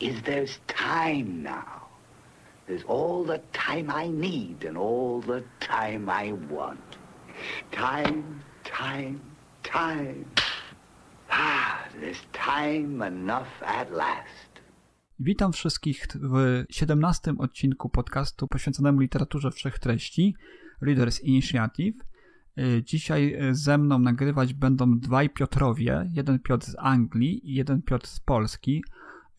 is 0.00 0.22
there's 0.22 0.58
time 0.66 1.42
now. 1.42 1.80
There's 2.66 2.84
all 2.84 3.24
the 3.24 3.40
time 3.52 3.90
I 3.90 4.08
need 4.08 4.64
and 4.64 4.78
all 4.78 5.20
the 5.20 5.42
time 5.60 6.08
I 6.08 6.32
want. 6.32 6.98
Time, 7.72 8.42
time, 8.64 9.20
time. 9.62 10.24
Ah, 11.30 11.86
there's 12.00 12.22
time 12.32 13.02
enough 13.06 13.62
at 13.62 13.90
last. 13.90 14.50
Witam 15.18 15.52
wszystkich 15.52 16.06
w 16.14 16.64
17 16.70 17.34
odcinku 17.38 17.88
podcastu 17.88 18.48
poświęconemu 18.48 19.00
literaturze 19.00 19.50
wszechtreści 19.50 20.34
Readers 20.80 21.20
Initiative. 21.20 21.94
Y, 22.58 22.82
Dzisiaj 22.84 23.38
ze 23.52 23.78
mną 23.78 23.98
nagrywać 23.98 24.54
będą 24.54 24.98
dwaj 24.98 25.30
Piotrowie, 25.30 26.10
jeden 26.12 26.38
Piotr 26.38 26.66
z 26.66 26.76
Anglii 26.78 27.50
i 27.50 27.54
jeden 27.54 27.82
Piotr 27.82 28.06
z 28.06 28.20
Polski. 28.20 28.82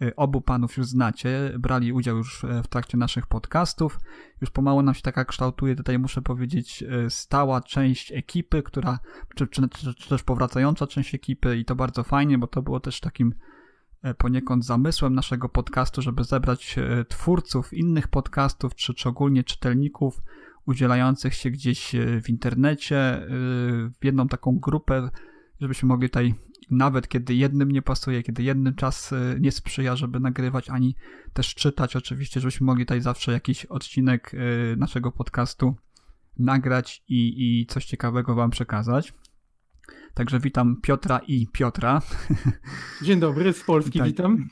Y, 0.01 0.15
Obu 0.15 0.41
panów 0.41 0.77
już 0.77 0.87
znacie, 0.87 1.53
brali 1.59 1.93
udział 1.93 2.17
już 2.17 2.45
w 2.63 2.67
trakcie 2.67 2.97
naszych 2.97 3.27
podcastów. 3.27 3.99
Już 4.41 4.49
pomału 4.49 4.81
nam 4.81 4.93
się 4.93 5.01
taka 5.01 5.25
kształtuje, 5.25 5.75
tutaj 5.75 5.99
muszę 5.99 6.21
powiedzieć, 6.21 6.83
y, 6.83 7.09
stała 7.09 7.61
część 7.61 8.11
ekipy, 8.11 8.63
która, 8.63 8.99
czy, 9.35 9.47
czy, 9.47 9.69
czy, 9.97 10.09
też 10.09 10.23
powracająca 10.23 10.87
część 10.87 11.15
ekipy 11.15 11.57
i 11.57 11.65
to 11.65 11.75
bardzo 11.75 12.03
fajnie, 12.03 12.37
bo 12.37 12.47
to 12.47 12.61
było 12.61 12.79
też 12.79 12.99
takim 12.99 13.33
e, 14.01 14.13
poniekąd 14.13 14.65
zamysłem 14.65 15.15
naszego 15.15 15.49
podcastu, 15.49 16.01
żeby 16.01 16.23
zebrać 16.23 16.77
e, 16.77 17.05
twórców 17.05 17.73
innych 17.73 18.07
podcastów, 18.07 18.75
czy, 18.75 18.93
czy 18.93 19.09
ogólnie 19.09 19.43
czytelników 19.43 20.21
udzielających 20.65 21.33
się 21.33 21.49
gdzieś 21.49 21.95
e, 21.95 22.21
w 22.21 22.29
internecie 22.29 22.97
e, 22.97 23.27
w 23.99 24.03
jedną 24.03 24.27
taką 24.27 24.59
grupę, 24.59 25.09
żebyśmy 25.61 25.87
mogli 25.87 26.09
tutaj 26.09 26.35
nawet 26.69 27.07
kiedy 27.07 27.35
jednym 27.35 27.71
nie 27.71 27.81
pasuje, 27.81 28.23
kiedy 28.23 28.43
jednym 28.43 28.75
czas 28.75 29.13
e, 29.13 29.35
nie 29.39 29.51
sprzyja, 29.51 29.95
żeby 29.95 30.19
nagrywać, 30.19 30.69
ani 30.69 30.95
też 31.33 31.55
czytać 31.55 31.95
oczywiście, 31.95 32.39
żebyśmy 32.39 32.65
mogli 32.65 32.85
tutaj 32.85 33.01
zawsze 33.01 33.31
jakiś 33.31 33.65
odcinek 33.65 34.31
e, 34.33 34.75
naszego 34.75 35.11
podcastu 35.11 35.75
nagrać 36.39 37.03
i, 37.07 37.33
i 37.61 37.65
coś 37.65 37.85
ciekawego 37.85 38.35
wam 38.35 38.49
przekazać. 38.49 39.13
Także 40.13 40.39
witam 40.39 40.81
Piotra 40.81 41.19
i 41.27 41.47
Piotra. 41.47 42.01
Dzień 43.01 43.19
dobry, 43.19 43.53
z 43.53 43.63
Polski 43.63 43.99
Witaj- 43.99 44.05
witam. 44.05 44.49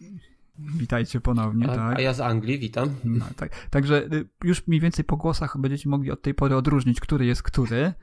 Witajcie 0.77 1.21
ponownie, 1.21 1.69
A, 1.69 1.75
tak. 1.75 1.97
a 1.97 2.01
ja 2.01 2.13
z 2.13 2.19
Anglii, 2.19 2.59
witam. 2.59 2.89
No, 3.03 3.25
tak. 3.35 3.67
Także 3.69 4.03
y, 4.13 4.29
już 4.43 4.67
mniej 4.67 4.79
więcej 4.81 5.05
po 5.05 5.17
głosach 5.17 5.57
będziecie 5.57 5.89
mogli 5.89 6.11
od 6.11 6.21
tej 6.21 6.33
pory 6.33 6.55
odróżnić, 6.55 6.99
który 6.99 7.25
jest 7.25 7.43
który. 7.43 7.93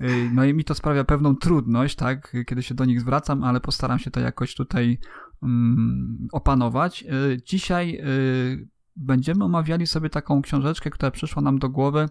Y, 0.00 0.30
No 0.32 0.44
i 0.44 0.54
mi 0.54 0.64
to 0.64 0.74
sprawia 0.74 1.04
pewną 1.04 1.36
trudność, 1.36 1.96
tak, 1.96 2.36
kiedy 2.46 2.62
się 2.62 2.74
do 2.74 2.84
nich 2.84 3.00
zwracam, 3.00 3.44
ale 3.44 3.60
postaram 3.60 3.98
się 3.98 4.10
to 4.10 4.20
jakoś 4.20 4.54
tutaj 4.54 4.98
mm, 5.42 6.28
opanować. 6.32 7.04
Y, 7.32 7.42
Dzisiaj 7.46 8.00
y, 8.00 8.68
będziemy 8.96 9.44
omawiali 9.44 9.86
sobie 9.86 10.10
taką 10.10 10.42
książeczkę, 10.42 10.90
która 10.90 11.10
przyszła 11.10 11.42
nam 11.42 11.58
do 11.58 11.68
głowy. 11.68 12.08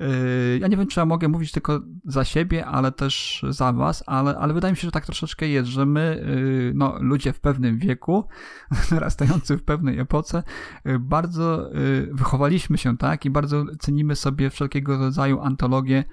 Y, 0.00 0.58
Ja 0.58 0.68
nie 0.68 0.76
wiem, 0.76 0.86
czy 0.86 1.00
ja 1.00 1.06
mogę 1.06 1.28
mówić 1.28 1.52
tylko 1.52 1.80
za 2.04 2.24
siebie, 2.24 2.66
ale 2.66 2.92
też 2.92 3.44
za 3.48 3.72
was, 3.72 4.04
ale, 4.06 4.38
ale 4.38 4.54
wydaje 4.54 4.72
mi 4.72 4.76
się, 4.76 4.88
że 4.88 4.92
tak 4.92 5.06
troszeczkę 5.06 5.48
jest, 5.48 5.68
że 5.68 5.86
my, 5.86 6.24
y, 6.28 6.72
no, 6.74 6.96
ludzie 7.00 7.32
w 7.32 7.40
pewnym 7.40 7.78
wieku, 7.78 8.28
narastający 8.90 9.56
w 9.56 9.62
pewnej 9.62 9.98
epoce, 9.98 10.42
y, 10.86 10.98
bardzo 10.98 11.70
wychowaliśmy 12.12 12.78
się, 12.78 12.96
tak, 12.96 13.24
i 13.24 13.30
bardzo 13.30 13.64
cenimy 13.78 14.16
sobie 14.16 14.50
wszelkiego 14.50 14.98
rodzaju 14.98 15.40
antologie 15.40 16.04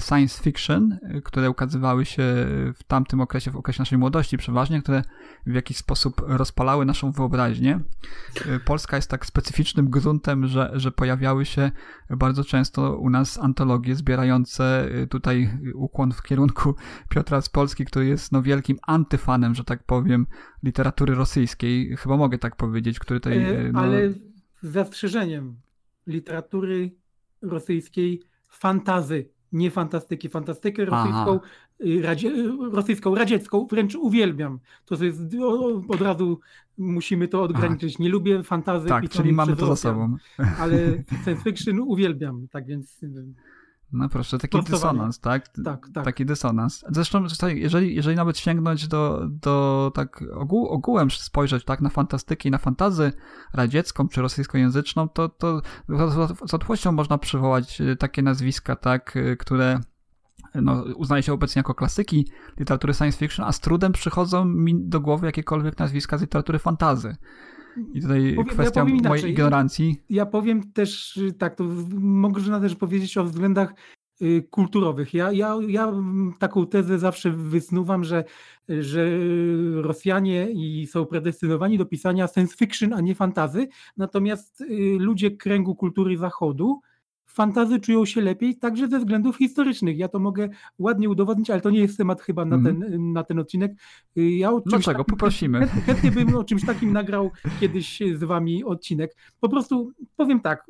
science 0.00 0.42
fiction, 0.42 0.92
y, 0.92 1.22
które 1.22 1.50
ukazywały 1.50 2.04
się 2.04 2.22
w 2.74 2.82
tamtym 2.86 3.20
okresie, 3.20 3.50
w 3.50 3.56
okresie 3.56 3.80
naszej 3.80 3.98
młodości 3.98 4.38
przeważnie, 4.38 4.82
które 4.82 5.02
w 5.46 5.54
jakiś 5.54 5.76
sposób 5.76 6.22
rozpalały 6.26 6.84
naszą 6.84 7.12
wyobraźnię. 7.12 7.80
Y, 8.46 8.60
Polska 8.60 8.96
jest 8.96 9.10
tak 9.10 9.26
specyficznym 9.26 9.90
gruntem, 9.90 10.46
że, 10.46 10.70
że 10.74 10.92
pojawiały 10.92 11.44
się 11.44 11.70
bardzo 12.10 12.44
często 12.44 12.96
u 12.96 13.10
nas 13.10 13.38
antologie 13.38 13.94
zbierające 13.94 14.88
y, 15.02 15.06
tutaj 15.06 15.58
ukłon 15.74 16.12
w 16.12 16.22
kierunku 16.22 16.74
Piotra 17.08 17.40
z 17.40 17.48
Polski, 17.48 17.84
który 17.84 18.06
jest 18.06 18.32
no 18.32 18.42
wielkim 18.42 18.78
antyfanem, 18.82 19.54
że 19.54 19.64
tak 19.64 19.84
powiem, 19.84 20.26
literatury 20.62 21.14
rosyjskiej. 21.14 21.96
Chyba 21.96 22.16
mogę 22.16 22.38
tak 22.38 22.56
powiedzieć, 22.56 22.98
który 22.98 23.20
tutaj... 23.20 23.38
E, 23.38 23.72
no, 23.72 23.80
Ale 23.80 24.10
z 24.10 24.18
zastrzeżeniem 24.62 25.56
literatury 26.06 26.90
rosyjskiej 27.42 28.22
fantazy, 28.48 29.28
nie 29.52 29.70
fantastyki. 29.70 30.28
Fantastykę 30.28 30.84
rosyjską, 30.84 31.40
y, 31.86 32.02
radzie, 32.02 32.32
rosyjską, 32.72 33.14
radziecką 33.14 33.66
wręcz 33.66 33.94
uwielbiam. 33.94 34.58
To 34.86 35.04
jest, 35.04 35.20
od 35.88 36.00
razu 36.00 36.40
musimy 36.78 37.28
to 37.28 37.42
odgraniczyć. 37.42 37.98
Nie 37.98 38.08
lubię 38.08 38.42
fantazy 38.42 38.88
Tak, 38.88 39.08
czyli 39.08 39.32
mamy 39.32 39.56
to 39.56 39.66
za 39.66 39.76
sobą. 39.76 40.16
Ale 40.58 40.78
science 41.24 41.42
fiction 41.44 41.80
uwielbiam, 41.80 42.48
tak 42.48 42.66
więc 42.66 43.02
y, 43.02 43.08
No 43.92 44.08
proszę, 44.08 44.38
taki 44.38 44.58
dysonans, 44.92 45.20
tak? 45.20 45.48
tak, 45.64 45.88
tak. 45.94 46.04
Taki 46.04 46.26
dysonans. 46.26 46.84
Zresztą, 46.88 47.24
jeżeli, 47.48 47.94
jeżeli 47.94 48.16
nawet 48.16 48.38
sięgnąć 48.38 48.88
do, 48.88 49.20
do 49.28 49.92
tak 49.94 50.24
ogół, 50.34 50.66
ogółem 50.68 51.10
spojrzeć 51.10 51.64
tak 51.64 51.80
na 51.80 51.88
fantastykę 51.90 52.48
i 52.48 52.52
na 52.52 52.58
fantazy 52.58 53.12
radziecką 53.52 54.08
czy 54.08 54.22
rosyjskojęzyczną, 54.22 55.08
to, 55.08 55.28
to 55.28 55.62
z- 55.88 56.50
z 56.50 56.52
łatwością 56.52 56.92
można 56.92 57.18
przywołać 57.18 57.80
y, 57.80 57.96
takie 57.96 58.22
nazwiska, 58.22 58.76
tak, 58.76 59.16
y, 59.16 59.36
które 59.36 59.80
no, 60.54 60.84
uznaje 60.96 61.22
się 61.22 61.32
obecnie 61.32 61.60
jako 61.60 61.74
klasyki 61.74 62.28
literatury 62.58 62.94
science 62.94 63.18
fiction, 63.18 63.46
a 63.46 63.52
z 63.52 63.60
trudem 63.60 63.92
przychodzą 63.92 64.44
mi 64.44 64.84
do 64.88 65.00
głowy 65.00 65.26
jakiekolwiek 65.26 65.78
nazwiska 65.78 66.18
z 66.18 66.20
literatury 66.20 66.58
fantazy. 66.58 67.16
I 67.94 68.00
tutaj 68.00 68.20
Powiem- 68.20 68.36
ja 68.36 68.44
kwestia 68.44 68.80
powiem 68.80 68.86
mojej 68.96 69.00
inaczej. 69.00 69.30
ignorancji. 69.30 70.02
Ja 70.10 70.26
powiem 70.26 70.72
też 70.72 71.20
tak, 71.38 71.54
to 71.54 71.64
można 72.00 72.60
też 72.60 72.74
powiedzieć 72.76 73.18
o 73.18 73.24
względach 73.24 73.74
y, 74.22 74.46
kulturowych. 74.50 75.14
Ja, 75.14 75.32
ja, 75.32 75.56
ja 75.68 75.92
taką 76.38 76.66
tezę 76.66 76.98
zawsze 76.98 77.30
wysnuwam, 77.30 78.04
że, 78.04 78.24
że 78.68 79.10
Rosjanie 79.74 80.50
i 80.50 80.86
są 80.86 81.06
predestynowani 81.06 81.78
do 81.78 81.86
pisania 81.86 82.28
science 82.28 82.56
fiction, 82.56 82.92
a 82.92 83.00
nie 83.00 83.14
fantazy, 83.14 83.68
natomiast 83.96 84.60
y, 84.60 84.96
ludzie 84.98 85.30
kręgu 85.30 85.74
kultury 85.76 86.16
zachodu 86.18 86.80
fantazy 87.32 87.80
czują 87.80 88.04
się 88.04 88.20
lepiej 88.20 88.56
także 88.56 88.88
ze 88.88 88.98
względów 88.98 89.36
historycznych. 89.36 89.98
Ja 89.98 90.08
to 90.08 90.18
mogę 90.18 90.48
ładnie 90.78 91.08
udowodnić, 91.08 91.50
ale 91.50 91.60
to 91.60 91.70
nie 91.70 91.80
jest 91.80 91.96
temat 91.98 92.22
chyba 92.22 92.44
na, 92.44 92.56
Mhm. 92.56 92.80
ten, 92.80 93.12
na 93.12 93.24
ten 93.24 93.38
odcinek. 93.38 93.72
Y, 94.18 94.30
Ja 94.30 94.50
o 94.52 94.60
czymś 94.60 94.70
Dlaczego? 94.70 94.98
takim- 94.98 95.04
Poprosimy. 95.16 95.58
Chęt- 95.60 95.82
Chętnie 95.84 96.10
bym 96.10 96.34
o 96.36 96.44
czymś 96.44 96.66
takim 96.66 96.92
nagrał 96.92 97.30
kiedyś 97.60 97.98
z 98.14 98.24
wami 98.24 98.64
odcinek. 98.64 99.16
Po 99.40 99.48
prostu 99.48 99.92
powiem 100.16 100.40
tak, 100.40 100.64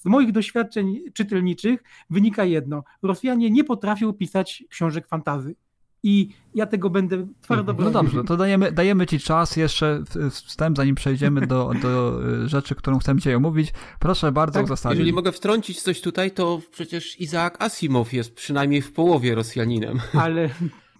z 0.00 0.04
moich 0.04 0.32
doświadczeń 0.32 0.98
czytelniczych 1.12 1.82
wynika 2.10 2.44
jedno. 2.44 2.84
Rosjanie 3.02 3.50
nie 3.50 3.64
potrafią 3.64 4.12
pisać 4.12 4.64
książek 4.70 5.08
fantazy. 5.08 5.54
I 6.02 6.28
ja 6.54 6.66
tego 6.66 6.90
będę 6.90 7.26
twardo 7.40 7.72
No 7.72 7.74
bronił. 7.76 7.92
dobrze, 7.92 8.24
to 8.24 8.36
dajemy, 8.36 8.72
dajemy 8.72 9.06
ci 9.06 9.18
czas 9.20 9.56
jeszcze 9.56 10.02
w- 10.10 10.30
wstęp, 10.30 10.76
zanim 10.76 10.94
przejdziemy 10.94 11.46
do, 11.46 11.70
do 11.82 12.20
y, 12.44 12.48
rzeczy, 12.48 12.74
którą 12.74 12.98
chcemy 12.98 13.20
dzisiaj 13.20 13.34
omówić. 13.34 13.72
Proszę 13.98 14.32
bardzo 14.32 14.64
Tak. 14.64 14.90
Jeżeli 14.90 15.12
mogę 15.12 15.32
wtrącić 15.32 15.82
coś 15.82 16.00
tutaj, 16.00 16.30
to 16.30 16.60
przecież 16.70 17.20
Izaak 17.20 17.62
Asimow 17.62 18.12
jest 18.12 18.34
przynajmniej 18.34 18.82
w 18.82 18.92
połowie 18.92 19.34
Rosjaninem. 19.34 19.98
Ale 20.14 20.50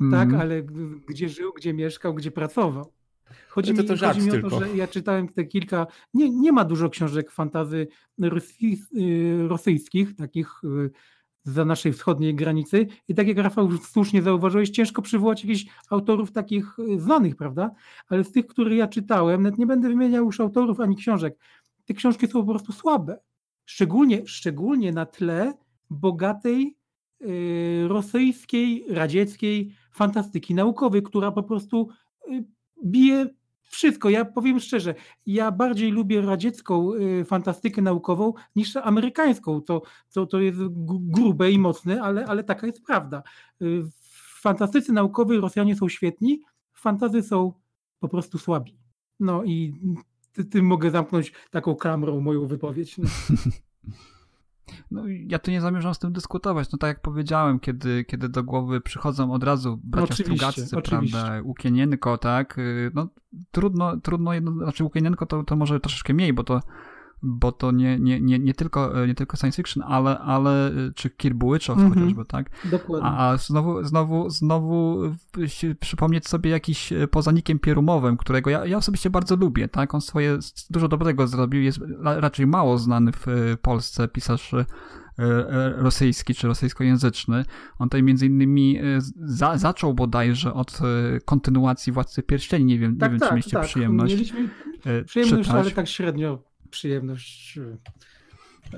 Mhm. 0.01 0.11
tak, 0.31 0.41
ale 0.41 0.63
gdzie 1.09 1.29
żył, 1.29 1.53
gdzie 1.57 1.73
mieszkał, 1.75 2.15
gdzie 2.15 2.31
pracował. 2.31 2.93
Chodzi, 3.49 3.71
No 3.73 3.77
to 3.77 3.83
mi, 3.83 3.99
to 3.99 4.07
chodzi 4.07 4.21
mi 4.21 4.29
o 4.31 4.33
to, 4.35 4.41
tylko. 4.41 4.61
że 4.61 4.77
ja 4.77 4.89
czytałem 4.89 5.29
te 5.29 5.45
kilka, 5.45 5.87
nie, 6.15 6.31
nie 6.31 6.53
ma 6.53 6.65
dużo 6.65 6.89
książek 6.91 7.31
fantazy 7.31 7.87
y, 8.23 9.49
rosyjskich, 9.49 10.17
takich 10.17 10.65
y, 10.65 10.91
za 11.45 11.65
naszej 11.65 11.93
wschodniej 11.93 12.35
granicy. 12.35 12.87
I 13.09 13.15
tak 13.15 13.29
jak 13.29 13.39
Rafał 13.39 13.69
słusznie 13.73 14.23
zauważyłeś, 14.23 14.71
ciężko 14.71 15.03
przywołać 15.03 15.45
jakichś 15.45 15.67
autorów 15.91 16.33
takich 16.33 16.79
y, 16.79 17.01
znanych, 17.01 17.37
prawda? 17.37 17.71
Ale 18.09 18.25
z 18.25 18.33
tych, 18.33 18.47
które 18.47 18.77
ja 18.77 18.89
czytałem, 18.89 19.43
nawet 19.43 19.59
nie 19.59 19.67
będę 19.67 19.89
wymieniał 19.89 20.25
już 20.25 20.41
autorów 20.41 20.81
ani 20.81 20.97
książek, 20.97 21.39
te 21.85 21.95
książki 21.95 22.27
są 22.27 22.33
po 22.33 22.51
prostu 22.51 22.73
słabe. 22.73 23.19
Szczególnie, 23.65 24.27
szczególnie 24.27 24.93
na 24.93 25.07
tle 25.07 25.55
bogatej 25.91 26.77
y, 27.23 27.89
rosyjskiej, 27.89 28.85
radzieckiej 28.89 29.75
fantastyki 29.93 30.55
naukowej, 30.55 31.03
która 31.03 31.33
po 31.33 31.43
prostu 31.43 31.89
y, 32.29 32.45
bije 32.85 33.27
wszystko. 33.71 34.11
Ja 34.11 34.25
powiem 34.25 34.61
szczerze, 34.61 34.95
ja 35.27 35.53
bardziej 35.53 35.91
lubię 35.91 36.21
radziecką 36.21 36.95
y, 36.95 37.25
fantastykę 37.25 37.83
naukową 37.83 38.33
niż 38.57 38.77
amerykańską. 38.77 39.61
To, 39.61 39.83
to, 40.13 40.27
to 40.27 40.41
jest 40.41 40.59
grube 40.89 41.51
i 41.51 41.59
mocne, 41.59 42.03
ale, 42.03 42.27
ale 42.27 42.45
taka 42.45 42.67
jest 42.67 42.83
prawda. 42.87 43.23
Y, 43.63 43.83
w 44.01 44.41
fantastyce 44.41 44.93
naukowej 44.93 45.41
Rosjanie 45.41 45.77
są 45.77 45.89
świetni, 45.89 46.41
fantazy 46.75 47.23
są 47.23 47.53
po 48.01 48.09
prostu 48.09 48.39
słabi. 48.39 48.79
No 49.21 49.45
i 49.45 49.75
tym 50.51 50.67
mogę 50.67 50.91
zamknąć 50.91 51.33
taką 51.51 51.75
klamrą 51.75 52.21
moją 52.21 52.47
wypowiedź. 52.47 52.99
No. 52.99 53.05
No, 54.91 55.03
ja 55.07 55.39
tu 55.39 55.51
nie 55.51 55.61
zamierzam 55.61 55.95
z 55.95 55.99
tym 55.99 56.13
dyskutować. 56.13 56.73
No 56.73 56.79
tak 56.79 56.89
jak 56.89 57.01
powiedziałem, 57.01 57.61
kiedy, 57.61 58.05
kiedy 58.05 58.29
do 58.29 58.45
głowy 58.45 58.81
przychodzą 58.81 59.33
od 59.33 59.45
razu 59.45 59.81
bracia 59.85 60.15
Strugaczcy, 60.15 60.77
prawda, 60.85 61.41
Łukienienko, 61.45 62.19
tak, 62.19 62.59
y, 62.59 62.91
no 62.95 63.09
trudno, 63.51 63.97
trudno 63.97 64.35
jedno, 64.35 64.53
znaczy 64.53 64.85
Łukienienko 64.85 65.27
to, 65.27 65.45
to 65.45 65.57
może 65.57 65.81
troszeczkę 65.81 66.15
mniej, 66.15 66.33
bo 66.33 66.45
to 66.45 66.61
bo 67.23 67.53
to 67.53 67.71
nie, 67.71 67.99
nie, 67.99 68.21
nie, 68.21 68.39
nie, 68.39 68.55
tylko, 68.55 69.07
nie 69.07 69.15
tylko 69.15 69.37
science 69.37 69.57
fiction, 69.57 69.83
ale, 69.87 70.19
ale 70.19 70.71
czy 70.95 71.11
Kirbułyczow 71.11 71.79
mm 71.79 71.91
-hmm. 71.91 71.95
chociażby, 71.95 72.25
tak? 72.25 72.51
Dokładnie. 72.71 73.09
A, 73.09 73.31
a 73.31 73.37
znowu, 73.37 73.85
znowu, 73.85 74.31
znowu 74.31 75.03
przypomnieć 75.81 76.29
sobie 76.29 76.51
jakiś 76.51 76.93
e, 76.93 77.09
poza 77.09 77.33
Nikiem 77.33 77.59
Pierumowym, 77.59 78.17
którego 78.17 78.51
ja, 78.51 78.67
ja 78.67 78.77
osobiście 78.77 79.11
bardzo 79.11 79.37
lubię, 79.37 79.69
tak? 79.69 79.95
On 79.95 80.01
swoje 80.01 80.39
dużo 80.71 80.89
dobrego 80.89 81.27
zrobił, 81.27 81.63
jest 81.63 81.81
raczej 82.01 82.47
mało 82.47 82.79
znany 82.79 83.13
w 83.13 83.29
e, 83.29 83.57
Polsce 83.57 84.09
pisarz 84.09 84.55
e, 84.55 84.65
rosyjski 85.77 86.35
czy 86.35 86.47
rosyjskojęzyczny. 86.47 87.45
On 87.79 87.89
tutaj 87.89 88.03
między 88.03 88.27
innymi 88.27 88.79
za, 89.15 89.59
zaczął 89.59 89.95
bodajże 89.95 90.55
od 90.55 90.79
kontynuacji 91.25 91.93
Władcy 91.93 92.23
Pierścieni. 92.23 92.65
Nie 92.65 92.79
wiem, 92.79 92.97
tak, 92.97 93.09
nie 93.09 93.11
wiem 93.11 93.21
tak, 93.21 93.29
czy 93.29 93.35
mieliście 93.35 93.57
tak. 93.57 93.67
przyjemność. 93.67 94.15
Mieliśmy 94.15 94.49
przyjemność, 95.05 95.49
czytać. 95.49 95.61
ale 95.61 95.71
tak 95.71 95.89
średnio 95.89 96.50
przyjemność. 96.71 97.59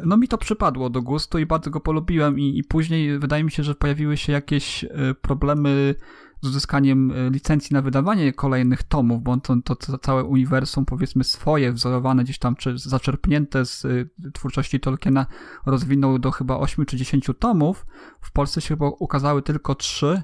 No 0.05 0.17
mi 0.17 0.29
to 0.29 0.39
przypadło 0.39 0.91
do 0.91 1.03
gustu 1.03 1.39
i 1.39 1.47
bardzo 1.47 1.71
go 1.71 1.81
polubiłem 1.81 2.41
i, 2.41 2.59
i 2.59 2.65
później 2.65 3.19
wydaje 3.19 3.45
mi 3.45 3.51
się, 3.51 3.63
że 3.63 3.75
pojawiły 3.75 4.17
się 4.17 4.33
jakieś 4.33 4.85
e, 4.85 4.89
problemy 5.23 5.95
z 6.43 6.47
uzyskaniem 6.47 7.11
e, 7.11 7.31
licencji 7.31 7.75
na 7.75 7.83
wydawanie 7.83 8.33
kolejnych 8.33 8.83
tomów, 8.83 9.23
bo 9.23 9.37
to, 9.37 9.57
to, 9.65 9.77
to 9.77 9.99
całe 9.99 10.25
uniwersum, 10.25 10.85
powiedzmy 10.85 11.25
swoje, 11.25 11.73
wzorowane 11.73 12.25
gdzieś 12.25 12.39
tam, 12.39 12.57
czy 12.57 12.79
zaczerpnięte 12.79 13.65
z 13.67 13.85
e, 13.85 13.89
twórczości 14.33 14.81
Tolkiena, 14.81 15.27
rozwinął 15.67 16.19
do 16.19 16.31
chyba 16.31 16.57
8 16.57 16.87
czy 16.87 16.97
10 16.97 17.31
tomów. 17.39 17.87
W 18.21 18.33
Polsce 18.33 18.61
się 18.61 18.69
chyba 18.69 18.89
ukazały 18.89 19.43
tylko 19.43 19.75
3. 19.75 20.23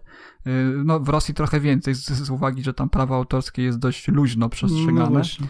No, 0.85 1.01
w 1.01 1.09
Rosji 1.09 1.35
trochę 1.35 1.61
więcej, 1.61 1.95
z, 1.95 2.07
z 2.07 2.31
uwagi, 2.31 2.63
że 2.63 2.75
tam 2.75 2.91
prawo 2.91 3.17
autorskie 3.17 3.63
jest 3.63 3.79
dość 3.79 4.09
luźno 4.09 4.49
przestrzegane. 4.49 5.23
No 5.39 5.47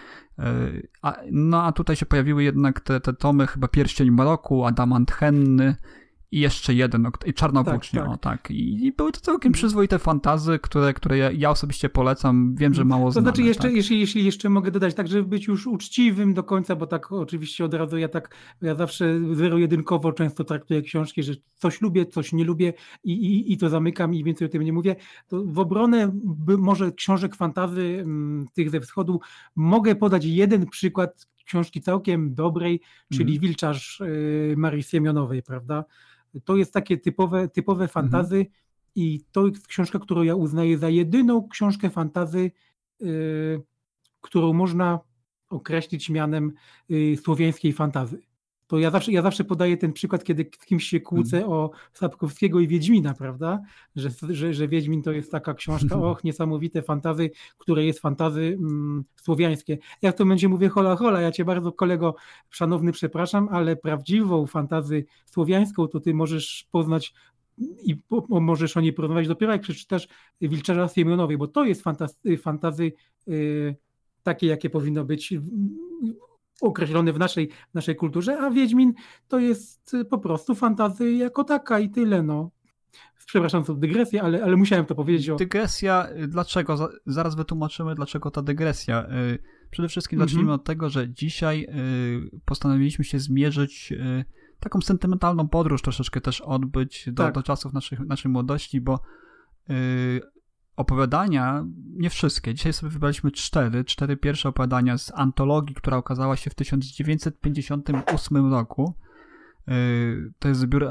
a, 1.02 1.16
no 1.30 1.62
a 1.62 1.72
tutaj 1.72 1.96
się 1.96 2.06
pojawiły 2.06 2.42
jednak 2.42 2.80
te, 2.80 3.00
te 3.00 3.12
tomy, 3.12 3.46
chyba 3.46 3.68
Pierścień 3.68 4.10
Maroku, 4.10 4.64
Adamant 4.64 5.12
Henny, 5.12 5.76
i 6.30 6.40
jeszcze 6.40 6.74
jeden, 6.74 7.10
i 7.26 7.34
Czarnowłócznie, 7.34 8.00
tak, 8.00 8.08
tak. 8.08 8.14
o 8.14 8.18
tak. 8.18 8.50
I, 8.50 8.86
I, 8.86 8.92
były 8.92 9.12
to 9.12 9.20
całkiem 9.20 9.52
przyzwoite 9.52 9.98
fantazy, 9.98 10.58
które, 10.58 10.94
które 10.94 11.18
ja, 11.18 11.30
ja 11.30 11.50
osobiście 11.50 11.88
polecam, 11.88 12.54
wiem, 12.54 12.74
że 12.74 12.84
mało 12.84 13.10
znam. 13.10 13.24
To 13.24 13.30
znaczy 13.30 13.42
jeszcze, 13.42 13.62
tak? 13.62 13.72
jeśli, 13.72 14.00
jeśli 14.00 14.24
jeszcze 14.24 14.48
mogę 14.48 14.70
dodać, 14.70 14.94
tak 14.94 15.08
żeby 15.08 15.28
być 15.28 15.46
już 15.46 15.66
uczciwym 15.66 16.34
do 16.34 16.42
końca, 16.42 16.76
bo 16.76 16.86
tak 16.86 17.12
oczywiście 17.12 17.64
od 17.64 17.74
razu 17.74 17.98
ja 17.98 18.08
tak, 18.08 18.34
ja 18.62 18.74
zawsze 18.74 19.20
zero-jedynkowo 19.32 20.12
często 20.12 20.44
traktuję 20.44 20.82
książki, 20.82 21.22
że 21.22 21.32
coś 21.54 21.80
lubię, 21.80 22.06
coś 22.06 22.32
nie 22.32 22.44
lubię 22.44 22.72
i, 23.04 23.12
i, 23.12 23.52
i 23.52 23.58
to 23.58 23.68
zamykam 23.68 24.14
i 24.14 24.24
więcej 24.24 24.46
o 24.46 24.50
tym 24.50 24.62
nie 24.62 24.72
mówię, 24.72 24.96
to 25.28 25.44
w 25.44 25.58
obronę 25.58 26.10
by, 26.24 26.58
może 26.58 26.92
książek 26.92 27.36
fantazy 27.36 27.98
m, 28.00 28.08
mm, 28.08 28.46
tych 28.54 28.70
ze 28.70 28.80
wschodu 28.80 29.20
mogę 29.56 29.94
podać 29.94 30.24
jeden 30.24 30.66
przykład 30.66 31.26
książki 31.48 31.80
całkiem 31.80 32.34
dobrej, 32.34 32.80
czyli 33.12 33.32
mm. 33.32 33.40
Wilczarz 33.40 34.00
y, 34.00 34.54
Marii 34.56 34.82
Siemionowej, 34.82 35.42
prawda? 35.42 35.84
To 36.44 36.56
jest 36.56 36.72
takie 36.72 36.98
typowe, 36.98 37.48
typowe 37.48 37.88
fantazy 37.88 38.36
mhm. 38.36 38.54
i 38.94 39.24
to 39.32 39.46
jest 39.46 39.66
książka, 39.66 39.98
którą 39.98 40.22
ja 40.22 40.34
uznaję 40.34 40.78
za 40.78 40.88
jedyną 40.88 41.48
książkę 41.48 41.90
fantazy, 41.90 42.50
yy, 43.00 43.62
którą 44.20 44.52
można 44.52 44.98
określić 45.50 46.10
mianem 46.10 46.52
yy, 46.88 47.16
słowiańskiej 47.16 47.72
fantazy. 47.72 48.27
To 48.68 48.78
ja 48.78 48.90
zawsze, 48.90 49.12
ja 49.12 49.22
zawsze 49.22 49.44
podaję 49.44 49.76
ten 49.76 49.92
przykład, 49.92 50.24
kiedy 50.24 50.50
z 50.60 50.66
kimś 50.66 50.84
się 50.84 51.00
kłócę 51.00 51.36
mhm. 51.36 51.52
o 51.52 51.70
Sapkowskiego 51.92 52.60
i 52.60 52.68
Wiedźmina, 52.68 53.14
prawda? 53.14 53.60
Że, 53.96 54.10
że, 54.28 54.54
że 54.54 54.68
Wiedźmin 54.68 55.02
to 55.02 55.12
jest 55.12 55.32
taka 55.32 55.54
książka, 55.54 55.96
och, 55.96 56.24
niesamowite 56.24 56.82
fantazy, 56.82 57.30
które 57.58 57.84
jest 57.84 58.00
fantazy 58.00 58.56
mm, 58.58 59.04
słowiańskie. 59.16 59.78
Jak 60.02 60.16
to 60.16 60.26
będzie 60.26 60.48
mówię, 60.48 60.68
hola, 60.68 60.96
hola, 60.96 61.20
ja 61.20 61.32
cię 61.32 61.44
bardzo 61.44 61.72
kolego 61.72 62.14
szanowny 62.50 62.92
przepraszam, 62.92 63.48
ale 63.52 63.76
prawdziwą 63.76 64.46
fantazy 64.46 65.04
słowiańską 65.26 65.88
to 65.88 66.00
ty 66.00 66.14
możesz 66.14 66.66
poznać 66.70 67.14
i 67.82 67.96
po, 67.96 68.40
możesz 68.40 68.76
o 68.76 68.80
niej 68.80 68.92
porozmawiać 68.92 69.28
dopiero 69.28 69.52
jak 69.52 69.62
przeczytasz 69.62 70.08
Wilczarza 70.40 70.88
Siemionowej, 70.88 71.38
bo 71.38 71.46
to 71.46 71.64
jest 71.64 71.82
fantazy, 71.82 72.38
fantazy 72.38 72.92
yy, 73.26 73.76
takie, 74.22 74.46
jakie 74.46 74.70
powinno 74.70 75.04
być 75.04 75.34
określone 76.62 77.12
w 77.12 77.18
naszej, 77.18 77.48
w 77.70 77.74
naszej 77.74 77.96
kulturze, 77.96 78.38
a 78.38 78.50
Wiedźmin 78.50 78.94
to 79.28 79.38
jest 79.38 79.96
po 80.10 80.18
prostu 80.18 80.54
fantazy 80.54 81.12
jako 81.12 81.44
taka 81.44 81.78
i 81.80 81.90
tyle, 81.90 82.22
no. 82.22 82.50
Przepraszam 83.28 83.64
za 83.64 83.74
dygresję, 83.74 84.22
ale, 84.22 84.44
ale 84.44 84.56
musiałem 84.56 84.86
to 84.86 84.94
powiedzieć. 84.94 85.30
O... 85.30 85.36
Dygresja, 85.36 86.08
y, 86.22 86.28
dlaczego? 86.28 86.90
Zaraz 87.06 87.34
wytłumaczymy, 87.34 87.94
dlaczego 87.94 88.30
ta 88.30 88.42
dygresja. 88.42 89.06
Y, 89.34 89.38
przede 89.70 89.88
wszystkim 89.88 90.18
zacznijmy 90.18 90.42
mhm. 90.42 90.60
od 90.60 90.64
tego, 90.64 90.90
że 90.90 91.10
dzisiaj 91.10 91.66
y, 92.34 92.40
postanowiliśmy 92.44 93.04
się 93.04 93.18
zmierzyć 93.18 93.92
taką 94.60 94.80
sentymentalną 94.80 95.48
podróż 95.48 95.82
troszeczkę 95.82 96.20
też 96.20 96.40
odbyć 96.40 97.04
do, 97.06 97.22
tak. 97.22 97.34
do 97.34 97.42
czasów 97.42 97.72
naszych, 97.72 98.00
naszej 98.00 98.30
młodości, 98.30 98.80
bo 98.80 99.00
opowiadania, 100.78 101.64
nie 101.96 102.10
wszystkie, 102.10 102.54
dzisiaj 102.54 102.72
sobie 102.72 102.90
wybraliśmy 102.90 103.30
cztery, 103.30 103.84
cztery 103.84 104.16
pierwsze 104.16 104.48
opowiadania 104.48 104.98
z 104.98 105.12
antologii, 105.14 105.74
która 105.74 105.98
ukazała 105.98 106.36
się 106.36 106.50
w 106.50 106.54
1958 106.54 108.52
roku. 108.52 108.94
Y, 109.68 110.32
to 110.38 110.48
jest 110.48 110.60
zbiór, 110.60 110.82
y, 110.84 110.86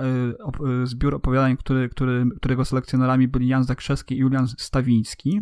y, 0.84 0.88
zbiór 0.88 1.16
opowiadań, 1.16 1.58
który, 1.58 1.90
który, 1.90 2.26
którego 2.38 2.66
selekcjonerami 2.66 3.28
byli 3.28 3.48
Jan 3.48 3.64
Zakrzewski 3.64 4.16
i 4.16 4.18
Julian 4.18 4.48
Stawiński. 4.48 5.42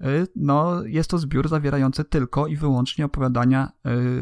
Y, 0.00 0.26
no, 0.36 0.82
jest 0.84 1.10
to 1.10 1.18
zbiór 1.18 1.48
zawierający 1.48 2.04
tylko 2.04 2.46
i 2.46 2.56
wyłącznie 2.56 3.04
opowiadania 3.04 3.72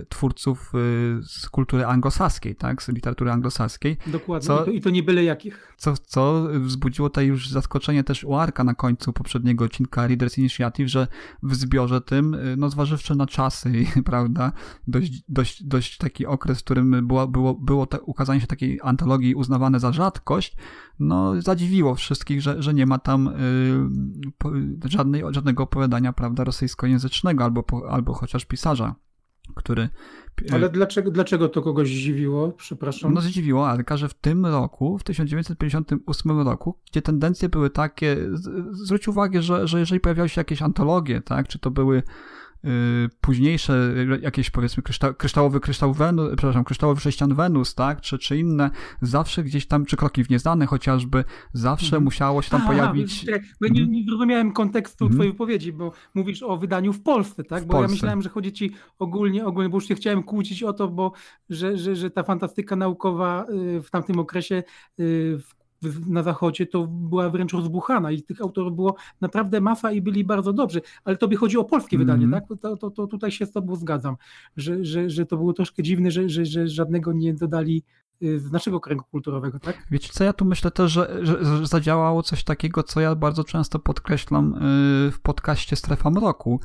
y, 0.01 0.07
twórców 0.09 0.73
y, 0.75 1.23
z 1.23 1.49
kultury 1.49 1.85
anglosaskiej, 1.85 2.57
tak, 2.57 2.83
z 2.83 2.89
literatury 2.89 3.31
anglosaskiej. 3.31 3.97
Dokładnie, 4.07 4.47
co, 4.47 4.63
I, 4.63 4.65
to, 4.65 4.71
i 4.71 4.81
to 4.81 4.91
nie 4.91 5.03
byle 5.03 5.25
jakich. 5.25 5.75
Co, 5.77 5.95
co 5.97 6.47
wzbudziło 6.61 7.09
tutaj 7.09 7.27
już 7.27 7.49
zaskoczenie 7.49 8.05
też 8.05 8.25
u 8.25 8.35
Arka 8.35 8.65
na 8.65 8.75
końcu 8.75 9.13
poprzedniego 9.13 9.65
odcinka 9.65 10.07
Readers 10.07 10.39
Initiative, 10.39 10.89
że 10.89 11.07
w 11.43 11.55
zbiorze 11.55 12.01
tym, 12.01 12.37
no 12.57 12.71
zważywszy 12.71 13.15
na 13.15 13.27
czasy, 13.27 13.73
prawda, 14.05 14.53
dość, 14.89 15.23
dość, 15.29 15.65
dość 15.65 15.99
taki 15.99 16.27
okres, 16.27 16.61
w 16.61 16.65
którym 16.65 17.07
było, 17.07 17.29
było, 17.29 17.55
było 17.55 17.87
te, 17.87 18.01
ukazanie 18.01 18.41
się 18.41 18.47
takiej 18.47 18.81
antologii 18.83 19.35
uznawane 19.35 19.81
za 19.81 19.93
rzadkość, 19.93 20.57
no 20.99 21.43
zadziwiło 21.43 21.95
wszystkich, 21.95 22.43
że, 22.43 22.63
że 22.63 22.75
nie 22.75 22.87
ma 22.87 22.99
tam 22.99 23.29
y, 24.85 24.89
żadnej, 24.89 25.23
żadnego 25.31 25.64
opowiadania, 25.65 26.13
prawda, 26.13 26.45
rosyjskojęzycznego 26.45 27.45
albo, 27.45 27.65
albo 27.91 28.15
chociaż 28.15 28.45
pisarza, 28.45 28.95
który... 29.55 29.89
Y, 30.43 30.53
Ale 30.53 30.69
dlaczego, 30.69 31.11
dlaczego 31.11 31.49
to 31.49 31.63
kogoś 31.63 31.89
zdziwiło? 31.89 32.53
Przepraszam. 32.53 33.15
No 33.15 33.21
zdziwiło 33.21 33.69
Arka, 33.69 33.97
że 33.97 34.09
w 34.09 34.15
tym 34.15 34.47
roku, 34.47 34.99
w 34.99 35.05
1958 35.05 36.41
roku, 36.41 36.79
gdzie 36.91 37.03
tendencje 37.03 37.49
były 37.49 37.71
takie, 37.71 38.17
zwróć 38.71 39.09
uwagę, 39.09 39.43
że, 39.43 39.69
że 39.69 39.79
jeżeli 39.79 40.01
pojawiały 40.01 40.29
się 40.29 40.41
jakieś 40.41 40.63
antologie, 40.63 41.21
tak, 41.21 41.49
czy 41.49 41.59
to 41.59 41.71
były 41.71 42.03
późniejsze 43.21 43.95
jakieś 44.21 44.51
powiedzmy 44.51 44.83
kryształ, 44.83 45.15
kryształowy 45.15 45.61
kryształ 45.61 45.93
Wenus, 45.93 46.29
przepraszam, 46.29 46.65
kryształowy 46.65 47.01
sześcian 47.01 47.35
Wenus, 47.35 47.75
tak, 47.75 48.01
czy, 48.01 48.19
czy 48.19 48.39
inne, 48.39 48.71
zawsze 49.03 49.45
gdzieś 49.45 49.67
tam, 49.67 49.87
czy 49.87 49.97
kroki 49.97 50.25
w 50.25 50.31
nieznane 50.31 50.67
chociażby, 50.67 51.25
zawsze 51.53 51.87
mhm. 51.87 52.05
musiało 52.05 52.43
się 52.43 52.51
tam 52.51 52.61
Aha, 52.61 52.71
pojawić. 52.71 53.27
Bo 53.61 53.69
nie, 53.69 53.87
nie 53.87 54.05
zrozumiałem 54.05 54.53
kontekstu 54.53 55.05
mhm. 55.05 55.17
twojej 55.17 55.33
wypowiedzi, 55.33 55.73
bo 55.73 55.93
mówisz 56.15 56.43
o 56.43 56.57
wydaniu 56.57 56.93
w 56.93 57.03
Polsce, 57.03 57.45
tak, 57.45 57.63
w 57.63 57.67
bo 57.67 57.73
Polsce. 57.73 57.89
ja 57.89 57.95
myślałem, 57.95 58.23
że 58.23 58.29
chodzi 58.29 58.53
ci 58.53 58.73
ogólnie, 58.99 59.47
ogólnie, 59.47 59.69
bo 59.69 59.77
już 59.77 59.89
się 59.89 59.95
chciałem 59.95 60.23
kłócić 60.23 60.63
o 60.63 60.73
to, 60.73 60.89
bo 60.89 61.13
że, 61.51 61.77
że, 61.77 61.97
że 61.97 62.11
ta 62.11 62.23
fantastyka 62.23 62.77
naukowa 62.77 63.47
y, 63.77 63.83
w 63.83 63.91
tamtym 63.91 64.19
okresie 64.19 64.63
y, 65.01 65.39
w 65.39 65.64
na 66.07 66.23
zachodzie 66.23 66.67
to 66.67 66.87
była 66.87 67.31
wręcz 67.31 67.53
rozbuchana 67.53 68.11
i 68.13 68.23
tych 68.23 68.41
autorów 68.41 68.75
było 68.75 68.95
naprawdę 69.21 69.61
masa 69.61 69.93
i 69.93 70.03
byli 70.03 70.25
bardzo 70.25 70.53
dobrzy, 70.53 70.81
ale 71.05 71.17
tobie 71.17 71.37
chodzi 71.37 71.59
o 71.59 71.65
polskie 71.65 71.97
mm 71.97 72.07
-hmm. 72.07 72.13
wydanie, 72.13 72.33
tak? 72.33 72.61
To, 72.61 72.77
to, 72.77 72.91
to, 72.91 73.07
tutaj 73.07 73.31
się 73.31 73.47
z 73.47 73.53
tobą 73.53 73.77
zgadzam, 73.77 74.17
że, 74.57 74.85
że, 74.85 75.11
że 75.11 75.27
to 75.27 75.37
było 75.37 75.53
troszkę 75.53 75.83
dziwne, 75.83 76.11
że, 76.11 76.29
że, 76.29 76.47
że 76.47 76.69
żadnego 76.69 77.13
nie 77.13 77.35
dodali 77.35 77.83
y, 78.23 78.41
z 78.41 78.53
naszego 78.53 78.81
kręgu 78.81 79.05
kulturowego, 79.11 79.59
tak? 79.59 79.87
Wiecie 79.91 80.09
co, 80.13 80.25
ja 80.25 80.33
tu 80.33 80.45
myślę 80.45 80.71
też, 80.71 80.93
że, 80.93 81.19
że, 81.23 81.45
że 81.45 81.67
zadziałało 81.67 82.23
coś 82.23 82.45
takiego, 82.45 82.83
co 82.83 83.01
ja 83.01 83.15
bardzo 83.15 83.45
często 83.45 83.79
podkreślam 83.79 84.55
y, 84.55 85.11
w 85.11 85.21
podcaście 85.21 85.77
Strefa 85.77 86.11
Mroku, 86.11 86.61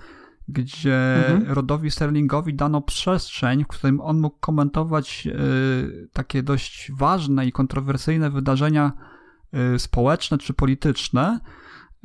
gdzie 0.49 1.15
Mhm. 1.15 1.53
Rodowi 1.53 1.91
Sterlingowi 1.91 2.53
dano 2.53 2.81
przestrzeń, 2.81 3.63
w 3.63 3.67
którym 3.67 4.01
on 4.01 4.19
mógł 4.19 4.37
komentować 4.39 5.27
y, 5.27 6.09
takie 6.13 6.43
dość 6.43 6.91
ważne 6.97 7.47
i 7.47 7.51
kontrowersyjne 7.51 8.29
wydarzenia 8.29 8.91
y, 9.75 9.79
społeczne 9.79 10.37
czy 10.37 10.53
polityczne, 10.53 11.39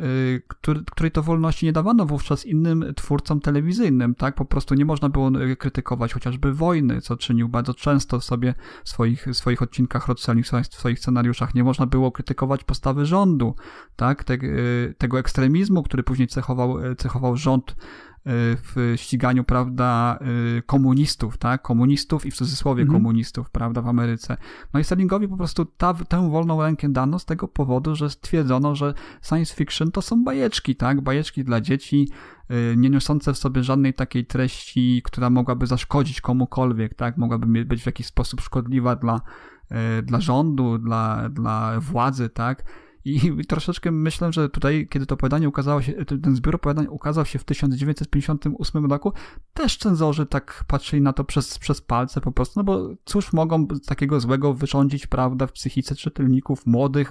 y, 0.01 0.43
który, 0.49 0.85
której 0.85 1.13
to 1.13 1.23
wolności 1.23 1.67
nie 1.67 1.73
dawano 1.73 2.07
wówczas 2.07 2.47
innym 2.47 2.85
twórcom 2.97 3.41
telewizyjnym, 3.41 4.15
tak? 4.15 4.35
Po 4.35 4.45
prostu 4.45 4.75
nie 4.75 4.85
można 4.85 5.09
było 5.09 5.31
y, 5.43 5.57
krytykować 5.57 6.13
chociażby 6.13 6.53
wojny, 6.53 7.01
co 7.01 7.17
czynił 7.17 7.49
bardzo 7.49 7.75
często 7.75 8.21
sobie 8.21 8.55
w 8.85 8.89
swoich, 8.89 9.27
w 9.27 9.35
swoich 9.35 9.63
odcinkach 9.63 10.09
Roceli, 10.09 10.43
w 10.43 10.47
swoich, 10.75 10.99
scenariuszach. 10.99 11.55
Nie 11.55 11.65
można 11.65 11.87
było 11.87 12.13
krytykować 12.13 12.65
postawy 12.65 13.07
rządu, 13.07 13.55
tak? 13.97 14.25
Te, 14.25 14.35
y, 14.35 14.95
tego 14.99 15.19
ekstremizmu, 15.19 15.83
który 15.83 16.03
później 16.03 16.29
cechował, 16.29 16.85
y, 16.85 16.97
cechował 16.97 17.37
rząd 17.37 17.77
w 18.27 18.95
ściganiu, 18.97 19.45
prawda, 19.45 20.19
y, 20.59 20.63
komunistów, 20.63 21.39
tak? 21.39 21.63
Komunistów 21.63 22.27
i 22.27 22.31
w 22.31 22.35
cudzysłowie 22.37 22.83
Mhm. 22.83 22.99
komunistów, 22.99 23.51
prawda, 23.51 23.83
w 23.83 23.89
Ameryce. 23.89 24.37
No 24.73 24.81
i 24.81 24.85
Sterlingowi 24.85 25.29
po 25.29 25.37
prostu 25.37 25.65
ta, 25.65 25.95
tę 25.95 26.31
wolną 26.31 26.63
rękę 26.63 26.89
dano 26.89 27.19
z 27.19 27.25
tego 27.25 27.49
powodu, 27.49 27.97
że 27.97 28.11
stwierdzono, 28.11 28.75
że 28.75 28.95
science 29.23 29.55
fiction 29.55 29.91
to 29.91 30.03
są 30.03 30.25
bajeczki, 30.25 30.77
tak? 30.77 31.01
Bajeczki 31.01 31.45
dla 31.45 31.61
dzieci, 31.61 32.09
y, 32.51 32.75
nie 32.77 32.91
niosące 32.91 33.33
w 33.33 33.39
sobie 33.39 33.63
żadnej 33.63 33.95
takiej 33.95 34.27
treści, 34.27 35.03
która 35.05 35.31
mogłaby 35.31 35.67
zaszkodzić 35.67 36.21
komukolwiek, 36.21 36.95
tak? 36.95 37.17
Mogłaby 37.17 37.65
być 37.65 37.83
w 37.83 37.87
jakiś 37.87 38.07
sposób 38.07 38.41
szkodliwa 38.41 38.97
dla, 38.97 39.21
y, 39.99 40.03
dla 40.03 40.21
rządu, 40.21 40.79
dla, 40.79 41.29
dla 41.29 41.81
władzy, 41.81 42.29
tak? 42.29 42.65
I 43.05 43.45
troszeczkę 43.49 43.91
myślę, 43.91 44.33
że 44.33 44.49
tutaj, 44.49 44.89
kiedy 44.91 45.07
to 45.07 45.15
opowiadanie 45.15 45.49
ukazało 45.49 45.83
się, 45.83 45.93
ten 46.05 46.37
zbiór 46.37 46.55
opowiadań 46.55 46.87
ukazał 46.91 47.25
się 47.25 47.39
w 47.39 47.45
1958 47.45 48.87
roku, 48.87 49.13
też 49.55 49.77
cenzorzy 49.77 50.27
tak 50.27 50.65
patrzyli 50.69 51.03
na 51.03 51.13
to 51.13 51.25
przez, 51.25 51.59
przez 51.59 51.81
palce 51.81 52.21
po 52.21 52.33
prostu, 52.33 52.61
no 52.61 52.65
bo 52.65 52.89
cóż 53.05 53.33
mogą 53.33 53.67
takiego 53.67 54.21
złego 54.21 54.55
wyrządzić, 54.55 55.07
prawda, 55.07 55.47
w 55.47 55.53
psychice 55.53 55.95
czytelników 55.95 56.67
młodych, 56.67 57.11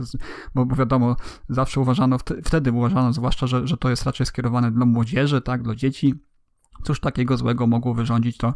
bo, 0.55 0.65
bo 0.65 0.75
wiadomo, 0.75 1.15
zawsze 1.49 1.81
uważano, 1.81 2.17
wte- 2.17 2.41
wtedy 2.43 2.71
uważano 2.71 3.13
zwłaszcza, 3.13 3.47
że, 3.47 3.67
że 3.67 3.77
to 3.77 3.89
jest 3.89 4.03
raczej 4.03 4.25
skierowane 4.25 4.71
dla 4.71 4.85
młodzieży, 4.85 5.41
tak, 5.41 5.63
dla 5.63 5.75
dzieci. 5.75 6.13
Cóż 6.83 6.99
takiego 6.99 7.37
złego 7.37 7.67
mogło 7.67 7.93
wyrządzić 7.93 8.37
to 8.37 8.53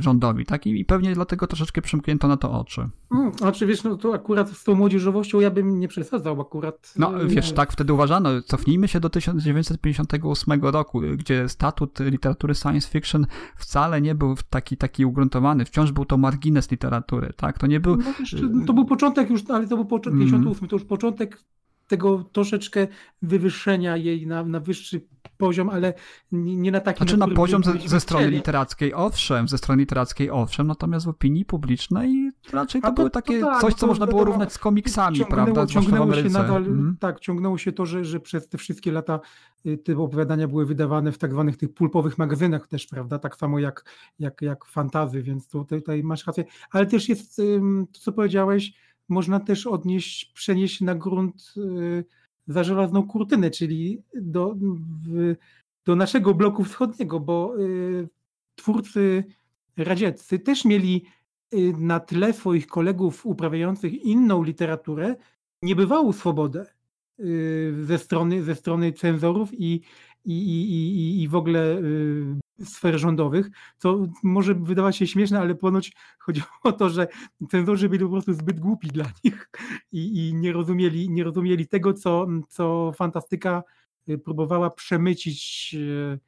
rządowi, 0.00 0.46
tak? 0.46 0.66
I, 0.66 0.84
pewnie 0.84 1.14
dlatego 1.14 1.46
troszeczkę 1.46 1.82
przymknięto 1.82 2.28
na 2.28 2.36
to 2.36 2.52
oczy. 2.52 2.88
Mm, 3.10 3.32
Znaczy, 3.32 3.66
wiesz, 3.66 3.84
no 3.84 3.96
to 3.96 4.14
akurat 4.14 4.50
z 4.50 4.64
tą 4.64 4.74
młodzieżowością 4.74 5.40
ja 5.40 5.50
bym 5.50 5.80
nie 5.80 5.88
przesadzał 5.88 6.40
akurat. 6.40 6.92
No, 6.96 7.22
y, 7.22 7.26
wiesz, 7.26 7.52
tak 7.52 7.72
wtedy 7.72 7.92
uważano. 7.92 8.42
Cofnijmy 8.42 8.88
się 8.88 9.00
do 9.00 9.10
1958 9.10 10.60
roku, 10.62 11.00
gdzie 11.16 11.48
statut 11.48 12.00
literatury 12.00 12.54
science 12.54 12.88
fiction 12.88 13.26
wcale 13.56 14.00
nie 14.00 14.14
był 14.14 14.34
taki, 14.50 14.76
taki 14.76 15.04
ugruntowany. 15.04 15.64
Wciąż 15.64 15.92
był 15.92 16.04
to 16.04 16.16
margines 16.16 16.70
literatury, 16.70 17.32
tak? 17.36 17.58
To 17.58 17.66
nie 17.66 17.80
był... 17.80 17.96
No, 17.96 18.04
jeszcze, 18.20 18.36
no, 18.50 18.66
to 18.66 18.72
był 18.72 18.84
początek 18.84 19.30
już, 19.30 19.40
ale 19.48 19.66
to 19.66 19.76
był 19.76 19.84
początek, 19.84 20.18
Mm. 20.18 20.30
58, 20.30 20.68
to 20.68 20.76
już 20.76 20.84
początek 20.84 21.44
tego 21.88 22.24
troszeczkę 22.32 22.86
wywyższenia 23.22 23.96
jej 23.96 24.26
na, 24.26 24.44
na 24.44 24.60
wyższy 24.60 25.00
poziom, 25.38 25.70
ale 25.70 25.94
nie, 26.32 26.70
na 26.72 26.80
taki 26.80 26.98
Znaczy 26.98 27.16
na 27.16 27.24
którym 27.26 27.36
poziom 27.36 27.64
ze, 27.64 27.72
ze 27.88 28.00
strony 28.00 28.24
chcieli. 28.24 28.36
literackiej, 28.36 28.94
owszem, 28.94 29.48
ze 29.48 29.58
strony 29.58 29.80
literackiej, 29.80 30.30
owszem, 30.30 30.66
natomiast 30.66 31.06
w 31.06 31.08
opinii 31.08 31.44
publicznej 31.44 32.30
raczej 32.52 32.82
to, 32.82 32.88
to- 32.88 32.94
były 32.94 33.10
to 33.10 33.14
takie 33.14 33.40
tak, 33.40 33.60
coś, 33.60 33.72
no 33.72 33.78
co 33.78 33.86
można 33.86 34.06
było 34.06 34.18
wiadomo, 34.18 34.32
równać 34.34 34.52
z 34.52 34.58
komiksami, 34.58 35.16
ciągnęło, 35.18 35.44
prawda? 35.44 35.66
Ciągnęło 35.66 36.14
się 36.14 36.24
nadal, 36.24 36.56
Mhm. 36.66 36.96
tak, 37.00 37.20
ciągnęło 37.20 37.58
się 37.58 37.72
to, 37.72 37.86
że, 37.86 38.04
że 38.04 38.20
przez 38.20 38.48
te 38.48 38.58
wszystkie 38.58 38.92
lata 38.92 39.20
y, 39.66 39.78
te 39.78 39.98
opowiadania 39.98 40.48
były 40.48 40.66
wydawane 40.66 41.12
w 41.12 41.18
tak 41.18 41.32
zwanych 41.32 41.56
tych 41.56 41.74
pulpowych 41.74 42.18
magazynach 42.18 42.66
też, 42.66 42.86
prawda, 42.86 43.18
tak 43.18 43.36
samo 43.36 43.58
jak, 43.58 43.84
jak, 44.18 44.42
jak 44.42 44.64
fantazy, 44.64 45.22
więc 45.22 45.48
tu- 45.48 45.64
tutaj 45.64 46.02
masz 46.02 46.26
rację, 46.26 46.44
ale 46.70 46.86
też 46.86 47.08
jest 47.08 47.36
to, 47.36 48.00
co 48.00 48.12
powiedziałeś, 48.12 48.72
można 49.08 49.40
też 49.40 49.66
odnieść, 49.66 50.32
przenieść 50.34 50.80
na 50.80 50.94
grunt 50.94 51.54
y, 51.56 52.04
za 52.48 52.64
żelazną 52.64 53.06
kurtynę, 53.06 53.50
czyli 53.50 54.02
do, 54.14 54.54
w, 55.08 55.34
do 55.84 55.96
naszego 55.96 56.34
bloku 56.34 56.64
wschodniego, 56.64 57.20
bo 57.20 57.60
y, 57.60 58.08
twórcy 58.54 59.24
radzieccy 59.76 60.38
też 60.38 60.64
mieli 60.64 61.04
y, 61.54 61.74
na 61.78 62.00
tle 62.00 62.32
swoich 62.32 62.66
kolegów 62.66 63.26
uprawiających 63.26 63.92
inną 63.92 64.42
literaturę 64.42 65.16
niebywałą 65.62 66.12
swobodę 66.12 66.66
y, 67.20 67.74
ze 67.82 67.98
strony, 67.98 68.42
ze 68.42 68.54
strony 68.54 68.92
cenzorów 68.92 69.48
i, 69.52 69.80
i, 70.24 70.32
i, 70.32 71.22
i, 71.22 71.28
w 71.28 71.34
ogóle 71.34 71.78
y, 71.78 72.64
sfer 72.64 72.98
rządowych, 72.98 73.50
co 73.78 74.06
może 74.22 74.54
wydawać 74.54 74.96
się 74.96 75.06
śmieszne, 75.06 75.40
ale 75.40 75.54
ponoć 75.54 75.92
chodziło 76.18 76.46
o 76.64 76.72
to, 76.72 76.90
że 76.90 77.08
cenzorzy 77.50 77.88
byli 77.88 78.04
po 78.04 78.10
prostu 78.10 78.32
zbyt 78.32 78.60
głupi 78.60 78.88
dla 78.88 79.04
nich 79.24 79.50
i, 79.92 80.28
i 80.28 80.34
nie, 80.34 80.52
rozumieli, 80.52 81.10
nie 81.10 81.24
rozumieli 81.24 81.68
tego, 81.68 81.92
co, 81.92 82.26
co 82.48 82.92
fantastyka 82.96 83.62
y, 84.08 84.18
próbowała 84.18 84.70
przemycić 84.70 85.74
y, 85.78 86.18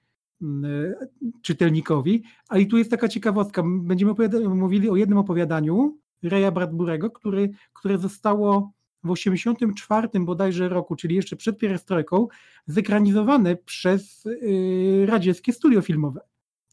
czytelnikowi. 1.42 2.22
A 2.48 2.58
i 2.58 2.66
tu 2.66 2.78
jest 2.78 2.90
taka 2.90 3.08
ciekawostka. 3.08 3.62
Będziemy 3.66 4.14
mówili 4.48 4.90
o 4.90 4.96
jednym 4.96 5.18
opowiadaniu 5.18 5.98
Reja 6.22 6.50
Bradburego, 6.50 7.10
który, 7.10 7.50
które 7.72 7.98
zostało 7.98 8.72
w 9.04 9.14
1984 9.14 10.08
bodajże 10.24 10.68
roku, 10.68 10.96
czyli 10.96 11.16
jeszcze 11.16 11.36
przed 11.36 11.58
perestrojką, 11.58 12.28
zekranizowane 12.66 13.56
przez 13.56 14.26
y, 14.26 15.06
radzieckie 15.06 15.52
studio 15.52 15.82
filmowe. 15.82 16.20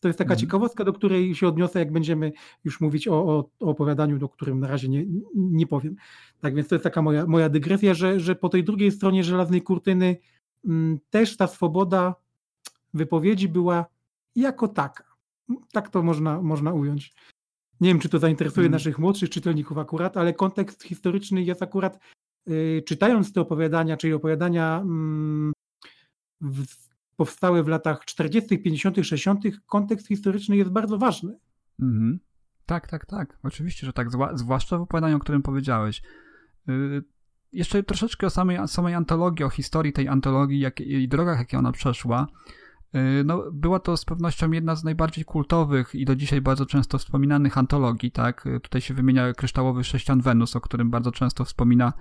To 0.01 0.07
jest 0.07 0.17
taka 0.17 0.33
Mhm. 0.33 0.39
ciekawostka, 0.39 0.83
do 0.83 0.93
której 0.93 1.35
się 1.35 1.47
odniosę, 1.47 1.79
jak 1.79 1.91
będziemy 1.91 2.31
już 2.63 2.81
mówić 2.81 3.07
o, 3.07 3.13
o, 3.13 3.49
o 3.59 3.69
opowiadaniu, 3.69 4.17
do 4.19 4.29
którym 4.29 4.59
na 4.59 4.67
razie 4.67 4.89
nie, 4.89 5.05
nie 5.35 5.67
powiem. 5.67 5.95
Tak 6.39 6.55
więc 6.55 6.67
to 6.67 6.75
jest 6.75 6.83
taka 6.83 7.01
moja, 7.01 7.25
moja 7.25 7.49
dygresja, 7.49 7.93
że, 7.93 8.19
że 8.19 8.35
po 8.35 8.49
tej 8.49 8.63
drugiej 8.63 8.91
stronie 8.91 9.23
żelaznej 9.23 9.61
kurtyny 9.61 10.17
mm, 10.65 10.99
też 11.09 11.37
ta 11.37 11.47
swoboda 11.47 12.15
wypowiedzi 12.93 13.47
była 13.49 13.85
jako 14.35 14.67
taka. 14.67 15.03
Tak 15.71 15.89
to 15.89 16.03
można, 16.03 16.41
można 16.41 16.73
ująć. 16.73 17.13
Nie 17.81 17.89
wiem, 17.89 17.99
czy 17.99 18.09
to 18.09 18.19
zainteresuje 18.19 18.65
Mm. 18.65 18.71
naszych 18.71 18.99
młodszych 18.99 19.29
czytelników 19.29 19.77
akurat, 19.77 20.17
ale 20.17 20.33
kontekst 20.33 20.83
historyczny 20.83 21.43
jest 21.43 21.63
akurat, 21.63 21.99
czytając 22.85 23.33
te 23.33 23.41
opowiadania, 23.41 23.97
czyli 23.97 24.13
opowiadania 24.13 24.81
mm, 24.81 25.53
powstałe 27.15 27.63
w 27.63 27.67
latach 27.67 28.05
40., 28.05 28.59
50., 28.59 28.95
60., 28.95 29.43
kontekst 29.65 30.07
historyczny 30.07 30.57
jest 30.57 30.71
bardzo 30.71 30.97
ważny. 30.97 31.39
Mhm. 31.81 32.19
Tak, 32.65 32.87
tak, 32.87 33.05
tak. 33.05 33.39
Oczywiście, 33.43 33.85
że 33.85 33.93
tak. 33.93 34.07
Zwłaszcza 34.33 34.77
w 34.77 34.81
opowiadaniu, 34.81 35.15
o 35.17 35.19
którym 35.19 35.41
powiedziałeś. 35.41 36.01
Yy, 36.67 37.03
jeszcze 37.51 37.83
troszeczkę 37.83 38.27
o 38.27 38.29
samej, 38.29 38.67
samej 38.67 38.93
antologii, 38.93 39.45
o 39.45 39.49
historii 39.49 39.93
tej 39.93 40.07
antologii 40.07 40.59
jak, 40.59 40.81
i 40.81 41.07
drogach, 41.07 41.39
jakie 41.39 41.57
ona 41.57 41.71
przeszła. 41.71 42.27
Yy, 42.93 43.01
no, 43.25 43.43
była 43.51 43.79
to 43.79 43.97
z 43.97 44.05
pewnością 44.05 44.51
jedna 44.51 44.75
z 44.75 44.83
najbardziej 44.83 45.25
kultowych 45.25 45.95
i 45.95 46.05
do 46.05 46.15
dzisiaj 46.15 46.41
bardzo 46.41 46.65
często 46.65 46.97
wspominanych 46.97 47.57
antologii, 47.57 48.11
tak? 48.11 48.45
Tutaj 48.63 48.81
się 48.81 48.93
wymienia 48.93 49.33
Kryształowy 49.33 49.83
Sześcian 49.83 50.21
Wenus, 50.21 50.55
o 50.55 50.61
którym 50.61 50.89
bardzo 50.89 51.11
często 51.11 51.45
wspomina 51.45 51.93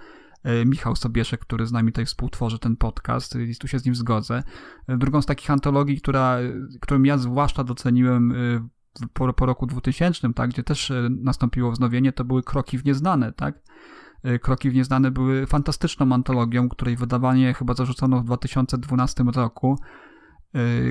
Michał 0.66 0.96
Sobieszek, 0.96 1.40
który 1.40 1.66
z 1.66 1.72
nami 1.72 1.92
tutaj 1.92 2.06
współtworzy 2.06 2.58
ten 2.58 2.76
podcast 2.76 3.36
i 3.36 3.56
tu 3.56 3.68
się 3.68 3.78
z 3.78 3.84
nim 3.84 3.94
zgodzę. 3.94 4.42
Yy, 4.88 4.98
Drugą 4.98 5.22
z 5.22 5.26
takich 5.26 5.50
antologii, 5.50 6.00
która, 6.00 6.38
którą 6.80 7.02
ja 7.02 7.18
zwłaszcza 7.18 7.64
doceniłem 7.64 8.34
po, 9.12 9.32
po 9.32 9.46
roku 9.46 9.66
2000, 9.66 10.32
tak, 10.34 10.50
gdzie 10.50 10.62
też 10.62 10.90
e, 10.90 11.08
nastąpiło 11.10 11.72
wznowienie, 11.72 12.12
to 12.12 12.24
były 12.24 12.42
Kroki 12.42 12.78
w 12.78 12.84
Nieznane, 12.84 13.32
tak? 13.32 13.60
E, 14.22 14.38
Kroki 14.38 14.70
w 14.70 14.74
Nieznane 14.74 15.10
były 15.10 15.46
fantastyczną 15.46 16.12
antologią, 16.12 16.68
której 16.68 16.96
wydawanie 16.96 17.54
chyba 17.54 17.74
zarzucono 17.74 18.20
w 18.20 18.24
2012 18.24 19.24
roku, 19.34 19.78
e, 19.80 19.86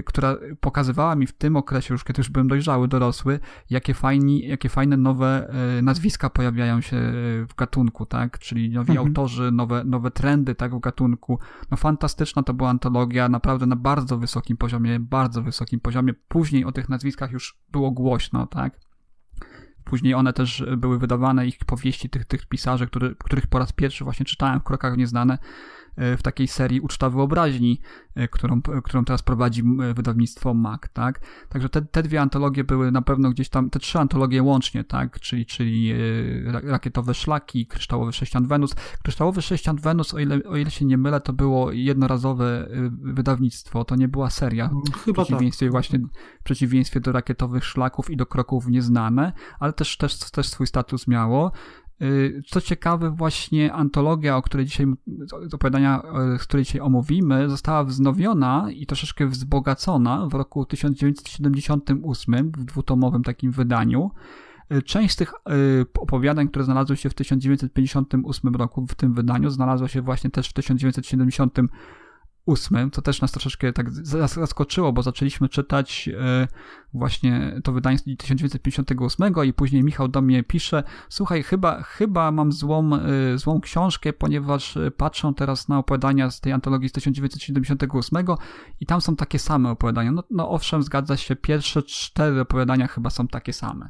która 0.06 0.38
pokazywała 0.60 1.16
mi 1.16 1.28
w 1.28 1.34
tym 1.34 1.56
okresie, 1.56 1.94
już 1.94 2.04
kiedy 2.04 2.20
już 2.20 2.30
byłem 2.30 2.48
dojrzały, 2.48 2.88
dorosły, 2.88 3.40
jakie, 3.70 3.94
fajni, 3.94 4.48
jakie 4.48 4.70
fajne 4.70 4.98
nowe 4.98 5.50
e, 5.78 5.82
nazwiska 5.82 6.30
pojawiają 6.30 6.82
się 6.82 6.98
e, 6.98 7.12
w 7.46 7.56
gatunku, 7.58 8.06
tak? 8.06 8.40
Czyli 8.40 8.70
nowi 8.70 8.92
Mhm. 8.92 9.08
autorzy, 9.08 9.52
nowe, 9.52 9.84
nowe 9.84 10.12
trendy, 10.12 10.56
tak, 10.56 10.76
w 10.76 10.80
gatunku. 10.80 11.40
No 11.72 11.78
fantastyczna 11.78 12.44
to 12.44 12.54
była 12.54 12.70
antologia, 12.70 13.30
naprawdę 13.30 13.66
na 13.66 13.76
bardzo 13.76 14.18
wysokim 14.18 14.58
poziomie, 14.58 15.00
bardzo 15.00 15.42
wysokim 15.42 15.80
poziomie. 15.80 16.14
Później 16.28 16.66
o 16.66 16.72
tych 16.72 16.90
nazwiskach 16.90 17.32
już 17.32 17.60
było 17.72 17.92
głośno, 17.92 18.48
tak? 18.48 18.80
Później 19.84 20.14
one 20.14 20.34
też 20.34 20.66
były 20.78 21.00
wydawane, 21.00 21.48
ich 21.48 21.58
powieści 21.66 22.10
tych, 22.10 22.26
tych 22.26 22.46
pisarzy, 22.46 22.88
który, 22.88 23.16
których 23.16 23.48
po 23.48 23.60
raz 23.60 23.74
pierwszy 23.74 24.04
właśnie 24.04 24.26
czytałem 24.26 24.60
w 24.60 24.64
Krokach 24.64 24.98
Nieznane. 24.98 25.38
W 25.98 26.20
takiej 26.24 26.48
serii 26.48 26.82
Uczta 26.82 27.10
Wyobraźni, 27.10 27.82
którą, 28.32 28.62
którą 28.62 29.06
teraz 29.06 29.22
prowadzi 29.22 29.64
wydawnictwo 29.96 30.54
MAC, 30.54 30.82
tak? 30.94 31.20
Także 31.50 31.70
te, 31.70 31.82
te 31.82 32.04
dwie 32.04 32.22
antologie 32.22 32.64
były 32.64 32.92
na 32.92 33.02
pewno 33.02 33.30
gdzieś 33.30 33.50
tam, 33.50 33.70
te 33.70 33.80
trzy 33.80 34.00
antologie 34.00 34.44
łącznie, 34.44 34.84
tak? 34.84 35.20
Czyli, 35.20 35.46
czyli 35.46 35.94
Rakietowe 36.46 37.14
Szlaki, 37.14 37.68
Kryształowy 37.68 38.14
Sześcian 38.14 38.48
Wenus. 38.48 38.76
Kryształowy 39.04 39.42
Sześcian 39.42 39.76
Wenus, 39.76 40.14
o 40.14 40.20
ile, 40.20 40.40
o 40.44 40.56
ile 40.56 40.72
się 40.72 40.86
nie 40.86 40.98
mylę, 40.98 41.22
to 41.22 41.34
było 41.34 41.72
jednorazowe 41.72 42.70
wydawnictwo, 42.90 43.86
to 43.86 43.96
nie 43.96 44.08
była 44.08 44.30
seria. 44.30 44.70
Chyba 45.06 45.24
w 45.24 45.26
przeciwieństwie 45.26 45.66
tak. 45.66 45.72
właśnie, 45.72 46.00
w 46.40 46.44
przeciwieństwie 46.44 47.00
do 47.00 47.12
Rakietowych 47.12 47.66
Szlaków 47.66 48.10
i 48.10 48.18
do 48.18 48.26
Kroków 48.26 48.68
Nieznane, 48.68 49.34
ale 49.60 49.74
też, 49.74 49.98
też, 49.98 50.32
też 50.32 50.48
swój 50.48 50.68
status 50.68 51.08
miało. 51.08 51.52
Y, 52.02 52.42
co 52.48 52.62
ciekawe, 52.62 53.10
właśnie 53.10 53.74
antologia, 53.74 54.38
o 54.38 54.42
której 54.42 54.66
dzisiaj, 54.66 54.86
opowiadania, 55.54 56.02
y, 56.36 56.40
której 56.40 56.66
dzisiaj 56.66 56.82
omówimy, 56.82 57.50
została 57.50 57.84
wznowiona 57.84 58.68
i 58.72 58.86
troszeczkę 58.86 59.28
wzbogacona 59.28 60.28
w 60.28 60.34
roku 60.34 60.66
1978 60.66 62.52
w 62.52 62.66
dwutomowym 62.66 63.24
takim 63.24 63.52
wydaniu. 63.52 64.12
Y, 64.74 64.82
część 64.82 65.14
z 65.14 65.18
tych 65.18 65.34
opowiadań, 66.00 66.48
które 66.48 66.66
znalazły 66.66 66.98
się 66.98 67.10
w 67.10 67.14
1958 67.14 68.56
roku 68.56 68.88
w 68.88 68.96
tym 68.96 69.14
wydaniu, 69.14 69.50
znalazła 69.50 69.88
się 69.88 70.02
właśnie 70.02 70.30
też 70.30 70.50
w 70.50 70.54
1978. 70.54 71.70
2008, 72.48 72.92
to 72.92 73.02
też 73.02 73.22
nas 73.22 73.32
troszeczkę 73.32 73.74
tak 73.74 73.92
zaskoczyło, 74.28 74.94
bo 74.94 75.04
zaczęliśmy 75.04 75.50
czytać 75.50 76.10
e, 76.20 76.48
właśnie 76.94 77.62
to 77.64 77.72
wydanie 77.72 77.98
z 77.98 78.04
1958 78.04 79.34
i 79.46 79.54
później 79.54 79.84
Michał 79.84 80.08
do 80.08 80.22
mnie 80.22 80.44
pisze, 80.44 80.84
słuchaj, 81.10 81.44
chyba, 81.44 81.84
chyba 81.84 82.32
mam 82.32 82.52
złą, 82.52 82.96
e, 82.96 83.38
złą 83.38 83.62
książkę, 83.62 84.14
ponieważ 84.14 84.78
e, 84.78 84.92
patrzę 84.92 85.34
teraz 85.38 85.68
na 85.68 85.78
opowiadania 85.78 86.32
z 86.32 86.42
tej 86.42 86.54
antologii 86.54 86.90
z 86.90 86.92
1978 86.92 88.26
i 88.80 88.86
tam 88.86 89.02
są 89.02 89.16
takie 89.16 89.40
same 89.40 89.70
opowiadania. 89.70 90.12
No, 90.12 90.24
no 90.32 90.50
owszem, 90.50 90.84
zgadza 90.84 91.18
się, 91.18 91.36
pierwsze 91.36 91.84
cztery 91.84 92.42
opowiadania 92.42 92.88
chyba 92.88 93.10
są 93.10 93.28
takie 93.28 93.54
same 93.54 93.90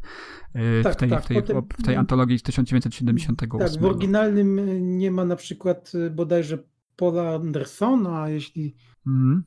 tak, 0.84 0.94
w, 0.94 0.96
tej, 0.96 1.10
tak, 1.10 1.24
w, 1.24 1.28
tej, 1.28 1.38
w 1.80 1.84
tej 1.84 1.96
antologii 1.96 2.40
z 2.40 2.44
1978. 2.44 3.70
Tak, 3.70 3.82
w 3.82 3.86
oryginalnym 3.86 4.60
nie 4.98 5.12
ma 5.12 5.26
na 5.26 5.36
przykład 5.36 5.92
bodajże 6.12 6.58
Paula 6.96 7.36
Andersona, 7.36 8.22
a 8.22 8.30
jeśli. 8.30 8.75
Mhm. 9.08 9.44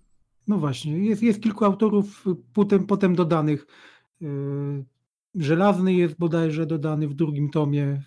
No 0.48 0.58
właśnie, 0.58 0.98
jest, 0.98 1.22
jest 1.22 1.42
kilku 1.42 1.64
autorów 1.64 2.26
y, 2.26 2.30
potem, 2.52 2.86
potem 2.86 3.14
dodanych. 3.14 3.66
Y, 4.22 4.84
Żelazny 5.34 5.94
jest 5.94 6.18
bodajże 6.18 6.66
dodany 6.66 7.08
w 7.08 7.14
drugim 7.14 7.50
tomie, 7.50 8.02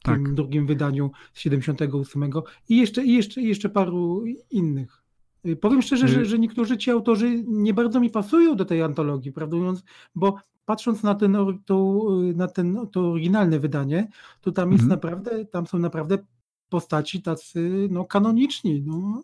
w 0.00 0.02
Tak. 0.02 0.16
tym 0.16 0.34
drugim 0.34 0.66
wydaniu 0.66 1.10
z 1.32 1.40
78 1.40 2.30
i 2.68 2.76
jeszcze, 2.76 3.04
i 3.04 3.14
jeszcze, 3.14 3.40
i 3.40 3.48
jeszcze 3.48 3.68
paru 3.68 4.24
innych. 4.50 5.02
Y, 5.46 5.56
Powiem 5.56 5.82
szczerze, 5.82 6.08
że, 6.08 6.24
że 6.24 6.38
niektórzy 6.38 6.78
ci 6.78 6.90
autorzy 6.90 7.44
nie 7.46 7.74
bardzo 7.74 8.00
mi 8.00 8.10
pasują 8.10 8.56
do 8.56 8.64
tej 8.64 8.82
antologii, 8.82 9.32
prawdę 9.32 9.56
mówiąc, 9.56 9.84
bo 10.14 10.36
patrząc 10.64 11.02
na, 11.02 11.14
ten, 11.14 11.36
to, 11.64 12.06
na 12.36 12.48
ten, 12.48 12.78
to 12.92 13.00
oryginalne 13.10 13.58
wydanie, 13.58 14.08
to 14.40 14.52
tam 14.52 14.72
jest 14.72 14.82
Mhm. 14.84 14.96
naprawdę, 14.96 15.44
tam 15.44 15.66
są 15.66 15.78
naprawdę 15.78 16.18
postaci 16.68 17.22
tacy 17.22 17.88
no, 17.90 18.04
kanoniczni, 18.04 18.82
no, 18.86 19.22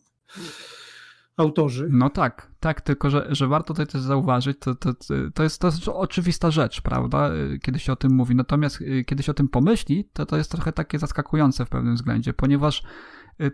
autorzy. 1.37 1.88
No 1.90 2.11
tak, 2.11 2.50
tak, 2.61 2.80
tylko 2.80 3.11
że, 3.11 3.26
że 3.30 3.47
warto 3.47 3.75
tutaj 3.75 3.87
też 3.87 4.00
zauważyć, 4.00 4.59
to, 4.61 4.75
to, 4.75 4.94
to, 5.35 5.42
jest, 5.42 5.61
to 5.61 5.66
jest 5.66 5.88
oczywista 5.88 6.50
rzecz, 6.50 6.80
prawda, 6.80 7.30
kiedy 7.62 7.78
się 7.78 7.92
o 7.92 7.97
tym 7.97 8.14
mówi. 8.14 8.35
Natomiast 8.35 8.80
y, 8.80 9.04
kiedy 9.04 9.23
się 9.23 9.32
o 9.32 9.35
tym 9.35 9.49
pomyśli, 9.49 10.09
to 10.12 10.26
to 10.26 10.37
jest 10.37 10.50
trochę 10.50 10.73
takie 10.73 10.99
zaskakujące 10.99 11.66
w 11.66 11.68
pewnym 11.68 11.94
względzie, 11.94 12.32
ponieważ 12.32 12.82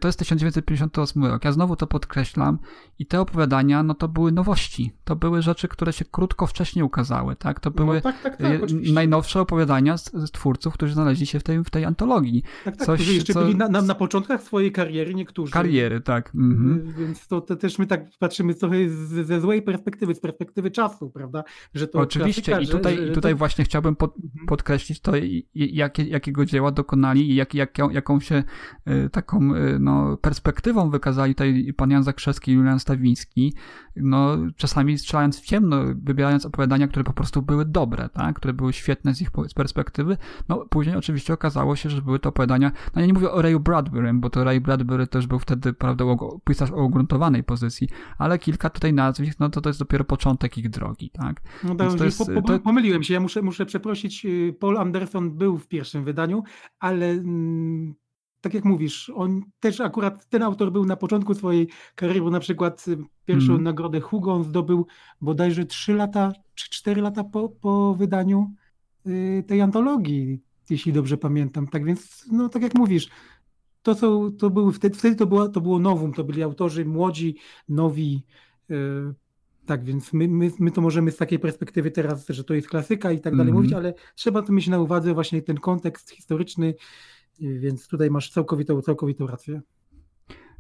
to 0.01 0.09
jest 0.09 0.19
1958 0.19 1.25
rok. 1.25 1.45
Ja 1.45 1.53
znowu 1.53 1.77
to 1.77 1.87
podkreślam 1.87 2.59
i 2.99 3.07
te 3.07 3.21
opowiadania, 3.21 3.83
no 3.83 3.95
to 3.95 4.09
były 4.09 4.33
nowości. 4.33 4.93
To 5.05 5.17
były 5.17 5.43
rzeczy, 5.43 5.69
które 5.69 5.93
się 5.93 6.05
krótko 6.05 6.47
wcześniej 6.47 6.83
ukazały, 6.83 7.37
tak? 7.37 7.61
To 7.61 7.71
były 7.71 7.95
no, 7.95 8.01
tak, 8.01 8.23
tak, 8.23 8.41
y, 8.41 8.61
tak, 8.61 8.71
najnowsze 8.93 9.41
opowiadania 9.41 9.97
z, 9.99 10.13
z 10.13 10.31
twórców, 10.31 10.75
którzy 10.75 10.93
znaleźli 10.95 11.27
się 11.27 11.41
w 11.41 11.43
tej, 11.43 11.65
w 11.65 11.71
tej 11.71 11.85
antologii. 11.85 12.43
tak, 12.65 12.77
tak, 12.77 12.87
coś, 12.87 13.01
którzy 13.01 13.15
jeszcze 13.15 13.33
co- 13.35 13.41
byli 13.41 13.57
na, 13.57 13.69
na, 13.69 13.83
na 13.83 13.95
początkach 13.95 14.43
swojej 14.43 14.73
kariery 14.73 15.15
niektórzy. 15.15 15.53
Kariery, 15.53 16.01
tak. 16.01 16.33
Mhm. 16.35 16.89
Y, 16.89 16.93
Więc 16.99 17.29
to, 17.29 17.41
to 17.41 17.57
też 17.57 17.79
my 17.79 17.87
tak 17.87 18.05
patrzymy 18.19 18.55
trochę 18.55 18.89
z, 18.89 19.27
ze 19.27 19.41
złej 19.41 19.63
perspektywy, 19.63 20.15
z 20.15 20.21
perspektywy 20.21 20.71
czasu, 20.71 21.11
prawda? 21.11 21.45
Że 21.75 21.89
to 21.89 21.99
Oczywiście 21.99 22.43
klasyka, 22.53 22.61
i 22.61 22.77
tutaj, 22.79 22.97
że, 22.97 23.13
tutaj 23.13 23.33
to, 23.33 23.39
właśnie 23.39 23.65
chciałbym 23.65 23.97
pod, 23.97 24.17
Mhm. 24.17 24.47
podkreślić 24.47 25.01
to, 25.01 25.13
jakie, 25.55 26.03
jakiego 26.05 26.45
dzieła 26.45 26.71
dokonali 26.71 27.31
i 27.31 27.35
jak, 27.35 27.55
jak, 27.55 27.79
jaką 27.91 28.21
się 28.21 28.43
y, 28.89 29.11
taką 29.11 29.55
y, 29.55 29.66
no, 29.81 30.17
perspektywą 30.17 30.91
wykazali 30.91 31.35
tutaj 31.35 31.75
pan 31.77 31.91
Jan 31.91 32.03
Zakrzewski 32.03 32.51
i 32.51 32.55
Julian 32.55 32.81
Stawiński, 32.81 33.55
no 33.97 34.37
czasami 34.57 34.99
strzelając 34.99 35.41
w 35.41 35.45
ciemno, 35.45 35.77
wybierając 35.95 36.47
opowiadania, 36.47 36.89
które 36.89 37.05
po 37.05 37.13
prostu 37.13 37.43
były 37.43 37.65
dobre, 37.65 38.09
tak? 38.09 38.37
które 38.37 38.55
były 38.55 38.73
świetne 38.73 39.15
z 39.15 39.21
ich 39.21 39.31
perspektywy. 39.55 40.17
No 40.49 40.67
później 40.71 40.97
oczywiście 40.97 41.33
okazało 41.33 41.77
się, 41.77 41.91
że 41.91 42.03
były 42.03 42.19
to 42.19 42.29
opowiadania, 42.29 42.73
no 42.95 43.01
ja 43.01 43.07
nie 43.07 43.13
mówię 43.13 43.31
o 43.31 43.43
Rayu 43.43 43.61
Bradburym, 43.61 44.21
bo 44.21 44.31
to 44.31 44.45
Ray 44.45 44.61
Bradbury 44.61 45.07
też 45.07 45.27
był 45.27 45.39
wtedy, 45.39 45.73
prawda, 45.73 46.05
pisarz 46.45 46.71
o 46.71 46.85
ugruntowanej 46.85 47.45
pozycji, 47.45 47.89
ale 48.19 48.39
kilka 48.39 48.71
tutaj 48.71 48.93
nazwisk, 48.93 49.41
no 49.41 49.49
to 49.49 49.61
to 49.61 49.69
jest 49.69 49.79
dopiero 49.79 50.05
początek 50.05 50.59
ich 50.59 50.71
drogi, 50.71 51.11
tak? 51.11 51.43
no, 51.65 51.77
więc 51.77 51.93
to 51.93 51.99
to 51.99 52.05
jest, 52.05 52.19
po, 52.19 52.43
po, 52.43 52.59
Pomyliłem 52.59 53.03
się, 53.03 53.15
ja 53.15 53.21
muszę, 53.21 53.43
muszę 53.43 53.67
przeprosić. 53.67 54.27
y, 54.27 54.57
Paul 54.61 54.79
Anderson 54.79 55.39
był 55.39 55.59
w 55.59 55.69
pierwszym 55.69 56.05
wydaniu, 56.05 56.43
ale 56.79 57.11
mm, 57.11 57.95
tak 58.47 58.55
jak 58.55 58.65
mówisz, 58.65 59.11
on 59.15 59.43
też 59.61 59.81
akurat 59.81 60.27
ten 60.29 60.43
autor 60.43 60.73
był 60.73 60.85
na 60.85 60.97
początku 60.97 61.35
swojej 61.35 61.69
kariery, 61.95 62.21
bo 62.21 62.31
na 62.31 62.41
przykład 62.41 62.89
y, 62.89 62.97
pierwszą 63.25 63.53
Mhm. 63.53 63.63
nagrodę 63.63 64.01
Hugo 64.01 64.33
on 64.35 64.45
zdobył 64.45 64.87
bodajże 65.21 65.65
3 65.65 65.95
lata 65.95 66.33
czy 66.55 66.71
4 66.71 67.03
lata 67.03 67.25
po, 67.25 67.49
po 67.49 67.95
wydaniu 67.95 68.51
y, 69.07 69.45
tej 69.47 69.61
antologii, 69.61 70.43
jeśli 70.71 70.93
dobrze 70.93 71.17
pamiętam. 71.17 71.67
Tak 71.67 71.85
więc, 71.85 72.25
no 72.33 72.49
tak 72.49 72.63
jak 72.63 72.75
mówisz, 72.75 73.09
to, 73.83 73.95
są, 73.95 74.33
to 74.33 74.51
były 74.51 74.73
wtedy, 74.73 74.97
wtedy 74.99 75.17
to, 75.17 75.27
było, 75.27 75.49
to 75.49 75.61
było 75.61 75.79
nowum, 75.79 76.13
to 76.13 76.25
byli 76.25 76.43
autorzy 76.43 76.85
młodzi, 76.85 77.37
nowi. 77.69 78.23
y, 78.71 78.75
Tak, 79.67 79.85
więc 79.85 80.13
my, 80.13 80.29
my, 80.29 80.51
my 80.59 80.71
to 80.71 80.81
możemy 80.81 81.11
z 81.11 81.17
takiej 81.17 81.39
perspektywy 81.39 81.91
teraz, 81.91 82.29
że 82.29 82.45
to 82.45 82.55
jest 82.55 82.69
klasyka 82.69 83.13
i 83.13 83.21
tak 83.21 83.33
dalej 83.37 83.49
Mhm. 83.51 83.55
mówić, 83.57 83.73
ale 83.73 83.95
trzeba 84.15 84.43
to 84.43 84.53
mieć 84.53 84.69
na 84.69 84.79
uwadze 84.79 85.15
właśnie 85.15 85.43
ten 85.43 85.57
kontekst 85.57 86.11
historyczny, 86.11 86.75
więc 87.41 87.89
tutaj 87.89 88.11
masz 88.11 88.31
całkowitą, 88.31 88.83
całkowitą 88.83 89.27
rację. 89.27 89.63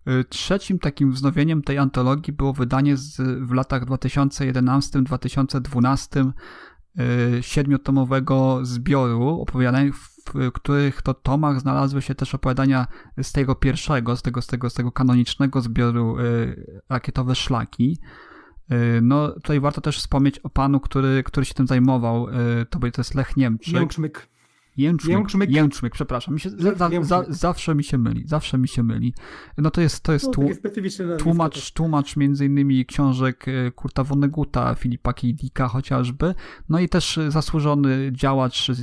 Y, 0.09 0.25
Trzecim 0.25 0.79
takim 0.79 1.13
wznowieniem 1.13 1.63
tej 1.63 1.79
antologii 1.79 2.33
było 2.33 2.53
wydanie 2.53 2.97
z, 2.97 3.17
w 3.49 3.53
latach 3.53 3.85
2011-2012 3.85 6.31
y, 7.39 7.43
siedmiotomowego 7.43 8.59
zbioru 8.63 9.29
opowiadań, 9.41 9.93
w 9.93 10.17
których 10.53 11.03
to 11.03 11.15
tomach 11.15 11.61
znalazły 11.61 12.03
się 12.03 12.15
też 12.15 12.35
opowiadania 12.35 12.87
z 13.23 13.33
tego 13.33 13.55
pierwszego, 13.55 14.17
z 14.17 14.23
tego, 14.23 14.43
z 14.43 14.47
tego, 14.47 14.71
z 14.71 14.75
tego 14.75 14.93
kanonicznego 14.93 15.61
zbioru 15.61 16.19
y, 16.21 16.81
Rakietowe 16.89 17.35
Szlaki. 17.35 17.99
No, 19.03 19.33
tutaj 19.33 19.61
warto 19.61 19.81
też 19.81 19.99
wspomnieć 19.99 20.39
o 20.39 20.51
panu, 20.51 20.81
który, 20.81 21.23
który 21.23 21.47
się 21.47 21.55
tym 21.55 21.67
zajmował. 21.67 22.27
To, 22.71 22.79
by- 22.79 22.91
to 22.91 23.01
jest 23.01 23.15
Lech 23.15 23.37
Niemczyk. 23.37 23.75
Jęczmyk. 23.75 24.29
Jęczmyk, 24.77 25.13
Jęczmyk. 25.13 25.51
Jęczmyk, 25.51 25.93
przepraszam. 25.93 26.35
Mi 26.35 26.41
się, 26.41 26.51
za, 26.51 26.91
za, 27.03 27.25
zawsze 27.29 27.75
mi 27.75 27.85
się 27.85 27.99
myli, 27.99 28.27
zawsze 28.27 28.59
mi 28.59 28.69
się 28.69 28.83
myli. 28.83 29.15
No 29.59 29.71
to 29.71 29.81
jest, 29.81 30.01
to 30.01 30.13
jest 30.13 30.27
No, 30.27 30.33
tłumacz, 31.17 31.71
tłumacz 31.71 32.17
między 32.17 32.47
innymi 32.47 32.87
książek 32.87 33.49
e, 33.49 33.71
Kurta 33.71 34.05
Vonneguta, 34.05 34.75
Filipa 34.75 35.13
K. 35.13 35.21
Dicka 35.23 35.69
chociażby, 35.69 36.35
no 36.69 36.81
i 36.81 36.89
też 36.89 37.19
e, 37.19 37.31
zasłużony 37.31 38.11
działacz 38.13 38.71
e, 38.71 38.75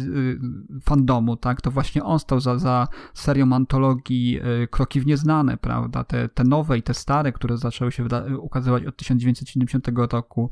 fandomu, 0.82 1.38
tak, 1.38 1.62
to 1.62 1.72
właśnie 1.72 2.04
on 2.04 2.20
stał 2.20 2.40
za, 2.40 2.58
za 2.58 2.88
serią 3.14 3.54
antologii 3.54 4.40
Kroki 4.72 5.02
w 5.02 5.06
Nieznane, 5.06 5.58
prawda, 5.58 6.04
te, 6.04 6.30
te 6.30 6.44
nowe 6.44 6.78
i 6.78 6.84
te 6.84 6.94
stare, 6.94 7.32
które 7.32 7.58
zaczęły 7.58 7.92
się 7.92 8.08
ukazywać 8.40 8.86
od 8.86 8.98
1970 8.98 9.88
roku. 10.12 10.50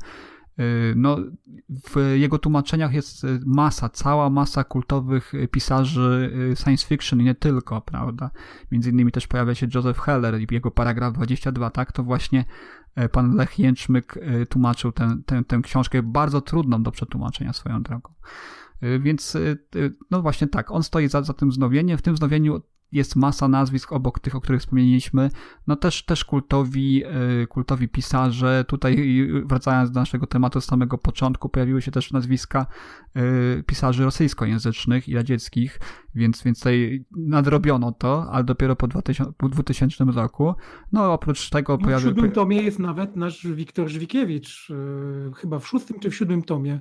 E, 0.58 0.94
No, 0.96 1.18
w 1.68 2.14
jego 2.14 2.38
tłumaczeniach 2.38 2.94
jest 2.94 3.24
e, 3.24 3.40
masa, 3.46 3.88
cała 3.88 4.30
masa 4.30 4.64
kultowych 4.64 5.32
pisarzy 5.50 6.32
e, 6.52 6.56
science 6.56 6.86
fiction 6.86 7.20
i 7.20 7.24
nie 7.24 7.34
tylko, 7.34 7.80
prawda. 7.80 8.30
Między 8.70 8.90
innymi 8.90 9.12
też 9.12 9.26
pojawia 9.26 9.54
się 9.54 9.66
Joseph 9.74 10.00
Heller 10.00 10.40
i 10.40 10.46
jego 10.50 10.70
paragraf 10.70 11.14
22, 11.14 11.70
tak? 11.70 11.92
To 11.92 12.02
właśnie 12.02 12.44
pan 13.12 13.36
Lech 13.36 13.58
Jęczmyk 13.58 14.18
tłumaczył 14.48 14.92
tę, 14.92 15.16
tę, 15.26 15.44
tę 15.44 15.60
książkę, 15.62 16.02
bardzo 16.02 16.40
trudną 16.40 16.82
do 16.82 16.90
przetłumaczenia 16.90 17.52
swoją 17.52 17.82
drogą. 17.82 18.12
Więc, 19.00 19.36
no 20.10 20.22
właśnie 20.22 20.46
tak, 20.46 20.70
on 20.70 20.82
stoi 20.82 21.08
za, 21.08 21.22
za 21.22 21.32
tym 21.32 21.50
wznowieniem. 21.50 21.98
W 21.98 22.02
tym 22.02 22.14
wznowieniu 22.14 22.62
jest 22.92 23.16
masa 23.16 23.48
nazwisk 23.48 23.92
obok 23.92 24.20
tych, 24.20 24.34
o 24.34 24.40
których 24.40 24.60
wspomnieliśmy. 24.60 25.30
No 25.66 25.76
też, 25.76 26.04
też 26.04 26.24
kultowi, 26.24 27.04
y, 27.42 27.46
kultowi 27.46 27.88
pisarze. 27.88 28.64
Tutaj 28.68 29.20
y, 29.20 29.44
wracając 29.46 29.90
do 29.90 30.00
naszego 30.00 30.26
tematu 30.26 30.60
z 30.60 30.64
samego 30.64 30.98
początku, 30.98 31.48
pojawiły 31.48 31.82
się 31.82 31.90
też 31.90 32.12
nazwiska 32.12 32.66
y, 33.16 33.62
pisarzy 33.66 34.04
rosyjskojęzycznych 34.04 35.08
i 35.08 35.14
radzieckich, 35.14 35.80
więc, 36.14 36.42
więc 36.42 36.58
tutaj 36.58 37.04
nadrobiono 37.16 37.92
to, 37.92 38.26
ale 38.32 38.44
dopiero 38.44 38.76
po 38.76 38.88
2000, 38.88 39.32
po 39.32 39.48
2000 39.48 40.04
roku. 40.04 40.54
No 40.92 41.12
oprócz 41.12 41.50
tego 41.50 41.78
pojawił... 41.78 42.10
W 42.10 42.14
siódmym 42.14 42.32
tomie 42.32 42.62
jest 42.62 42.78
nawet 42.78 43.16
nasz 43.16 43.46
Wiktor 43.46 43.88
Żwikiewicz, 43.88 44.72
chyba 45.36 45.58
w 45.58 45.68
szóstym 45.68 46.00
czy 46.00 46.10
w 46.10 46.14
siódmym 46.14 46.42
tomie 46.42 46.80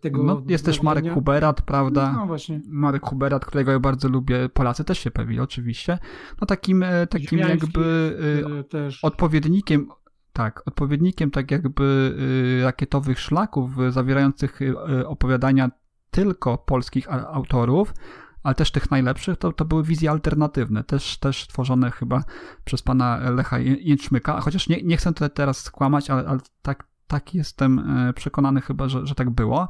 tego. 0.00 0.22
No, 0.22 0.42
jest 0.48 0.64
też 0.64 0.82
Marek 0.82 1.14
Huberat, 1.14 1.62
prawda? 1.62 2.12
No 2.12 2.26
właśnie. 2.26 2.60
Marek 2.68 3.02
Huberat, 3.06 3.44
którego 3.44 3.72
ja 3.72 3.78
bardzo 3.80 4.08
lubię. 4.08 4.48
Polacy 4.48 4.84
też 4.84 4.98
się 4.98 5.10
pewili, 5.10 5.40
oczywiście. 5.40 5.98
No 6.40 6.46
takim, 6.46 6.82
e, 6.82 7.06
takim 7.06 7.38
jakby 7.38 8.16
e, 8.60 8.64
też. 8.64 9.04
odpowiednikiem 9.04 9.88
tak, 10.32 10.62
odpowiednikiem 10.66 11.30
tak 11.30 11.50
jakby 11.50 12.16
e, 12.60 12.64
rakietowych 12.64 13.20
szlaków 13.20 13.70
zawierających 13.88 14.60
opowiadania 15.06 15.70
tylko 16.10 16.58
polskich 16.58 17.12
autorów, 17.12 17.94
ale 18.42 18.54
też 18.54 18.70
tych 18.70 18.90
najlepszych, 18.90 19.36
to, 19.36 19.52
to 19.52 19.64
były 19.64 19.82
wizje 19.84 20.10
alternatywne, 20.10 20.84
też, 20.84 21.18
też 21.18 21.46
tworzone 21.46 21.90
chyba 21.90 22.24
przez 22.64 22.82
pana 22.82 23.30
Lecha 23.30 23.58
Jęczmyka, 23.58 24.40
chociaż 24.40 24.68
nie, 24.68 24.82
nie 24.82 24.96
chcę 24.96 25.12
tutaj 25.12 25.30
teraz 25.30 25.58
skłamać, 25.58 26.10
ale, 26.10 26.26
ale 26.26 26.40
tak, 26.62 26.86
tak 27.06 27.34
jestem 27.34 27.78
e, 27.78 28.12
przekonany 28.12 28.60
chyba, 28.60 28.88
że, 28.88 29.06
że 29.06 29.14
tak 29.14 29.30
było. 29.30 29.68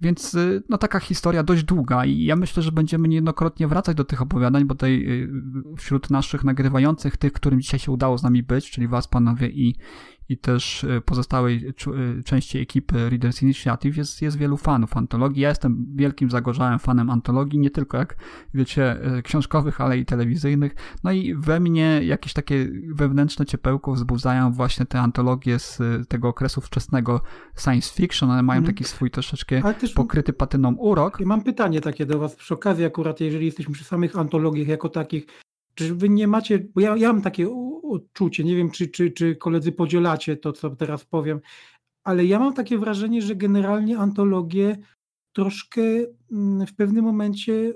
Więc 0.00 0.34
e, 0.34 0.60
no 0.68 0.78
taka 0.78 1.00
historia 1.00 1.42
dość 1.42 1.64
długa 1.64 2.04
i 2.04 2.24
ja 2.24 2.36
myślę, 2.36 2.62
że 2.62 2.72
będziemy 2.72 3.08
niejednokrotnie 3.08 3.68
wracać 3.68 3.96
do 3.96 4.04
tych 4.04 4.22
opowiadań, 4.22 4.64
bo 4.64 4.74
tutaj 4.74 5.06
e, 5.72 5.76
wśród 5.76 6.10
naszych 6.10 6.44
nagrywających, 6.44 7.16
tych, 7.16 7.32
którym 7.32 7.60
dzisiaj 7.60 7.80
się 7.80 7.92
udało 7.92 8.18
z 8.18 8.22
nami 8.22 8.42
być, 8.42 8.70
czyli 8.70 8.88
was 8.88 9.08
panowie 9.08 9.48
i, 9.48 9.76
i 10.32 10.38
też 10.38 10.84
e, 10.84 11.00
pozostałej 11.00 11.66
e, 11.66 12.22
części 12.22 12.58
ekipy 12.58 13.10
Readers 13.10 13.42
Initiative 13.42 13.96
jest, 13.96 14.22
jest 14.22 14.36
wielu 14.36 14.56
fanów 14.56 14.96
antologii. 14.96 15.42
Ja 15.42 15.48
jestem 15.48 15.86
wielkim 15.94 16.30
zagorzałym 16.30 16.78
fanem 16.78 17.10
antologii, 17.10 17.58
nie 17.58 17.70
tylko 17.70 17.96
jak 17.96 18.16
wiecie, 18.54 19.02
e, 19.02 19.22
książkowych, 19.22 19.80
ale 19.80 19.98
i 19.98 20.04
telewizyjnych. 20.04 20.74
No 21.04 21.12
i 21.12 21.34
we 21.34 21.60
mnie 21.60 22.00
jakieś 22.02 22.32
takie 22.32 22.68
wewnętrzne 22.94 23.46
ciepełko 23.46 23.92
wzbudzają 23.92 24.52
właśnie 24.52 24.86
te 24.86 25.00
antologie 25.00 25.58
z 25.58 25.78
tego 26.08 26.28
okresu 26.28 26.60
wczesnego 26.60 27.20
science 27.58 27.94
fiction. 27.94 28.30
One 28.30 28.42
mają 28.42 28.58
mhm. 28.58 28.74
taki 28.74 28.84
swój 28.84 29.10
troszeczkę 29.10 29.74
też 29.80 29.92
pokryty 29.92 30.32
patyną 30.32 30.74
urok. 30.74 31.20
Ja 31.20 31.26
mam 31.26 31.42
pytanie 31.42 31.80
takie 31.80 32.06
do 32.06 32.18
was 32.18 32.36
przy 32.36 32.54
okazji 32.54 32.84
akurat, 32.84 33.20
jeżeli 33.20 33.46
jesteśmy 33.46 33.74
przy 33.74 33.84
samych 33.84 34.16
antologiach 34.16 34.68
jako 34.68 34.88
takich. 34.88 35.26
Czy 35.74 35.94
wy 35.94 36.08
nie 36.08 36.28
macie, 36.28 36.58
bo 36.74 36.80
ja, 36.80 36.96
ja 36.96 37.12
mam 37.12 37.22
takie 37.22 37.48
odczucie, 37.82 38.44
nie 38.44 38.56
wiem 38.56 38.70
czy, 38.70 38.88
czy, 38.88 39.10
czy 39.10 39.36
koledzy 39.36 39.72
podzielacie 39.72 40.36
to, 40.36 40.52
co 40.52 40.70
teraz 40.70 41.04
powiem, 41.04 41.40
ale 42.04 42.24
ja 42.24 42.38
mam 42.38 42.54
takie 42.54 42.78
wrażenie, 42.78 43.22
że 43.22 43.36
generalnie 43.36 43.98
antologie 43.98 44.76
troszkę 45.32 45.82
mm, 46.32 46.66
w 46.66 46.74
pewnym 46.74 47.04
momencie 47.04 47.74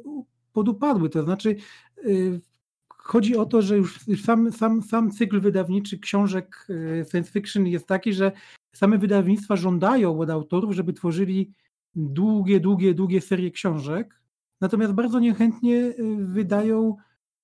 podupadły. 0.52 1.08
To 1.08 1.22
znaczy, 1.22 1.56
y, 2.04 2.40
chodzi 2.88 3.36
o 3.36 3.46
to, 3.46 3.62
że 3.62 3.76
już 3.76 4.00
sam, 4.24 4.52
sam, 4.52 4.82
sam 4.82 5.10
cykl 5.10 5.40
wydawniczy 5.40 5.98
książek 5.98 6.66
y, 6.70 7.04
science 7.10 7.32
fiction 7.32 7.66
jest 7.66 7.86
taki, 7.86 8.12
że 8.12 8.32
same 8.74 8.98
wydawnictwa 8.98 9.56
żądają 9.56 10.20
od 10.20 10.30
autorów, 10.30 10.72
żeby 10.72 10.92
tworzyli 10.92 11.52
długie, 11.94 12.60
długie, 12.60 12.94
długie 12.94 13.20
serie 13.20 13.50
książek, 13.50 14.20
natomiast 14.60 14.92
bardzo 14.92 15.20
niechętnie 15.20 15.76
y, 15.76 15.94
wydają 16.18 16.96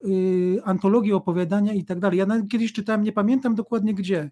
Y, 0.07 0.61
antologii 0.65 1.13
opowiadania 1.13 1.73
i 1.73 1.85
tak 1.85 1.99
dalej. 1.99 2.19
Ja 2.19 2.27
nawet 2.27 2.49
kiedyś 2.49 2.73
czytałem, 2.73 3.03
nie 3.03 3.13
pamiętam 3.13 3.55
dokładnie 3.55 3.95
gdzie, 3.95 4.31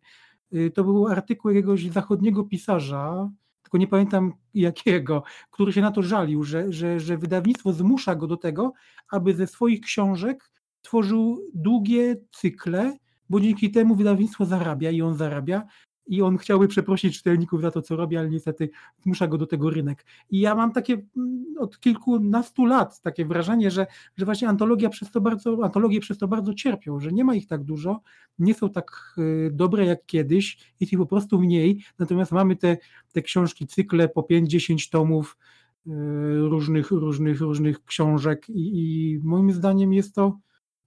y, 0.55 0.71
to 0.71 0.85
był 0.85 1.09
artykuł 1.09 1.51
jakiegoś 1.51 1.87
zachodniego 1.87 2.45
pisarza, 2.45 3.31
tylko 3.63 3.79
nie 3.79 3.87
pamiętam 3.87 4.33
jakiego, 4.55 5.23
który 5.51 5.73
się 5.73 5.81
na 5.81 5.91
to 5.91 6.03
żalił, 6.03 6.45
że, 6.45 6.73
że, 6.73 7.01
że 7.01 7.19
wydawnictwo 7.19 7.73
zmusza 7.73 8.15
go 8.15 8.27
do 8.27 8.37
tego, 8.37 8.73
aby 9.11 9.35
ze 9.35 9.47
swoich 9.47 9.81
książek 9.81 10.51
tworzył 10.83 11.39
długie 11.55 12.17
cykle, 12.31 12.97
bo 13.31 13.41
dzięki 13.41 13.71
temu 13.71 13.95
wydawnictwo 13.95 14.45
zarabia 14.45 14.91
i 14.91 15.03
on 15.03 15.15
zarabia, 15.15 15.63
i 16.11 16.23
on 16.23 16.39
chciałby 16.39 16.69
przeprosić 16.69 17.17
czytelników 17.17 17.61
za 17.61 17.71
to, 17.71 17.83
co 17.83 17.97
robi, 17.97 18.17
ale 18.17 18.31
niestety 18.31 18.71
zmusza 19.03 19.27
go 19.27 19.39
do 19.39 19.47
tego 19.47 19.71
rynek. 19.71 20.07
I 20.31 20.41
ja 20.41 20.55
mam 20.55 20.73
takie 20.73 21.03
mm, 21.17 21.45
od 21.59 21.81
kilkunastu 21.81 22.67
lat 22.67 23.01
takie 23.01 23.25
wrażenie, 23.25 23.71
że, 23.71 23.87
że 24.17 24.25
właśnie 24.25 24.49
antologia 24.49 24.89
przez 24.89 25.11
to 25.11 25.21
bardzo, 25.21 25.65
antologie 25.65 26.01
przez 26.01 26.19
to 26.19 26.29
bardzo 26.29 26.55
cierpią, 26.55 27.01
że 27.01 27.13
nie 27.13 27.25
ma 27.25 27.35
ich 27.35 27.47
tak 27.47 27.65
dużo, 27.65 28.01
nie 28.39 28.55
są 28.55 28.71
tak 28.71 29.15
y, 29.19 29.51
dobre 29.53 29.85
jak 29.85 30.07
kiedyś, 30.07 30.75
jest 30.81 30.93
ich 30.93 30.99
po 30.99 31.07
prostu 31.07 31.41
mniej, 31.41 31.85
natomiast 31.99 32.33
mamy 32.33 32.57
te, 32.57 32.77
te 33.13 33.23
książki, 33.23 33.67
cykle 33.67 34.09
po 34.09 34.21
5-10 34.21 34.91
tomów 34.91 35.39
y, 35.87 35.91
różnych, 36.39 36.91
różnych, 36.91 37.41
różnych 37.41 37.85
książek 37.85 38.49
i, 38.49 38.79
i 38.79 39.19
moim 39.23 39.53
zdaniem 39.53 39.93
jest 39.93 40.15
to 40.15 40.39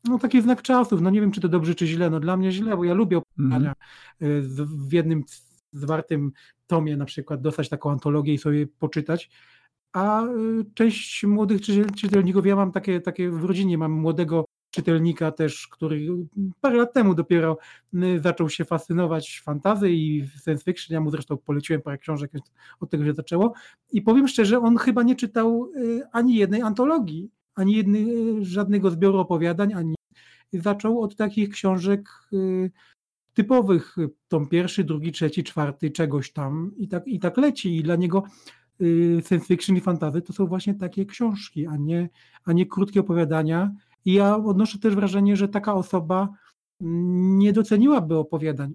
no 0.04 0.20
taki 0.20 0.42
znak 0.42 0.62
czasów, 0.62 1.02
no 1.02 1.10
nie 1.10 1.22
wiem 1.22 1.32
czy 1.32 1.42
to 1.42 1.50
dobrze 1.50 1.76
czy 1.76 1.88
źle, 1.88 2.10
no 2.10 2.20
dla 2.20 2.38
mnie 2.38 2.52
źle, 2.52 2.78
bo 2.78 2.84
ja 2.84 2.94
lubię 2.94 3.18
opowiadania 3.18 3.74
mm. 4.22 4.44
w 4.88 4.94
jednym 4.94 5.24
zwartym 5.72 6.32
tomie 6.68 6.98
na 6.98 7.06
przykład 7.06 7.42
dostać 7.42 7.70
taką 7.70 7.92
antologię 7.92 8.34
i 8.34 8.38
sobie 8.38 8.68
poczytać, 8.68 9.30
a 9.94 10.24
y, 10.24 10.66
część 10.74 11.24
młodych 11.24 11.62
czytelników, 11.96 12.46
ja 12.46 12.56
mam 12.56 12.72
takie, 12.72 13.02
takie 13.02 13.30
w 13.30 13.44
rodzinie, 13.44 13.78
mam 13.78 13.92
młodego 13.92 14.46
czytelnika 14.70 15.32
też, 15.32 15.68
który 15.68 16.08
parę 16.62 16.78
lat 16.78 16.94
temu 16.94 17.16
dopiero 17.16 17.58
y, 17.94 18.20
zaczął 18.20 18.50
się 18.50 18.66
fascynować 18.66 19.42
fantazy 19.44 19.92
i 19.92 20.28
science 20.44 20.64
fiction, 20.64 20.94
ja 20.94 21.02
mu 21.02 21.12
zresztą 21.12 21.38
poleciłem 21.38 21.82
parę 21.82 21.98
książek, 21.98 22.32
od 22.80 22.90
tego 22.90 23.06
się 23.06 23.14
zaczęło. 23.14 23.54
I 23.92 24.02
powiem 24.02 24.28
szczerze, 24.28 24.60
on 24.60 24.78
chyba 24.78 25.04
nie 25.04 25.16
czytał 25.16 25.72
ani 26.12 26.36
jednej 26.36 26.62
antologii, 26.62 27.30
ani 27.56 27.76
jedny, 27.76 28.06
żadnego 28.46 28.92
zbioru 28.92 29.20
opowiadań, 29.20 29.74
ani 29.74 29.96
zaczął 30.54 31.02
od 31.02 31.16
takich 31.16 31.50
książek 31.50 32.10
y, 32.34 32.72
typowych, 33.34 33.96
tom 34.28 34.48
pierwszy, 34.48 34.84
drugi, 34.84 35.12
trzeci, 35.12 35.44
czwarty, 35.44 35.92
czegoś 35.92 36.32
tam 36.32 36.72
i 36.78 36.88
tak, 36.88 37.08
i 37.08 37.20
tak 37.20 37.38
leci 37.38 37.78
i 37.78 37.84
dla 37.84 37.96
niego 37.96 38.24
y, 38.82 39.22
science 39.28 39.48
fiction 39.48 39.78
i 39.78 39.82
fantazy 39.82 40.22
to 40.22 40.34
są 40.34 40.46
właśnie 40.46 40.74
takie 40.74 41.06
książki, 41.06 41.68
a 41.68 41.78
nie, 41.78 42.10
a 42.46 42.54
nie 42.54 42.66
krótkie 42.66 43.00
opowiadania 43.00 43.72
i 44.06 44.14
ja 44.14 44.36
odnoszę 44.36 44.80
też 44.80 44.96
wrażenie, 44.96 45.36
że 45.36 45.48
taka 45.48 45.74
osoba 45.74 46.30
nie 46.80 47.54
doceniłaby 47.54 48.18
opowiadań, 48.18 48.74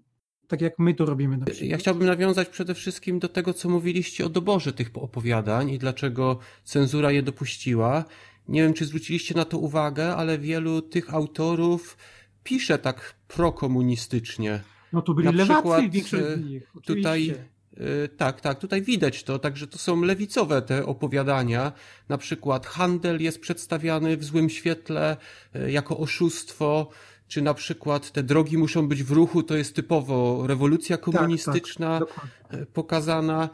tak 0.48 0.60
jak 0.60 0.78
my 0.78 0.94
to 0.94 1.04
robimy. 1.04 1.38
Ja 1.62 1.76
chciałbym 1.76 2.06
nawiązać 2.06 2.48
przede 2.48 2.74
wszystkim 2.74 3.18
do 3.18 3.28
tego, 3.28 3.54
co 3.54 3.68
mówiliście 3.68 4.26
o 4.26 4.28
doborze 4.28 4.72
tych 4.72 4.90
opowiadań 4.94 5.70
i 5.70 5.78
dlaczego 5.78 6.38
cenzura 6.64 7.10
je 7.10 7.22
dopuściła. 7.22 8.04
Nie 8.48 8.62
wiem, 8.62 8.74
czy 8.74 8.84
zwróciliście 8.84 9.34
na 9.34 9.44
to 9.44 9.58
uwagę, 9.58 10.16
ale 10.16 10.38
wielu 10.38 10.82
tych 10.82 11.14
autorów 11.14 11.96
pisze 12.44 12.78
tak 12.78 13.14
prokomunistycznie. 13.28 14.60
No 14.92 15.02
to 15.02 15.14
byli 15.14 15.28
na 15.28 15.44
przykład, 15.44 15.90
większość 15.90 16.24
z 16.24 16.44
nich. 16.44 16.62
E, 16.62 16.66
oczywiście. 16.74 16.94
Tutaj 16.94 17.34
e, 17.76 18.08
tak, 18.08 18.40
tak, 18.40 18.58
tutaj 18.58 18.82
widać 18.82 19.22
to, 19.22 19.38
także 19.38 19.66
to 19.66 19.78
są 19.78 20.02
lewicowe 20.02 20.62
te 20.62 20.86
opowiadania. 20.86 21.72
Na 22.08 22.18
przykład 22.18 22.66
handel 22.66 23.22
jest 23.22 23.40
przedstawiany 23.40 24.16
w 24.16 24.24
złym 24.24 24.50
świetle 24.50 25.16
e, 25.54 25.70
jako 25.70 25.98
oszustwo, 25.98 26.90
czy 27.28 27.42
na 27.42 27.54
przykład 27.54 28.12
te 28.12 28.22
drogi 28.22 28.58
muszą 28.58 28.88
być 28.88 29.02
w 29.02 29.10
ruchu, 29.10 29.42
to 29.42 29.56
jest 29.56 29.74
typowo 29.74 30.46
rewolucja 30.46 30.96
komunistyczna 30.96 32.00
tak, 32.00 32.08
tak, 32.50 32.66
pokazana. 32.66 33.48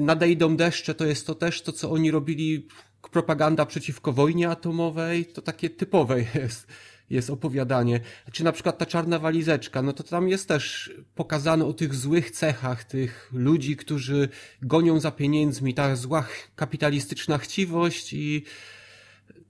Nadejdą 0.00 0.56
deszcze, 0.56 0.94
to 0.94 1.04
jest 1.04 1.26
to 1.26 1.34
też 1.34 1.62
to, 1.62 1.72
co 1.72 1.90
oni 1.90 2.10
robili 2.10 2.66
propaganda 3.10 3.66
przeciwko 3.66 4.12
wojnie 4.12 4.50
atomowej, 4.50 5.26
to 5.26 5.42
takie 5.42 5.70
typowe 5.70 6.20
jest, 6.34 6.66
jest 7.10 7.30
opowiadanie. 7.30 8.00
Czy 8.32 8.44
na 8.44 8.52
przykład 8.52 8.78
ta 8.78 8.86
czarna 8.86 9.18
walizeczka, 9.18 9.82
no 9.82 9.92
to 9.92 10.02
tam 10.02 10.28
jest 10.28 10.48
też 10.48 10.92
pokazane 11.14 11.64
o 11.64 11.72
tych 11.72 11.94
złych 11.94 12.30
cechach 12.30 12.84
tych 12.84 13.30
ludzi, 13.32 13.76
którzy 13.76 14.28
gonią 14.62 15.00
za 15.00 15.10
pieniędzmi, 15.10 15.74
ta 15.74 15.96
zła 15.96 16.26
kapitalistyczna 16.56 17.38
chciwość 17.38 18.12
i 18.12 18.44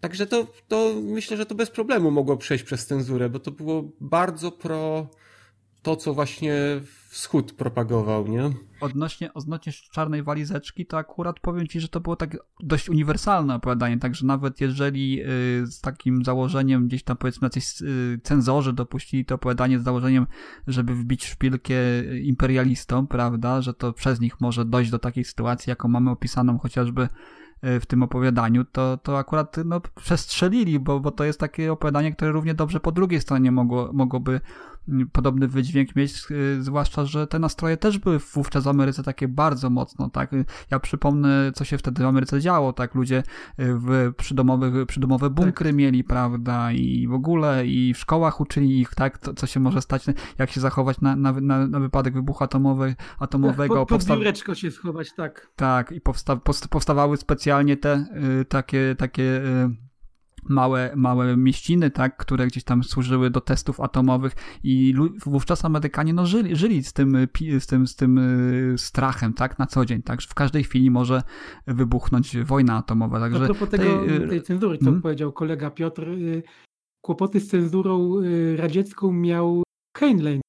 Także 0.00 0.26
to, 0.26 0.46
to 0.68 0.94
myślę, 1.04 1.37
że 1.37 1.46
to 1.46 1.54
bez 1.54 1.70
problemu 1.70 2.11
mogło 2.11 2.37
przejść 2.37 2.64
przez 2.64 2.87
cenzurę, 2.87 3.30
bo 3.30 3.38
to 3.38 3.50
było 3.50 3.84
bardzo 4.00 4.52
pro 4.52 5.08
to, 5.88 5.96
co 5.96 6.14
właśnie 6.14 6.55
wschód 7.09 7.53
propagował, 7.53 8.29
nie? 8.29 8.51
Odnośnie, 8.81 9.35
odnośnie 9.35 9.72
czarnej 9.72 10.22
walizeczki, 10.22 10.87
to 10.87 10.98
akurat 10.98 11.40
powiem 11.40 11.66
ci, 11.66 11.81
że 11.81 11.88
to 11.88 12.01
było 12.01 12.16
tak 12.16 12.37
dość 12.61 12.88
uniwersalne 12.88 13.55
opowiadanie, 13.55 13.98
także 13.98 14.27
nawet 14.27 14.61
jeżeli 14.61 15.22
y, 15.22 15.27
z 15.66 15.81
takim 15.81 16.24
założeniem 16.24 16.88
gdzieś 16.88 17.03
tam 17.03 17.16
powiedzmy 17.16 17.46
jacyś 17.46 17.83
y, 17.83 18.20
cenzorzy 18.22 18.72
dopuścili 18.72 19.24
to 19.24 19.35
opowiadanie 19.35 19.79
z 19.79 19.83
założeniem, 19.83 20.27
żeby 20.66 20.94
wbić 20.94 21.24
szpilkę 21.27 21.74
imperialistom, 22.22 23.07
prawda, 23.07 23.62
że 23.62 23.74
to 23.74 23.92
przez 23.92 24.20
nich 24.20 24.40
może 24.40 24.64
dojść 24.64 24.90
do 24.90 24.98
takiej 24.98 25.24
sytuacji, 25.24 25.70
jaką 25.70 25.88
mamy 25.88 26.11
opisaną 26.11 26.59
chociażby 26.59 27.09
w 27.62 27.87
tym 27.87 28.03
opowiadaniu, 28.03 28.64
to, 28.64 28.96
to 28.96 29.18
akurat 29.18 29.57
no, 29.64 29.81
przestrzelili, 29.81 30.79
bo, 30.79 31.01
bo 31.01 31.11
to 31.11 31.24
jest 31.24 31.40
takie 31.40 31.72
opowiadanie, 31.72 32.12
które 32.12 32.33
równie 32.33 32.55
dobrze 32.55 32.81
po 32.81 32.92
drugiej 32.92 33.20
stronie 33.20 33.53
mogło, 33.53 33.90
mogłoby 33.92 34.40
podobny 35.12 35.48
wydźwięk 35.48 35.96
mieć, 35.96 36.31
y, 36.31 36.62
zwłaszcza, 36.62 37.05
że 37.05 37.27
te 37.27 37.38
nastroje 37.38 37.77
też 37.77 37.98
były 37.98 38.18
wówczas 38.18 38.64
w 38.64 38.68
Ameryce 38.68 39.03
takie 39.03 39.29
bardzo 39.29 39.70
mocno, 39.70 40.11
tak? 40.11 40.31
Ja 40.70 40.81
przypomnę, 40.81 41.53
co 41.55 41.64
się 41.64 41.79
wtedy 41.79 42.03
w 42.03 42.07
Ameryce 42.07 42.40
działo, 42.40 42.72
tak? 42.72 42.94
Ludzie 42.94 43.18
y, 43.18 43.22
w 43.59 44.12
przydomowych, 44.16 44.87
przydomowe 44.87 45.31
bunkry 45.31 45.68
tak. 45.68 45.77
mieli, 45.77 46.05
prawda? 46.05 46.72
I 46.72 47.07
w 47.09 47.12
ogóle, 47.12 47.66
i 47.66 47.94
w 47.94 47.98
szkołach 47.98 48.40
uczyli 48.40 48.81
ich, 48.81 48.94
tak? 48.94 49.18
To, 49.18 49.35
co 49.35 49.46
się 49.46 49.61
może 49.61 49.83
stać, 49.83 50.07
jak 50.38 50.51
się 50.51 50.61
zachować 50.61 51.01
na, 51.01 51.16
na, 51.16 51.33
na, 51.33 51.66
na 51.66 51.81
wypadek 51.81 52.14
wybuchu 52.14 52.44
atomowy, 52.44 52.96
atomowego. 53.18 53.74
Tak, 53.74 53.88
pod, 53.88 54.05
pod 54.07 54.18
biureczko 54.18 54.55
się 54.55 54.70
schować, 54.70 55.12
tak. 55.12 55.51
Tak, 55.57 55.92
i 55.92 56.01
powsta 56.01 56.37
powstawały 56.70 57.16
specjalnie 57.16 57.77
te 57.77 58.05
y, 58.40 58.44
takie, 58.44 58.94
takie 58.98 59.42
małe, 60.42 60.92
małe 60.96 61.37
mieściny, 61.37 61.90
tak, 61.90 62.16
które 62.16 62.46
gdzieś 62.46 62.64
tam 62.64 62.85
służyły 62.85 63.31
do 63.31 63.40
testów 63.40 63.81
atomowych 63.81 64.33
i 64.62 64.94
wówczas 65.27 65.64
Amerykanie 65.64 66.14
no, 66.14 66.27
żyli, 66.27 66.57
żyli 66.57 66.85
z, 66.85 66.92
tym, 66.92 67.29
z, 67.61 67.66
tym, 67.66 67.87
z 67.87 67.96
tym 67.96 68.18
y, 68.18 68.79
strachem, 68.79 69.35
tak, 69.35 69.59
na 69.59 69.66
co 69.66 69.85
dzień, 69.85 70.03
tak, 70.03 70.20
że 70.20 70.29
w 70.29 70.35
każdej 70.35 70.64
chwili 70.64 70.90
może 70.90 71.22
wybuchnąć 71.66 72.37
wojna 72.37 72.77
atomowa. 72.77 73.20
Także 73.20 73.42
A 73.42 73.46
propos 73.46 73.68
tej, 73.68 73.81
tego, 73.81 74.07
y, 74.07 74.29
tej 74.29 74.42
cenzury, 74.42 74.79
co 74.79 74.85
hmm? 74.85 75.03
powiedział 75.03 75.33
kolega 75.33 75.70
Piotr, 75.70 76.09
y, 76.09 76.42
kłopoty 77.01 77.40
z 77.40 77.48
cenzurą 77.48 78.14
radziecką 78.57 79.12
miał 79.12 79.62
Heinlein, 79.98 80.40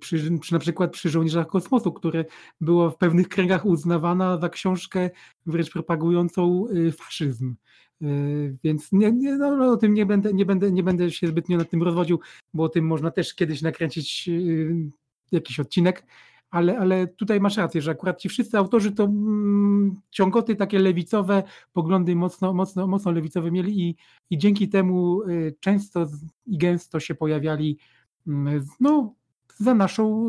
przy, 0.00 0.38
przy, 0.40 0.52
na 0.52 0.58
przykład 0.58 0.92
przy 0.92 1.10
Żołnierzach 1.10 1.46
Kosmosu, 1.46 1.92
które 1.92 2.24
było 2.60 2.90
w 2.90 2.96
pewnych 2.96 3.28
kręgach 3.28 3.66
uznawana 3.66 4.38
za 4.38 4.48
książkę 4.48 5.10
wręcz 5.46 5.70
propagującą 5.70 6.66
faszyzm. 6.98 7.54
Yy, 8.02 8.56
więc 8.64 8.92
nie, 8.92 9.12
nie, 9.12 9.36
no, 9.36 9.56
no, 9.56 9.72
o 9.72 9.76
tym 9.76 9.94
nie 9.94 10.06
będę, 10.06 10.32
nie, 10.32 10.44
będę, 10.44 10.72
nie 10.72 10.82
będę 10.82 11.10
się 11.10 11.26
zbytnio 11.26 11.58
nad 11.58 11.70
tym 11.70 11.82
rozwodził, 11.82 12.20
bo 12.54 12.62
o 12.62 12.68
tym 12.68 12.86
można 12.86 13.10
też 13.10 13.34
kiedyś 13.34 13.62
nakręcić 13.62 14.28
yy, 14.28 14.90
jakiś 15.32 15.60
odcinek, 15.60 16.06
ale, 16.50 16.78
ale 16.78 17.06
tutaj 17.06 17.40
masz 17.40 17.56
rację, 17.56 17.82
że 17.82 17.90
akurat 17.90 18.20
ci 18.20 18.28
wszyscy 18.28 18.58
autorzy 18.58 18.92
to 18.92 19.04
mm, 19.04 20.00
ciągoty 20.10 20.56
takie 20.56 20.78
lewicowe, 20.78 21.42
poglądy 21.72 22.16
mocno, 22.16 22.52
mocno, 22.54 22.86
mocno 22.86 23.12
lewicowe 23.12 23.50
mieli 23.50 23.88
i, 23.88 23.96
i 24.30 24.38
dzięki 24.38 24.68
temu 24.68 25.22
y, 25.22 25.54
często 25.60 26.06
i 26.46 26.58
gęsto 26.58 27.00
się 27.00 27.14
pojawiali 27.14 27.78
mm, 28.26 28.66
no, 28.80 29.14
za 29.56 29.74
naszą, 29.74 30.26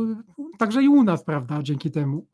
także 0.58 0.84
i 0.84 0.88
u 0.88 1.04
nas, 1.04 1.24
prawda, 1.24 1.64
dzięki 1.64 1.92
temu. 1.92 2.26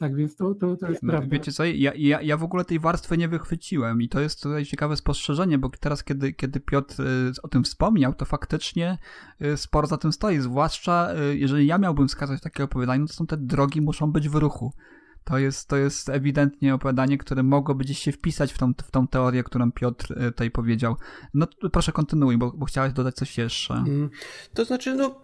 Tak 0.00 0.16
więc 0.16 0.36
to, 0.36 0.54
to, 0.54 0.76
to 0.76 0.90
jest 0.90 1.02
no, 1.02 1.10
prawda. 1.10 1.28
Wiecie 1.30 1.52
co, 1.52 1.64
ja, 1.64 1.92
ja, 1.96 2.22
ja 2.22 2.36
w 2.36 2.44
ogóle 2.44 2.64
tej 2.64 2.78
warstwy 2.78 3.18
nie 3.18 3.28
wychwyciłem 3.28 4.02
i 4.02 4.08
to 4.08 4.20
jest 4.20 4.42
tutaj 4.42 4.64
ciekawe 4.64 4.96
spostrzeżenie, 4.96 5.58
bo 5.58 5.70
teraz 5.80 6.04
kiedy, 6.04 6.32
kiedy 6.32 6.60
Piotr 6.60 7.02
y, 7.02 7.32
o 7.42 7.48
tym 7.48 7.64
wspomniał, 7.64 8.14
to 8.14 8.24
faktycznie 8.24 8.98
y, 9.42 9.56
sporo 9.56 9.86
za 9.86 9.98
tym 9.98 10.12
stoi, 10.12 10.38
zwłaszcza 10.38 11.14
y, 11.32 11.38
jeżeli 11.38 11.66
ja 11.66 11.78
miałbym 11.78 12.08
wskazać 12.08 12.40
takie 12.40 12.64
opowiadanie, 12.64 13.06
to 13.06 13.12
są 13.12 13.26
te 13.26 13.36
drogi 13.36 13.80
muszą 13.80 14.12
być 14.12 14.28
w 14.28 14.34
ruchu. 14.34 14.72
To 15.24 15.38
jest, 15.38 15.68
to 15.68 15.76
jest 15.76 16.08
ewidentnie 16.08 16.74
opowiadanie, 16.74 17.18
które 17.18 17.42
mogłoby 17.42 17.84
gdzieś 17.84 17.98
się 17.98 18.12
wpisać 18.12 18.52
w 18.52 18.58
tą, 18.58 18.72
w 18.74 18.90
tą 18.90 19.08
teorię, 19.08 19.44
którą 19.44 19.72
Piotr 19.72 20.14
tutaj 20.14 20.50
powiedział. 20.50 20.96
No 21.34 21.46
proszę 21.72 21.92
kontynuuj, 21.92 22.38
bo, 22.38 22.52
bo 22.56 22.66
chciałeś 22.66 22.92
dodać 22.92 23.14
coś 23.14 23.38
jeszcze. 23.38 23.74
Mm, 23.74 24.10
to 24.54 24.64
znaczy, 24.64 24.94
no 24.94 25.20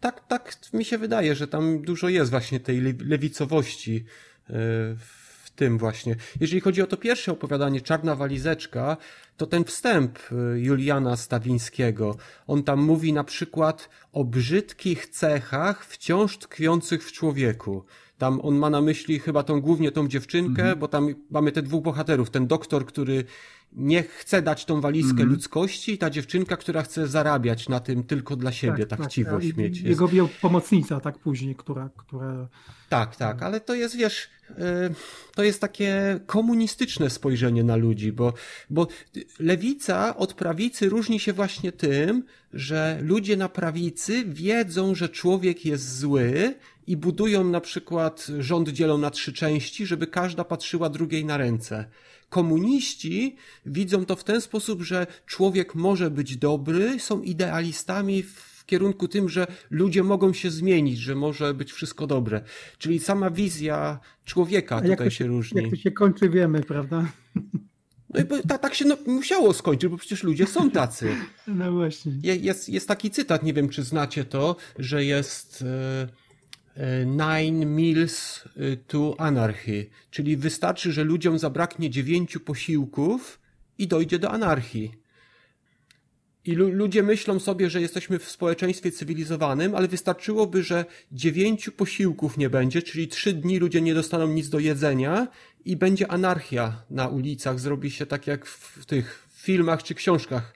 tak, 0.00 0.26
tak 0.28 0.56
mi 0.72 0.84
się 0.84 0.98
wydaje, 0.98 1.34
że 1.34 1.48
tam 1.48 1.82
dużo 1.82 2.08
jest 2.08 2.30
właśnie 2.30 2.60
tej 2.60 2.80
lewicowości 2.82 3.96
e, 3.96 4.52
w 4.96 5.50
tym 5.56 5.78
właśnie. 5.78 6.16
Jeżeli 6.40 6.60
chodzi 6.60 6.82
o 6.82 6.86
to 6.86 6.96
pierwsze 6.96 7.32
opowiadanie, 7.32 7.80
Czarna 7.80 8.16
Walizeczka, 8.16 8.96
to 9.36 9.46
ten 9.46 9.64
wstęp 9.64 10.18
e, 10.18 10.60
Juliana 10.60 11.16
Stawińskiego, 11.16 12.16
on 12.46 12.62
tam 12.62 12.82
mówi 12.82 13.12
na 13.12 13.24
przykład 13.24 13.88
o 14.12 14.24
brzydkich 14.24 15.06
cechach 15.06 15.86
wciąż 15.86 16.38
tkwiących 16.38 17.04
w 17.04 17.12
człowieku. 17.12 17.84
Tam 18.18 18.40
on 18.40 18.56
ma 18.56 18.70
na 18.70 18.80
myśli 18.80 19.18
chyba 19.18 19.42
tą 19.42 19.60
głównie 19.60 19.92
tą 19.92 20.08
dziewczynkę, 20.08 20.62
mhm. 20.62 20.78
bo 20.78 20.88
tam 20.88 21.08
mamy 21.30 21.52
te 21.52 21.62
dwóch 21.62 21.82
bohaterów. 21.82 22.30
Ten 22.30 22.46
doktor, 22.46 22.86
który 22.86 23.24
nie 23.72 24.02
chce 24.02 24.42
dać 24.42 24.64
tą 24.64 24.80
walizkę 24.80 25.22
-hmm. 25.22 25.28
ludzkości 25.28 25.92
i 25.92 25.98
ta 25.98 26.10
dziewczynka, 26.10 26.56
która 26.56 26.82
chce 26.82 27.06
zarabiać 27.06 27.68
na 27.68 27.80
tym 27.80 28.04
tylko 28.04 28.36
dla 28.36 28.52
siebie, 28.52 28.86
tak, 28.86 29.00
tak 29.00 29.12
tak. 29.24 29.56
mieć. 29.56 29.80
Jego 29.80 30.08
jest... 30.12 30.34
pomocnica, 30.40 31.00
tak 31.00 31.18
później, 31.18 31.54
która, 31.56 31.90
która... 31.96 32.48
Tak, 32.88 33.16
tak, 33.16 33.42
ale 33.42 33.60
to 33.60 33.74
jest, 33.74 33.96
wiesz, 33.96 34.28
y, 34.50 34.54
to 35.34 35.42
jest 35.42 35.60
takie 35.60 36.20
komunistyczne 36.26 37.10
spojrzenie 37.10 37.64
na 37.64 37.76
ludzi, 37.76 38.12
bo, 38.12 38.32
bo 38.70 38.86
lewica 39.40 40.16
od 40.16 40.34
prawicy 40.34 40.88
różni 40.88 41.20
się 41.20 41.32
właśnie 41.32 41.72
tym, 41.72 42.24
że 42.52 42.98
ludzie 43.02 43.36
na 43.36 43.48
prawicy 43.48 44.24
wiedzą, 44.24 44.94
że 44.94 45.08
człowiek 45.08 45.64
jest 45.64 45.98
zły 45.98 46.54
i 46.88 46.96
budują 46.96 47.44
na 47.44 47.60
przykład 47.60 48.26
rząd 48.38 48.68
dzielą 48.68 48.98
na 48.98 49.10
trzy 49.10 49.32
części, 49.32 49.86
żeby 49.86 50.06
każda 50.06 50.44
patrzyła 50.44 50.88
drugiej 50.90 51.24
na 51.24 51.36
ręce. 51.36 51.84
Komuniści 52.28 53.36
widzą 53.66 54.04
to 54.04 54.16
w 54.16 54.24
ten 54.24 54.40
sposób, 54.40 54.82
że 54.82 55.06
człowiek 55.26 55.74
może 55.74 56.10
być 56.10 56.36
dobry, 56.36 57.00
są 57.00 57.22
idealistami 57.22 58.22
w 58.22 58.64
kierunku 58.66 59.08
tym, 59.08 59.28
że 59.28 59.46
ludzie 59.70 60.02
mogą 60.02 60.32
się 60.32 60.50
zmienić, 60.50 60.98
że 60.98 61.14
może 61.14 61.54
być 61.54 61.72
wszystko 61.72 62.06
dobre. 62.06 62.40
Czyli 62.78 62.98
sama 62.98 63.30
wizja 63.30 64.00
człowieka 64.24 64.80
tutaj 64.80 65.10
się, 65.10 65.16
się, 65.16 65.26
różni. 65.26 65.62
Jak 65.62 65.70
to 65.70 65.76
się 65.76 65.90
kończy, 65.90 66.28
wiemy, 66.28 66.60
prawda? 66.60 67.12
No 68.14 68.20
i 68.20 68.48
tak, 68.48 68.62
tak 68.62 68.74
się 68.74 68.84
no, 68.84 68.96
musiało 69.06 69.54
skończyć, 69.54 69.90
bo 69.90 69.96
przecież 69.96 70.22
ludzie 70.22 70.46
są 70.46 70.70
tacy. 70.70 71.08
No 71.46 71.72
właśnie. 71.72 72.12
Jest, 72.22 72.68
jest 72.68 72.88
taki 72.88 73.10
cytat, 73.10 73.42
nie 73.42 73.54
wiem 73.54 73.68
czy 73.68 73.82
znacie 73.82 74.24
to, 74.24 74.56
że 74.78 75.04
jest. 75.04 75.60
Yy 75.60 76.27
Nine 77.06 77.66
Meals 77.66 78.44
to 78.86 79.14
Anarchy, 79.18 79.86
czyli 80.10 80.36
wystarczy, 80.36 80.92
że 80.92 81.04
ludziom 81.04 81.38
zabraknie 81.38 81.90
dziewięciu 81.90 82.40
posiłków 82.40 83.40
i 83.78 83.86
dojdzie 83.86 84.18
do 84.18 84.30
anarchii. 84.30 84.92
I 86.44 86.52
lu 86.52 86.70
ludzie 86.70 87.02
myślą 87.02 87.38
sobie, 87.38 87.70
że 87.70 87.80
jesteśmy 87.80 88.18
w 88.18 88.30
społeczeństwie 88.30 88.92
cywilizowanym, 88.92 89.74
ale 89.74 89.88
wystarczyłoby, 89.88 90.62
że 90.62 90.84
dziewięciu 91.12 91.72
posiłków 91.72 92.38
nie 92.38 92.50
będzie, 92.50 92.82
czyli 92.82 93.08
trzy 93.08 93.32
dni 93.32 93.58
ludzie 93.58 93.80
nie 93.80 93.94
dostaną 93.94 94.28
nic 94.28 94.48
do 94.48 94.58
jedzenia 94.58 95.28
i 95.64 95.76
będzie 95.76 96.10
anarchia 96.10 96.82
na 96.90 97.08
ulicach. 97.08 97.60
Zrobi 97.60 97.90
się 97.90 98.06
tak 98.06 98.26
jak 98.26 98.46
w 98.46 98.86
tych 98.86 99.28
filmach 99.32 99.82
czy 99.82 99.94
książkach 99.94 100.54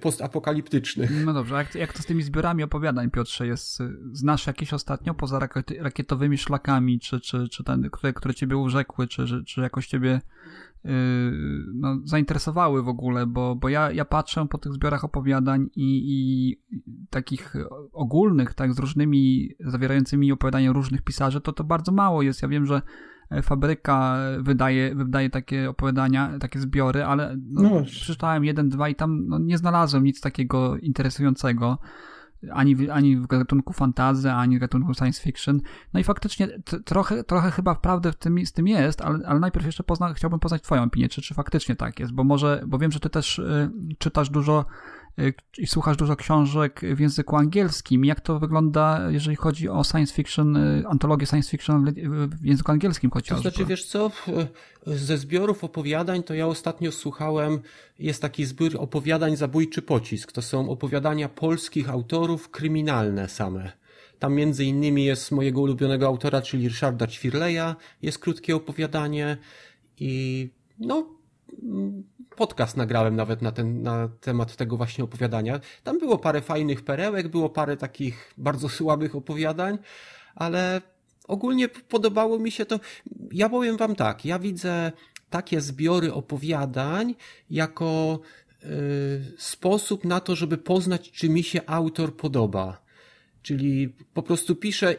postapokaliptycznych. 0.00 1.24
No 1.24 1.32
dobrze, 1.32 1.54
jak, 1.54 1.74
jak 1.74 1.92
to 1.92 2.02
z 2.02 2.06
tymi 2.06 2.22
zbiorami 2.22 2.62
opowiadań, 2.62 3.10
Piotrze, 3.10 3.46
jest? 3.46 3.82
Znasz 4.12 4.46
jakieś 4.46 4.72
ostatnio 4.72 5.14
poza 5.14 5.40
rakietowymi 5.80 6.38
szlakami, 6.38 7.00
czy, 7.00 7.20
czy, 7.20 7.48
czy 7.48 7.64
ten, 7.64 7.90
które, 7.90 8.12
które 8.12 8.34
ciebie 8.34 8.56
urzekły, 8.56 9.06
czy, 9.06 9.44
czy 9.44 9.60
jakoś 9.60 9.86
ciebie 9.86 10.20
yy, 10.84 10.92
no, 11.74 11.98
zainteresowały 12.04 12.82
w 12.82 12.88
ogóle, 12.88 13.26
bo, 13.26 13.56
bo 13.56 13.68
ja, 13.68 13.92
ja 13.92 14.04
patrzę 14.04 14.46
po 14.50 14.58
tych 14.58 14.72
zbiorach 14.72 15.04
opowiadań 15.04 15.66
i, 15.76 16.02
i 16.06 16.56
takich 17.10 17.54
ogólnych, 17.92 18.54
tak, 18.54 18.74
z 18.74 18.78
różnymi, 18.78 19.48
zawierającymi 19.60 20.32
opowiadania 20.32 20.72
różnych 20.72 21.02
pisarzy, 21.02 21.40
to 21.40 21.52
to 21.52 21.64
bardzo 21.64 21.92
mało 21.92 22.22
jest. 22.22 22.42
Ja 22.42 22.48
wiem, 22.48 22.66
że 22.66 22.82
fabryka 23.42 24.16
wydaje, 24.38 24.94
wydaje 24.94 25.30
takie 25.30 25.70
opowiadania, 25.70 26.38
takie 26.40 26.60
zbiory, 26.60 27.04
ale 27.04 27.36
no, 27.50 27.62
no 27.62 27.84
przeczytałem 27.84 28.44
jeden, 28.44 28.68
dwa 28.68 28.88
i 28.88 28.94
tam 28.94 29.26
no, 29.28 29.38
nie 29.38 29.58
znalazłem 29.58 30.04
nic 30.04 30.20
takiego 30.20 30.76
interesującego. 30.76 31.78
Ani, 32.52 32.90
ani 32.90 33.16
w 33.16 33.26
gatunku 33.26 33.72
fantazy, 33.72 34.32
ani 34.32 34.56
w 34.56 34.60
gatunku 34.60 34.94
science 34.94 35.22
fiction. 35.22 35.60
No 35.94 36.00
i 36.00 36.04
faktycznie 36.04 36.48
trochę, 36.84 37.24
trochę 37.24 37.50
chyba 37.50 37.74
prawdę 37.74 38.12
w 38.12 38.16
tym, 38.16 38.46
z 38.46 38.52
tym 38.52 38.68
jest, 38.68 39.00
ale, 39.00 39.26
ale 39.26 39.40
najpierw 39.40 39.66
jeszcze 39.66 39.82
pozna, 39.82 40.14
chciałbym 40.14 40.40
poznać 40.40 40.62
Twoją 40.62 40.82
opinię, 40.82 41.08
czy, 41.08 41.22
czy 41.22 41.34
faktycznie 41.34 41.76
tak 41.76 42.00
jest, 42.00 42.12
bo 42.12 42.24
może, 42.24 42.62
bo 42.66 42.78
wiem, 42.78 42.92
że 42.92 43.00
Ty 43.00 43.10
też 43.10 43.38
y, 43.38 43.70
czytasz 43.98 44.30
dużo 44.30 44.64
i 45.58 45.66
słuchasz 45.66 45.96
dużo 45.96 46.16
książek 46.16 46.80
w 46.94 47.00
języku 47.00 47.36
angielskim. 47.36 48.04
Jak 48.04 48.20
to 48.20 48.38
wygląda, 48.38 49.10
jeżeli 49.10 49.36
chodzi 49.36 49.68
o 49.68 49.84
science 49.84 50.14
fiction, 50.14 50.56
y, 50.56 50.84
antologię 50.88 51.26
science 51.26 51.50
fiction 51.50 51.94
w 52.40 52.44
języku 52.44 52.72
angielskim 52.72 53.10
chociażby? 53.10 53.44
To 53.44 53.50
znaczy, 53.50 53.64
wiesz 53.64 53.84
co, 53.84 54.10
ze 54.86 55.18
zbiorów 55.18 55.64
opowiadań 55.64 56.22
to 56.22 56.34
ja 56.34 56.46
ostatnio 56.46 56.92
słuchałem, 56.92 57.60
jest 57.98 58.22
taki 58.22 58.44
zbiór 58.44 58.76
opowiadań 58.78 59.36
Zabójczy 59.36 59.82
Pocisk. 59.82 60.32
To 60.32 60.42
są 60.42 60.70
opowiadania 60.70 61.28
polskich 61.28 61.90
autorów, 61.90 62.50
kryminalne 62.50 63.28
same. 63.28 63.72
Tam 64.18 64.34
między 64.34 64.64
innymi 64.64 65.04
jest 65.04 65.32
mojego 65.32 65.60
ulubionego 65.60 66.06
autora, 66.06 66.42
czyli 66.42 66.68
Ryszarda 66.68 67.06
Ćwirleja, 67.06 67.76
jest 68.02 68.18
krótkie 68.18 68.56
opowiadanie 68.56 69.36
i 70.00 70.48
no, 70.78 71.06
podcast 72.38 72.76
nagrałem 72.76 73.16
nawet 73.16 73.42
na, 73.42 73.52
ten, 73.52 73.82
na 73.82 74.08
temat 74.20 74.56
tego 74.56 74.76
właśnie 74.76 75.04
opowiadania. 75.04 75.60
Tam 75.84 75.98
było 75.98 76.18
parę 76.18 76.40
fajnych 76.40 76.84
perełek, 76.84 77.28
było 77.28 77.50
parę 77.50 77.76
takich 77.76 78.34
bardzo 78.38 78.68
słabych 78.78 79.16
opowiadań, 79.16 79.78
ale 80.34 80.80
ogólnie 81.28 81.68
podobało 81.68 82.38
mi 82.38 82.50
się 82.50 82.66
to. 82.66 82.80
Ja 83.32 83.48
powiem 83.48 83.76
wam 83.76 83.94
tak, 83.96 84.24
ja 84.24 84.38
widzę 84.38 84.92
takie 85.30 85.60
zbiory 85.60 86.12
opowiadań 86.12 87.14
jako 87.50 88.20
y, 88.64 88.68
sposób 89.38 90.04
na 90.04 90.20
to, 90.20 90.36
żeby 90.36 90.58
poznać, 90.58 91.10
czy 91.10 91.28
mi 91.28 91.42
się 91.42 91.60
autor 91.66 92.16
podoba. 92.16 92.82
Czyli 93.42 93.88
po 94.14 94.22
prostu 94.22 94.56
piszę, 94.56 94.96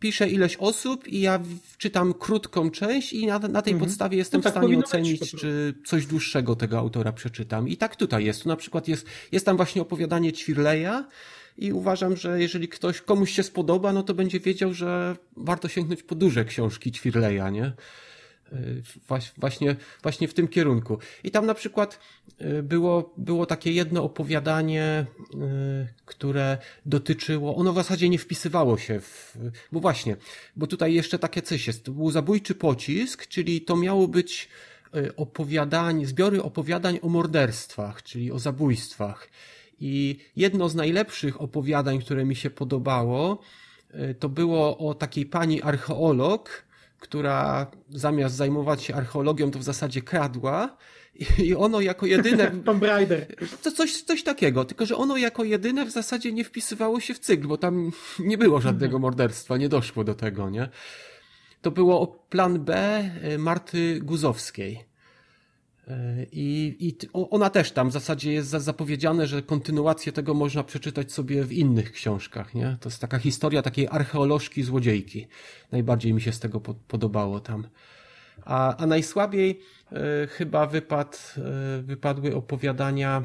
piszę 0.00 0.28
ileś 0.28 0.56
osób 0.56 1.08
i 1.08 1.20
ja 1.20 1.40
czytam 1.78 2.14
krótką 2.14 2.70
część 2.70 3.12
i 3.12 3.26
na, 3.26 3.38
na 3.38 3.62
tej 3.62 3.72
mhm. 3.72 3.78
podstawie 3.78 4.18
jestem 4.18 4.38
no 4.38 4.42
tak, 4.42 4.54
w 4.54 4.56
stanie 4.56 4.78
ocenić, 4.78 5.30
czy 5.30 5.74
coś 5.86 6.06
dłuższego 6.06 6.56
tego 6.56 6.78
autora 6.78 7.12
przeczytam. 7.12 7.68
I 7.68 7.76
tak 7.76 7.96
tutaj 7.96 8.24
jest. 8.24 8.42
Tu 8.42 8.48
na 8.48 8.56
przykład 8.56 8.88
jest, 8.88 9.06
jest 9.32 9.46
tam 9.46 9.56
właśnie 9.56 9.82
opowiadanie 9.82 10.32
Ćwirleja, 10.32 11.04
i 11.58 11.72
uważam, 11.72 12.16
że 12.16 12.40
jeżeli 12.40 12.68
ktoś 12.68 13.00
komuś 13.00 13.32
się 13.32 13.42
spodoba, 13.42 13.92
no 13.92 14.02
to 14.02 14.14
będzie 14.14 14.40
wiedział, 14.40 14.74
że 14.74 15.16
warto 15.36 15.68
sięgnąć 15.68 16.02
po 16.02 16.14
duże 16.14 16.44
książki 16.44 16.92
Ćwirleja, 16.92 17.50
nie? 17.50 17.72
Y, 18.52 18.82
właśnie, 19.38 19.76
właśnie 20.02 20.28
w 20.28 20.34
tym 20.34 20.48
kierunku. 20.48 20.98
I 21.24 21.30
tam 21.30 21.46
na 21.46 21.54
przykład 21.54 22.00
y, 22.40 22.62
było, 22.62 23.14
było 23.16 23.46
takie 23.46 23.72
jedno 23.72 24.02
opowiadanie, 24.02 25.06
y, 25.34 25.88
które 26.04 26.58
dotyczyło, 26.86 27.56
ono 27.56 27.72
w 27.72 27.76
zasadzie 27.76 28.08
nie 28.08 28.18
wpisywało 28.18 28.78
się 28.78 29.00
w, 29.00 29.36
bo 29.72 29.80
właśnie, 29.80 30.16
bo 30.56 30.66
tutaj 30.66 30.94
jeszcze 30.94 31.18
takie 31.18 31.42
coś 31.42 31.66
jest. 31.66 31.84
To 31.84 31.92
był 31.92 32.10
zabójczy 32.10 32.54
pocisk, 32.54 33.26
czyli 33.26 33.60
to 33.60 33.76
miało 33.76 34.08
być 34.08 34.48
opowiadań, 35.16 36.04
zbiory 36.04 36.42
opowiadań 36.42 36.98
o 37.02 37.08
morderstwach, 37.08 38.02
czyli 38.02 38.32
o 38.32 38.38
zabójstwach. 38.38 39.28
I 39.80 40.18
jedno 40.36 40.68
z 40.68 40.74
najlepszych 40.74 41.40
opowiadań, 41.40 42.00
które 42.00 42.24
mi 42.24 42.36
się 42.36 42.50
podobało, 42.50 43.42
to 44.18 44.28
było 44.28 44.78
o 44.78 44.94
takiej 44.94 45.26
pani 45.26 45.62
archeolog, 45.62 46.67
która 47.00 47.66
zamiast 47.90 48.34
zajmować 48.34 48.82
się 48.82 48.94
archeologią, 48.94 49.50
to 49.50 49.58
w 49.58 49.62
zasadzie 49.62 50.02
kradła. 50.02 50.76
I 51.38 51.54
ono 51.54 51.80
jako 51.80 52.06
jedyne. 52.06 52.50
Tomb 52.64 52.82
Raider. 52.82 53.26
To 53.62 53.72
coś, 53.72 54.02
coś 54.02 54.22
takiego, 54.22 54.64
tylko 54.64 54.86
że 54.86 54.96
ono 54.96 55.16
jako 55.16 55.44
jedyne 55.44 55.86
w 55.86 55.90
zasadzie 55.90 56.32
nie 56.32 56.44
wpisywało 56.44 57.00
się 57.00 57.14
w 57.14 57.18
cykl, 57.18 57.46
bo 57.46 57.56
tam 57.56 57.92
nie 58.18 58.38
było 58.38 58.60
żadnego 58.60 58.96
mhm. 58.96 59.02
morderstwa, 59.02 59.56
nie 59.56 59.68
doszło 59.68 60.04
do 60.04 60.14
tego, 60.14 60.50
nie? 60.50 60.68
To 61.62 61.70
było 61.70 62.06
plan 62.06 62.64
B 62.64 63.02
y, 63.34 63.38
Marty 63.38 64.00
Guzowskiej. 64.02 64.87
I, 66.32 66.76
I 66.80 67.08
ona 67.12 67.50
też 67.50 67.72
tam 67.72 67.90
w 67.90 67.92
zasadzie 67.92 68.32
jest 68.32 68.50
zapowiedziane, 68.50 69.26
że 69.26 69.42
kontynuację 69.42 70.12
tego 70.12 70.34
można 70.34 70.64
przeczytać 70.64 71.12
sobie 71.12 71.44
w 71.44 71.52
innych 71.52 71.92
książkach. 71.92 72.54
Nie? 72.54 72.76
To 72.80 72.88
jest 72.88 73.00
taka 73.00 73.18
historia 73.18 73.62
takiej 73.62 73.88
archeolożki 73.90 74.62
złodziejki. 74.62 75.26
Najbardziej 75.72 76.14
mi 76.14 76.20
się 76.20 76.32
z 76.32 76.40
tego 76.40 76.60
podobało 76.60 77.40
tam. 77.40 77.66
A, 78.44 78.76
a 78.76 78.86
najsłabiej 78.86 79.60
y, 79.92 79.96
chyba 80.26 80.66
wypad, 80.66 81.34
y, 81.78 81.82
wypadły 81.82 82.36
opowiadania 82.36 83.24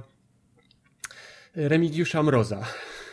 Remigiusza 1.55 2.23
Mroza. 2.23 2.65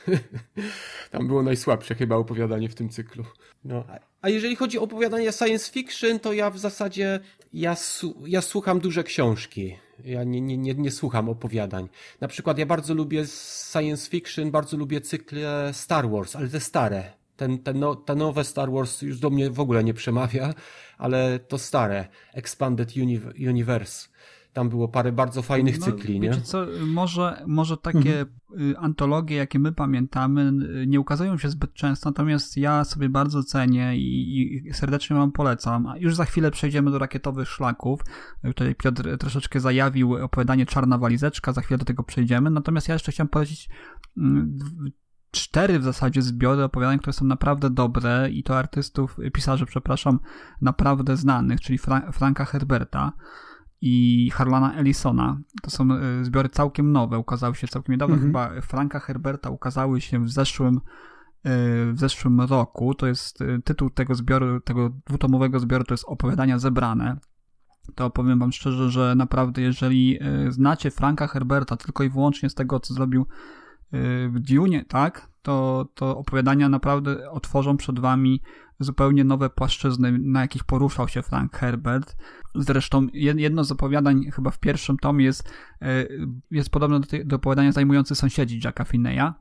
Tam 1.10 1.26
było 1.26 1.42
najsłabsze 1.42 1.94
chyba 1.94 2.16
opowiadanie 2.16 2.68
w 2.68 2.74
tym 2.74 2.88
cyklu. 2.88 3.24
No. 3.64 3.84
A 4.22 4.28
jeżeli 4.28 4.56
chodzi 4.56 4.78
o 4.78 4.82
opowiadania 4.82 5.32
science 5.32 5.72
fiction, 5.72 6.18
to 6.18 6.32
ja 6.32 6.50
w 6.50 6.58
zasadzie 6.58 7.20
ja, 7.52 7.76
ja 8.26 8.42
słucham 8.42 8.80
duże 8.80 9.04
książki. 9.04 9.76
Ja 10.04 10.24
nie, 10.24 10.40
nie, 10.40 10.58
nie, 10.58 10.74
nie 10.74 10.90
słucham 10.90 11.28
opowiadań. 11.28 11.88
Na 12.20 12.28
przykład 12.28 12.58
ja 12.58 12.66
bardzo 12.66 12.94
lubię 12.94 13.24
science 13.72 14.10
fiction, 14.10 14.50
bardzo 14.50 14.76
lubię 14.76 15.00
cykle 15.00 15.70
Star 15.74 16.10
Wars, 16.10 16.36
ale 16.36 16.48
te 16.48 16.60
stare. 16.60 17.12
Ten, 17.36 17.58
ten, 17.58 17.78
no, 17.78 17.96
te 17.96 18.14
nowe 18.14 18.44
Star 18.44 18.70
Wars 18.70 19.02
już 19.02 19.18
do 19.18 19.30
mnie 19.30 19.50
w 19.50 19.60
ogóle 19.60 19.84
nie 19.84 19.94
przemawia, 19.94 20.54
ale 20.98 21.38
to 21.38 21.58
stare. 21.58 22.08
Expanded 22.34 22.92
Universe 23.48 24.08
tam 24.52 24.68
było 24.68 24.88
parę 24.88 25.12
bardzo 25.12 25.42
fajnych 25.42 25.80
no, 25.80 25.86
cykli, 25.86 26.20
nie? 26.20 26.40
co, 26.40 26.66
może, 26.86 27.44
może 27.46 27.76
takie 27.76 28.20
mhm. 28.20 28.84
antologie, 28.84 29.36
jakie 29.36 29.58
my 29.58 29.72
pamiętamy, 29.72 30.52
nie 30.86 31.00
ukazują 31.00 31.38
się 31.38 31.48
zbyt 31.48 31.74
często, 31.74 32.08
natomiast 32.08 32.56
ja 32.56 32.84
sobie 32.84 33.08
bardzo 33.08 33.42
cenię 33.42 33.96
i, 33.96 34.66
i 34.66 34.72
serdecznie 34.72 35.16
wam 35.16 35.32
polecam. 35.32 35.92
Już 35.96 36.14
za 36.14 36.24
chwilę 36.24 36.50
przejdziemy 36.50 36.90
do 36.90 36.98
rakietowych 36.98 37.48
szlaków. 37.48 38.00
Tutaj 38.42 38.74
Piotr 38.74 39.18
troszeczkę 39.18 39.60
zajawił 39.60 40.14
opowiadanie 40.14 40.66
Czarna 40.66 40.98
Walizeczka, 40.98 41.52
za 41.52 41.60
chwilę 41.60 41.78
do 41.78 41.84
tego 41.84 42.02
przejdziemy. 42.02 42.50
Natomiast 42.50 42.88
ja 42.88 42.94
jeszcze 42.94 43.12
chciałem 43.12 43.28
polecić 43.28 43.68
mm, 44.16 44.58
cztery 45.30 45.78
w 45.78 45.84
zasadzie 45.84 46.22
zbiory 46.22 46.64
opowiadań, 46.64 46.98
które 46.98 47.12
są 47.12 47.24
naprawdę 47.24 47.70
dobre 47.70 48.30
i 48.30 48.42
to 48.42 48.58
artystów, 48.58 49.16
pisarzy, 49.32 49.66
przepraszam, 49.66 50.20
naprawdę 50.60 51.16
znanych, 51.16 51.60
czyli 51.60 51.78
Fra 51.78 52.12
Franka 52.12 52.44
Herberta 52.44 53.12
i 53.80 54.30
Harlana 54.30 54.74
Ellisona. 54.74 55.40
To 55.62 55.70
są 55.70 55.88
e, 55.92 56.24
zbiory 56.24 56.48
całkiem 56.48 56.92
nowe, 56.92 57.18
ukazały 57.18 57.54
się 57.54 57.68
całkiem 57.68 57.92
niedawno. 57.92 58.14
Mhm. 58.14 58.32
Chyba 58.32 58.60
Franka 58.60 59.00
Herberta 59.00 59.50
ukazały 59.50 60.00
się 60.00 60.24
w 60.24 60.30
zeszłym 60.30 60.76
e, 60.76 60.80
w 61.92 61.98
zeszłym 61.98 62.40
roku. 62.40 62.94
To 62.94 63.06
jest 63.06 63.42
e, 63.42 63.62
tytuł 63.64 63.90
tego 63.90 64.14
zbioru, 64.14 64.60
tego 64.60 64.90
dwutomowego 65.06 65.60
zbioru 65.60 65.84
to 65.84 65.94
jest 65.94 66.04
Opowiadania 66.06 66.58
zebrane. 66.58 67.16
To 67.94 68.10
powiem 68.10 68.38
wam 68.38 68.52
szczerze, 68.52 68.90
że 68.90 69.14
naprawdę 69.14 69.62
jeżeli 69.62 70.18
znacie 70.48 70.90
Franka 70.90 71.26
Herberta 71.26 71.76
tylko 71.76 72.04
i 72.04 72.10
wyłącznie 72.10 72.50
z 72.50 72.54
tego, 72.54 72.80
co 72.80 72.94
zrobił 72.94 73.26
w 74.28 74.34
Dune, 74.40 74.84
tak, 74.84 75.29
to, 75.42 75.88
to 75.94 76.18
opowiadania 76.18 76.68
naprawdę 76.68 77.30
otworzą 77.30 77.76
przed 77.76 77.98
wami 77.98 78.40
zupełnie 78.80 79.24
nowe 79.24 79.50
płaszczyzny, 79.50 80.18
na 80.18 80.40
jakich 80.40 80.64
poruszał 80.64 81.08
się 81.08 81.22
Frank 81.22 81.56
Herbert. 81.56 82.16
Zresztą 82.54 83.06
jedno 83.12 83.64
z 83.64 83.72
opowiadań 83.72 84.30
chyba 84.34 84.50
w 84.50 84.58
pierwszym 84.58 84.96
tomie 84.96 85.24
jest, 85.24 85.52
e, 85.82 86.06
jest 86.50 86.70
podobne 86.70 87.00
do, 87.00 87.06
do 87.24 87.36
opowiadania 87.36 87.72
zajmujące 87.72 88.14
sąsiedzi 88.14 88.60
Jacka 88.64 88.84
Finneya 88.84 89.32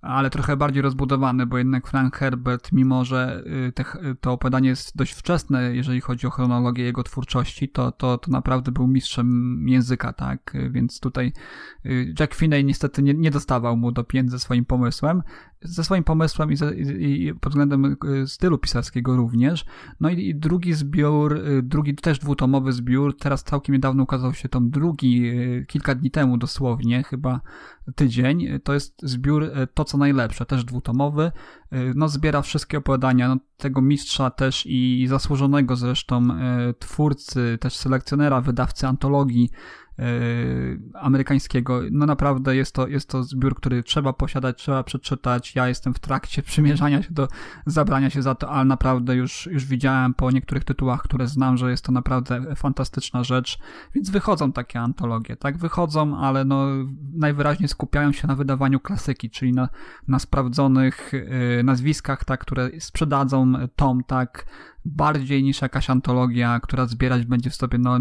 ale 0.00 0.30
trochę 0.30 0.56
bardziej 0.56 0.82
rozbudowany, 0.82 1.46
bo 1.46 1.58
jednak 1.58 1.86
Frank 1.86 2.16
Herbert, 2.16 2.72
mimo 2.72 3.04
że 3.04 3.42
y, 3.68 3.72
te, 3.72 3.84
to 4.20 4.32
opowiadanie 4.32 4.68
jest 4.68 4.96
dość 4.96 5.12
wczesne, 5.12 5.76
jeżeli 5.76 6.00
chodzi 6.00 6.26
o 6.26 6.30
chronologię 6.30 6.84
jego 6.84 7.02
twórczości, 7.02 7.68
to, 7.68 7.92
to, 7.92 8.18
to 8.18 8.30
naprawdę 8.30 8.72
był 8.72 8.86
mistrzem 8.86 9.64
języka, 9.68 10.12
tak? 10.12 10.56
Więc 10.70 11.00
tutaj 11.00 11.32
y, 11.86 12.14
Jack 12.20 12.34
Finney 12.34 12.64
niestety 12.64 13.02
nie, 13.02 13.14
nie 13.14 13.30
dostawał 13.30 13.76
mu 13.76 13.92
do 13.92 14.04
pieniędzy 14.04 14.30
ze 14.30 14.38
swoim 14.38 14.64
pomysłem, 14.64 15.22
ze 15.62 15.84
swoim 15.84 16.04
pomysłem 16.04 16.52
i, 16.52 16.56
ze, 16.56 16.74
i, 16.74 17.34
pod 17.34 17.52
względem 17.52 17.96
y, 18.04 18.26
stylu 18.26 18.58
pisarskiego 18.58 19.16
również. 19.16 19.64
No 20.00 20.10
i, 20.10 20.28
i, 20.28 20.34
drugi 20.34 20.72
zbiór, 20.74 21.40
drugi 21.62 21.94
też 21.94 22.18
dwutomowy 22.18 22.72
zbiór, 22.72 23.16
teraz 23.16 23.44
całkiem 23.44 23.72
niedawno 23.72 24.02
ukazał 24.02 24.34
się 24.34 24.48
tom 24.48 24.70
drugi, 24.70 25.32
kilka 25.68 25.94
dni 25.94 26.10
temu 26.10 26.38
dosłownie, 26.38 27.02
chyba 27.02 27.40
tydzień. 27.94 28.60
To 28.64 28.74
jest 28.74 28.94
zbiór 29.02 29.50
To 29.74 29.84
co 29.84 29.98
najlepsze, 29.98 30.46
też 30.46 30.64
dwutomowy. 30.64 31.32
No 31.94 32.08
zbiera 32.08 32.42
wszystkie 32.42 32.78
opowiadania 32.78 33.28
no, 33.28 33.36
tego 33.56 33.82
mistrza 33.82 34.30
też 34.30 34.66
i 34.66 35.06
zasłużonego 35.08 35.76
zresztą 35.76 36.28
twórcy, 36.78 37.58
też 37.60 37.76
selekcjonera, 37.76 38.40
wydawcy 38.40 38.86
antologii 38.86 39.50
amerykańskiego. 40.94 41.80
No 41.90 42.06
naprawdę 42.06 42.56
jest 42.56 42.74
to, 42.74 42.88
jest 42.88 43.08
to 43.08 43.22
zbiór, 43.22 43.54
który 43.54 43.82
trzeba 43.82 44.12
posiadać, 44.12 44.58
trzeba 44.58 44.82
przeczytać. 44.82 45.54
Ja 45.54 45.68
jestem 45.68 45.94
w 45.94 45.98
trakcie 45.98 46.42
przymierzania 46.52 47.02
się 47.02 47.14
do 47.14 47.28
zabrania 47.66 48.10
się 48.10 48.22
za 48.22 48.34
to, 48.34 48.50
ale 48.50 48.64
naprawdę 48.64 49.16
już, 49.16 49.46
już 49.46 49.64
widziałem 49.64 50.14
po 50.14 50.30
niektórych 50.30 50.64
tytułach, 50.64 51.02
które 51.02 51.26
znam, 51.26 51.56
że 51.56 51.70
jest 51.70 51.84
to 51.84 51.92
naprawdę 51.92 52.56
fantastyczna 52.56 53.24
rzecz, 53.24 53.58
więc 53.94 54.10
wychodzą 54.10 54.52
takie 54.52 54.80
antologie, 54.80 55.36
tak? 55.36 55.58
Wychodzą, 55.58 56.18
ale 56.18 56.44
no 56.44 56.66
najwyraźniej 57.14 57.68
skupiają 57.68 58.12
się 58.12 58.28
na 58.28 58.34
wydawaniu 58.34 58.80
klasyki, 58.80 59.30
czyli 59.30 59.52
na, 59.52 59.68
na 60.08 60.18
sprawdzonych 60.18 61.14
y, 61.14 61.62
nazwiskach, 61.64 62.24
tak, 62.24 62.40
które 62.40 62.70
sprzedadzą 62.80 63.52
tom, 63.76 64.04
tak, 64.04 64.46
bardziej 64.84 65.42
niż 65.42 65.62
jakaś 65.62 65.90
antologia, 65.90 66.60
która 66.60 66.86
zbierać 66.86 67.26
będzie 67.26 67.50
w 67.50 67.54
sobie, 67.54 67.78
no 67.78 67.98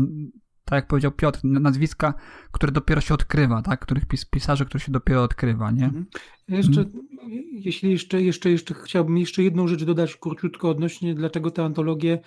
tak 0.67 0.77
jak 0.77 0.87
powiedział 0.87 1.11
Piotr, 1.11 1.39
nazwiska, 1.43 2.13
które 2.51 2.71
dopiero 2.71 3.01
się 3.01 3.13
odkrywa, 3.13 3.61
tak? 3.61 3.79
Których 3.79 4.05
pis 4.05 4.25
pisarzy, 4.25 4.65
które 4.65 4.79
się 4.79 4.91
dopiero 4.91 5.23
odkrywa, 5.23 5.71
nie? 5.71 5.85
Mhm. 5.85 6.05
Jeszcze, 6.47 6.85
jeśli 7.51 7.91
jeszcze, 7.91 8.21
jeszcze, 8.21 8.51
jeszcze 8.51 8.73
chciałbym 8.73 9.17
jeszcze 9.17 9.43
jedną 9.43 9.67
rzecz 9.67 9.83
dodać 9.83 10.15
króciutko 10.15 10.69
odnośnie, 10.69 11.15
dlaczego 11.15 11.51
te 11.51 11.63
antologie 11.63 12.19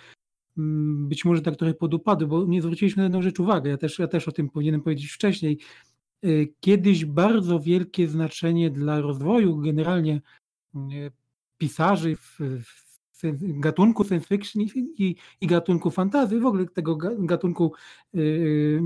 mm, 0.59 1.09
być 1.09 1.25
może 1.25 1.43
tak 1.43 1.57
trochę 1.57 1.75
podupadły, 1.75 2.29
bo 2.29 2.45
nie 2.45 2.63
zwróciliśmy 2.63 3.01
na 3.01 3.05
jedną 3.05 3.23
rzecz 3.23 3.41
uwagę, 3.41 3.71
ja 3.71 3.77
też, 3.77 3.99
ja 3.99 4.09
też 4.09 4.29
o 4.29 4.33
tym 4.33 4.49
powinienem 4.49 4.83
powiedzieć 4.83 5.11
wcześniej. 5.13 5.59
Y, 6.25 6.55
kiedyś 6.61 7.05
bardzo 7.05 7.61
wielkie 7.61 8.09
znaczenie 8.09 8.71
dla 8.71 9.01
rozwoju 9.01 9.57
generalnie 9.57 10.21
y, 10.75 11.13
pisarzy 11.59 12.17
w, 12.17 12.39
w 12.65 12.80
gatunku 13.41 14.05
science 14.05 14.27
fiction 14.27 14.63
i, 14.63 15.17
i 15.41 15.47
gatunku 15.47 15.91
fantazy, 15.91 16.41
w 16.41 16.47
ogóle 16.47 16.67
tego 16.67 16.97
gatunku 17.19 17.73
yy, 18.13 18.83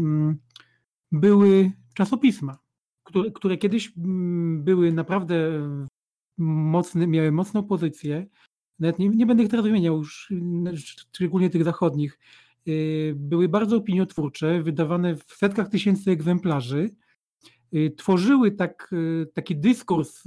były 1.13 1.73
czasopisma, 1.95 2.59
które, 3.05 3.31
które 3.31 3.57
kiedyś 3.57 3.93
mm, 3.99 4.65
były 4.65 4.93
naprawdę 4.93 5.51
mocne, 6.39 7.07
miały 7.07 7.33
mocną 7.33 7.63
pozycję. 7.63 8.27
Nawet 8.79 8.99
nie, 8.99 9.09
nie 9.09 9.27
będę 9.27 9.43
ich 9.43 9.51
teraz 9.51 9.67
wymieniał 9.67 9.97
już, 9.97 10.33
szczególnie 10.77 11.51
tych 11.51 11.65
zachodnich. 11.65 12.19
y, 12.69 13.15
były 13.17 13.49
bardzo 13.49 13.77
opiniotwórcze, 13.77 14.63
wydawane 14.63 15.17
w 15.17 15.33
setkach 15.33 15.69
tysięcy 15.69 16.11
egzemplarzy. 16.11 16.91
Y, 17.75 17.95
tworzyły 17.97 18.53
tak, 18.53 18.91
y, 18.93 19.27
taki 19.35 19.57
dyskurs 19.57 20.25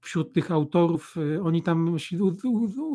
wśród 0.00 0.32
tych 0.32 0.50
autorów. 0.50 1.14
Oni 1.42 1.62
tam 1.62 1.96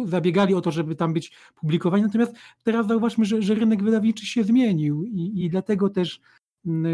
zabiegali 0.06 0.54
o 0.54 0.62
to, 0.62 0.72
żeby 0.72 0.96
tam 0.96 1.14
być 1.14 1.32
publikowani. 1.56 2.04
Natomiast 2.04 2.36
teraz 2.64 2.88
zauważmy, 2.88 3.26
że, 3.26 3.42
że 3.42 3.56
rynek 3.56 3.84
wydawniczy 3.84 4.26
się 4.26 4.44
zmienił 4.44 5.04
i, 5.04 5.46
i 5.46 5.50
dlatego 5.50 5.90
też 5.90 6.22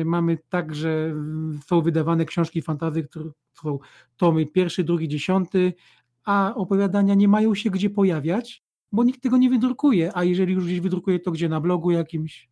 mamy 0.06 0.38
tak, 0.50 0.76
że 0.76 1.16
są 1.66 1.82
wydawane 1.82 2.26
książki 2.26 2.62
fantazy, 2.62 3.04
które 3.04 3.30
są 3.54 3.80
tomy 4.18 4.46
pierwszy, 4.46 4.84
drugi, 4.84 5.08
dziesiąty, 5.08 5.74
a 6.26 6.54
opowiadania 6.56 7.14
nie 7.14 7.28
mają 7.28 7.56
się 7.56 7.70
gdzie 7.70 7.90
pojawiać, 7.90 8.64
bo 8.92 9.04
nikt 9.04 9.22
tego 9.22 9.38
nie 9.38 9.50
wydrukuje, 9.50 10.12
a 10.18 10.24
jeżeli 10.24 10.54
już 10.54 10.66
gdzieś 10.66 10.80
wydrukuje, 10.80 11.20
to 11.20 11.32
gdzie 11.32 11.50
na 11.50 11.62
blogu 11.62 11.92
jakimś. 11.92 12.50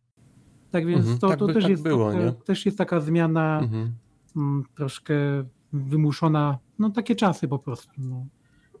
Tak 0.70 0.86
więc 0.86 1.00
mhm, 1.00 1.18
to, 1.18 1.28
tak 1.28 1.38
to 1.38 1.46
by, 1.46 1.54
też, 1.54 1.62
tak 1.62 1.70
jest, 1.70 1.82
było, 1.82 2.12
to, 2.12 2.32
też 2.32 2.66
jest 2.66 2.78
taka 2.78 3.00
zmiana 3.00 3.60
mhm. 3.62 3.82
m, 3.82 4.42
mm, 4.42 4.64
troszkę 4.74 5.14
wymuszona, 5.72 6.58
no 6.80 6.90
takie 6.90 7.16
czasy 7.16 7.48
po 7.48 7.58
prostu. 7.58 7.90
No. 7.98 8.26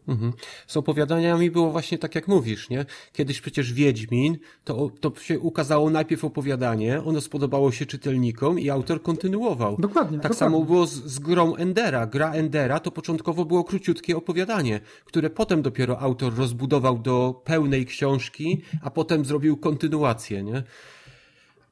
Mhm. 0.08 0.32
Z 0.66 0.76
opowiadaniami 0.76 1.50
było 1.50 1.70
właśnie 1.70 1.98
tak, 1.98 2.14
jak 2.14 2.28
mówisz, 2.28 2.70
nie? 2.70 2.86
Kiedyś 3.12 3.40
przecież 3.40 3.72
Wiedźmin, 3.72 4.38
to, 4.64 4.90
to 5.00 5.12
się 5.20 5.40
ukazało 5.40 5.90
najpierw 5.90 6.24
opowiadanie, 6.24 7.02
ono 7.02 7.20
spodobało 7.20 7.72
się 7.72 7.86
czytelnikom 7.86 8.58
i 8.58 8.70
autor 8.70 9.02
kontynuował. 9.02 9.76
Dokładnie. 9.78 10.18
Tak 10.18 10.32
dokładnie. 10.32 10.38
samo 10.38 10.64
było 10.64 10.86
z, 10.86 10.92
z 10.92 11.18
grą 11.18 11.54
Endera. 11.54 12.06
Gra 12.06 12.32
Endera 12.32 12.80
to 12.80 12.90
początkowo 12.90 13.44
było 13.44 13.64
króciutkie 13.64 14.16
opowiadanie, 14.16 14.80
które 15.04 15.30
potem 15.30 15.62
dopiero 15.62 15.98
autor 15.98 16.34
rozbudował 16.34 16.98
do 16.98 17.42
pełnej 17.44 17.86
książki, 17.86 18.62
a 18.82 18.90
potem 18.90 19.24
zrobił 19.24 19.56
kontynuację, 19.56 20.42
nie? 20.42 20.62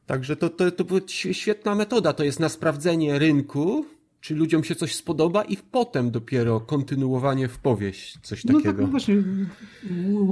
Także 0.07 0.37
to, 0.37 0.51
to, 0.51 0.71
to 0.71 0.85
była 0.85 1.01
świetna 1.33 1.75
metoda, 1.75 2.13
to 2.13 2.25
jest 2.25 2.41
na 2.41 2.49
sprawdzenie 2.49 3.19
rynku, 3.19 3.85
czy 4.21 4.35
ludziom 4.35 4.65
się 4.65 4.75
coś 4.75 4.95
spodoba? 4.95 5.45
I 5.45 5.57
potem 5.57 6.11
dopiero 6.11 6.61
kontynuowanie 6.61 7.49
w 7.49 7.59
powieść, 7.59 8.19
coś 8.23 8.43
takiego. 8.43 8.59
No 8.59 8.65
tak, 8.65 8.81
no 8.81 8.87
właśnie, 8.87 9.17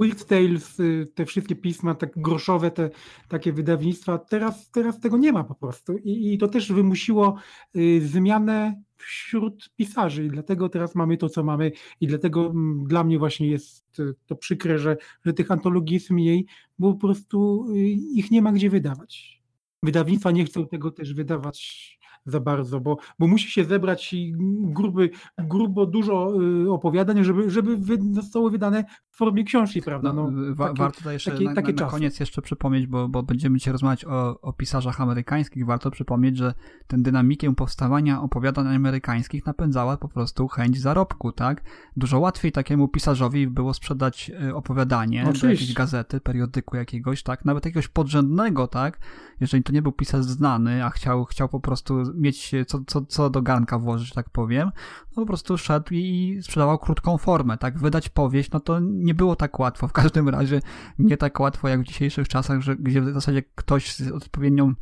Weird 0.01 0.27
Tales, 0.27 0.81
y, 0.81 1.09
te 1.15 1.27
wszystkie 1.27 1.57
pisma, 1.57 1.95
tak 1.95 2.13
groszowe, 2.17 2.71
te 2.71 2.91
takie 3.29 3.53
wydawnictwa, 3.53 4.19
teraz, 4.19 4.71
teraz 4.71 5.01
tego 5.01 5.17
nie 5.17 5.33
ma 5.33 5.45
po 5.45 5.55
prostu. 5.55 5.97
I, 5.97 6.35
i 6.35 6.39
to 6.39 6.49
też 6.49 6.73
wymusiło 6.73 7.37
y, 7.77 8.01
zmianę 8.07 8.83
wśród 8.97 9.71
pisarzy. 9.77 10.25
I 10.25 10.31
dlatego 10.31 10.69
teraz 10.69 10.95
mamy 10.95 11.17
to, 11.17 11.29
co 11.29 11.45
mamy. 11.45 11.73
I 12.01 12.07
dlatego 12.07 12.47
mm, 12.47 12.85
dla 12.85 13.05
mnie 13.05 13.19
właśnie 13.19 13.49
jest 13.49 14.01
y, 14.01 14.15
to 14.27 14.37
przykre, 14.37 14.79
że, 14.79 14.97
że 15.25 15.33
tych 15.33 15.51
antologii 15.51 15.95
jest 15.95 16.11
mniej, 16.11 16.47
bo 16.79 16.93
po 16.93 17.01
prostu 17.01 17.67
ich 18.15 18.31
nie 18.31 18.43
ma 18.43 18.53
gdzie 18.53 18.71
wydawać. 18.71 19.43
Wydawnictwa 19.83 20.31
nie 20.31 20.45
chcą 20.45 20.67
tego 20.67 20.91
też 20.91 21.15
wydawać 21.15 21.96
za 22.27 22.41
bardzo, 22.41 22.81
bo, 22.81 22.97
bo 23.19 23.27
musi 23.27 23.51
się 23.51 23.65
zebrać 23.65 24.15
gruby, 24.59 25.11
grubo 25.39 25.87
dużo 25.87 26.33
y, 26.65 26.73
opowiadań, 26.73 27.25
żeby, 27.25 27.51
żeby 27.51 27.79
zostało 28.13 28.51
wydane 28.51 28.85
formie 29.17 29.45
książki, 29.45 29.83
prawda? 29.83 30.13
No, 30.13 30.31
no 30.31 30.55
wa 30.55 30.67
takie, 30.67 30.79
warto 30.79 31.11
jeszcze 31.11 31.31
takie, 31.31 31.45
na, 31.45 31.55
takie 31.55 31.73
na, 31.73 31.85
na 31.85 31.91
koniec 31.91 32.21
jeszcze 32.21 32.43
przypomnieć, 32.43 32.87
bo, 32.87 33.09
bo 33.09 33.23
będziemy 33.23 33.59
dzisiaj 33.59 33.73
rozmawiać 33.73 34.05
o, 34.05 34.41
o 34.41 34.53
pisarzach 34.53 35.01
amerykańskich, 35.01 35.67
warto 35.67 35.91
przypomnieć, 35.91 36.37
że 36.37 36.55
ten 36.87 37.03
dynamikiem 37.03 37.55
powstawania 37.55 38.23
opowiadań 38.23 38.75
amerykańskich 38.75 39.47
napędzała 39.47 39.97
po 39.97 40.09
prostu 40.09 40.49
chęć 40.49 40.81
zarobku, 40.81 41.33
tak? 41.33 41.63
Dużo 41.97 42.19
łatwiej 42.19 42.53
takiemu 42.53 42.89
pisarzowi 42.89 43.47
było 43.47 43.75
sprzedać 43.75 44.31
y, 44.49 44.55
opowiadanie 44.55 45.23
Oczywiście. 45.23 45.47
do 45.47 45.53
jakiejś 45.53 45.73
gazety, 45.75 46.21
periodyku 46.21 46.77
jakiegoś, 46.77 47.23
tak? 47.23 47.45
Nawet 47.45 47.65
jakiegoś 47.65 47.89
podrzędnego, 47.89 48.67
tak? 48.67 48.99
Jeżeli 49.41 49.63
to 49.63 49.73
nie 49.73 49.83
był 49.83 49.93
pisarz 49.93 50.25
znany, 50.25 50.85
a 50.85 50.91
chciał, 50.91 51.25
chciał 51.25 51.49
po 51.49 51.61
prostu 51.61 52.03
mieć 52.15 52.53
co, 52.67 52.81
co, 52.87 53.05
co 53.05 53.31
do 53.31 53.43
garnka 53.43 53.79
włożyć, 53.79 54.13
tak 54.13 54.31
powiem, 54.31 54.71
no 55.17 55.23
po 55.23 55.27
prostu 55.27 55.59
szedł 55.59 55.89
i 55.95 56.39
sprzedawał 56.43 56.79
krótką 56.79 57.19
formę, 57.19 57.59
tak? 57.59 57.79
Wydać 57.79 58.09
powieść, 58.09 58.51
no 58.51 58.61
to 58.61 58.81
nie 59.07 59.15
było 59.15 59.37
tak 59.37 59.59
łatwo. 59.59 59.89
W 59.89 59.93
każdym 59.93 60.29
razie 60.29 60.61
nie 60.99 61.17
tak 61.17 61.41
łatwo 61.41 61.69
jak 61.69 61.81
w 61.81 61.85
dzisiejszych 61.85 62.29
czasach, 62.29 62.61
że, 62.61 62.77
gdzie 62.77 63.03
w 63.03 63.15
zasadzie 63.15 63.43
ktoś 63.55 63.95
z 63.95 64.11
odpowiednią 64.11 64.75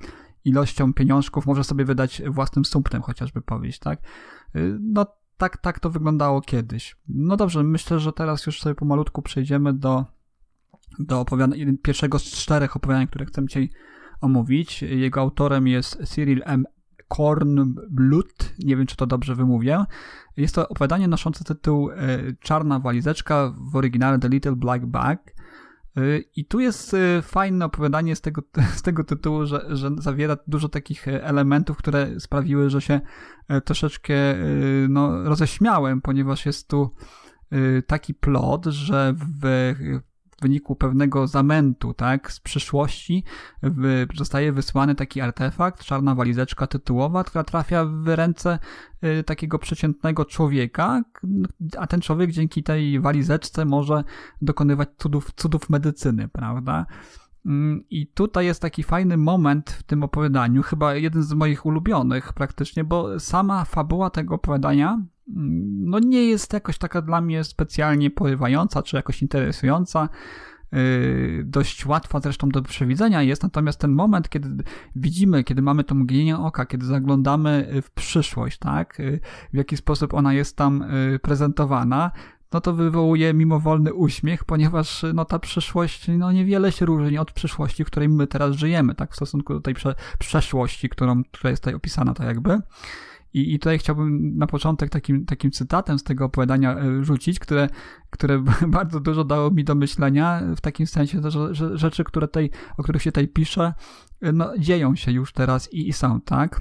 ilością 0.45 0.95
pieniążków 0.95 1.47
może 1.47 1.65
sobie 1.65 1.85
wydać 1.85 2.23
własnym 2.29 2.65
sumptem 2.65 3.03
chociażby 3.03 3.41
powieść, 3.41 3.79
tak? 3.79 4.01
Y, 4.57 4.79
no 4.81 5.07
tak, 5.37 5.57
tak 5.57 5.81
to 5.81 5.91
wyglądało 5.91 6.41
kiedyś. 6.41 6.97
No 7.09 7.37
dobrze, 7.37 7.63
myślę, 7.63 8.01
że 8.01 8.13
teraz 8.13 8.47
już 8.47 8.61
sobie 8.61 8.75
pomalutku 8.75 9.23
przejdziemy 9.23 9.73
do, 9.73 10.05
do 10.99 11.21
opowiadania, 11.21 11.67
pierwszego 11.83 12.19
z 12.19 12.25
czterech 12.25 12.77
opowiadań, 12.77 13.07
które 13.07 13.27
chcę 13.27 13.47
dzisiaj 13.47 13.71
omówić. 14.21 14.83
Jego 14.83 15.21
autorem 15.21 15.67
jest 15.67 16.05
Cyril 16.05 16.43
M. 16.45 16.65
Kornblut, 17.09 18.55
nie 18.59 18.77
wiem 18.77 18.87
czy 18.87 18.97
to 18.97 19.07
dobrze 19.07 19.35
wymówię. 19.35 19.85
Jest 20.37 20.55
to 20.55 20.69
opowiadanie 20.69 21.09
noszące 21.09 21.45
tytuł 21.45 21.91
e, 21.91 21.97
Czarna 22.41 22.79
walizeczka, 22.79 23.55
w 23.59 23.77
oryginale 23.77 24.19
The 24.19 24.29
Little 24.29 24.57
Black 24.57 24.87
Bag. 24.87 25.35
E, 25.97 26.01
I 26.37 26.45
tu 26.45 26.61
jest 26.61 26.95
e, 26.95 27.23
fajne 27.23 27.65
opowiadanie 27.65 28.17
z 28.17 28.21
tego, 28.21 28.43
z 28.79 28.83
tego 28.83 29.05
tytułu, 29.05 29.47
że, 29.47 29.67
że 29.69 29.91
zawiera 29.99 30.37
dużo 30.47 30.69
takich 30.69 31.09
elementów, 31.09 31.77
które 31.77 32.21
sprawiły, 32.21 32.71
że 32.71 32.81
się 32.81 33.01
troszeczkę 33.65 34.15
no, 34.89 35.25
roześmiałem, 35.25 36.01
ponieważ 36.01 36.47
jest 36.47 36.69
tu 36.69 36.95
taki 37.87 38.15
plot, 38.15 38.65
że 38.67 39.15
w 39.17 39.75
w 40.39 40.43
wyniku 40.43 40.77
pewnego 40.77 41.27
zamętu, 41.27 41.95
tak, 41.95 42.33
z 42.33 42.41
przyszłości 42.41 43.25
w, 43.63 44.07
zostaje 44.15 44.53
wysłany 44.53 44.95
taki 44.95 45.21
artefakt, 45.21 45.85
czarna 45.85 46.15
walizeczka 46.15 46.67
tytułowa, 46.67 47.25
która 47.25 47.45
trafia 47.45 47.85
w 47.85 48.09
ręce 48.09 48.59
y, 49.05 49.25
takiego 49.25 49.59
przeciętnego 49.59 50.25
człowieka, 50.25 51.03
a 51.79 51.87
ten 51.87 52.01
człowiek 52.01 52.31
dzięki 52.31 52.63
tej 52.63 53.01
walizeczce 53.01 53.65
może 53.65 54.05
dokonywać 54.43 54.89
cudów, 54.99 55.33
cudów 55.37 55.71
medycyny, 55.71 56.29
prawda? 56.29 56.87
Mm, 57.47 57.85
I 57.91 58.07
tutaj 58.07 58.47
jest 58.47 58.63
taki 58.63 58.83
fajny 58.83 59.17
moment 59.17 59.71
w 59.71 59.83
tym 59.83 60.03
opowiadaniu, 60.03 60.63
chyba 60.63 60.95
jeden 60.95 61.23
z 61.23 61.33
moich 61.33 61.67
ulubionych 61.67 62.33
praktycznie, 62.33 62.85
bo 62.85 63.21
sama 63.21 63.65
fabuła 63.65 64.11
tego 64.11 64.35
opowiadania 64.35 65.03
no 65.27 65.99
nie 65.99 66.25
jest 66.25 66.53
jakoś 66.53 66.79
taka 66.79 67.03
dla 67.03 67.21
mnie 67.21 67.45
specjalnie 67.45 68.11
porywająca, 68.11 68.83
czy 68.83 68.97
jakoś 68.97 69.23
interesująca. 69.23 70.09
Yy, 70.73 71.45
dość 71.45 71.87
łatwa 71.87 72.21
zresztą 72.21 72.49
do 72.49 72.63
przewidzenia 72.63 73.23
jest, 73.23 73.43
natomiast 73.43 73.81
ten 73.81 73.93
moment, 73.93 74.29
kiedy 74.29 74.65
widzimy, 74.97 75.45
kiedy 75.45 75.63
mamy 75.63 75.85
to 75.85 75.95
mgnienie 75.95 76.39
oka, 76.39 76.67
kiedy 76.67 76.87
zaglądamy 76.87 77.69
w 77.83 77.91
przyszłość, 77.91 78.59
tak, 78.59 78.99
yy, 78.99 79.21
w 79.53 79.57
jaki 79.57 79.77
sposób 79.77 80.15
ona 80.15 80.33
jest 80.33 80.57
tam 80.57 80.85
yy, 81.11 81.19
prezentowana, 81.19 82.11
no 82.53 82.61
to 82.61 82.73
wywołuje 82.73 83.35
mimowolny 83.35 83.95
uśmiech, 83.95 84.45
ponieważ 84.45 85.05
no, 85.15 85.25
ta 85.25 85.39
przyszłość 85.39 86.09
no, 86.09 86.33
niewiele 86.33 86.73
się 86.73 86.87
różni 86.87 87.19
od 87.19 87.33
przyszłości, 87.33 87.85
w 87.85 87.87
której 87.87 88.09
my 88.09 88.27
teraz 88.27 88.57
żyjemy, 88.57 88.95
tak, 88.95 89.13
w 89.13 89.15
stosunku 89.15 89.55
do 89.55 89.61
tej 89.61 89.75
prze 89.75 89.95
przeszłości, 90.19 90.89
którą, 90.89 91.25
która 91.25 91.51
jest 91.51 91.63
tutaj 91.63 91.75
opisana, 91.75 92.15
tak 92.15 92.27
jakby. 92.27 92.61
I, 93.35 93.55
I 93.55 93.59
tutaj 93.59 93.79
chciałbym 93.79 94.39
na 94.39 94.47
początek 94.47 94.91
takim, 94.91 95.25
takim 95.25 95.51
cytatem 95.51 95.99
z 95.99 96.03
tego 96.03 96.25
opowiadania 96.25 96.79
e, 96.79 97.05
rzucić, 97.05 97.39
które, 97.39 97.69
które 98.11 98.45
bardzo 98.69 99.01
dużo 99.01 99.25
dało 99.25 99.51
mi 99.51 99.65
do 99.65 99.75
myślenia, 99.75 100.43
w 100.57 100.61
takim 100.61 100.87
sensie, 100.87 101.21
że, 101.31 101.55
że 101.55 101.79
rzeczy, 101.79 102.05
które 102.05 102.29
tutaj, 102.29 102.51
o 102.79 102.83
których 102.83 103.03
się 103.03 103.13
tutaj 103.13 103.29
pisze, 103.29 103.75
e, 104.21 104.33
no, 104.33 104.59
dzieją 104.59 104.97
się 104.97 105.13
już 105.13 105.33
teraz 105.33 105.73
i, 105.73 105.89
i 105.89 105.93
są, 105.93 106.21
tak? 106.21 106.61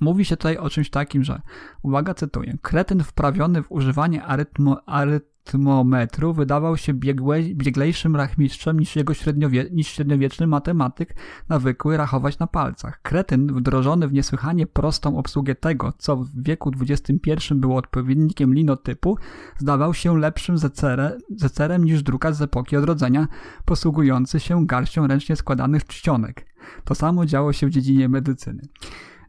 Mówi 0.00 0.24
się 0.24 0.36
tutaj 0.36 0.56
o 0.56 0.70
czymś 0.70 0.90
takim, 0.90 1.24
że, 1.24 1.42
uwaga, 1.82 2.14
cytuję, 2.14 2.58
kretyn 2.62 3.02
wprawiony 3.02 3.62
w 3.62 3.72
używanie 3.72 4.24
arytmo, 4.24 4.80
arytmometru 5.46 6.32
wydawał 6.32 6.76
się 6.76 6.94
biegłe, 6.94 7.42
bieglejszym 7.42 8.16
rachmistrzem 8.16 8.80
niż 8.80 8.96
jego 8.96 9.14
średniowie, 9.14 9.66
niż 9.72 9.88
średniowieczny 9.88 10.46
matematyk 10.46 11.14
nawykły 11.48 11.96
rachować 11.96 12.38
na 12.38 12.46
palcach. 12.46 13.02
Kretyn, 13.02 13.54
wdrożony 13.54 14.08
w 14.08 14.12
niesłychanie 14.12 14.66
prostą 14.66 15.18
obsługę 15.18 15.54
tego, 15.54 15.92
co 15.98 16.16
w 16.16 16.42
wieku 16.42 16.72
XXI 16.80 17.54
było 17.54 17.76
odpowiednikiem 17.76 18.54
linotypu, 18.54 19.18
zdawał 19.58 19.94
się 19.94 20.18
lepszym 20.18 20.58
zecerem, 20.58 21.12
zecerem 21.36 21.84
niż 21.84 22.02
drukarz 22.02 22.34
z 22.34 22.42
epoki 22.42 22.76
odrodzenia, 22.76 23.28
posługujący 23.64 24.40
się 24.40 24.66
garścią 24.66 25.06
ręcznie 25.06 25.36
składanych 25.36 25.84
czcionek. 25.84 26.46
To 26.84 26.94
samo 26.94 27.26
działo 27.26 27.52
się 27.52 27.66
w 27.66 27.70
dziedzinie 27.70 28.08
medycyny. 28.08 28.62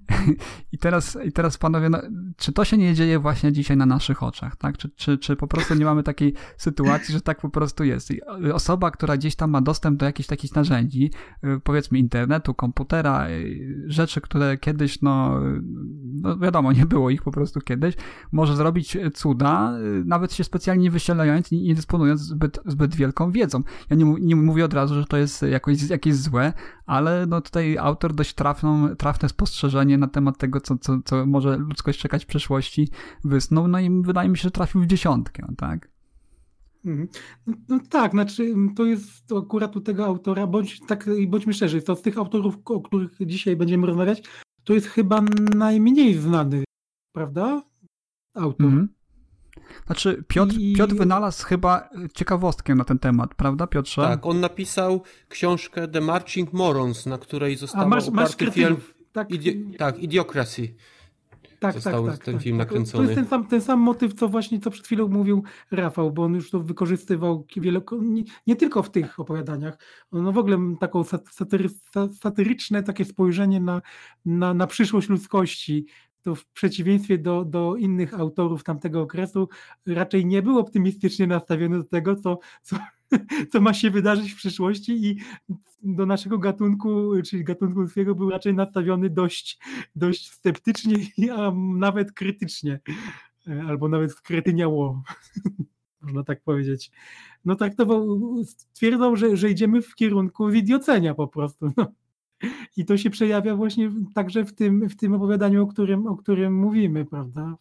I 0.73 0.77
teraz, 0.77 1.17
I 1.25 1.31
teraz 1.31 1.57
panowie, 1.57 1.89
no, 1.89 2.01
czy 2.37 2.53
to 2.53 2.65
się 2.65 2.77
nie 2.77 2.93
dzieje 2.93 3.19
właśnie 3.19 3.51
dzisiaj 3.51 3.77
na 3.77 3.85
naszych 3.85 4.23
oczach, 4.23 4.55
tak? 4.55 4.77
Czy, 4.77 4.89
czy, 4.89 5.17
czy 5.17 5.35
po 5.35 5.47
prostu 5.47 5.75
nie 5.75 5.85
mamy 5.85 6.03
takiej 6.03 6.33
sytuacji, 6.57 7.13
że 7.13 7.21
tak 7.21 7.41
po 7.41 7.49
prostu 7.49 7.83
jest? 7.83 8.11
I 8.11 8.21
osoba, 8.53 8.91
która 8.91 9.17
gdzieś 9.17 9.35
tam 9.35 9.51
ma 9.51 9.61
dostęp 9.61 9.99
do 9.99 10.05
jakichś 10.05 10.27
takich 10.27 10.55
narzędzi, 10.55 11.11
y, 11.43 11.59
powiedzmy 11.63 11.99
internetu, 11.99 12.53
komputera, 12.53 13.29
y, 13.29 13.83
rzeczy, 13.87 14.21
które 14.21 14.57
kiedyś, 14.57 15.01
no, 15.01 15.39
no 16.21 16.37
wiadomo, 16.37 16.71
nie 16.71 16.85
było 16.85 17.09
ich 17.09 17.21
po 17.23 17.31
prostu 17.31 17.61
kiedyś, 17.61 17.95
może 18.31 18.55
zrobić 18.55 18.97
cuda, 19.13 19.73
nawet 20.05 20.33
się 20.33 20.43
specjalnie 20.43 20.83
nie 20.83 20.91
wysielając, 20.91 21.51
nie 21.51 21.75
dysponując 21.75 22.21
zbyt, 22.21 22.59
zbyt 22.65 22.95
wielką 22.95 23.31
wiedzą. 23.31 23.63
Ja 23.89 23.95
nie, 23.95 24.15
nie 24.19 24.35
mówię 24.35 24.65
od 24.65 24.73
razu, 24.73 24.95
że 24.95 25.05
to 25.05 25.17
jest 25.17 25.41
jakoś, 25.41 25.89
jakieś 25.89 26.15
złe, 26.15 26.53
ale 26.87 27.25
no 27.25 27.41
tutaj 27.41 27.77
autor 27.77 28.13
dość 28.13 28.33
trafną, 28.33 28.95
trafne 28.95 29.29
spostrzeżenie 29.29 29.97
na 29.97 30.07
temat 30.07 30.37
tego, 30.37 30.61
co, 30.61 30.77
co, 30.77 30.99
co 31.05 31.25
może 31.25 31.57
ludzkość 31.57 31.99
czekać 31.99 32.23
w 32.23 32.27
przyszłości 32.27 32.89
wysnuł, 33.23 33.67
no 33.67 33.79
i 33.79 34.01
wydaje 34.01 34.29
mi 34.29 34.37
się, 34.37 34.43
że 34.43 34.51
trafił 34.51 34.81
w 34.81 34.87
dziesiątkę, 34.87 35.47
tak? 35.57 35.91
Mhm. 36.85 37.07
No, 37.47 37.53
no, 37.69 37.79
tak, 37.89 38.11
znaczy 38.11 38.55
to 38.75 38.85
jest 38.85 39.31
akurat 39.31 39.75
u 39.75 39.81
tego 39.81 40.05
autora, 40.05 40.47
bądź 40.47 40.79
tak, 40.87 41.09
bądźmy 41.27 41.53
szczerzy, 41.53 41.81
to 41.81 41.95
z 41.95 42.01
tych 42.01 42.17
autorów, 42.17 42.57
o 42.65 42.81
których 42.81 43.11
dzisiaj 43.25 43.55
będziemy 43.55 43.87
rozmawiać, 43.87 44.23
to 44.63 44.73
jest 44.73 44.87
chyba 44.87 45.21
najmniej 45.55 46.13
znany, 46.13 46.63
prawda? 47.15 47.61
Autor. 48.33 48.65
Mhm. 48.65 48.96
Znaczy, 49.85 50.23
Piotr, 50.27 50.55
I... 50.59 50.75
Piotr 50.75 50.95
wynalazł 50.95 51.45
chyba 51.45 51.89
ciekawostkę 52.13 52.75
na 52.75 52.83
ten 52.83 52.99
temat, 52.99 53.35
prawda, 53.35 53.67
Piotrze? 53.67 54.01
Tak, 54.01 54.25
on 54.25 54.39
napisał 54.39 55.03
książkę 55.29 55.87
The 55.87 56.01
Marching 56.01 56.53
Morons, 56.53 57.05
na 57.05 57.17
której 57.17 57.55
został 57.55 57.87
oparty 57.87 58.11
masz 58.11 58.35
film. 58.35 58.77
Tak, 59.11 59.31
Idi 59.31 59.77
tak 59.77 59.99
Idiocracy 59.99 60.73
tak, 61.59 61.73
został 61.73 62.05
tak, 62.05 62.15
tak, 62.15 62.25
ten 62.25 62.33
tak, 62.33 62.43
film 62.43 62.57
tak. 62.57 62.67
nakręcony. 62.67 63.03
To 63.03 63.11
jest 63.11 63.15
ten 63.15 63.29
sam, 63.29 63.47
ten 63.47 63.61
sam 63.61 63.79
motyw, 63.79 64.13
co 64.13 64.27
właśnie 64.27 64.59
co 64.59 64.71
przed 64.71 64.85
chwilą 64.85 65.07
mówił 65.07 65.43
Rafał, 65.71 66.11
bo 66.11 66.23
on 66.23 66.33
już 66.33 66.49
to 66.49 66.59
wykorzystywał 66.59 67.45
wielokrotnie, 67.57 68.09
nie, 68.09 68.23
nie, 68.47 68.55
tylko 68.55 68.83
w 68.83 68.91
tych 68.91 69.19
opowiadaniach, 69.19 69.77
no 70.11 70.31
w 70.31 70.37
ogóle 70.37 70.57
taką 70.79 71.03
satyry, 71.31 71.69
satyryczne 72.21 72.83
takie 72.83 73.05
spojrzenie 73.05 73.59
na, 73.59 73.81
na, 74.25 74.53
na 74.53 74.67
przyszłość 74.67 75.09
ludzkości, 75.09 75.85
to 76.27 76.35
w 76.35 76.45
przeciwieństwie 76.45 77.17
do, 77.17 77.45
do 77.45 77.75
innych 77.75 78.13
autorów 78.13 78.63
tamtego 78.63 79.01
okresu 79.01 79.49
raczej 79.85 80.25
nie 80.25 80.41
był 80.41 80.59
optymistycznie 80.59 81.27
nastawiony 81.27 81.77
do 81.77 81.83
tego, 81.83 82.15
co, 82.15 82.39
co, 82.61 82.77
co 83.51 83.61
ma 83.61 83.73
się 83.73 83.91
wydarzyć 83.91 84.31
w 84.31 84.37
przyszłości 84.37 85.05
i 85.05 85.19
do 85.83 86.05
naszego 86.05 86.37
gatunku, 86.37 87.11
czyli 87.25 87.43
gatunku 87.43 87.81
ludzkiego 87.81 88.15
był 88.15 88.29
raczej 88.29 88.53
nastawiony 88.53 89.09
dość, 89.09 89.59
dość 89.95 90.31
sceptycznie, 90.31 90.95
a 91.37 91.51
nawet 91.77 92.11
krytycznie, 92.11 92.79
albo 93.67 93.89
nawet 93.89 94.11
skretyniało, 94.11 95.03
można 96.01 96.23
tak 96.23 96.41
powiedzieć. 96.41 96.91
No 97.45 97.55
to 97.55 97.65
stwierdzał, 98.45 99.15
że, 99.15 99.37
że 99.37 99.51
idziemy 99.51 99.81
w 99.81 99.95
kierunku 99.95 100.49
idiocenia 100.49 101.13
po 101.13 101.27
prostu. 101.27 101.71
No. 101.77 101.91
I 102.77 102.85
to 102.85 102.97
się 102.97 103.09
przejawia 103.09 103.55
właśnie 103.55 103.91
także 104.15 104.45
w 104.45 104.53
tym, 104.53 104.89
w 104.89 104.95
tym 104.95 105.13
opowiadaniu, 105.13 105.63
o 105.63 105.67
którym, 105.67 106.07
o 106.07 106.17
którym 106.17 106.55
mówimy, 106.55 107.05
prawda? 107.05 107.55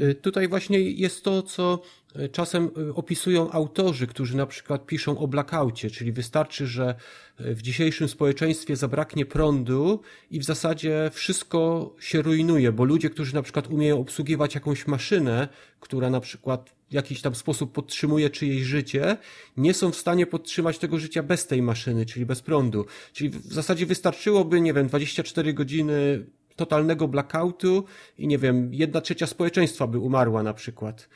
Y, 0.00 0.14
tutaj 0.14 0.48
właśnie 0.48 0.80
jest 0.80 1.24
to, 1.24 1.42
co 1.42 1.82
y, 2.16 2.28
czasem 2.28 2.70
y, 2.78 2.94
opisują 2.94 3.50
autorzy, 3.50 4.06
którzy 4.06 4.36
na 4.36 4.46
przykład 4.46 4.86
piszą 4.86 5.18
o 5.18 5.28
blackoutie, 5.28 5.90
czyli 5.90 6.12
wystarczy, 6.12 6.66
że 6.66 6.94
w 7.38 7.62
dzisiejszym 7.62 8.08
społeczeństwie 8.08 8.76
zabraknie 8.76 9.26
prądu 9.26 10.00
i 10.30 10.40
w 10.40 10.44
zasadzie 10.44 11.10
wszystko 11.12 11.90
się 12.00 12.22
rujnuje, 12.22 12.72
bo 12.72 12.84
ludzie, 12.84 13.10
którzy 13.10 13.34
na 13.34 13.42
przykład 13.42 13.70
umieją 13.70 14.00
obsługiwać 14.00 14.54
jakąś 14.54 14.86
maszynę, 14.86 15.48
która 15.80 16.10
na 16.10 16.20
przykład 16.20 16.74
w 16.90 16.92
jakiś 16.92 17.22
tam 17.22 17.34
sposób 17.34 17.72
podtrzymuje 17.72 18.30
czyjeś 18.30 18.62
życie, 18.62 19.16
nie 19.56 19.74
są 19.74 19.90
w 19.90 19.96
stanie 19.96 20.26
podtrzymać 20.26 20.78
tego 20.78 20.98
życia 20.98 21.22
bez 21.22 21.46
tej 21.46 21.62
maszyny, 21.62 22.06
czyli 22.06 22.26
bez 22.26 22.42
prądu. 22.42 22.86
Czyli 23.12 23.30
w 23.30 23.52
zasadzie 23.52 23.86
wystarczyłoby, 23.86 24.60
nie 24.60 24.72
wiem, 24.72 24.86
24 24.86 25.54
godziny 25.54 26.26
totalnego 26.56 27.08
blackoutu 27.08 27.84
i 28.18 28.26
nie 28.26 28.38
wiem, 28.38 28.74
jedna 28.74 29.00
trzecia 29.00 29.26
społeczeństwa 29.26 29.86
by 29.86 29.98
umarła 29.98 30.42
na 30.42 30.54
przykład, 30.54 31.08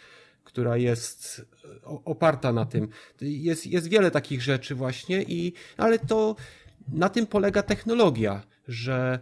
która 0.45 0.77
jest 0.77 1.47
oparta 2.05 2.53
na 2.53 2.67
tym. 2.67 2.89
Jest, 3.21 3.67
jest 3.67 3.89
wiele 3.89 4.11
takich 4.11 4.43
rzeczy 4.43 4.75
właśnie 4.75 5.23
i, 5.23 5.53
ale 5.77 5.99
to 5.99 6.37
na 6.93 7.09
tym 7.09 7.27
polega 7.27 7.63
technologia, 7.63 8.43
że 8.69 9.19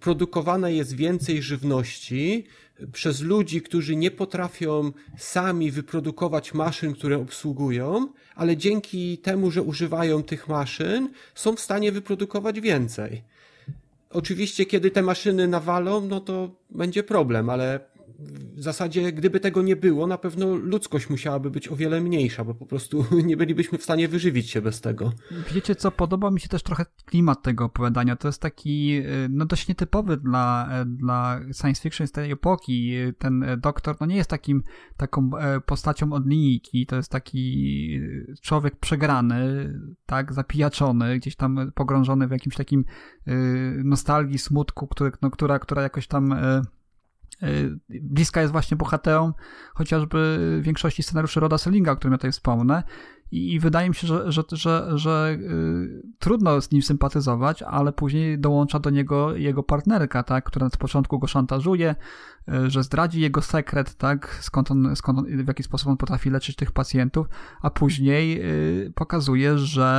produkowane 0.00 0.72
jest 0.72 0.96
więcej 0.96 1.42
żywności 1.42 2.44
przez 2.92 3.20
ludzi, 3.20 3.62
którzy 3.62 3.96
nie 3.96 4.10
potrafią 4.10 4.92
sami 5.18 5.70
wyprodukować 5.70 6.54
maszyn, 6.54 6.94
które 6.94 7.18
obsługują, 7.18 8.08
ale 8.34 8.56
dzięki 8.56 9.18
temu, 9.18 9.50
że 9.50 9.62
używają 9.62 10.22
tych 10.22 10.48
maszyn, 10.48 11.10
są 11.34 11.56
w 11.56 11.60
stanie 11.60 11.92
wyprodukować 11.92 12.60
więcej. 12.60 13.22
Oczywiście, 14.10 14.66
kiedy 14.66 14.90
te 14.90 15.02
maszyny 15.02 15.48
nawalą, 15.48 16.00
no 16.00 16.20
to 16.20 16.50
będzie 16.70 17.02
problem, 17.02 17.50
ale 17.50 17.89
w 18.56 18.62
zasadzie, 18.62 19.12
gdyby 19.12 19.40
tego 19.40 19.62
nie 19.62 19.76
było, 19.76 20.06
na 20.06 20.18
pewno 20.18 20.56
ludzkość 20.56 21.10
musiałaby 21.10 21.50
być 21.50 21.68
o 21.68 21.76
wiele 21.76 22.00
mniejsza, 22.00 22.44
bo 22.44 22.54
po 22.54 22.66
prostu 22.66 23.04
nie 23.24 23.36
bylibyśmy 23.36 23.78
w 23.78 23.82
stanie 23.82 24.08
wyżywić 24.08 24.50
się 24.50 24.62
bez 24.62 24.80
tego. 24.80 25.12
Wiecie 25.54 25.74
co, 25.74 25.90
podoba 25.90 26.30
mi 26.30 26.40
się 26.40 26.48
też 26.48 26.62
trochę 26.62 26.86
klimat 27.04 27.42
tego 27.42 27.64
opowiadania. 27.64 28.16
To 28.16 28.28
jest 28.28 28.42
taki, 28.42 28.98
y, 28.98 29.28
no 29.30 29.46
dość 29.46 29.68
nietypowy 29.68 30.16
dla, 30.16 30.68
e, 30.70 30.84
dla 30.84 31.40
science 31.60 31.82
fiction 31.82 32.06
z 32.06 32.12
tej 32.12 32.30
epoki. 32.30 32.94
Ten 33.18 33.42
e, 33.42 33.56
doktor, 33.56 33.96
no 34.00 34.06
nie 34.06 34.16
jest 34.16 34.30
takim, 34.30 34.62
taką 34.96 35.30
postacią 35.66 36.12
od 36.12 36.26
linijki, 36.26 36.86
to 36.86 36.96
jest 36.96 37.10
taki 37.10 38.00
człowiek 38.42 38.76
przegrany, 38.76 39.72
tak, 40.06 40.32
zapijaczony, 40.32 41.18
gdzieś 41.18 41.36
tam 41.36 41.72
pogrążony 41.74 42.28
w 42.28 42.30
jakimś 42.30 42.56
takim 42.56 42.84
nostalgii, 43.84 44.38
smutku, 44.38 44.86
który, 44.86 45.10
no, 45.22 45.30
która, 45.30 45.58
która 45.58 45.82
jakoś 45.82 46.06
tam 46.06 46.32
Y, 46.32 46.79
bliska 47.88 48.40
jest 48.40 48.52
właśnie 48.52 48.76
bohaterom 48.76 49.34
chociażby 49.74 50.38
większości 50.62 51.02
scenariuszy 51.02 51.40
Roda 51.40 51.58
Sellinga, 51.58 51.92
o 51.92 51.96
którym 51.96 52.12
ja 52.12 52.18
tutaj 52.18 52.32
wspomnę. 52.32 52.82
I, 53.32 53.60
wydaje 53.60 53.88
mi 53.88 53.94
się, 53.94 54.06
że, 54.06 54.32
że, 54.32 54.42
że, 54.52 54.98
że 54.98 55.38
y, 55.40 56.02
trudno 56.18 56.60
z 56.60 56.70
nim 56.70 56.82
sympatyzować, 56.82 57.62
ale 57.62 57.92
później 57.92 58.38
dołącza 58.38 58.78
do 58.78 58.90
niego 58.90 59.36
jego 59.36 59.62
partnerka, 59.62 60.22
tak, 60.22 60.44
która 60.44 60.70
z 60.70 60.76
początku 60.76 61.18
go 61.18 61.26
szantażuje, 61.26 61.94
y, 62.48 62.70
że 62.70 62.82
zdradzi 62.82 63.20
jego 63.20 63.42
sekret, 63.42 63.94
tak, 63.94 64.38
skąd 64.40 64.70
on, 64.70 64.96
skąd 64.96 65.18
on, 65.18 65.44
w 65.44 65.48
jaki 65.48 65.62
sposób 65.62 65.88
on 65.88 65.96
potrafi 65.96 66.30
leczyć 66.30 66.56
tych 66.56 66.72
pacjentów, 66.72 67.26
a 67.62 67.70
później 67.70 68.42
y, 68.86 68.92
pokazuje, 68.94 69.58
że 69.58 69.90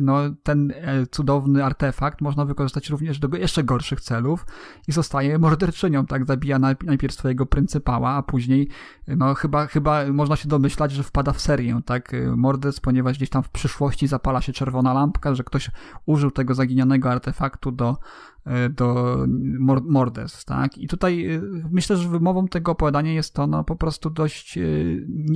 no, 0.00 0.18
ten 0.42 0.72
e, 0.76 1.06
cudowny 1.06 1.64
artefakt 1.64 2.20
można 2.20 2.44
wykorzystać 2.44 2.90
również 2.90 3.18
do 3.18 3.36
jeszcze 3.36 3.64
gorszych 3.64 4.00
celów 4.00 4.46
i 4.88 4.92
zostaje 4.92 5.38
morderczynią, 5.38 6.06
tak, 6.06 6.26
zabija 6.26 6.58
najpierw 6.58 7.14
swojego 7.14 7.46
pryncypała, 7.46 8.10
a 8.10 8.22
później, 8.22 8.68
no, 9.08 9.34
chyba, 9.34 9.66
chyba 9.66 10.12
można 10.12 10.36
się 10.36 10.48
domyślać, 10.48 10.92
że 10.92 11.02
wpada 11.02 11.32
w 11.32 11.40
serię, 11.40 11.80
tak, 11.84 12.12
mord 12.36 12.59
morderstw, 12.60 12.82
ponieważ 12.82 13.16
gdzieś 13.16 13.30
tam 13.30 13.42
w 13.42 13.48
przyszłości 13.48 14.06
zapala 14.06 14.40
się 14.40 14.52
czerwona 14.52 14.92
lampka, 14.92 15.34
że 15.34 15.44
ktoś 15.44 15.70
użył 16.06 16.30
tego 16.30 16.54
zaginionego 16.54 17.10
artefaktu 17.10 17.72
do, 17.72 17.96
e, 18.46 18.68
do 18.68 19.18
morderstw, 19.84 20.44
tak? 20.44 20.78
I 20.78 20.88
tutaj 20.88 21.26
e, 21.34 21.40
myślę, 21.70 21.96
że 21.96 22.08
wymową 22.08 22.48
tego 22.48 22.72
opowiadania 22.72 23.12
jest 23.12 23.34
to 23.34 23.46
no, 23.46 23.64
po 23.64 23.76
prostu 23.76 24.10
dość 24.10 24.58
e, 24.58 24.62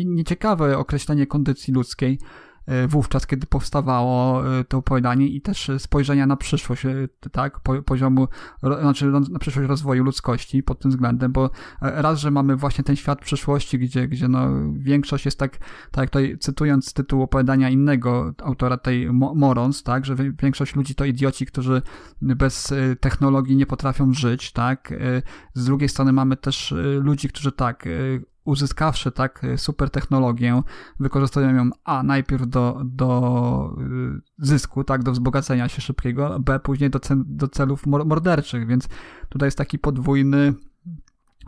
nieciekawe 0.04 0.78
określenie 0.78 1.26
kondycji 1.26 1.74
ludzkiej, 1.74 2.18
wówczas, 2.88 3.26
kiedy 3.26 3.46
powstawało 3.46 4.46
e, 4.58 4.64
to 4.64 4.78
opowiadanie 4.78 5.28
i 5.28 5.40
też 5.40 5.70
spojrzenia 5.78 6.26
na 6.26 6.36
przyszłość, 6.36 6.86
e, 6.86 7.08
tak, 7.32 7.60
poziomu, 7.86 8.28
znaczy 8.62 9.06
na 9.30 9.38
przyszłość 9.38 9.68
rozwoju 9.68 10.04
ludzkości 10.04 10.62
pod 10.62 10.78
tym 10.78 10.90
względem, 10.90 11.32
bo 11.32 11.50
raz, 11.80 12.18
że 12.18 12.30
mamy 12.30 12.56
właśnie 12.56 12.84
ten 12.84 12.96
świat 12.96 13.20
przyszłości, 13.20 13.78
gdzie, 13.78 14.08
gdzie 14.08 14.28
no 14.28 14.48
większość 14.72 15.24
jest 15.24 15.38
tak, 15.38 15.58
tak 15.90 16.10
tutaj 16.10 16.38
cytując 16.40 16.92
tytuł 16.92 17.22
opowiadania 17.22 17.70
innego 17.70 18.34
autora 18.42 18.76
tej 18.76 19.12
Morons, 19.12 19.82
tak, 19.82 20.04
że 20.04 20.16
większość 20.42 20.74
ludzi 20.74 20.94
to 20.94 21.04
idioci, 21.04 21.46
którzy 21.46 21.82
bez 22.22 22.74
technologii 23.00 23.56
nie 23.56 23.66
potrafią 23.66 24.12
żyć, 24.12 24.52
tak, 24.52 24.94
z 25.54 25.64
drugiej 25.64 25.88
strony 25.88 26.12
mamy 26.12 26.36
też 26.36 26.74
ludzi, 27.00 27.28
którzy 27.28 27.52
tak, 27.52 27.88
uzyskawszy 28.44 29.12
tak 29.12 29.42
super 29.56 29.90
technologię, 29.90 30.62
wykorzystują 31.00 31.54
ją 31.54 31.70
A 31.84 32.02
najpierw 32.02 32.46
do, 32.46 32.80
do 32.84 33.76
y, 33.80 34.20
zysku, 34.38 34.84
tak, 34.84 35.02
do 35.02 35.12
wzbogacenia 35.12 35.68
się 35.68 35.82
szybkiego, 35.82 36.40
B 36.40 36.60
później 36.60 36.90
do, 36.90 37.00
do 37.16 37.48
celów 37.48 37.86
morderczych, 37.86 38.66
więc 38.66 38.88
tutaj 39.28 39.46
jest 39.46 39.58
taki 39.58 39.78
podwójny 39.78 40.54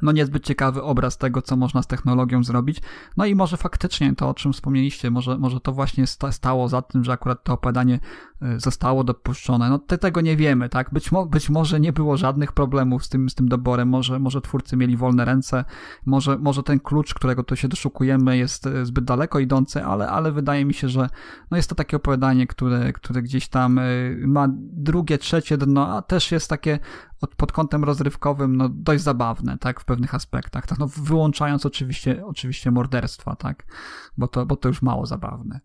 no 0.02 0.12
niezbyt 0.12 0.44
ciekawy 0.44 0.82
obraz 0.82 1.18
tego, 1.18 1.42
co 1.42 1.56
można 1.56 1.82
z 1.82 1.86
technologią 1.86 2.44
zrobić. 2.44 2.80
No 3.16 3.26
i 3.26 3.34
może 3.34 3.56
faktycznie 3.56 4.14
to, 4.14 4.28
o 4.28 4.34
czym 4.34 4.52
wspomnieliście, 4.52 5.10
może, 5.10 5.38
może 5.38 5.60
to 5.60 5.72
właśnie 5.72 6.04
stało 6.30 6.68
za 6.68 6.82
tym, 6.82 7.04
że 7.04 7.12
akurat 7.12 7.44
to 7.44 7.52
opadanie 7.52 8.00
y, 8.42 8.60
zostało 8.60 9.04
dopuszczone. 9.04 9.70
No 9.70 9.78
te, 9.78 9.98
tego 9.98 10.20
nie 10.20 10.36
wiemy, 10.36 10.68
tak? 10.68 10.92
Być, 10.92 11.12
mo 11.12 11.26
być 11.26 11.50
może 11.50 11.80
nie 11.80 11.92
było 11.92 12.16
żadnych 12.16 12.52
problemów 12.52 13.04
z 13.04 13.08
tym, 13.08 13.30
z 13.30 13.34
tym 13.34 13.48
doborem, 13.48 13.88
może, 13.88 14.18
może 14.18 14.40
twórcy 14.40 14.76
mieli 14.76 14.96
wolne 14.96 15.24
ręce, 15.24 15.64
może, 16.06 16.38
może 16.38 16.62
ten 16.62 16.80
klucz, 16.80 17.14
którego 17.14 17.42
tu 17.42 17.56
się 17.56 17.68
doszukujemy 17.68 18.36
jest 18.36 18.66
y, 18.66 18.86
zbyt 18.86 19.04
daleko 19.04 19.38
idący, 19.38 19.84
ale, 19.84 20.08
ale 20.08 20.32
wydaje 20.32 20.64
mi 20.64 20.74
się, 20.74 20.88
że 20.88 21.08
no 21.50 21.56
jest 21.56 21.68
to 21.68 21.74
takie 21.74 21.96
opowiadanie, 21.96 22.46
które, 22.46 22.92
które 22.92 23.22
gdzieś 23.22 23.48
tam 23.48 23.78
y, 23.78 24.24
ma 24.26 24.48
drugie, 24.58 25.18
trzecie 25.18 25.58
dno, 25.58 25.96
a 25.96 26.02
też 26.02 26.32
jest 26.32 26.50
takie 26.50 26.78
pod 27.36 27.52
kątem 27.52 27.84
rozrywkowym 27.84 28.56
no, 28.56 28.68
dość 28.68 29.02
zabawne, 29.02 29.58
tak, 29.58 29.80
w 29.80 29.84
pewnych 29.84 30.14
aspektach, 30.14 30.66
tak, 30.66 30.78
no, 30.78 30.88
wyłączając 30.96 31.66
oczywiście, 31.66 32.26
oczywiście 32.26 32.70
morderstwa, 32.70 33.36
tak, 33.36 33.66
bo 34.16 34.28
to, 34.28 34.46
bo 34.46 34.56
to 34.56 34.68
już 34.68 34.82
mało 34.82 35.06
zabawne. 35.06 35.60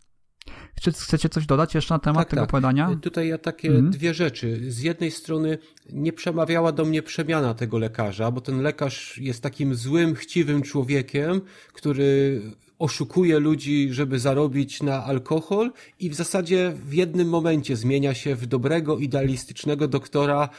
Czy 0.81 0.91
chcecie 0.91 1.29
coś 1.29 1.45
dodać 1.45 1.75
jeszcze 1.75 1.93
na 1.93 1.99
temat 1.99 2.19
tak, 2.19 2.29
tego 2.29 2.41
tak. 2.41 2.49
opowiadania? 2.49 2.95
Tutaj 3.01 3.27
ja 3.27 3.37
takie 3.37 3.67
Mhm. 3.67 3.91
dwie 3.91 4.13
rzeczy. 4.13 4.71
Z 4.71 4.79
jednej 4.79 5.11
strony 5.11 5.57
nie 5.93 6.13
przemawiała 6.13 6.71
do 6.71 6.85
mnie 6.85 7.03
przemiana 7.03 7.53
tego 7.53 7.77
lekarza, 7.77 8.31
bo 8.31 8.41
ten 8.41 8.61
lekarz 8.61 9.17
jest 9.17 9.43
takim 9.43 9.75
złym, 9.75 10.15
chciwym 10.15 10.61
człowiekiem, 10.61 11.41
który 11.73 12.41
oszukuje 12.79 13.39
ludzi, 13.39 13.89
żeby 13.91 14.19
zarobić 14.19 14.83
na 14.83 15.03
alkohol 15.03 15.71
i 15.99 16.09
w 16.09 16.15
zasadzie 16.15 16.73
w 16.85 16.93
jednym 16.93 17.29
momencie 17.29 17.75
zmienia 17.75 18.13
się 18.13 18.35
w 18.35 18.45
dobrego, 18.45 18.97
idealistycznego 18.97 19.87
doktora, 19.87 20.49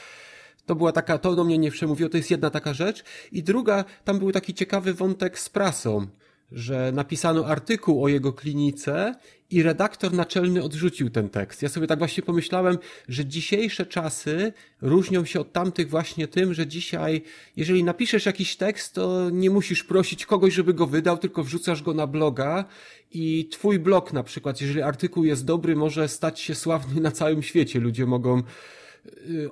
to 0.67 0.75
była 0.75 0.93
taka, 0.93 1.19
to 1.19 1.35
do 1.35 1.45
mnie 1.45 1.59
nie 1.59 1.71
przemówiło, 1.71 2.11
to 2.11 2.17
jest 2.17 2.31
jedna 2.31 2.51
taka 2.51 2.75
rzecz. 2.75 3.05
I 3.33 3.43
druga, 3.43 3.85
tam 4.05 4.19
był 4.19 4.33
taki 4.33 4.55
ciekawy 4.55 4.95
wątek 4.95 5.39
z 5.39 5.49
prasą, 5.49 6.07
że 6.53 6.93
napisano 6.95 7.47
artykuł 7.47 8.05
o 8.05 8.09
jego 8.09 8.33
klinice 8.33 9.15
i 9.51 9.63
redaktor 9.63 10.13
naczelny 10.13 10.63
odrzucił 10.63 11.11
ten 11.11 11.29
tekst. 11.29 11.63
Ja 11.63 11.69
sobie 11.69 11.87
tak 11.87 11.99
właśnie 11.99 12.23
pomyślałem, 12.23 12.79
że 13.09 13.27
dzisiejsze 13.27 13.87
czasy 13.87 14.53
różnią 14.83 15.25
się 15.25 15.41
od 15.41 15.53
tamtych 15.53 15.91
właśnie 15.91 16.29
tym, 16.29 16.55
że 16.55 16.67
dzisiaj, 16.67 17.23
jeżeli 17.57 17.85
napiszesz 17.85 18.27
jakiś 18.27 18.57
tekst, 18.57 18.95
to 18.95 19.31
nie 19.31 19.51
musisz 19.51 19.85
prosić 19.85 20.27
kogoś, 20.27 20.55
żeby 20.55 20.75
go 20.75 20.87
wydał, 20.87 21.19
tylko 21.19 21.45
wrzucasz 21.45 21.83
go 21.83 21.95
na 21.95 22.07
bloga 22.07 22.65
i 23.11 23.49
twój 23.51 23.79
blog 23.79 24.13
na 24.13 24.23
przykład, 24.23 24.61
jeżeli 24.61 24.83
artykuł 24.83 25.25
jest 25.25 25.45
dobry, 25.45 25.77
może 25.77 26.09
stać 26.09 26.41
się 26.41 26.55
sławny 26.55 27.01
na 27.01 27.11
całym 27.11 27.43
świecie. 27.43 27.81
Ludzie 27.81 28.07
mogą 28.07 28.43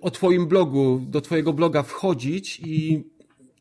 o 0.01 0.11
twoim 0.11 0.47
blogu, 0.47 1.03
do 1.07 1.21
twojego 1.21 1.53
bloga 1.53 1.83
wchodzić 1.83 2.61
i 2.61 3.05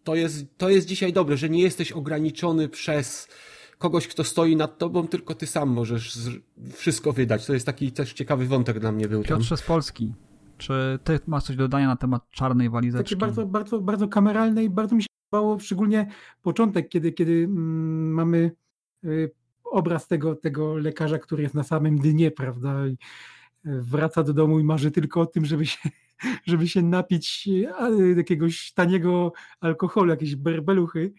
to 0.04 0.16
jest, 0.16 0.46
to 0.58 0.70
jest 0.70 0.88
dzisiaj 0.88 1.14
dobre, 1.14 1.38
że 1.38 1.50
nie 1.50 1.62
jesteś 1.62 1.92
ograniczony 1.92 2.70
przez 2.70 3.28
kogoś, 3.78 4.08
kto 4.08 4.24
stoi 4.24 4.56
nad 4.56 4.78
tobą, 4.78 5.08
tylko 5.08 5.36
ty 5.36 5.48
sam 5.48 5.70
możesz 5.70 6.20
wszystko 6.74 7.14
wydać. 7.14 7.46
To 7.46 7.54
jest 7.54 7.66
taki 7.66 7.92
też 7.92 8.14
ciekawy 8.14 8.46
wątek 8.46 8.80
dla 8.80 8.92
mnie 8.92 9.08
był 9.08 9.24
tam. 9.24 9.38
Piotrze 9.38 9.58
z 9.58 9.62
Polski, 9.62 10.14
czy 10.58 11.00
ty 11.04 11.20
masz 11.28 11.44
coś 11.44 11.56
do 11.56 11.64
dodania 11.64 11.88
na 11.88 11.96
temat 11.96 12.30
czarnej 12.30 12.70
walizeczki? 12.70 13.16
Takie 13.16 13.20
bardzo, 13.20 13.46
bardzo, 13.46 13.82
bardzo 13.82 14.08
kameralne 14.08 14.64
i 14.64 14.70
bardzo 14.70 14.96
mi 14.96 15.04
się 15.04 15.08
podobało, 15.30 15.60
szczególnie 15.60 16.08
początek, 16.42 16.90
kiedy, 16.90 17.12
kiedy 17.12 17.34
mm, 17.34 18.14
mamy 18.14 18.52
y, 19.06 19.32
obraz 19.64 20.08
tego, 20.08 20.36
tego 20.36 20.78
lekarza, 20.78 21.20
który 21.20 21.44
jest 21.44 21.56
na 21.56 21.64
samym 21.64 21.98
dnie, 21.98 22.32
prawda? 22.32 22.76
Wraca 23.64 24.24
do 24.24 24.34
domu 24.34 24.60
i 24.60 24.64
marzy 24.64 24.92
tylko 24.92 25.22
o 25.22 25.26
tym, 25.26 25.46
żeby 25.46 25.66
się, 25.66 25.90
żeby 26.46 26.68
się 26.68 26.82
napić 26.82 27.50
jakiegoś 28.16 28.74
taniego 28.74 29.34
alkoholu, 29.62 30.10
jakiejś 30.10 30.36
berbeluchy. 30.36 31.14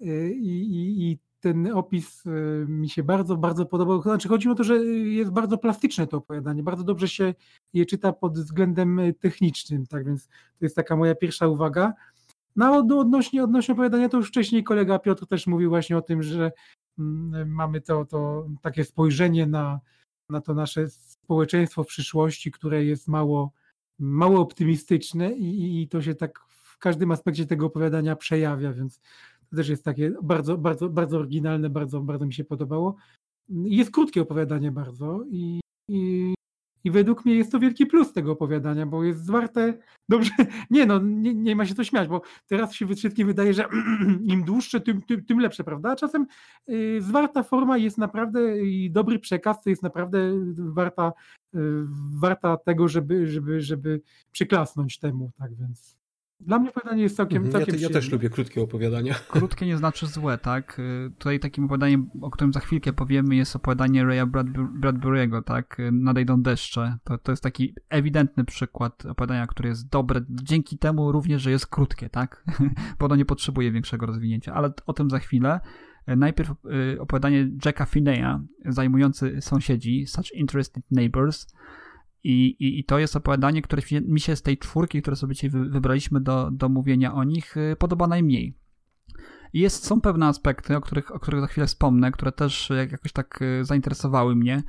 Y, 0.00 0.34
I, 0.34 0.48
i, 0.48 1.10
I 1.10 1.18
ten 1.40 1.72
opis 1.72 2.26
y, 2.26 2.66
mi 2.68 2.88
się 2.88 3.02
bardzo, 3.02 3.36
bardzo 3.36 3.66
podobał. 3.66 4.02
Znaczy, 4.02 4.28
chodzi 4.28 4.48
o 4.48 4.54
to, 4.54 4.64
że 4.64 4.76
jest 4.84 5.30
bardzo 5.30 5.58
plastyczne 5.58 6.06
to 6.06 6.16
opowiadanie. 6.16 6.62
Bardzo 6.62 6.84
dobrze 6.84 7.08
się 7.08 7.34
je 7.72 7.86
czyta 7.86 8.12
pod 8.12 8.38
względem 8.38 8.98
y, 8.98 9.14
technicznym. 9.14 9.86
Tak 9.86 10.06
więc 10.06 10.26
to 10.26 10.64
jest 10.64 10.76
taka 10.76 10.96
moja 10.96 11.14
pierwsza 11.14 11.48
uwaga. 11.48 11.92
No 12.56 12.76
odnośnie, 12.76 13.44
odnośnie 13.44 13.74
opowiadania, 13.74 14.08
to 14.08 14.16
już 14.16 14.28
wcześniej 14.28 14.64
kolega 14.64 14.98
Piotr 14.98 15.26
też 15.26 15.46
mówił 15.46 15.70
właśnie 15.70 15.96
o 15.96 16.02
tym, 16.02 16.22
że 16.22 16.52
mm, 16.98 17.50
mamy 17.50 17.80
to, 17.80 18.04
to 18.04 18.46
takie 18.62 18.84
spojrzenie 18.84 19.46
na, 19.46 19.80
na 20.30 20.40
to 20.40 20.54
nasze 20.54 20.86
społeczeństwo 21.28 21.84
w 21.84 21.86
przyszłości, 21.86 22.50
które 22.50 22.84
jest 22.84 23.08
mało, 23.08 23.52
mało 23.98 24.40
optymistyczne 24.40 25.32
i, 25.32 25.82
i- 25.82 25.88
to 25.88 26.02
się 26.02 26.14
tak 26.14 26.38
w 26.48 26.78
każdym 26.78 27.10
aspekcie 27.10 27.46
tego 27.46 27.66
opowiadania 27.66 28.16
przejawia, 28.16 28.72
więc 28.72 29.00
to 29.50 29.56
też 29.56 29.68
jest 29.68 29.84
takie 29.84 30.12
bardzo, 30.22 30.58
bardzo, 30.58 30.88
bardzo 30.88 31.18
oryginalne, 31.18 31.70
bardzo, 31.70 32.00
bardzo 32.00 32.26
mi 32.26 32.32
się 32.34 32.44
podobało. 32.44 32.96
Jest 33.48 33.90
krótkie 33.90 34.22
opowiadanie 34.22 34.72
bardzo 34.72 35.24
i, 35.30 35.60
i, 35.88 36.34
i 36.88 36.90
według 36.90 37.24
mnie 37.24 37.34
jest 37.34 37.52
to 37.52 37.58
wielki 37.58 37.86
plus 37.86 38.12
tego 38.12 38.32
opowiadania, 38.32 38.86
bo 38.86 39.04
jest 39.04 39.24
zwarte 39.24 39.74
dobrze. 40.08 40.30
Nie 40.70 40.86
no, 40.86 40.98
nie, 40.98 41.34
nie 41.34 41.56
ma 41.56 41.66
się 41.66 41.74
co 41.74 41.84
śmiać, 41.84 42.08
bo 42.08 42.22
teraz 42.46 42.74
się 42.74 42.86
wszystkim 42.96 43.26
wydaje, 43.26 43.54
że 43.54 43.64
im 44.32 44.44
dłuższe, 44.44 44.80
tym, 44.80 45.02
tym, 45.02 45.24
tym 45.24 45.40
lepsze, 45.40 45.64
prawda? 45.64 45.90
A 45.90 45.96
czasem 45.96 46.26
y, 46.68 46.98
zwarta 47.02 47.42
forma 47.42 47.78
jest 47.78 47.98
naprawdę 47.98 48.62
i 48.62 48.90
dobry 48.90 49.18
przekaz, 49.18 49.62
to 49.62 49.70
jest 49.70 49.82
naprawdę 49.82 50.18
warta, 50.58 51.12
y, 51.54 51.58
warta 52.20 52.56
tego, 52.56 52.88
żeby, 52.88 53.26
żeby, 53.26 53.60
żeby 53.60 54.00
przyklasnąć 54.32 54.98
temu, 54.98 55.30
tak 55.38 55.54
więc. 55.54 55.98
Dla 56.40 56.58
mnie 56.58 56.70
opowiadanie 56.70 57.02
jest 57.02 57.16
całkiem, 57.16 57.36
Mhm. 57.36 57.52
Ja, 57.52 57.58
całkiem 57.58 57.74
te- 57.74 57.80
ja 57.80 57.88
też 57.90 58.12
lubię 58.12 58.30
krótkie 58.30 58.62
opowiadania. 58.62 59.14
Krótkie 59.28 59.66
nie 59.66 59.76
znaczy 59.76 60.06
złe, 60.06 60.38
tak? 60.38 60.78
Y, 60.78 61.10
Tutaj 61.18 61.40
takim 61.40 61.64
opowiadaniem, 61.64 62.10
o 62.20 62.30
którym 62.30 62.52
za 62.52 62.60
chwilkę 62.60 62.92
powiemy, 62.92 63.36
jest 63.36 63.56
opowiadanie 63.56 64.04
Raya 64.04 64.26
Bradbu- 64.26 64.80
Bradbury'ego, 64.80 65.42
tak? 65.42 65.80
Y, 65.80 65.92
Nadejdą 65.92 66.42
deszcze. 66.42 66.96
To, 67.04 67.18
to 67.18 67.32
jest 67.32 67.42
taki 67.42 67.74
ewidentny 67.88 68.44
przykład 68.44 69.06
opowiadania, 69.06 69.46
które 69.46 69.68
jest 69.68 69.88
dobre, 69.88 70.20
dzięki 70.30 70.78
temu 70.78 71.12
również, 71.12 71.42
że 71.42 71.50
jest 71.50 71.66
krótkie, 71.66 72.08
tak? 72.10 72.44
Bo 72.98 73.06
ono 73.06 73.16
nie 73.16 73.24
potrzebuje 73.24 73.72
większego 73.72 74.06
rozwinięcia, 74.06 74.54
ale 74.54 74.72
o 74.86 74.92
tym 74.92 75.10
za 75.10 75.18
chwilę. 75.18 75.60
Y, 76.08 76.16
Najpierw 76.16 76.52
opowiadanie 76.98 77.50
Jacka 77.64 77.84
Finney'a, 77.84 78.40
zajmujący 78.66 79.36
sąsiedzi, 79.40 80.06
Such 80.06 80.32
Interested 80.34 80.84
Neighbors. 80.90 81.46
I, 82.24 82.46
i, 82.48 82.78
I 82.80 82.84
to 82.84 82.98
jest 82.98 83.16
opowiadanie, 83.16 83.62
które 83.62 83.82
mi 84.02 84.20
się 84.20 84.36
z 84.36 84.42
tej 84.42 84.58
czwórki, 84.58 85.02
które 85.02 85.16
sobie 85.16 85.34
dzisiaj 85.34 85.50
wy- 85.50 85.68
wybraliśmy 85.68 86.20
do, 86.20 86.50
do 86.50 86.68
mówienia 86.68 87.14
o 87.14 87.24
nich, 87.24 87.56
y, 87.56 87.76
podoba 87.78 88.06
najmniej. 88.06 88.54
Jest, 89.52 89.86
są 89.86 90.00
pewne 90.00 90.26
aspekty, 90.26 90.76
o 90.76 90.80
których, 90.80 91.14
o 91.14 91.18
których 91.18 91.40
za 91.40 91.46
chwilę 91.46 91.66
wspomnę, 91.66 92.12
które 92.12 92.32
też 92.32 92.70
jak- 92.70 92.92
jakoś 92.92 93.12
tak 93.12 93.42
y, 93.42 93.64
zainteresowały 93.64 94.36
mnie 94.36 94.62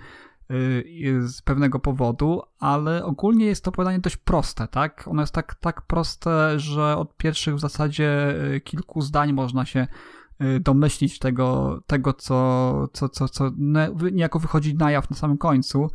y, 0.52 1.28
z 1.28 1.42
pewnego 1.42 1.80
powodu, 1.80 2.42
ale 2.60 3.06
ogólnie 3.06 3.46
jest 3.46 3.64
to 3.64 3.70
opowiadanie 3.70 4.00
dość 4.00 4.18
proste, 4.18 4.68
tak? 4.68 5.08
Ono 5.08 5.22
jest 5.22 5.34
tak, 5.34 5.56
tak 5.56 5.82
proste, 5.82 6.60
że 6.60 6.98
od 6.98 7.18
pierwszych 7.18 7.56
w 7.56 7.60
zasadzie 7.60 8.36
y, 8.56 8.62
kilku 8.62 9.02
zdań 9.02 9.34
można 9.34 9.66
się 9.66 9.88
y, 10.42 10.60
domyślić 10.60 11.20
tego, 11.20 11.80
tego 11.88 12.14
co, 12.14 12.88
co, 12.94 13.10
co, 13.10 13.28
co 13.30 13.52
niejako 14.12 14.40
wychodzi 14.40 14.76
na 14.76 14.92
jaw 14.92 15.10
na 15.10 15.16
samym 15.16 15.38
końcu. 15.38 15.88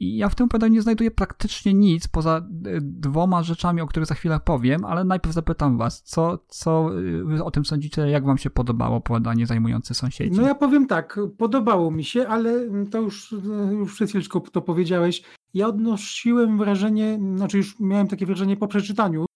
I 0.00 0.16
ja 0.16 0.28
w 0.28 0.34
tym 0.34 0.46
opowiadaniu 0.46 0.74
nie 0.74 0.82
znajduję 0.82 1.10
praktycznie 1.10 1.74
nic 1.74 2.08
poza 2.08 2.38
y, 2.66 2.80
dwoma 2.80 3.42
rzeczami, 3.42 3.80
o 3.80 3.86
których 3.86 4.06
za 4.08 4.14
chwilę 4.14 4.40
powiem, 4.44 4.84
ale 4.84 5.04
najpierw 5.04 5.34
zapytam 5.34 5.78
was, 5.78 6.02
co, 6.02 6.38
co 6.48 6.98
y, 6.98 7.24
wy 7.24 7.44
o 7.44 7.50
tym 7.50 7.64
sądzicie, 7.64 8.08
jak 8.08 8.24
wam 8.24 8.38
się 8.38 8.50
podobało 8.50 8.96
opowiadanie 8.96 9.46
zajmujące 9.46 9.94
sąsiedzi? 9.94 10.36
No 10.40 10.46
ja 10.46 10.54
powiem 10.54 10.86
tak, 10.86 11.20
podobało 11.38 11.90
mi 11.90 12.04
się, 12.04 12.28
ale 12.28 12.70
to 12.90 13.00
już, 13.00 13.34
już 13.70 13.94
przed 13.94 14.08
chwileczką 14.08 14.40
to 14.40 14.62
powiedziałeś. 14.62 15.22
Ja 15.54 15.68
odnosiłem 15.68 16.58
wrażenie, 16.58 17.18
znaczy 17.36 17.56
już 17.56 17.80
miałem 17.80 18.08
takie 18.08 18.26
wrażenie 18.26 18.56
po 18.56 18.68
przeczytaniu, 18.68 19.26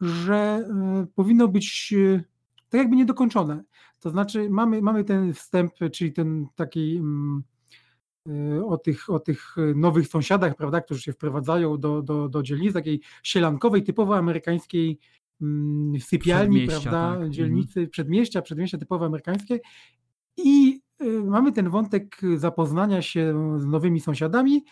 że 0.00 0.34
e, 0.34 1.06
powinno 1.14 1.48
być 1.48 1.94
e, 1.96 2.24
tak 2.70 2.78
jakby 2.78 2.96
niedokończone. 2.96 3.64
To 4.00 4.10
znaczy 4.10 4.50
mamy, 4.50 4.82
mamy 4.82 5.04
ten 5.04 5.32
wstęp, 5.34 5.72
czyli 5.92 6.12
ten 6.12 6.46
taki 6.54 6.96
mm, 6.96 7.42
e, 7.42 7.57
o 8.66 8.78
tych, 8.78 9.10
o 9.10 9.18
tych 9.20 9.56
nowych 9.74 10.08
sąsiadach, 10.08 10.54
prawda, 10.54 10.80
którzy 10.80 11.02
się 11.02 11.12
wprowadzają 11.12 11.78
do, 11.78 12.02
do, 12.02 12.28
do 12.28 12.42
dzielnicy 12.42 12.74
takiej 12.74 13.00
sielankowej, 13.22 13.82
typowo 13.82 14.16
amerykańskiej 14.16 14.98
mm, 15.42 16.00
sypialni, 16.00 16.66
prawda, 16.66 17.16
tak. 17.18 17.30
dzielnicy, 17.30 17.88
przedmieścia, 17.88 18.42
przedmieścia 18.42 18.78
typowo 18.78 19.04
amerykańskie 19.06 19.60
i 20.36 20.80
y, 21.02 21.20
mamy 21.24 21.52
ten 21.52 21.70
wątek 21.70 22.20
zapoznania 22.36 23.02
się 23.02 23.34
z 23.60 23.66
nowymi 23.66 24.00
sąsiadami, 24.00 24.64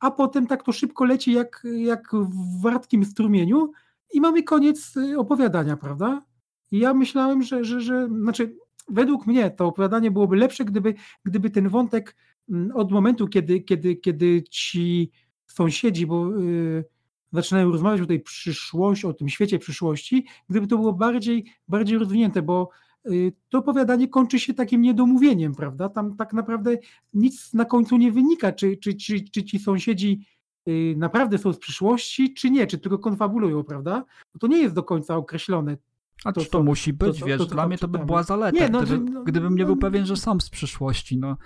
a 0.00 0.10
potem 0.10 0.46
tak 0.46 0.62
to 0.62 0.72
szybko 0.72 1.04
leci 1.04 1.32
jak, 1.32 1.62
jak 1.76 2.08
w 2.12 2.62
wartkim 2.62 3.04
strumieniu 3.04 3.70
i 4.12 4.20
mamy 4.20 4.42
koniec 4.42 4.96
y, 4.96 5.18
opowiadania, 5.18 5.76
prawda? 5.76 6.22
I 6.70 6.78
ja 6.78 6.94
myślałem, 6.94 7.42
że, 7.42 7.64
że, 7.64 7.80
że 7.80 8.08
znaczy 8.08 8.56
według 8.88 9.26
mnie 9.26 9.50
to 9.50 9.66
opowiadanie 9.66 10.10
byłoby 10.10 10.36
lepsze, 10.36 10.64
gdyby, 10.64 10.94
gdyby 11.24 11.50
ten 11.50 11.68
wątek 11.68 12.16
od 12.74 12.92
momentu, 12.92 13.28
kiedy, 13.28 13.60
kiedy, 13.60 13.96
kiedy 13.96 14.42
ci 14.50 15.10
sąsiedzi, 15.46 16.06
bo 16.06 16.38
y, 16.38 16.84
zaczynają 17.32 17.72
rozmawiać 17.72 18.00
o 18.00 18.06
tej 18.06 18.20
przyszłości, 18.20 19.06
o 19.06 19.12
tym 19.12 19.28
świecie 19.28 19.58
przyszłości, 19.58 20.26
gdyby 20.48 20.66
to 20.66 20.76
było 20.76 20.92
bardziej, 20.92 21.44
bardziej 21.68 21.98
rozwinięte, 21.98 22.42
bo 22.42 22.68
y, 23.10 23.32
to 23.48 23.58
opowiadanie 23.58 24.08
kończy 24.08 24.40
się 24.40 24.54
takim 24.54 24.82
niedomówieniem, 24.82 25.54
prawda? 25.54 25.88
Tam 25.88 26.16
tak 26.16 26.32
naprawdę 26.32 26.76
nic 27.14 27.54
na 27.54 27.64
końcu 27.64 27.96
nie 27.96 28.12
wynika, 28.12 28.52
czy, 28.52 28.76
czy, 28.76 28.94
czy, 28.94 29.20
czy 29.20 29.44
ci 29.44 29.58
sąsiedzi 29.58 30.26
y, 30.68 30.94
naprawdę 30.98 31.38
są 31.38 31.52
z 31.52 31.58
przyszłości, 31.58 32.34
czy 32.34 32.50
nie, 32.50 32.66
czy 32.66 32.78
tylko 32.78 32.98
konfabulują, 32.98 33.64
prawda? 33.64 34.04
Bo 34.32 34.38
to 34.38 34.46
nie 34.46 34.58
jest 34.58 34.74
do 34.74 34.82
końca 34.82 35.16
określone. 35.16 35.76
A 36.24 36.32
to 36.32 36.40
czy 36.40 36.46
to 36.46 36.58
co- 36.58 36.64
musi 36.64 36.92
być, 36.92 37.20
to- 37.20 37.26
wiesz, 37.26 37.38
to 37.38 37.46
dla 37.46 37.66
mnie 37.66 37.78
to 37.78 37.88
by 37.88 37.98
była 37.98 38.22
zaleta, 38.22 38.58
Nie, 38.58 38.68
no, 38.68 38.82
gdyby, 38.82 39.10
no, 39.10 39.24
gdybym 39.24 39.56
nie 39.56 39.64
był 39.64 39.74
no, 39.74 39.80
pewien, 39.80 40.06
że 40.06 40.16
są 40.16 40.40
z 40.40 40.50
przyszłości, 40.50 41.18
no. 41.18 41.36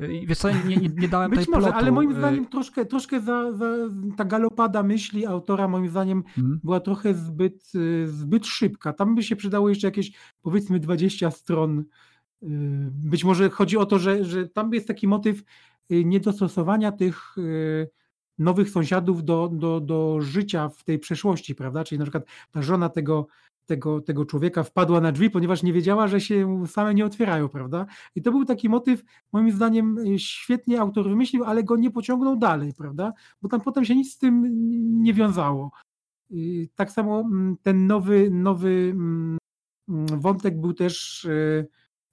Wiesz 0.00 0.38
co, 0.38 0.50
nie, 0.50 0.76
nie, 0.76 0.88
nie 0.88 1.08
dałem 1.08 1.30
Być 1.30 1.44
tej 1.44 1.54
może, 1.54 1.66
plotu. 1.66 1.78
ale 1.78 1.92
moim 1.92 2.10
y, 2.10 2.14
zdaniem 2.14 2.46
troszkę, 2.46 2.86
troszkę 2.86 3.20
za, 3.20 3.52
za, 3.52 3.66
ta 4.16 4.24
galopada 4.24 4.82
myśli 4.82 5.26
autora 5.26 5.68
moim 5.68 5.88
zdaniem 5.88 6.18
mhm. 6.18 6.60
była 6.64 6.80
trochę 6.80 7.14
zbyt, 7.14 7.72
y, 7.74 8.08
zbyt 8.08 8.46
szybka. 8.46 8.92
Tam 8.92 9.14
by 9.14 9.22
się 9.22 9.36
przydało 9.36 9.68
jeszcze 9.68 9.86
jakieś 9.86 10.12
powiedzmy 10.42 10.80
20 10.80 11.30
stron. 11.30 11.78
Y, 11.78 11.84
Być 12.90 13.24
może 13.24 13.50
chodzi 13.50 13.76
o 13.76 13.86
to, 13.86 13.98
że, 13.98 14.24
że 14.24 14.48
tam 14.48 14.74
jest 14.74 14.88
taki 14.88 15.08
motyw 15.08 15.42
niedostosowania 15.90 16.92
tych 16.92 17.36
nowych 18.38 18.70
sąsiadów 18.70 19.24
do, 19.24 19.50
do, 19.52 19.80
do 19.80 20.20
życia 20.20 20.68
w 20.68 20.84
tej 20.84 20.98
przeszłości, 20.98 21.54
prawda? 21.54 21.84
Czyli 21.84 21.98
na 21.98 22.04
przykład 22.04 22.24
ta 22.50 22.62
żona 22.62 22.88
tego, 22.88 23.26
tego, 23.66 24.00
tego 24.00 24.24
człowieka 24.26 24.62
wpadła 24.62 25.00
na 25.00 25.12
drzwi, 25.12 25.30
ponieważ 25.30 25.62
nie 25.62 25.72
wiedziała, 25.72 26.08
że 26.08 26.20
się 26.20 26.64
same 26.66 26.94
nie 26.94 27.04
otwierają, 27.04 27.48
prawda? 27.48 27.86
I 28.14 28.22
to 28.22 28.30
był 28.30 28.44
taki 28.44 28.68
motyw, 28.68 29.04
moim 29.32 29.50
zdaniem, 29.50 29.98
y, 29.98 30.18
świetnie 30.18 30.80
autor 30.80 31.08
wymyślił, 31.08 31.44
ale 31.44 31.64
go 31.64 31.76
nie 31.76 31.90
pociągnął 31.90 32.36
dalej, 32.36 32.72
prawda? 32.78 33.12
Bo 33.42 33.48
tam 33.48 33.60
potem 33.60 33.84
się 33.84 33.96
nic 33.96 34.14
z 34.14 34.18
tym 34.18 34.44
nie 35.02 35.14
wiązało. 35.14 35.70
Y, 36.30 36.68
Tak 36.74 36.90
samo 36.90 37.20
mm, 37.20 37.56
ten 37.62 37.86
nowy, 37.86 38.30
nowy 38.30 38.68
mm, 38.68 39.38
wątek 40.20 40.60
był 40.60 40.74
też 40.74 41.24
y, 41.24 41.66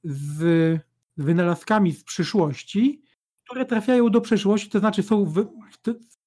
z 0.03 0.79
wynalazkami 1.17 1.91
z 1.91 2.03
przyszłości, 2.03 3.01
które 3.45 3.65
trafiają 3.65 4.09
do 4.09 4.21
przeszłości, 4.21 4.69
to 4.69 4.79
znaczy 4.79 5.03
są 5.03 5.25
w 5.25 5.47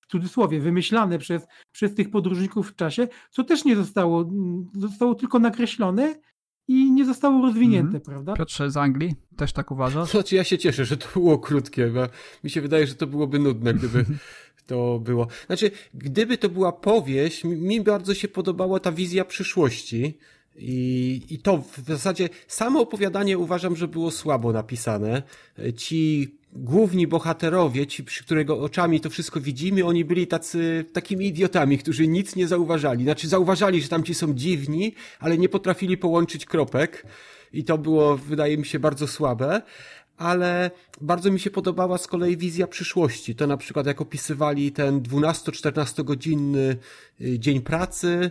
w 0.09 0.11
cudzysłowie 0.11 0.61
wymyślane 0.61 1.19
przez, 1.19 1.43
przez 1.73 1.95
tych 1.95 2.11
podróżników 2.11 2.71
w 2.71 2.77
czasie, 2.77 3.09
co 3.31 3.45
też 3.45 3.65
nie 3.65 3.77
zostało, 3.77 4.23
mm, 4.23 4.71
zostało 4.75 5.15
tylko 5.15 5.39
nakreślone 5.39 6.15
i 6.69 6.93
nie 6.93 7.05
zostało 7.05 7.43
rozwinięte, 7.43 7.87
Mhm. 7.99 8.03
prawda? 8.05 8.35
Piotrze 8.35 8.71
z 8.71 8.77
Anglii, 8.77 9.15
też 9.37 9.53
tak 9.53 9.71
uważasz? 9.71 10.11
Znaczy 10.11 10.37
ja 10.37 10.45
się 10.45 10.59
cieszę, 10.59 10.85
że 10.85 10.97
to 10.97 11.07
było 11.15 11.39
krótkie, 11.39 11.87
bo 11.87 12.01
mi 12.45 12.51
się 12.51 12.61
wydaje, 12.61 12.87
że 12.87 12.95
to 12.95 13.07
byłoby 13.07 13.39
nudne, 13.39 13.75
gdyby 13.75 14.05
to 14.67 14.99
było. 15.05 15.27
Znaczy, 15.47 15.71
gdyby 15.95 16.39
to 16.39 16.49
była 16.49 16.73
powieść, 16.73 17.45
mi- 17.45 17.57
mi 17.57 17.81
bardzo 17.81 18.15
się 18.15 18.29
podobała 18.29 18.81
ta 18.81 18.93
wizja 18.93 19.25
przyszłości. 19.25 20.19
I, 20.57 21.23
I 21.31 21.39
to 21.39 21.59
w 21.59 21.79
zasadzie 21.87 22.29
samo 22.49 22.81
opowiadanie 22.81 23.39
uważam, 23.39 23.77
że 23.77 23.89
było 23.89 24.11
słabo 24.11 24.53
napisane. 24.53 25.23
Ci 25.77 26.35
główni 26.55 27.07
bohaterowie, 27.07 27.87
ci 27.87 28.05
przy 28.05 28.25
którego 28.25 28.61
oczami 28.61 29.01
to 29.01 29.11
wszystko 29.11 29.41
widzimy, 29.41 29.85
oni 29.85 30.05
byli 30.05 30.27
tacy, 30.27 30.85
takimi 30.93 31.27
idiotami, 31.27 31.79
którzy 31.79 32.09
nic 32.09 32.37
nie 32.37 32.49
zauważali. 32.49 33.05
Znaczy 33.05 33.29
zauważali, 33.29 33.83
że 33.83 33.89
tamci 33.89 34.15
są 34.15 34.35
dziwni, 34.35 34.95
ale 35.21 35.39
nie 35.39 35.49
potrafili 35.49 35.97
połączyć 35.97 36.47
kropek. 36.47 37.07
I 37.53 37.65
to 37.65 37.79
było, 37.79 38.17
wydaje 38.17 38.59
mi 38.59 38.67
się, 38.67 38.79
bardzo 38.79 39.07
słabe. 39.07 39.63
Ale 40.17 40.71
bardzo 41.01 41.31
mi 41.31 41.41
się 41.41 41.51
podobała 41.51 41.99
z 41.99 42.07
kolei 42.07 42.37
wizja 42.37 42.67
przyszłości. 42.67 43.35
To 43.35 43.47
na 43.47 43.57
przykład 43.57 43.87
jak 43.87 44.01
opisywali 44.01 44.73
ten 44.73 45.01
12-14 45.01 46.05
godzinny 46.05 46.77
y, 47.21 47.39
dzień 47.39 47.61
pracy, 47.61 48.31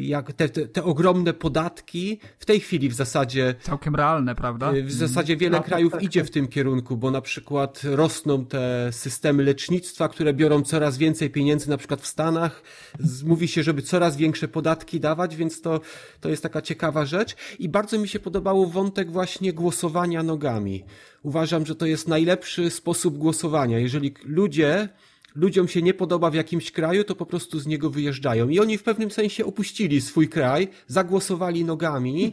jak 0.00 0.32
te, 0.32 0.48
te, 0.48 0.66
te 0.68 0.84
ogromne 0.84 1.34
podatki. 1.34 2.18
W 2.38 2.44
tej 2.46 2.60
chwili 2.60 2.88
w 2.88 2.94
zasadzie 2.94 3.54
Całkiem 3.60 3.94
realne, 3.94 4.34
prawda? 4.34 4.72
Y, 4.74 4.82
W 4.82 4.92
zasadzie 4.92 5.36
wiele 5.36 5.56
Tak, 5.58 5.66
krajów 5.66 5.92
tak, 5.92 6.02
idzie 6.02 6.20
tak. 6.20 6.28
w 6.28 6.32
tym 6.32 6.48
kierunku, 6.48 6.96
bo 6.96 7.10
na 7.10 7.20
przykład 7.20 7.80
rosną 7.84 8.46
te 8.46 8.88
systemy 8.92 9.42
lecznictwa, 9.42 10.08
które 10.08 10.34
biorą 10.34 10.62
coraz 10.62 10.98
więcej 10.98 11.30
pieniędzy, 11.30 11.68
na 11.70 11.76
przykład 11.76 12.00
w 12.00 12.06
Stanach. 12.06 12.62
Z- 13.00 13.22
Mówi 13.22 13.48
się, 13.48 13.62
żeby 13.62 13.82
coraz 13.82 14.16
większe 14.16 14.48
podatki 14.48 15.00
dawać, 15.00 15.36
więc 15.36 15.60
to, 15.60 15.80
to 16.20 16.28
jest 16.28 16.42
taka 16.42 16.62
ciekawa 16.62 17.06
rzecz. 17.06 17.36
I 17.58 17.68
bardzo 17.68 17.98
mi 17.98 18.08
się 18.08 18.18
podobało 18.20 18.66
wątek 18.66 19.10
właśnie 19.12 19.52
głosowania 19.52 20.22
nogami. 20.22 20.84
Uważam, 21.22 21.66
że 21.66 21.74
to 21.74 21.86
jest 21.86 22.08
najlepszy 22.08 22.70
sposób 22.70 23.18
głosowania. 23.18 23.78
Jeżeli 23.78 24.14
ludzie 24.24 24.88
ludziom 25.36 25.68
się 25.68 25.82
nie 25.82 25.94
podoba 25.94 26.30
w 26.30 26.34
jakimś 26.34 26.70
kraju, 26.70 27.04
to 27.04 27.14
po 27.14 27.26
prostu 27.26 27.60
z 27.60 27.66
niego 27.66 27.90
wyjeżdżają. 27.90 28.48
I 28.48 28.60
oni 28.60 28.78
w 28.78 28.82
pewnym 28.82 29.10
sensie 29.10 29.44
opuścili 29.44 30.00
swój 30.00 30.28
kraj, 30.28 30.68
zagłosowali 30.86 31.64
nogami 31.64 32.32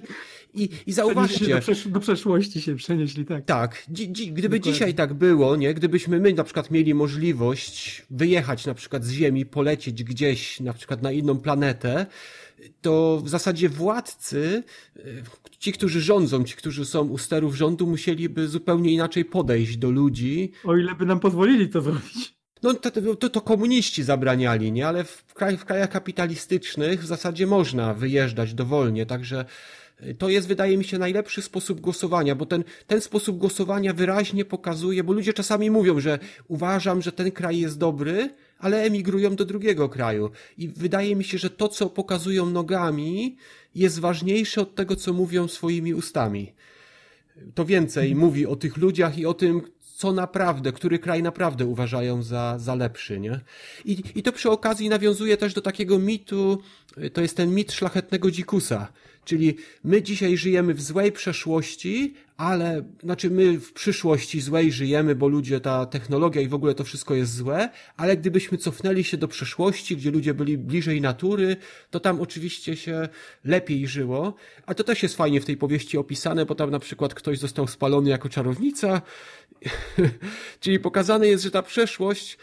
i, 0.53 0.69
i 0.87 0.93
zauważcie, 0.93 1.47
do, 1.47 1.55
przesz- 1.59 1.87
do 1.87 1.99
przeszłości 1.99 2.61
się 2.61 2.75
przenieśli, 2.75 3.25
tak. 3.25 3.45
tak, 3.45 3.83
dzi, 3.91 4.11
dzi, 4.11 4.31
gdyby 4.31 4.59
Dokładnie. 4.59 4.71
dzisiaj 4.73 4.93
tak 4.93 5.13
było, 5.13 5.55
nie, 5.55 5.73
gdybyśmy 5.73 6.19
my 6.19 6.33
na 6.33 6.43
przykład 6.43 6.71
mieli 6.71 6.93
możliwość 6.93 8.05
wyjechać 8.09 8.65
na 8.65 8.73
przykład 8.73 9.05
z 9.05 9.11
Ziemi, 9.11 9.45
polecieć 9.45 10.03
gdzieś 10.03 10.59
na 10.59 10.73
przykład 10.73 11.01
na 11.01 11.11
inną 11.11 11.39
planetę, 11.39 12.05
to 12.81 13.21
w 13.23 13.29
zasadzie 13.29 13.69
władcy, 13.69 14.63
e, 14.95 15.01
ci, 15.59 15.73
którzy 15.73 16.01
rządzą, 16.01 16.43
ci, 16.43 16.55
którzy 16.55 16.85
są 16.85 17.07
u 17.07 17.17
sterów 17.17 17.55
rządu, 17.55 17.87
musieliby 17.87 18.47
zupełnie 18.47 18.91
inaczej 18.91 19.25
podejść 19.25 19.77
do 19.77 19.91
ludzi. 19.91 20.51
O 20.63 20.77
ile 20.77 20.95
by 20.95 21.05
nam 21.05 21.19
pozwolili 21.19 21.69
to 21.69 21.81
zrobić. 21.81 22.32
No 22.63 22.73
to, 22.73 23.15
to, 23.15 23.29
to 23.29 23.41
komuniści 23.41 24.03
zabraniali, 24.03 24.71
nie? 24.71 24.87
Ale 24.87 25.03
w, 25.03 25.33
kraj, 25.33 25.57
w 25.57 25.65
krajach 25.65 25.89
kapitalistycznych 25.89 27.01
w 27.01 27.05
zasadzie 27.05 27.47
można 27.47 27.93
wyjeżdżać 27.93 28.53
dowolnie, 28.53 29.05
także 29.05 29.45
y, 30.03 30.15
to 30.15 30.29
jest, 30.29 30.47
wydaje 30.47 30.77
mi 30.77 30.83
się, 30.83 30.97
najlepszy 30.97 31.41
sposób 31.41 31.81
głosowania, 31.81 32.35
bo 32.35 32.45
ten, 32.45 32.63
ten 32.87 33.01
sposób 33.01 33.37
głosowania 33.37 33.93
wyraźnie 33.93 34.45
pokazuje, 34.45 35.03
bo 35.03 35.13
ludzie 35.13 35.33
czasami 35.33 35.71
mówią, 35.71 35.99
że 35.99 36.19
uważam, 36.47 37.01
że 37.01 37.11
ten 37.11 37.31
kraj 37.31 37.59
jest 37.59 37.77
dobry, 37.77 38.29
ale 38.59 38.83
emigrują 38.83 39.35
do 39.35 39.45
drugiego 39.45 39.89
kraju. 39.89 40.29
I 40.57 40.67
wydaje 40.67 41.15
mi 41.15 41.23
się, 41.23 41.37
że 41.37 41.49
to, 41.49 41.67
co 41.67 41.89
pokazują 41.89 42.45
nogami, 42.45 43.37
jest 43.75 43.99
ważniejsze 43.99 44.61
od 44.61 44.75
tego, 44.75 44.95
co 44.95 45.13
mówią 45.13 45.47
swoimi 45.47 45.93
ustami. 45.93 46.53
To 47.55 47.65
więcej 47.65 48.15
mówi 48.15 48.45
o 48.45 48.55
tych 48.55 48.77
ludziach 48.77 49.17
i 49.17 49.25
o 49.25 49.33
tym, 49.33 49.61
co 50.03 50.13
naprawdę, 50.13 50.71
który 50.71 50.99
kraj 50.99 51.23
naprawdę 51.23 51.65
uważają 51.65 52.23
za, 52.23 52.59
za 52.59 52.75
lepszy, 52.75 53.19
nie? 53.19 53.39
I, 53.85 54.03
I 54.15 54.23
to 54.23 54.31
przy 54.31 54.49
okazji 54.49 54.89
nawiązuje 54.89 55.37
też 55.37 55.53
do 55.53 55.61
takiego 55.61 55.99
mitu, 55.99 56.61
y, 56.97 57.09
to 57.09 57.21
jest 57.21 57.37
ten 57.37 57.53
mit 57.53 57.71
szlachetnego 57.71 58.31
dzikusa. 58.31 58.87
Czyli 59.25 59.57
my 59.83 60.01
dzisiaj 60.01 60.37
żyjemy 60.37 60.73
w 60.73 60.81
złej 60.81 61.11
przeszłości, 61.11 62.13
ale, 62.43 62.83
znaczy 63.03 63.29
my 63.29 63.59
w 63.59 63.73
przyszłości 63.73 64.41
złej 64.41 64.71
żyjemy, 64.71 65.15
bo 65.15 65.27
ludzie, 65.27 65.59
ta 65.59 65.85
technologia 65.85 66.41
i 66.41 66.47
w 66.47 66.53
ogóle 66.53 66.75
to 66.75 66.83
wszystko 66.83 67.15
jest 67.15 67.35
złe, 67.35 67.69
ale 67.97 68.17
gdybyśmy 68.17 68.57
cofnęli 68.57 69.03
się 69.03 69.17
do 69.17 69.27
przeszłości, 69.27 69.97
gdzie 69.97 70.11
ludzie 70.11 70.33
byli 70.33 70.57
bliżej 70.57 71.01
natury, 71.01 71.57
to 71.89 71.99
tam 71.99 72.21
oczywiście 72.21 72.75
się 72.75 73.09
lepiej 73.45 73.87
żyło. 73.87 74.33
A 74.65 74.73
to 74.73 74.83
też 74.83 75.03
jest 75.03 75.15
fajnie 75.15 75.41
w 75.41 75.45
tej 75.45 75.57
powieści 75.57 75.97
opisane, 75.97 76.45
bo 76.45 76.55
tam 76.55 76.71
na 76.71 76.79
przykład 76.79 77.13
ktoś 77.13 77.39
został 77.39 77.67
spalony 77.67 78.09
jako 78.09 78.29
czarownica, 78.29 79.01
Czyli 80.59 80.79
pokazane 80.79 81.27
jest, 81.27 81.43
że 81.43 81.51
ta 81.51 81.61
przeszłość, 81.61 82.37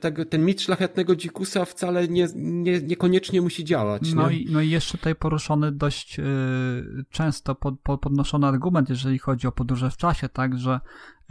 tego, 0.00 0.24
ten 0.24 0.44
mit 0.44 0.62
szlachetnego 0.62 1.16
dzikusa 1.16 1.64
wcale 1.64 2.08
nie, 2.08 2.28
nie, 2.34 2.80
niekoniecznie 2.80 3.42
musi 3.42 3.64
działać. 3.64 4.14
No 4.14 4.30
nie? 4.30 4.36
i, 4.36 4.52
no 4.52 4.60
i 4.60 4.70
jeszcze 4.70 4.98
tutaj 4.98 5.14
poruszony 5.14 5.72
dość 5.72 6.18
y, 6.18 6.22
często 7.10 7.54
pod, 7.54 7.80
pod, 7.80 8.00
podnoszony 8.00 8.46
argument, 8.46 8.88
jeżeli 8.88 9.18
chodzi 9.18 9.46
o 9.46 9.52
podróże 9.52 9.90
w 9.90 9.96
czasie, 9.96 10.28
tak, 10.28 10.58
że 10.58 10.80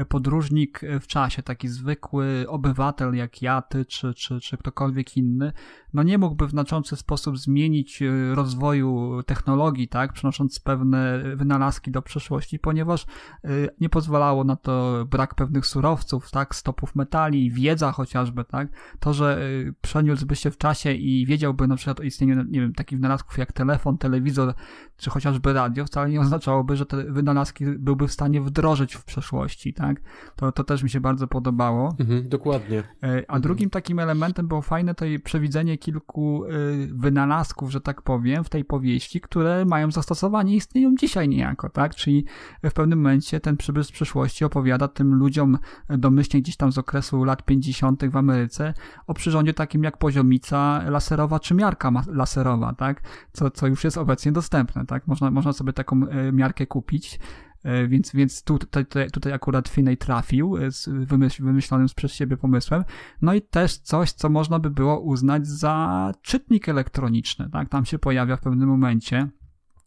podróżnik 0.05 0.81
w 1.01 1.07
czasie, 1.07 1.43
taki 1.43 1.67
zwykły 1.67 2.45
obywatel 2.47 3.15
jak 3.15 3.41
ja, 3.41 3.61
ty 3.61 3.85
czy, 3.85 4.13
czy, 4.13 4.39
czy 4.39 4.57
ktokolwiek 4.57 5.17
inny, 5.17 5.53
no 5.93 6.03
nie 6.03 6.17
mógłby 6.17 6.47
w 6.47 6.51
znaczący 6.51 6.95
sposób 6.95 7.37
zmienić 7.37 8.01
y, 8.01 8.35
rozwoju 8.35 9.23
technologii, 9.23 9.87
tak, 9.87 10.13
przynosząc 10.13 10.59
pewne 10.59 11.23
wynalazki 11.35 11.91
do 11.91 12.01
przyszłości, 12.01 12.59
ponieważ 12.59 13.05
y, 13.45 13.69
nie 13.81 13.89
pozwalało 13.89 14.43
na 14.43 14.55
to 14.55 15.05
brak 15.05 15.35
pewnych 15.35 15.65
surowców, 15.65 16.31
tak, 16.31 16.55
stopów 16.55 16.95
metali, 16.95 17.51
wiedza 17.51 17.91
chociażby, 17.91 18.43
tak, 18.43 18.67
to, 18.99 19.13
że 19.13 19.41
przeniósłby 19.81 20.35
się 20.35 20.51
w 20.51 20.57
czasie 20.57 20.93
i 20.93 21.25
wiedziałby 21.25 21.67
na 21.67 21.75
przykład 21.75 21.99
o 21.99 22.03
istnieniu, 22.03 22.43
nie 22.43 22.61
wiem, 22.61 22.73
takich 22.73 22.99
wynalazków 22.99 23.37
jak 23.37 23.51
telefon, 23.51 23.97
telewizor, 23.97 24.53
czy 24.97 25.09
chociażby 25.09 25.53
radio, 25.53 25.85
wcale 25.85 26.09
nie 26.09 26.21
oznaczałoby, 26.21 26.75
że 26.75 26.85
te 26.85 27.03
wynalazki 27.03 27.65
byłby 27.65 28.07
w 28.07 28.11
stanie 28.11 28.41
wdrożyć 28.41 28.95
w 28.95 29.05
przeszłości, 29.05 29.73
tak, 29.73 30.01
to, 30.35 30.51
to 30.51 30.63
też 30.63 30.83
mi 30.83 30.89
się 30.89 31.01
bardzo 31.01 31.27
podobało. 31.27 31.95
Mhm, 31.99 32.29
dokładnie. 32.29 32.83
E, 33.03 33.23
A 33.27 33.39
drugim 33.39 33.69
takim 33.69 33.99
elementem 33.99 34.47
było 34.47 34.61
fajne 34.61 34.95
to 34.95 35.05
przewidzenie 35.23 35.77
kilku 35.77 36.45
y, 36.45 36.89
wynalazków, 36.93 37.71
że 37.71 37.81
tak 37.81 38.01
powiem, 38.01 38.43
w 38.43 38.49
tej 38.49 38.65
powieści, 38.65 39.21
które 39.21 39.65
mają 39.65 39.91
zastosowanie 39.91 40.53
i 40.53 40.57
istnieją 40.57 40.95
dzisiaj 40.95 41.29
niejako, 41.29 41.69
tak? 41.69 41.95
Czyli 41.95 42.25
w 42.63 42.73
pewnym 42.73 42.99
momencie 42.99 43.39
ten 43.39 43.57
przybysz 43.57 43.87
z 43.87 43.91
przyszłości 43.91 44.45
opowiada 44.45 44.87
tym 44.87 45.15
ludziom 45.15 45.57
domyślnie 45.89 46.41
gdzieś 46.41 46.57
tam 46.57 46.71
z 46.71 46.77
okresu 46.77 47.23
lat 47.23 47.45
50. 47.45 48.05
w 48.05 48.17
Ameryce 48.17 48.73
o 49.07 49.13
przyrządzie 49.13 49.53
takim 49.53 49.83
jak 49.83 49.97
poziomica 49.97 50.81
laserowa 50.89 51.39
czy 51.39 51.53
miarka 51.53 51.91
laserowa, 52.07 52.73
tak? 52.73 53.01
Co, 53.33 53.51
co 53.51 53.67
już 53.67 53.83
jest 53.83 53.97
obecnie 53.97 54.31
dostępne, 54.31 54.85
tak? 54.88 55.07
Można, 55.07 55.31
można 55.31 55.53
sobie 55.53 55.73
taką 55.73 56.07
e, 56.07 56.31
miarkę 56.31 56.65
kupić. 56.67 57.19
E, 57.63 57.88
Więc, 57.88 58.11
więc 58.13 58.43
tu, 58.43 58.59
tutaj, 58.59 58.85
tutaj- 58.85 59.11
tutaj 59.11 59.33
akurat 59.33 59.67
Finney 59.69 59.97
trafił 59.97 60.57
e, 60.57 60.71
z 60.71 60.89
wymyśl, 60.89 61.43
wymyślonym 61.43 61.88
przez 61.95 62.13
siebie 62.13 62.38
pomysłem. 62.38 62.83
No 63.21 63.33
i 63.33 63.41
też 63.41 63.77
coś, 63.77 64.11
co 64.11 64.29
można 64.29 64.59
by 64.59 64.69
było 64.69 64.99
uznać 64.99 65.47
za 65.47 66.11
czytnik 66.21 66.69
elektroniczny. 66.69 67.49
Tak? 67.49 67.69
Tam 67.69 67.85
się 67.85 67.99
pojawia 67.99 68.35
w 68.35 68.41
pewnym 68.41 68.69
momencie. 68.69 69.29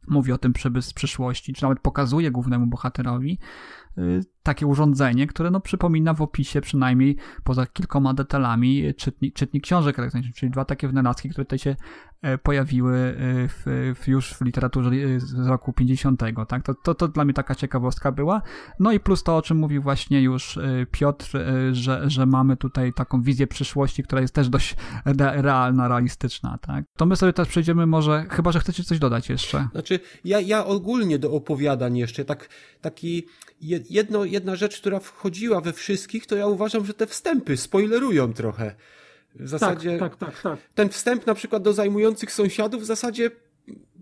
Mówi 0.09 0.33
o 0.33 0.39
tym 0.39 0.53
przybysz 0.53 0.85
z 0.85 0.93
przyszłości, 0.93 1.53
czy 1.53 1.63
nawet 1.63 1.81
pokazuje 1.81 2.31
głównemu 2.31 2.67
bohaterowi 2.67 3.39
takie 4.51 4.67
urządzenie, 4.67 5.27
które 5.27 5.51
no 5.51 5.61
przypomina 5.61 6.15
w 6.15 6.23
opisie 6.23 6.61
przynajmniej 6.61 7.17
poza 7.45 7.67
kilkoma 7.67 8.15
detalami 8.15 8.95
czytnik, 8.95 9.35
czytnik 9.35 9.65
książek 9.65 9.99
elektronicznych, 9.99 10.37
czyli 10.37 10.53
dwa 10.53 10.65
takie 10.65 10.87
wynalazki, 10.89 11.29
które 11.29 11.45
tutaj 11.45 11.59
się 11.59 11.77
e, 12.23 12.39
pojawiły 12.39 12.97
e, 12.97 13.15
w, 13.49 13.95
w 14.01 14.09
już 14.09 14.35
w 14.35 14.41
literaturze 14.41 14.91
e, 14.91 15.21
z 15.21 15.47
roku 15.47 15.73
50. 15.73 16.21
Tak? 16.49 16.63
To, 16.63 16.75
to, 16.75 16.95
to 16.95 17.09
dla 17.09 17.25
mnie 17.25 17.35
taka 17.35 17.55
ciekawostka 17.55 18.13
była. 18.13 18.43
No 18.81 18.93
i 18.93 19.01
plus 19.01 19.23
to, 19.23 19.37
o 19.37 19.43
czym 19.43 19.57
mówił 19.57 19.83
właśnie 19.83 20.23
już 20.23 20.59
Piotr, 20.91 21.39
że, 21.73 22.11
że 22.11 22.27
mamy 22.27 22.57
tutaj 22.57 22.93
taką 22.93 23.23
wizję 23.23 23.47
przyszłości, 23.47 24.03
która 24.03 24.21
jest 24.21 24.35
też 24.35 24.49
dość 24.49 24.77
realna, 25.17 25.89
realistyczna. 25.89 26.59
Tak? 26.59 26.85
To 26.97 27.07
my 27.07 27.17
sobie 27.17 27.33
teraz 27.33 27.49
przejdziemy 27.49 27.87
może, 27.87 28.27
chyba, 28.31 28.53
że 28.53 28.61
chcecie 28.61 28.85
coś 28.85 28.99
dodać 28.99 29.29
jeszcze. 29.29 29.69
Znaczy, 29.73 30.01
ja, 30.25 30.41
ja 30.41 30.67
ogólnie 30.67 31.19
do 31.19 31.33
opowiadań 31.33 31.97
jeszcze, 31.97 32.25
tak, 32.25 32.49
taki 32.81 33.27
jedno, 33.91 34.25
jedna 34.41 34.57
rzecz, 34.57 34.81
która 34.81 35.01
wchodziła 35.01 35.61
we 35.61 35.73
wszystkich, 35.73 36.27
to 36.27 36.37
ja 36.37 36.47
uważam, 36.47 36.85
że 36.87 36.95
te 36.95 37.07
wstępy 37.07 37.57
spoilerują 37.57 38.33
trochę. 38.33 38.75
W 39.35 39.49
zasadzie 39.49 39.99
tak, 39.99 40.17
tak, 40.17 40.33
tak, 40.33 40.43
tak. 40.43 40.59
ten 40.75 40.89
wstęp 40.89 41.27
na 41.27 41.35
przykład 41.35 41.63
do 41.63 41.73
zajmujących 41.73 42.33
sąsiadów 42.33 42.83
w 42.83 42.85
zasadzie 42.85 43.31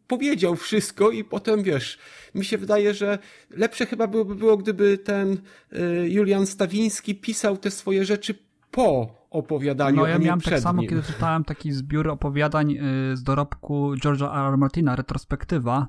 powiedział 0.06 0.56
wszystko 0.56 1.10
i 1.10 1.24
potem 1.24 1.62
wiesz, 1.62 1.98
mi 2.34 2.44
się 2.44 2.58
wydaje, 2.58 2.94
że 2.94 3.18
lepsze 3.50 3.86
chyba 3.86 4.06
byłoby 4.06 4.34
było, 4.34 4.56
gdyby 4.56 4.98
ten 4.98 5.32
y, 5.32 6.08
Julian 6.08 6.46
Stawiński 6.46 7.14
pisał 7.14 7.56
te 7.56 7.70
swoje 7.70 8.04
rzeczy 8.04 8.34
po 8.70 9.18
opowiadaniu, 9.30 9.96
No 9.96 10.06
ja 10.06 10.18
miałem 10.18 10.40
tak 10.40 10.60
samo, 10.60 10.80
nim. 10.82 10.90
kiedy 10.90 11.02
czytałem 11.02 11.44
taki 11.44 11.72
zbiór 11.72 12.08
opowiadań 12.08 12.72
y, 12.72 13.16
z 13.16 13.22
dorobku 13.22 13.94
George'a 14.04 14.40
R. 14.40 14.52
R. 14.52 14.58
Martina, 14.58 14.96
retrospektywa, 14.96 15.86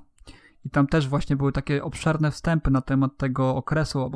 i 0.69 0.71
tam 0.71 0.87
też 0.87 1.07
właśnie 1.07 1.35
były 1.35 1.51
takie 1.51 1.83
obszerne 1.83 2.31
wstępy 2.31 2.71
na 2.71 2.81
temat 2.81 3.17
tego 3.17 3.55
okresu, 3.55 4.11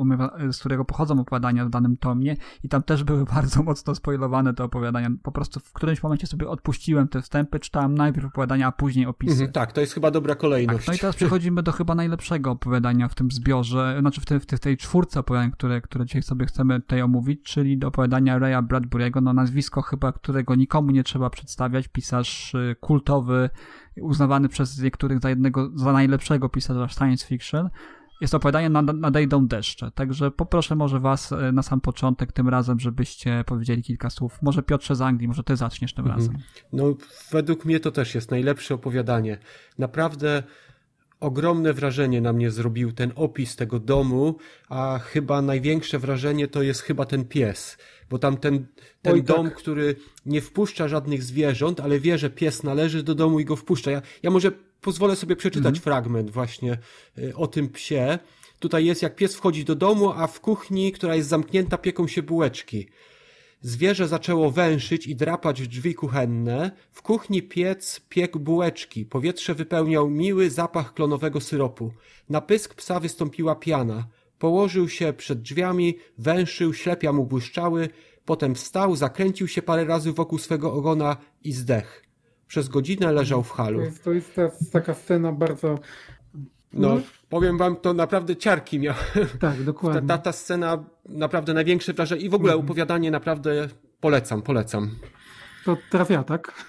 z 0.52 0.58
którego 0.58 0.84
pochodzą 0.84 1.20
opowiadania 1.20 1.64
w 1.64 1.70
danym 1.70 1.96
tomie 1.96 2.36
i 2.62 2.68
tam 2.68 2.82
też 2.82 3.04
były 3.04 3.24
bardzo 3.34 3.62
mocno 3.62 3.94
spoilowane 3.94 4.54
te 4.54 4.64
opowiadania. 4.64 5.10
Po 5.22 5.32
prostu 5.32 5.60
w 5.60 5.72
którymś 5.72 6.02
momencie 6.02 6.26
sobie 6.26 6.48
odpuściłem 6.48 7.08
te 7.08 7.22
wstępy, 7.22 7.60
czytałem 7.60 7.94
najpierw 7.94 8.26
opowiadania, 8.26 8.66
a 8.66 8.72
później 8.72 9.06
opisy. 9.06 9.32
Mhm, 9.32 9.52
tak, 9.52 9.72
to 9.72 9.80
jest 9.80 9.94
chyba 9.94 10.10
dobra 10.10 10.34
kolejność. 10.34 10.78
Tak, 10.78 10.88
no 10.88 10.94
i 10.94 10.98
teraz 10.98 11.16
przechodzimy 11.16 11.62
do 11.62 11.72
chyba 11.72 11.94
najlepszego 11.94 12.50
opowiadania 12.50 13.08
w 13.08 13.14
tym 13.14 13.30
zbiorze, 13.30 13.96
znaczy 14.00 14.20
w, 14.20 14.24
tej, 14.24 14.40
w 14.40 14.46
tej 14.46 14.76
czwórce 14.76 15.20
opowiadań, 15.20 15.50
które, 15.50 15.80
które 15.80 16.06
dzisiaj 16.06 16.22
sobie 16.22 16.46
chcemy 16.46 16.80
tutaj 16.80 17.02
omówić, 17.02 17.42
czyli 17.42 17.78
do 17.78 17.88
opowiadania 17.88 18.38
Raya 18.38 18.62
Bradbury'ego, 18.62 19.22
no 19.22 19.32
nazwisko 19.32 19.82
chyba, 19.82 20.12
którego 20.12 20.54
nikomu 20.54 20.90
nie 20.90 21.04
trzeba 21.04 21.30
przedstawiać, 21.30 21.88
pisarz 21.88 22.54
y, 22.54 22.76
kultowy, 22.80 23.50
uznawany 24.00 24.48
przez 24.48 24.82
niektórych 24.82 25.20
za 25.20 25.28
jednego, 25.30 25.70
za 25.74 25.92
najlepszego 25.92 26.48
pisarza 26.48 26.88
science 26.88 27.26
fiction, 27.26 27.70
jest 28.20 28.34
opowiadanie 28.34 28.70
Nadejdą 28.70 29.46
deszcze. 29.46 29.90
Także 29.90 30.30
poproszę 30.30 30.76
może 30.76 31.00
was 31.00 31.32
e, 31.32 31.52
na 31.52 31.62
sam 31.62 31.80
początek 31.80 32.32
tym 32.32 32.48
razem, 32.48 32.80
żebyście 32.80 33.44
powiedzieli 33.46 33.82
kilka 33.82 34.10
słów. 34.10 34.38
Może 34.42 34.62
Piotrze 34.62 34.96
z 34.96 35.00
Anglii, 35.00 35.28
może 35.28 35.44
ty 35.44 35.56
zaczniesz 35.56 35.94
tym 35.94 36.04
mhm. 36.04 36.20
razem. 36.20 36.38
No, 36.72 36.94
według 37.30 37.64
mnie 37.64 37.80
to 37.80 37.90
też 37.90 38.14
jest 38.14 38.30
najlepsze 38.30 38.74
opowiadanie. 38.74 39.38
Naprawdę 39.78 40.42
ogromne 41.24 41.72
wrażenie 41.72 42.20
na 42.20 42.32
mnie 42.32 42.50
zrobił 42.50 42.92
ten 42.92 43.12
opis 43.16 43.56
tego 43.56 43.78
domu, 43.78 44.36
a 44.68 44.98
chyba 44.98 45.42
największe 45.42 45.98
wrażenie 45.98 46.48
to 46.48 46.62
jest 46.62 46.80
chyba 46.80 47.04
ten 47.06 47.24
pies, 47.24 47.78
bo 48.10 48.18
tam 48.18 48.36
ten, 48.36 48.66
ten 49.02 49.14
Oj, 49.14 49.22
dom, 49.22 49.46
tak. 49.46 49.54
który 49.54 49.96
nie 50.26 50.40
wpuszcza 50.40 50.88
żadnych 50.88 51.22
zwierząt, 51.22 51.80
ale 51.80 52.00
wie, 52.00 52.18
że 52.18 52.30
pies 52.30 52.62
należy 52.62 53.02
do 53.02 53.14
domu 53.14 53.40
i 53.40 53.44
go 53.44 53.56
wpuszcza. 53.56 53.90
Ja, 53.90 54.02
ja 54.22 54.30
może 54.30 54.52
pozwolę 54.80 55.16
sobie 55.16 55.36
przeczytać 55.36 55.76
mhm. 55.76 55.82
fragment 55.82 56.30
właśnie 56.30 56.78
y, 57.18 57.36
o 57.36 57.46
tym 57.46 57.68
psie. 57.68 58.18
Tutaj 58.58 58.84
jest, 58.84 59.02
jak 59.02 59.16
pies 59.16 59.36
wchodzi 59.36 59.64
do 59.64 59.74
domu, 59.74 60.12
a 60.16 60.26
w 60.26 60.40
kuchni, 60.40 60.92
która 60.92 61.14
jest 61.14 61.28
zamknięta, 61.28 61.78
pieką 61.78 62.08
się 62.08 62.22
bułeczki. 62.22 62.88
Zwierzę 63.64 64.08
zaczęło 64.08 64.50
węszyć 64.50 65.06
i 65.06 65.16
drapać 65.16 65.62
w 65.62 65.66
drzwi 65.66 65.94
kuchenne. 65.94 66.70
W 66.90 67.02
kuchni 67.02 67.42
piec 67.42 68.00
piekł 68.08 68.38
bułeczki. 68.38 69.06
Powietrze 69.06 69.54
wypełniał 69.54 70.10
miły 70.10 70.50
zapach 70.50 70.94
klonowego 70.94 71.40
syropu. 71.40 71.92
Na 72.28 72.40
pysk 72.40 72.74
psa 72.74 73.00
wystąpiła 73.00 73.54
piana. 73.54 74.06
Położył 74.38 74.88
się 74.88 75.12
przed 75.12 75.42
drzwiami, 75.42 75.98
węszył, 76.18 76.74
ślepia 76.74 77.12
mu 77.12 77.26
błyszczały. 77.26 77.88
Potem 78.24 78.54
wstał, 78.54 78.96
zakręcił 78.96 79.48
się 79.48 79.62
parę 79.62 79.84
razy 79.84 80.12
wokół 80.12 80.38
swego 80.38 80.72
ogona 80.72 81.16
i 81.44 81.52
zdech. 81.52 82.04
Przez 82.46 82.68
godzinę 82.68 83.12
leżał 83.12 83.42
w 83.42 83.50
halu. 83.50 83.78
To 83.78 83.84
jest, 83.84 84.04
to 84.04 84.12
jest 84.12 84.34
ta, 84.34 84.50
taka 84.72 84.94
scena 84.94 85.32
bardzo 85.32 85.78
no, 86.72 86.88
no, 86.94 87.00
powiem 87.34 87.58
wam, 87.58 87.76
to 87.76 87.94
naprawdę 87.94 88.36
ciarki 88.36 88.78
miał. 88.78 88.94
Tak, 89.40 89.62
dokładnie. 89.62 90.08
Ta, 90.08 90.18
ta, 90.18 90.22
ta 90.22 90.32
scena 90.32 90.84
naprawdę 91.08 91.54
największe 91.54 91.92
wrażenie 91.92 92.22
i 92.22 92.28
w 92.28 92.34
ogóle 92.34 92.52
mhm. 92.52 92.66
opowiadanie 92.66 93.10
naprawdę 93.10 93.68
polecam, 94.00 94.42
polecam. 94.42 94.90
To 95.64 95.76
trafia, 95.90 96.24
tak? 96.24 96.64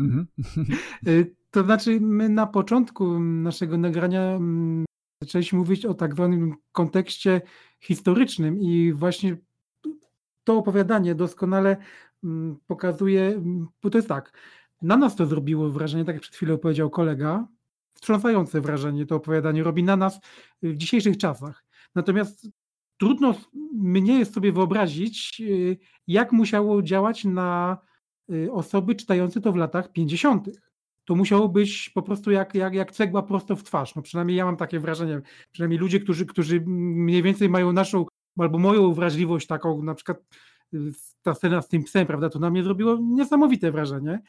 Mhm. 0.00 0.26
Y, 1.08 1.34
to 1.50 1.64
znaczy, 1.64 2.00
my 2.00 2.28
na 2.28 2.46
początku 2.46 3.20
naszego 3.20 3.78
nagrania 3.78 4.22
mm, 4.22 4.84
zaczęliśmy 5.22 5.58
mówić 5.58 5.86
o 5.86 5.94
tak 5.94 6.14
zwanym 6.14 6.54
kontekście 6.72 7.40
historycznym 7.80 8.60
i 8.60 8.92
właśnie 8.92 9.36
to 10.44 10.56
opowiadanie 10.56 11.14
doskonale 11.14 11.76
mm, 12.24 12.56
pokazuje, 12.66 13.26
mm, 13.26 13.66
bo 13.82 13.90
to 13.90 13.98
jest 13.98 14.08
tak, 14.08 14.32
na 14.82 14.96
nas 14.96 15.16
to 15.16 15.26
zrobiło 15.26 15.70
wrażenie, 15.70 16.04
tak 16.04 16.14
jak 16.14 16.22
przed 16.22 16.34
chwilą 16.34 16.58
powiedział 16.58 16.90
kolega, 16.90 17.46
wstrząsające 17.94 18.60
wrażenie 18.60 19.06
to 19.06 19.16
opowiadanie 19.16 19.62
robi 19.62 19.84
na 19.84 19.96
nas 19.96 20.20
w 20.62 20.76
dzisiejszych 20.76 21.18
czasach. 21.18 21.64
Natomiast 21.94 22.48
trudno 22.98 23.34
mnie 23.72 24.18
jest 24.18 24.34
sobie 24.34 24.52
wyobrazić, 24.52 25.40
y, 25.40 25.76
jak 26.06 26.32
musiało 26.32 26.82
działać 26.82 27.24
na 27.24 27.78
y, 28.32 28.52
osoby 28.52 28.94
czytające 28.94 29.40
to 29.40 29.52
w 29.52 29.56
latach 29.56 29.92
50. 29.92 30.50
To 31.04 31.14
musiało 31.14 31.48
być 31.48 31.90
po 31.94 32.02
prostu 32.02 32.30
jak, 32.30 32.54
jak, 32.54 32.74
jak 32.74 32.92
cegła 32.92 33.22
prosto 33.22 33.56
w 33.56 33.62
twarz. 33.62 33.94
No 33.94 34.02
przynajmniej 34.02 34.36
ja 34.36 34.44
mam 34.44 34.56
takie 34.56 34.80
wrażenie. 34.80 35.20
Przynajmniej 35.52 35.80
ludzie, 35.80 36.00
którzy, 36.00 36.26
którzy 36.26 36.60
mniej 36.66 37.22
więcej 37.22 37.48
mają 37.48 37.72
naszą 37.72 38.06
albo 38.38 38.58
moją 38.58 38.92
wrażliwość 38.92 39.46
taką, 39.46 39.82
na 39.82 39.94
przykład 39.94 40.18
y, 40.74 40.78
ta 41.22 41.34
scena 41.34 41.62
z 41.62 41.68
tym 41.68 41.84
psem, 41.84 42.06
prawda, 42.06 42.30
to 42.30 42.38
na 42.38 42.50
mnie 42.50 42.62
zrobiło 42.62 42.98
niesamowite 43.02 43.72
wrażenie. 43.72 44.22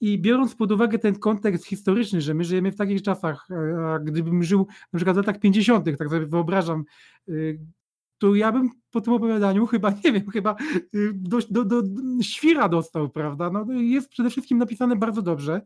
I 0.00 0.18
biorąc 0.18 0.54
pod 0.54 0.72
uwagę 0.72 0.98
ten 0.98 1.18
kontekst 1.18 1.66
historyczny, 1.66 2.20
że 2.20 2.34
my 2.34 2.44
żyjemy 2.44 2.72
w 2.72 2.76
takich 2.76 3.02
czasach, 3.02 3.46
e, 3.50 3.86
a 3.86 3.98
gdybym 3.98 4.42
żył 4.42 4.66
na 4.92 4.96
przykład 4.96 5.16
w 5.16 5.18
latach 5.18 5.40
50., 5.40 5.84
tak 5.98 6.08
sobie 6.08 6.26
wyobrażam, 6.26 6.84
y, 7.28 7.60
to 8.18 8.34
ja 8.34 8.52
bym 8.52 8.70
po 8.90 9.00
tym 9.00 9.12
opowiadaniu 9.12 9.66
chyba, 9.66 9.90
nie 10.04 10.12
wiem, 10.12 10.30
chyba 10.30 10.56
y, 10.94 11.12
do, 11.14 11.38
do, 11.50 11.64
do 11.64 11.82
świra 12.22 12.68
dostał, 12.68 13.10
prawda? 13.10 13.50
No, 13.50 13.66
jest 13.72 14.08
przede 14.08 14.30
wszystkim 14.30 14.58
napisane 14.58 14.96
bardzo 14.96 15.22
dobrze, 15.22 15.60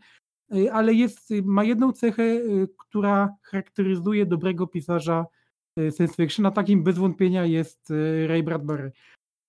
y, 0.54 0.72
ale 0.72 0.94
jest, 0.94 1.30
ma 1.44 1.64
jedną 1.64 1.92
cechę, 1.92 2.40
która 2.78 3.34
charakteryzuje 3.42 4.26
dobrego 4.26 4.66
pisarza 4.66 5.26
science 5.78 6.14
fiction, 6.14 6.46
a 6.46 6.50
takim 6.50 6.82
bez 6.82 6.98
wątpienia 6.98 7.44
jest 7.44 7.92
Ray 8.26 8.42
Bradbury. 8.42 8.92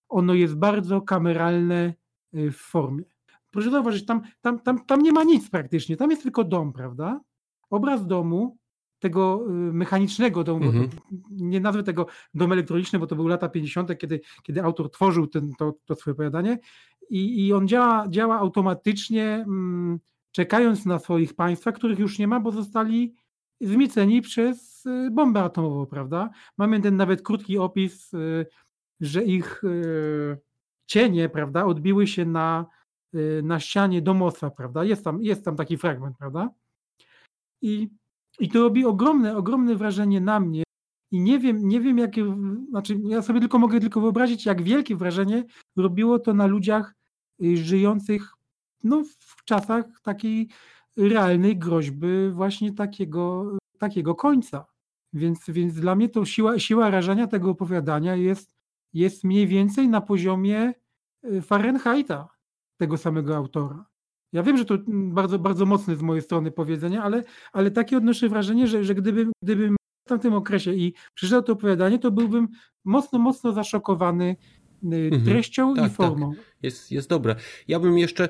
Ono 0.10 0.34
jest 0.34 0.56
bardzo 0.56 1.02
kameralne 1.02 1.94
w 2.34 2.56
formie 2.56 3.04
proszę 3.52 3.72
zauważyć, 3.72 4.06
tam, 4.06 4.22
tam, 4.42 4.60
tam, 4.60 4.86
tam 4.86 5.02
nie 5.02 5.12
ma 5.12 5.24
nic 5.24 5.50
praktycznie, 5.50 5.98
tam 5.98 6.12
jest 6.12 6.24
tylko 6.24 6.44
dom, 6.44 6.74
prawda? 6.74 7.22
Obraz 7.70 8.08
domu, 8.08 8.58
tego 9.02 9.46
y, 9.48 9.52
mechanicznego 9.74 10.44
domu, 10.44 10.66
mhm. 10.66 10.90
nie 11.32 11.60
nazwę 11.60 11.84
tego 11.84 12.06
dom 12.34 12.52
elektroniczny, 12.52 13.00
bo 13.00 13.08
to 13.08 13.16
były 13.16 13.30
lata 13.30 13.50
50., 13.50 13.98
kiedy, 13.98 14.22
kiedy 14.44 14.64
autor 14.64 14.92
tworzył 14.92 15.28
ten, 15.28 15.52
to, 15.60 15.74
to 15.86 15.96
swoje 15.96 16.14
opowiadanie 16.14 16.60
i, 17.10 17.46
i 17.48 17.54
on 17.54 17.68
działa, 17.68 18.06
działa 18.10 18.40
automatycznie, 18.40 19.26
mm, 19.26 20.00
czekając 20.32 20.86
na 20.86 21.00
swoich 21.00 21.34
państwa, 21.34 21.72
których 21.72 22.00
już 22.00 22.20
nie 22.20 22.28
ma, 22.28 22.40
bo 22.40 22.52
zostali 22.52 23.14
zmieceni 23.62 24.22
przez 24.22 24.86
y, 24.86 25.10
bombę 25.12 25.44
atomową, 25.44 25.86
prawda? 25.86 26.30
Mamy 26.58 26.82
ten 26.82 26.96
nawet 26.96 27.22
krótki 27.22 27.58
opis, 27.58 28.14
y, 28.14 28.46
że 29.00 29.24
ich 29.24 29.62
cienie, 30.86 31.30
prawda, 31.30 31.66
odbiły 31.66 32.08
się 32.08 32.26
na 32.26 32.66
na 33.44 33.60
ścianie 33.60 34.02
domostwa, 34.02 34.50
prawda? 34.50 34.84
Jest 34.84 35.04
tam, 35.04 35.24
jest 35.24 35.46
tam 35.46 35.56
taki 35.56 35.78
fragment, 35.78 36.18
prawda? 36.18 36.50
I, 37.62 37.90
I 38.40 38.50
to 38.50 38.64
robi 38.64 38.86
ogromne, 38.86 39.38
ogromne 39.38 39.76
wrażenie 39.76 40.22
na 40.22 40.40
mnie. 40.40 40.64
I 41.12 41.20
nie 41.20 41.40
wiem, 41.40 41.68
nie 41.68 41.82
wiem, 41.82 41.98
jakie, 41.98 42.36
znaczy 42.70 43.00
ja 43.04 43.22
sobie 43.22 43.40
tylko 43.40 43.60
mogę 43.60 43.80
tylko 43.80 44.02
wyobrazić, 44.02 44.46
jak 44.46 44.62
wielkie 44.62 44.96
wrażenie 44.96 45.44
robiło 45.76 46.20
to 46.20 46.34
na 46.34 46.48
ludziach 46.48 46.96
y, 47.44 47.58
żyjących 47.58 48.34
no, 48.84 49.04
w 49.20 49.44
czasach 49.44 49.86
takiej 50.04 50.48
realnej 50.98 51.58
groźby 51.58 52.30
właśnie 52.32 52.74
takiego, 52.74 53.58
takiego 53.78 54.16
końca. 54.16 54.66
Więc, 55.14 55.40
więc 55.48 55.74
dla 55.74 55.96
mnie 55.96 56.10
to 56.10 56.26
siła, 56.26 56.60
siła 56.60 56.90
rażenia 56.90 57.28
tego 57.28 57.50
opowiadania 57.50 58.16
jest, 58.16 58.56
jest 58.94 59.24
mniej 59.24 59.48
więcej 59.48 59.88
na 59.88 60.02
poziomie 60.02 60.74
y, 61.26 61.42
Fahrenheita 61.42 62.30
tego 62.82 62.98
samego 62.98 63.36
autora. 63.36 63.86
Ja 64.34 64.44
wiem, 64.44 64.58
że 64.58 64.66
to 64.66 64.78
bardzo, 64.88 65.40
bardzo 65.40 65.66
mocne 65.66 65.96
z 65.96 66.02
mojej 66.02 66.22
strony 66.22 66.52
powiedzenie, 66.52 67.02
ale, 67.02 67.24
ale 67.54 67.72
takie 67.72 67.98
odnoszę 67.98 68.30
wrażenie, 68.30 68.68
że, 68.68 68.84
że 68.84 68.96
gdybym, 68.96 69.32
gdybym 69.44 69.76
w 70.06 70.10
tamtym 70.10 70.34
okresie 70.34 70.74
i 70.74 70.94
przeczytał 71.14 71.44
to 71.44 71.54
opowiadanie, 71.54 72.00
to 72.00 72.12
byłbym 72.12 72.48
mocno, 72.86 73.20
mocno 73.20 73.54
zaszokowany 73.54 74.36
mhm. 74.84 75.26
treścią 75.26 75.76
tak, 75.76 75.86
i 75.86 75.88
tak. 75.88 75.98
formą. 75.98 76.32
Tak. 76.32 76.46
Jest, 76.64 76.92
jest 76.92 77.10
dobre. 77.10 77.36
Ja 77.68 77.80
bym 77.80 77.98
jeszcze 77.98 78.30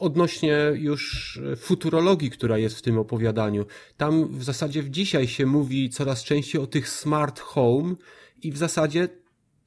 odnośnie 0.00 0.56
już 0.74 1.40
futurologii, 1.56 2.30
która 2.30 2.58
jest 2.58 2.78
w 2.78 2.82
tym 2.82 2.98
opowiadaniu. 2.98 3.64
Tam 3.96 4.28
w 4.28 4.44
zasadzie 4.44 4.82
w 4.82 4.90
dzisiaj 4.90 5.28
się 5.28 5.46
mówi 5.46 5.90
coraz 5.90 6.24
częściej 6.24 6.60
o 6.60 6.66
tych 6.66 6.88
smart 6.88 7.40
home 7.40 7.94
i 8.42 8.52
w 8.52 8.56
zasadzie 8.56 9.08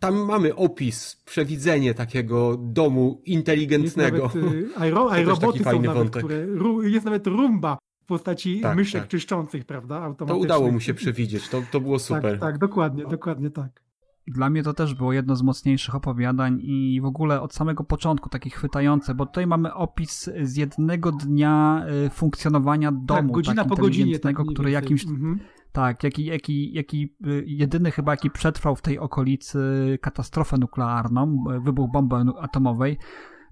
tam 0.04 0.26
mamy 0.26 0.56
opis, 0.56 1.22
przewidzenie 1.26 1.94
takiego 1.94 2.58
domu 2.58 3.22
inteligentnego. 3.26 4.24
Jest 4.24 4.36
nawet, 4.36 4.54
y, 4.54 4.70
aero, 4.80 5.12
aeroboty 5.12 5.64
są 5.64 5.82
nawet, 5.82 6.10
które, 6.10 6.48
jest 6.84 7.06
nawet 7.06 7.28
rumba 7.28 7.78
w 8.04 8.06
postaci 8.06 8.62
tak, 8.62 8.78
myszek 8.78 9.02
tak. 9.02 9.10
czyszczących, 9.10 9.66
prawda? 9.66 10.14
To 10.14 10.38
udało 10.38 10.72
mu 10.72 10.80
się 10.80 10.94
przewidzieć, 10.94 11.50
to, 11.50 11.64
to 11.72 11.80
było 11.82 11.98
tak, 11.98 12.06
super. 12.06 12.22
Tak, 12.22 12.40
tak, 12.40 12.58
dokładnie, 12.58 13.06
dokładnie 13.06 13.50
tak. 13.50 13.84
Dla 14.28 14.50
mnie 14.50 14.64
to 14.64 14.74
też 14.74 14.94
było 14.94 15.14
jedno 15.14 15.36
z 15.36 15.44
mocniejszych 15.44 15.96
opowiadań 15.96 16.60
i 16.62 17.02
w 17.02 17.06
ogóle 17.06 17.42
od 17.42 17.54
samego 17.54 17.84
początku 17.84 18.30
takie 18.30 18.50
chwytające, 18.50 19.16
bo 19.16 19.26
tutaj 19.26 19.48
mamy 19.48 19.74
opis 19.74 20.30
z 20.42 20.58
jednego 20.58 21.12
dnia 21.12 21.86
y, 22.06 22.10
funkcjonowania 22.10 22.92
tak, 22.92 23.06
domu 23.06 23.22
tak, 23.22 23.32
godzina 23.32 23.64
tak, 23.64 23.68
po 23.68 23.76
godzinie, 23.76 24.20
tak, 24.20 24.36
który 24.54 24.72
jakimś 24.72 25.06
mhm. 25.06 25.40
Tak, 25.74 26.04
jaki, 26.04 26.26
jaki, 26.26 26.74
jaki 26.74 27.16
y, 27.28 27.44
jedyny 27.48 27.92
chyba 27.92 28.12
jaki 28.12 28.32
przetrwał 28.32 28.76
w 28.76 28.82
tej 28.82 29.00
okolicy 29.00 29.60
katastrofę 30.02 30.58
nuklearną, 30.58 31.44
y, 31.58 31.60
wybuch 31.60 31.92
bomby 31.92 32.16
atomowej. 32.40 32.98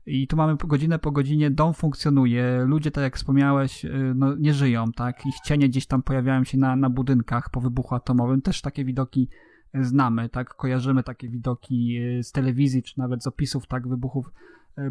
I 0.05 0.27
tu 0.27 0.37
mamy 0.37 0.55
godzinę 0.67 0.99
po 0.99 1.11
godzinie, 1.11 1.51
dom 1.51 1.73
funkcjonuje, 1.73 2.63
ludzie, 2.65 2.91
tak 2.91 3.03
jak 3.03 3.15
wspomniałeś, 3.15 3.85
no, 4.15 4.35
nie 4.35 4.53
żyją, 4.53 4.91
tak? 4.91 5.25
Ich 5.25 5.35
cienie 5.45 5.69
gdzieś 5.69 5.87
tam 5.87 6.03
pojawiają 6.03 6.43
się 6.43 6.57
na, 6.57 6.75
na 6.75 6.89
budynkach 6.89 7.49
po 7.49 7.61
wybuchu 7.61 7.95
atomowym. 7.95 8.41
Też 8.41 8.61
takie 8.61 8.85
widoki 8.85 9.29
znamy, 9.73 10.29
tak? 10.29 10.55
Kojarzymy 10.55 11.03
takie 11.03 11.29
widoki 11.29 11.99
z 12.21 12.31
telewizji, 12.31 12.83
czy 12.83 12.99
nawet 12.99 13.23
z 13.23 13.27
opisów, 13.27 13.67
tak? 13.67 13.87
Wybuchów 13.87 14.31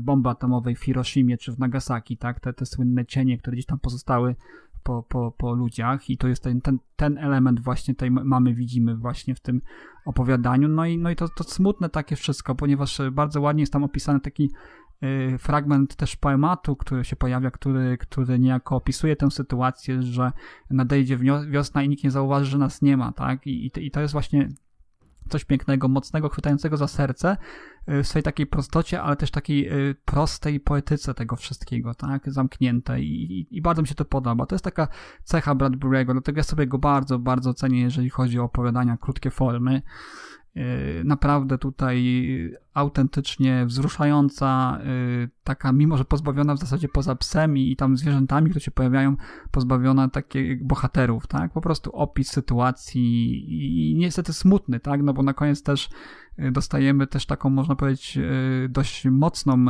bomby 0.01 0.29
atomowej 0.29 0.77
w 0.77 0.85
Hiroshimie 0.85 1.39
czy 1.39 1.53
w 1.53 1.59
Nagasaki, 1.59 2.17
tak? 2.17 2.41
Te, 2.41 2.53
te 2.53 2.67
słynne 2.67 3.07
cienie, 3.07 3.39
które 3.39 3.55
gdzieś 3.55 3.67
tam 3.67 3.79
pozostały 3.79 4.37
po, 4.83 5.03
po, 5.03 5.33
po 5.39 5.53
ludziach 5.53 6.11
i 6.11 6.19
to 6.19 6.29
jest 6.29 6.43
ten, 6.43 6.61
ten, 6.61 6.79
ten 6.97 7.19
element 7.19 7.61
właśnie 7.61 7.95
tej 7.95 8.11
mamy, 8.11 8.55
widzimy 8.55 8.97
właśnie 8.97 9.35
w 9.35 9.41
tym 9.41 9.61
opowiadaniu. 10.05 10.69
No 10.69 10.87
i, 10.87 10.99
no 10.99 11.11
i 11.11 11.17
to, 11.17 11.29
to 11.29 11.45
smutne 11.45 11.89
takie 11.89 12.17
wszystko, 12.17 12.55
ponieważ 12.55 13.01
bardzo 13.13 13.41
ładnie 13.41 13.63
jest 13.63 13.73
tam 13.73 13.85
opisany 13.85 14.21
taki 14.21 14.51
y, 15.03 15.39
fragment 15.39 15.97
też 15.97 16.17
poematu, 16.17 16.77
który 16.77 17.05
się 17.05 17.17
pojawia, 17.17 17.51
który, 17.51 17.99
który 17.99 18.39
niejako 18.39 18.77
opisuje 18.77 19.17
tę 19.17 19.31
sytuację, 19.31 20.03
że 20.03 20.33
nadejdzie 20.71 21.19
wiosna 21.51 21.83
i 21.83 21.89
nikt 21.89 22.05
nie 22.05 22.11
zauważy, 22.11 22.51
że 22.51 22.59
nas 22.59 22.83
nie 22.83 22.97
ma, 22.97 23.13
tak? 23.13 23.47
I, 23.47 23.71
i 23.77 23.91
to 23.91 24.01
jest 24.01 24.13
właśnie 24.13 24.49
coś 25.31 25.45
pięknego, 25.45 25.89
mocnego, 25.89 26.29
chwytającego 26.29 26.77
za 26.77 26.89
serce 26.89 27.37
y, 27.89 28.03
w 28.03 28.09
swojej 28.09 28.23
takiej 28.23 28.47
prostocie, 28.47 29.03
ale 29.03 29.17
też 29.17 29.31
takiej 29.31 29.73
y, 29.91 29.95
prostej 30.05 30.61
poetyce 30.61 31.15
tego 31.15 31.37
wszystkiego, 31.37 31.95
tak, 31.95 32.23
zamknięte 32.33 33.01
i, 33.01 33.33
i, 33.41 33.57
i 33.57 33.63
bardzo 33.63 33.83
mi 33.83 33.89
się 33.89 33.95
to 33.95 34.05
podoba. 34.05 34.47
To 34.47 34.55
jest 34.55 34.65
taka 34.65 34.89
cecha 35.25 35.55
Bradbury'ego, 35.55 36.13
dlatego 36.13 36.39
ja 36.39 36.45
sobie 36.45 36.67
go 36.67 36.79
bardzo, 36.79 37.19
bardzo 37.19 37.55
cenię, 37.55 37.81
jeżeli 37.81 38.11
chodzi 38.11 38.39
o 38.39 38.45
opowiadania, 38.45 38.97
krótkie 38.97 39.31
formy. 39.31 39.83
Y, 40.57 41.05
naprawdę 41.05 41.59
tutaj 41.59 42.05
autentycznie 42.75 43.67
wzruszająca, 43.67 44.79
taka, 45.45 45.73
mimo 45.73 45.97
że 45.97 46.05
pozbawiona 46.05 46.55
w 46.55 46.59
zasadzie 46.59 46.89
poza 46.89 47.17
psem 47.17 47.57
i 47.57 47.77
tam 47.77 47.97
zwierzętami, 47.97 48.51
które 48.51 48.61
się 48.61 48.71
pojawiają, 48.71 49.17
pozbawiona 49.51 50.09
takich 50.09 50.67
bohaterów, 50.67 51.27
tak? 51.27 51.53
Po 51.53 51.61
prostu 51.61 51.91
opis 51.93 52.29
sytuacji 52.29 53.45
i 53.93 53.95
niestety 53.99 54.33
smutny, 54.33 54.81
tak? 54.81 55.03
No 55.03 55.15
bo 55.15 55.23
na 55.23 55.35
koniec 55.35 55.63
też 55.63 55.89
dostajemy 56.53 57.07
też 57.07 57.27
taką, 57.27 57.51
można 57.51 57.77
powiedzieć, 57.77 58.19
dość 58.69 59.05
mocną 59.05 59.65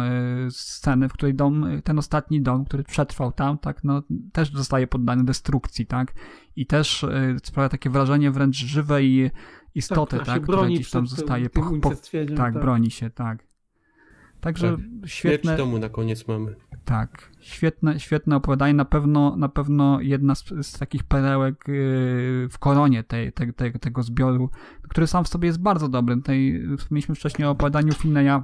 scenę, 0.51 1.09
w 1.09 1.12
której 1.12 1.35
dom, 1.35 1.66
ten 1.85 1.99
ostatni 1.99 2.43
dom, 2.43 2.64
który 2.64 2.85
przetrwał 2.85 3.33
tam, 3.33 3.59
tak? 3.59 3.85
No 3.85 4.03
też 4.33 4.53
zostaje 4.53 4.87
poddany 4.87 5.24
destrukcji, 5.24 5.87
tak? 5.87 6.14
I 6.57 6.66
też 6.66 7.07
sprawia 7.45 7.68
takie 7.68 7.91
wrażenie 7.91 8.31
wręcz 8.31 8.57
żywej 8.57 9.31
istoty, 9.75 10.16
tak, 10.16 10.27
tak 10.27 10.43
która 10.43 10.66
gdzieś 10.66 10.91
tam 10.91 11.07
zostaje 11.07 11.51
po, 11.51 11.62
po, 11.81 11.91
tak, 11.91 12.37
tak, 12.37 12.55
broni 12.55 12.91
się, 12.91 13.11
tak. 13.11 13.51
Także 14.41 14.71
tak. 14.71 15.11
świetne. 15.11 15.57
domu 15.57 15.79
na 15.79 15.89
koniec 15.89 16.29
mamy. 16.29 16.55
Tak, 16.85 17.31
świetne, 17.41 18.01
świetne 18.01 18.37
opowiadanie. 18.37 18.75
Na 18.75 18.85
pewno, 18.85 19.37
na 19.37 19.49
pewno 19.49 20.01
jedna 20.01 20.35
z, 20.35 20.45
z 20.62 20.79
takich 20.79 21.05
perełek 21.05 21.64
yy, 21.68 22.49
w 22.51 22.59
koronie 22.59 23.05
tej, 23.05 23.33
tej, 23.33 23.55
tej, 23.55 23.73
tego 23.73 24.03
zbioru, 24.03 24.51
który 24.83 25.07
sam 25.07 25.25
w 25.25 25.29
sobie 25.29 25.47
jest 25.47 25.61
bardzo 25.61 25.89
dobry. 25.89 26.23
Tej, 26.23 26.66
mieliśmy 26.91 27.14
wcześniej 27.14 27.49
o 27.49 27.51
opowiadaniu 27.51 27.93
Finneya 27.93 28.43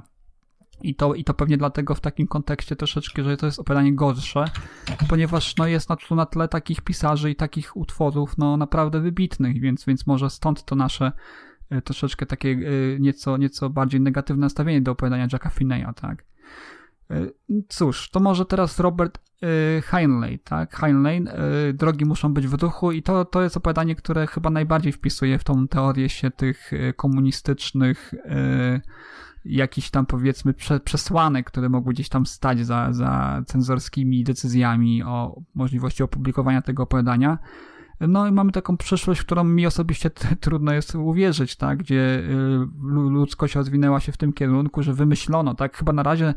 i 0.81 0.95
to, 0.95 1.13
I 1.13 1.23
to 1.23 1.33
pewnie 1.33 1.57
dlatego 1.57 1.95
w 1.95 1.99
takim 1.99 2.27
kontekście 2.27 2.75
troszeczkę, 2.75 3.23
że 3.23 3.37
to 3.37 3.45
jest 3.45 3.59
opowiadanie 3.59 3.95
gorsze, 3.95 4.45
ponieważ 5.09 5.55
no, 5.57 5.67
jest 5.67 5.89
na, 5.89 5.97
na 6.11 6.25
tle 6.25 6.47
takich 6.47 6.81
pisarzy 6.81 7.31
i 7.31 7.35
takich 7.35 7.77
utworów 7.77 8.37
no, 8.37 8.57
naprawdę 8.57 8.99
wybitnych, 8.99 9.61
więc, 9.61 9.85
więc 9.85 10.07
może 10.07 10.29
stąd 10.29 10.65
to 10.65 10.75
nasze 10.75 11.11
e, 11.69 11.81
troszeczkę 11.81 12.25
takie 12.25 12.49
e, 12.49 12.99
nieco, 12.99 13.37
nieco 13.37 13.69
bardziej 13.69 14.01
negatywne 14.01 14.41
nastawienie 14.41 14.81
do 14.81 14.91
opowiadania 14.91 15.27
Jacka 15.33 15.49
Finneya, 15.49 15.93
tak. 15.95 16.25
E, 17.11 17.27
cóż, 17.69 18.09
to 18.09 18.19
może 18.19 18.45
teraz 18.45 18.79
Robert 18.79 19.27
Heinlein, 19.83 20.39
tak? 20.43 20.75
Heinlein, 20.75 21.29
drogi 21.73 22.05
muszą 22.05 22.33
być 22.33 22.47
w 22.47 22.57
duchu 22.57 22.91
i 22.91 23.03
to, 23.03 23.25
to 23.25 23.41
jest 23.41 23.57
opowiadanie, 23.57 23.95
które 23.95 24.27
chyba 24.27 24.49
najbardziej 24.49 24.91
wpisuje 24.93 25.39
w 25.39 25.43
tą 25.43 25.67
teorię 25.67 26.09
się 26.09 26.31
tych 26.31 26.71
komunistycznych 26.95 28.13
jakiś 29.47 29.89
tam 29.89 30.05
powiedzmy 30.05 30.53
prze, 30.53 30.79
przesłanek, 30.79 31.47
które 31.47 31.69
mogły 31.69 31.93
gdzieś 31.93 32.09
tam 32.09 32.25
stać 32.25 32.65
za, 32.65 32.93
za 32.93 33.41
cenzorskimi 33.45 34.23
decyzjami 34.23 35.03
o 35.03 35.41
możliwości 35.55 36.03
opublikowania 36.03 36.61
tego 36.61 36.83
opowiadania. 36.83 37.37
No 37.99 38.27
i 38.27 38.31
mamy 38.31 38.51
taką 38.51 38.77
przyszłość, 38.77 39.21
którą 39.21 39.43
mi 39.43 39.65
osobiście 39.65 40.09
trudno 40.41 40.73
jest 40.73 40.95
uwierzyć, 40.95 41.55
tak, 41.55 41.77
gdzie 41.77 41.95
y, 41.95 42.67
ludzkość 43.09 43.55
rozwinęła 43.55 43.99
się 43.99 44.11
w 44.11 44.17
tym 44.17 44.33
kierunku, 44.33 44.83
że 44.83 44.93
wymyślono, 44.93 45.55
tak, 45.55 45.77
chyba 45.77 45.93
na 45.93 46.03
razie 46.03 46.33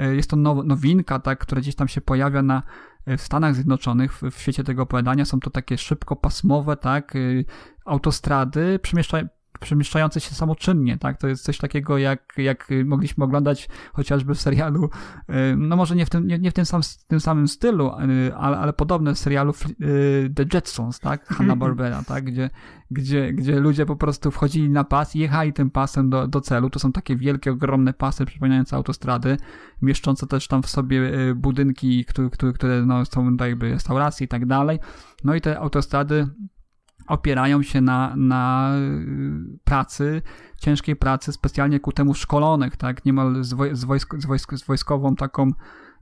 y, 0.00 0.16
jest 0.16 0.30
to 0.30 0.36
now, 0.36 0.64
nowinka, 0.64 1.18
tak, 1.18 1.38
która 1.38 1.60
gdzieś 1.60 1.74
tam 1.74 1.88
się 1.88 2.00
pojawia 2.00 2.42
na 2.42 2.62
w 3.06 3.20
Stanach 3.20 3.54
Zjednoczonych, 3.54 4.12
w, 4.12 4.22
w 4.22 4.40
świecie 4.40 4.64
tego 4.64 4.82
opowiadania, 4.82 5.24
są 5.24 5.40
to 5.40 5.50
takie 5.50 5.78
szybkopasmowe, 5.78 6.76
tak, 6.76 7.16
y, 7.16 7.44
autostrady 7.84 8.78
przemieszczają 8.78 9.28
przemieszczające 9.60 10.20
się 10.20 10.34
samoczynnie, 10.34 10.98
tak? 10.98 11.18
To 11.18 11.28
jest 11.28 11.44
coś 11.44 11.58
takiego, 11.58 11.98
jak, 11.98 12.32
jak 12.36 12.68
mogliśmy 12.84 13.24
oglądać 13.24 13.68
chociażby 13.92 14.34
w 14.34 14.40
serialu, 14.40 14.84
y, 14.84 15.56
no 15.56 15.76
może 15.76 15.96
nie 15.96 16.06
w 16.06 16.10
tym, 16.10 16.26
nie, 16.26 16.38
nie 16.38 16.50
w 16.50 16.54
tym, 16.54 16.64
sam, 16.64 16.80
tym 17.08 17.20
samym 17.20 17.48
stylu, 17.48 17.90
y, 18.28 18.34
ale, 18.34 18.58
ale 18.58 18.72
podobne 18.72 19.14
w 19.14 19.18
serialu 19.18 19.52
y, 19.80 20.32
The 20.36 20.44
Jetsons, 20.54 21.00
tak? 21.00 21.26
Hanna-Barbera, 21.26 22.04
tak? 22.04 22.24
Gdzie, 22.24 22.50
gdzie, 22.90 23.32
gdzie 23.32 23.60
ludzie 23.60 23.86
po 23.86 23.96
prostu 23.96 24.30
wchodzili 24.30 24.70
na 24.70 24.84
pas 24.84 25.16
i 25.16 25.18
jechali 25.18 25.52
tym 25.52 25.70
pasem 25.70 26.10
do, 26.10 26.28
do 26.28 26.40
celu. 26.40 26.70
To 26.70 26.78
są 26.78 26.92
takie 26.92 27.16
wielkie, 27.16 27.52
ogromne 27.52 27.92
pasy 27.92 28.24
przypominające 28.24 28.76
autostrady, 28.76 29.36
mieszczące 29.82 30.26
też 30.26 30.48
tam 30.48 30.62
w 30.62 30.68
sobie 30.68 31.12
budynki, 31.34 32.04
które, 32.04 32.30
które, 32.30 32.52
które 32.52 32.86
no, 32.86 33.04
są 33.04 33.36
jakby 33.40 33.70
restauracje 33.70 34.24
i 34.24 34.28
tak 34.28 34.46
dalej. 34.46 34.78
No 35.24 35.34
i 35.34 35.40
te 35.40 35.58
autostrady 35.58 36.28
opierają 37.06 37.62
się 37.62 37.80
na, 37.80 38.16
na 38.16 38.72
y, 38.76 39.58
pracy, 39.64 40.22
ciężkiej 40.58 40.96
pracy 40.96 41.32
specjalnie 41.32 41.80
ku 41.80 41.92
temu 41.92 42.14
szkolonych, 42.14 42.76
tak, 42.76 43.04
niemal 43.04 43.44
z, 43.44 43.54
woj 43.54 43.76
z, 43.76 43.84
wojsk 43.84 44.14
z, 44.18 44.26
wojsk 44.26 44.54
z 44.54 44.66
wojskową 44.66 45.16
taką 45.16 45.50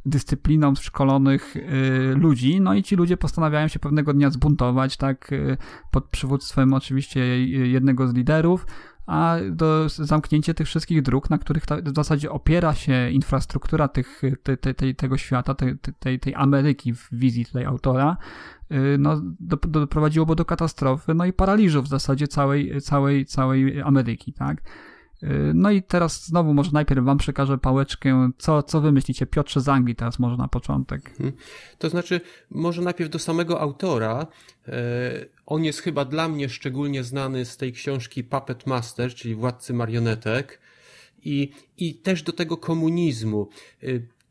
dyscypliną 0.07 0.75
szkolonych 0.75 1.57
y, 1.57 2.15
ludzi, 2.17 2.61
no 2.61 2.75
i 2.75 2.83
ci 2.83 2.97
ludzie 2.97 3.17
postanawiają 3.17 3.69
się 3.69 3.79
pewnego 3.79 4.13
dnia 4.13 4.31
zbuntować, 4.31 4.97
tak, 4.97 5.33
y, 5.33 5.57
pod 5.91 6.05
przywództwem 6.05 6.75
oczywiście 6.75 7.47
jednego 7.47 8.09
z 8.09 8.15
liderów, 8.15 8.67
a 9.07 9.37
do 9.51 9.89
zamknięcia 9.89 10.55
tych 10.55 10.67
wszystkich 10.67 11.03
dróg, 11.03 11.31
na 11.31 11.39
których 11.39 11.67
ta, 11.67 11.77
w 11.77 11.95
zasadzie 11.97 12.31
opiera 12.31 12.75
się 12.75 13.11
infrastruktura 13.11 13.89
tych, 13.89 14.23
te, 14.43 14.57
te, 14.57 14.75
te, 14.75 14.95
tego 14.95 15.19
świata, 15.19 15.55
tej, 15.55 16.19
tej, 16.21 16.35
Ameryki 16.35 16.95
w 16.95 17.09
wizji 17.13 17.47
tutaj 17.47 17.65
autora, 17.65 18.17
no, 18.99 19.21
do, 19.41 19.57
doprowadziłoby 19.57 20.37
do 20.37 20.45
katastrofy, 20.45 21.15
no 21.15 21.25
i 21.25 21.33
paraliżu 21.33 21.83
w 21.83 21.89
zasadzie 21.89 22.29
całej, 22.29 22.81
całej, 22.81 23.27
całej 23.27 23.81
Ameryki, 23.81 24.33
tak? 24.33 24.63
Y, 25.23 25.53
no 25.55 25.71
i 25.71 25.83
teraz 25.83 26.27
znowu 26.27 26.55
może 26.55 26.71
najpierw 26.73 27.05
wam 27.05 27.19
przekażę 27.19 27.59
pałeczkę. 27.59 28.31
Co, 28.39 28.63
co 28.63 28.81
wy 28.81 28.93
myślicie? 28.93 29.27
Piotrze 29.27 29.61
z 29.61 29.69
Anglii 29.69 29.97
teraz 29.97 30.19
może 30.19 30.37
na 30.37 30.49
początek. 30.49 31.17
Hmm. 31.19 31.37
To 31.79 31.91
znaczy, 31.91 32.21
może 32.51 32.83
najpierw 32.83 33.11
do 33.11 33.19
samego 33.19 33.61
autora. 33.61 34.27
E, 34.69 34.73
on 35.47 35.65
jest 35.65 35.81
chyba 35.81 36.05
dla 36.05 36.29
mnie 36.29 36.49
szczególnie 36.49 37.05
znany 37.05 37.45
z 37.45 37.57
tej 37.57 37.73
książki 37.73 38.25
Puppet 38.25 38.67
Master, 38.67 39.15
czyli 39.15 39.35
Władcy 39.35 39.75
Marionetek. 39.75 40.61
I, 41.25 41.53
I 41.79 41.95
też 41.95 42.23
do 42.23 42.33
tego 42.33 42.57
komunizmu. 42.57 43.49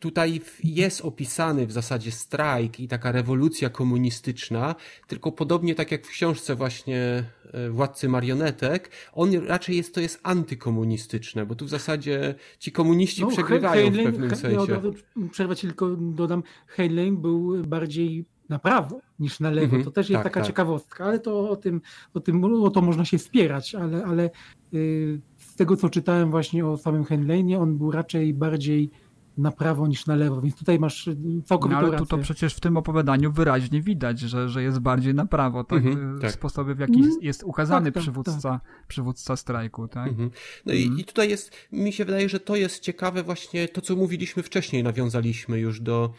Tutaj 0.02 0.42
jest 0.64 1.02
opisany 1.02 1.68
w 1.68 1.72
zasadzie 1.72 2.12
strajk 2.12 2.80
i 2.80 2.88
taka 2.88 3.12
rewolucja 3.12 3.70
komunistyczna, 3.70 4.76
tylko 5.08 5.32
podobnie 5.32 5.76
tak 5.76 5.92
jak 5.92 6.06
w 6.06 6.10
książce 6.10 6.56
właśnie 6.56 7.24
e, 7.54 7.70
Władcy 7.70 8.10
Marionetek, 8.10 8.92
on 9.14 9.34
raczej 9.48 9.78
jest, 9.78 9.96
to 9.96 10.02
jest 10.02 10.20
antykomunistyczne, 10.24 11.46
bo 11.46 11.56
tu 11.56 11.66
w 11.66 11.70
zasadzie 11.70 12.36
ci 12.60 12.72
komuniści 12.72 13.22
no, 13.22 13.28
przegrywają 13.28 13.92
w 13.92 14.04
pewnym 14.04 14.36
sensie. 14.36 14.56
Ja 14.56 14.62
od 14.62 14.70
razu 14.70 14.94
przerwę 15.32 15.56
ci 15.56 15.68
tylko 15.68 15.96
dodam, 15.96 16.44
Heinlein 16.68 17.18
był 17.18 17.64
bardziej 17.64 18.26
na 18.50 18.60
prawo 18.60 19.02
niż 19.20 19.40
na 19.40 19.52
lewo. 19.52 19.76
Mm 19.76 19.82
-hmm, 19.82 19.86
to 19.86 19.92
też 19.92 20.10
jest 20.10 20.24
tak, 20.24 20.34
taka 20.34 20.40
tak. 20.40 20.48
ciekawostka, 20.48 21.06
ale 21.06 21.20
to 21.20 21.50
o 21.50 21.56
tym, 21.56 21.82
o 22.14 22.20
tym 22.20 22.44
o 22.44 22.70
to 22.70 22.82
można 22.82 23.06
się 23.06 23.20
spierać, 23.20 23.76
ale, 23.76 24.06
ale 24.06 24.30
yy, 24.72 25.22
z 25.38 25.56
tego 25.56 25.78
co 25.78 25.90
czytałem 25.90 26.32
właśnie 26.32 26.66
o 26.66 26.78
samym 26.78 27.04
Heinleinie, 27.04 27.60
on 27.60 27.78
był 27.78 27.92
raczej 27.92 28.34
bardziej 28.34 28.90
na 29.38 29.52
prawo 29.52 29.88
niż 29.88 30.06
na 30.06 30.16
lewo, 30.16 30.42
więc 30.42 30.56
tutaj 30.56 30.80
masz 30.80 31.10
całkowitą 31.46 31.82
no, 31.82 31.88
ale 31.88 31.98
tu 31.98 32.06
to 32.06 32.18
przecież 32.18 32.56
w 32.56 32.60
tym 32.60 32.78
opowiadaniu 32.78 33.32
wyraźnie 33.32 33.82
widać, 33.82 34.20
że, 34.20 34.50
że 34.50 34.64
jest 34.64 34.80
bardziej 34.80 35.14
na 35.14 35.26
prawo, 35.26 35.64
tak? 35.64 35.86
Mhm, 35.86 36.20
tak. 36.20 36.32
W 36.32 36.34
sposobie, 36.34 36.76
w 36.76 36.80
jaki 36.80 37.00
mhm. 37.00 37.18
jest 37.22 37.44
ukazany 37.44 37.86
tak, 37.86 37.94
tak, 37.94 38.04
przywódca, 38.04 38.42
tak. 38.42 38.62
przywódca 38.88 39.36
strajku, 39.36 39.88
tak? 39.88 40.08
Mhm. 40.08 40.32
No 40.66 40.74
i, 40.74 40.92
i 40.98 41.06
tutaj 41.06 41.30
jest, 41.30 41.52
mi 41.72 41.94
się 41.94 42.06
wydaje, 42.06 42.30
że 42.30 42.40
to 42.40 42.56
jest 42.56 42.80
ciekawe 42.80 43.24
właśnie 43.24 43.68
to, 43.68 43.82
co 43.82 43.96
mówiliśmy 43.96 44.44
wcześniej, 44.44 44.84
nawiązaliśmy 44.84 45.60
już 45.60 45.82
do 45.82 46.14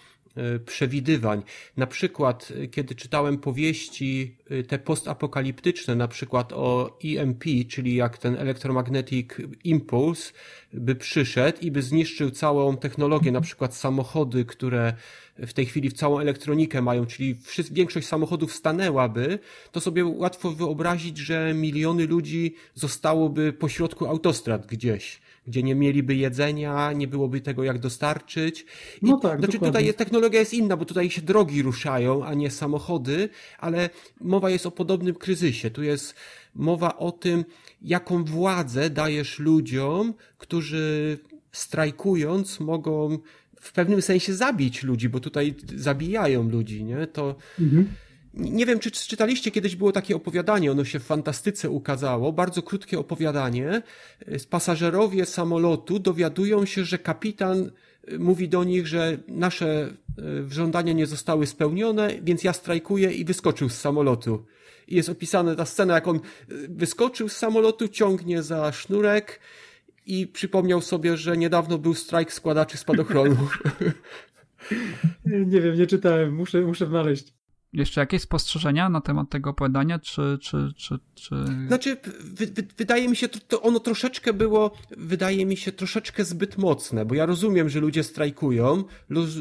przewidywań. 0.66 1.42
Na 1.76 1.86
przykład, 1.86 2.52
e, 2.62 2.66
kiedy 2.66 2.94
czytałem 2.94 3.38
powieści 3.38 4.36
e, 4.50 4.62
te 4.62 4.78
postapokaliptyczne, 4.78 5.94
na 5.94 6.08
przykład 6.08 6.52
o 6.52 6.98
EMP, 7.04 7.44
czyli 7.68 7.94
jak 7.94 8.18
ten 8.18 8.36
Electromagnetic 8.36 9.28
Impulse 9.64 10.32
by 10.72 10.94
przyszedł 10.94 11.58
i 11.60 11.70
by 11.70 11.82
zniszczył 11.82 12.30
całą 12.30 12.76
technologię, 12.76 13.32
na 13.32 13.40
przykład 13.40 13.74
samochody, 13.74 14.44
które 14.44 14.92
w 15.38 15.52
tej 15.52 15.66
chwili 15.66 15.90
w 15.90 15.92
całą 15.92 16.18
elektronikę 16.18 16.82
mają, 16.82 17.06
czyli 17.06 17.36
większość 17.70 18.06
samochodów 18.06 18.54
stanęłaby, 18.54 19.38
to 19.72 19.80
sobie 19.80 20.04
łatwo 20.04 20.50
wyobrazić, 20.50 21.18
że 21.18 21.54
miliony 21.54 22.06
ludzi 22.06 22.54
zostałoby 22.74 23.52
pośrodku 23.52 24.06
autostrad 24.06 24.66
gdzieś 24.66 25.20
gdzie 25.46 25.62
nie 25.62 25.74
mieliby 25.74 26.14
jedzenia, 26.14 26.92
nie 26.92 27.08
byłoby 27.08 27.40
tego 27.40 27.64
jak 27.64 27.78
dostarczyć. 27.78 28.66
I, 29.02 29.06
no 29.06 29.18
tak, 29.18 29.38
znaczy 29.38 29.52
dokładnie. 29.52 29.80
tutaj 29.80 29.94
technologia 29.94 30.40
jest 30.40 30.54
inna, 30.54 30.76
bo 30.76 30.84
tutaj 30.84 31.10
się 31.10 31.22
drogi 31.22 31.62
ruszają, 31.62 32.24
a 32.24 32.34
nie 32.34 32.50
samochody, 32.50 33.28
ale 33.58 33.90
mowa 34.20 34.50
jest 34.50 34.66
o 34.66 34.70
podobnym 34.70 35.14
kryzysie. 35.14 35.70
Tu 35.70 35.82
jest 35.82 36.14
mowa 36.54 36.98
o 36.98 37.12
tym, 37.12 37.44
jaką 37.82 38.24
władzę 38.24 38.90
dajesz 38.90 39.38
ludziom, 39.38 40.14
którzy 40.38 41.18
strajkując 41.52 42.60
mogą 42.60 43.18
w 43.60 43.72
pewnym 43.72 44.02
sensie 44.02 44.34
zabić 44.34 44.82
ludzi, 44.82 45.08
bo 45.08 45.20
tutaj 45.20 45.54
zabijają 45.76 46.48
ludzi, 46.48 46.84
nie? 46.84 47.06
To 47.06 47.34
mhm. 47.60 47.88
Nie 48.34 48.66
wiem, 48.66 48.78
czy 48.78 48.90
czytaliście 48.90 49.50
kiedyś 49.50 49.76
było 49.76 49.92
takie 49.92 50.16
opowiadanie, 50.16 50.72
ono 50.72 50.84
się 50.84 51.00
w 51.00 51.04
fantastyce 51.04 51.70
ukazało, 51.70 52.32
bardzo 52.32 52.62
krótkie 52.62 52.98
opowiadanie. 52.98 53.82
Pasażerowie 54.50 55.26
samolotu 55.26 55.98
dowiadują 55.98 56.64
się, 56.64 56.84
że 56.84 56.98
kapitan 56.98 57.70
y, 58.12 58.18
mówi 58.18 58.48
do 58.48 58.64
nich, 58.64 58.86
że 58.86 59.18
nasze 59.28 59.92
y, 60.48 60.54
żądania 60.54 60.92
nie 60.92 61.06
zostały 61.06 61.46
spełnione, 61.46 62.10
więc 62.22 62.44
ja 62.44 62.52
strajkuję 62.52 63.12
i 63.12 63.24
wyskoczył 63.24 63.68
z 63.68 63.78
samolotu. 63.78 64.44
I 64.88 64.94
jest 64.96 65.08
opisana 65.08 65.54
ta 65.54 65.64
scena, 65.64 65.94
jak 65.94 66.08
on 66.08 66.16
y, 66.16 66.20
wyskoczył 66.68 67.28
z 67.28 67.36
samolotu, 67.36 67.88
ciągnie 67.88 68.42
za 68.42 68.72
sznurek 68.72 69.40
i 70.06 70.26
przypomniał 70.26 70.80
sobie, 70.80 71.16
że 71.16 71.36
niedawno 71.36 71.78
był 71.78 71.94
strajk 71.94 72.32
składaczy 72.32 72.76
spadochronu. 72.76 73.36
Nie 75.26 75.60
wiem, 75.60 75.78
nie 75.78 75.86
czytałem, 75.86 76.34
muszę, 76.34 76.60
muszę 76.60 76.86
znaleźć 76.86 77.34
jeszcze 77.72 78.00
jakieś 78.00 78.22
spostrzeżenia 78.22 78.88
na 78.88 79.00
temat 79.00 79.30
tego 79.30 79.50
opowiadania, 79.50 79.98
czy... 79.98 80.38
czy, 80.40 80.72
czy, 80.76 80.98
czy... 81.14 81.34
Znaczy, 81.66 81.96
wydaje 82.76 83.08
mi 83.08 83.16
się, 83.16 83.28
to 83.28 83.62
ono 83.62 83.80
troszeczkę 83.80 84.32
było, 84.32 84.70
wydaje 84.96 85.46
mi 85.46 85.56
się, 85.56 85.72
troszeczkę 85.72 86.24
zbyt 86.24 86.58
mocne, 86.58 87.04
bo 87.04 87.14
ja 87.14 87.26
rozumiem, 87.26 87.68
że 87.68 87.80
ludzie 87.80 88.02
strajkują, 88.02 88.84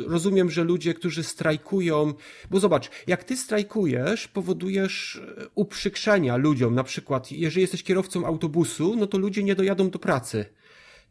rozumiem, 0.07 0.51
że 0.51 0.63
ludzie, 0.63 0.93
którzy 0.93 1.23
strajkują, 1.23 2.13
bo 2.49 2.59
zobacz, 2.59 2.89
jak 3.07 3.23
ty 3.23 3.37
strajkujesz, 3.37 4.27
powodujesz 4.27 5.15
e, 5.15 5.47
uprzykrzenia 5.55 6.37
ludziom, 6.37 6.75
na 6.75 6.83
przykład, 6.83 7.31
jeżeli 7.31 7.61
jesteś 7.61 7.83
kierowcą 7.83 8.25
autobusu, 8.25 8.95
no 8.95 9.07
to 9.07 9.17
ludzie 9.17 9.43
nie 9.43 9.55
dojadą 9.55 9.89
do 9.89 9.99
pracy. 9.99 10.45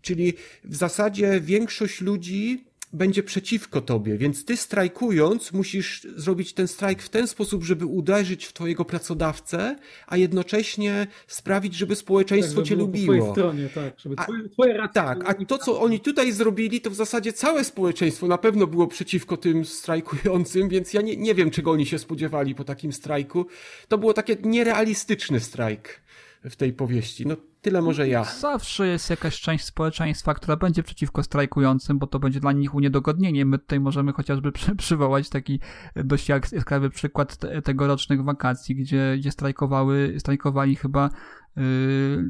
Czyli 0.03 0.35
w 0.65 0.77
zasadzie 0.77 1.41
większość 1.41 2.01
ludzi 2.01 2.70
będzie 2.93 3.23
przeciwko 3.23 3.81
tobie, 3.81 4.19
więc 4.19 4.45
ty 4.45 4.57
strajkując 4.57 5.53
musisz 5.53 6.07
zrobić 6.17 6.53
ten 6.53 6.69
strajk 6.69 7.03
w 7.03 7.09
ten 7.09 7.27
sposób, 7.27 7.65
żeby 7.65 7.87
uderzyć 7.87 8.47
w 8.47 8.53
twojego 8.53 8.85
pracodawcę, 8.85 9.77
a 10.07 10.17
jednocześnie 10.17 11.07
sprawić, 11.27 11.75
żeby 11.75 11.97
społeczeństwo 11.97 12.61
tak, 12.61 12.69
cię 12.69 12.77
lubiło. 12.77 13.27
Po 13.27 13.33
stronie, 13.33 13.69
tak, 13.75 14.01
żeby 14.01 14.17
twoje, 14.17 14.49
twoje 14.49 14.77
racje 14.77 14.95
Tak, 14.95 15.31
a 15.31 15.45
to 15.45 15.59
co 15.59 15.81
oni 15.81 16.01
tutaj 16.01 16.33
zrobili, 16.33 16.81
to 16.81 16.91
w 16.91 16.95
zasadzie 16.95 17.33
całe 17.33 17.65
społeczeństwo 17.65 18.27
na 18.27 18.39
pewno 18.39 18.67
było 18.67 18.87
przeciwko 18.87 19.37
tym 19.37 19.65
strajkującym, 19.65 20.69
więc 20.69 20.95
ja 20.95 21.01
nie, 21.01 21.17
nie 21.17 21.35
wiem, 21.35 21.51
czego 21.51 21.71
oni 21.71 21.87
się 21.87 21.99
spodziewali 21.99 22.55
po 22.55 22.65
takim 22.65 22.93
strajku. 22.93 23.47
To 23.89 23.99
było 23.99 24.13
takie 24.13 24.37
nierealistyczny 24.43 25.41
strajk 25.41 26.01
w 26.45 26.57
tej 26.57 26.73
powieści. 26.73 27.27
No 27.27 27.37
tyle 27.61 27.83
może 27.83 28.09
ja. 28.09 28.25
Zawsze 28.25 28.87
jest 28.87 29.11
jakaś 29.11 29.41
część 29.41 29.65
społeczeństwa, 29.65 30.35
która 30.35 30.57
będzie 30.57 30.83
przeciwko 30.83 31.23
strajkującym, 31.23 31.99
bo 31.99 32.07
to 32.07 32.19
będzie 32.19 32.41
dla 32.41 32.53
nich 32.53 32.75
uniedogodnienie. 32.75 33.45
My 33.45 33.59
tutaj 33.59 33.81
możemy 33.81 34.13
chociażby 34.13 34.53
przy, 34.53 34.77
przywołać 34.77 35.29
taki 35.29 35.61
dość 35.97 36.29
jaskrawy 36.29 36.91
przykład 36.91 37.37
te, 37.37 37.63
tegorocznych 37.63 38.25
wakacji, 38.25 38.77
gdzie, 38.77 39.17
gdzie 39.19 39.31
strajkowały, 39.31 40.15
strajkowali 40.19 40.77
chyba 40.77 41.11
yy, 41.57 41.63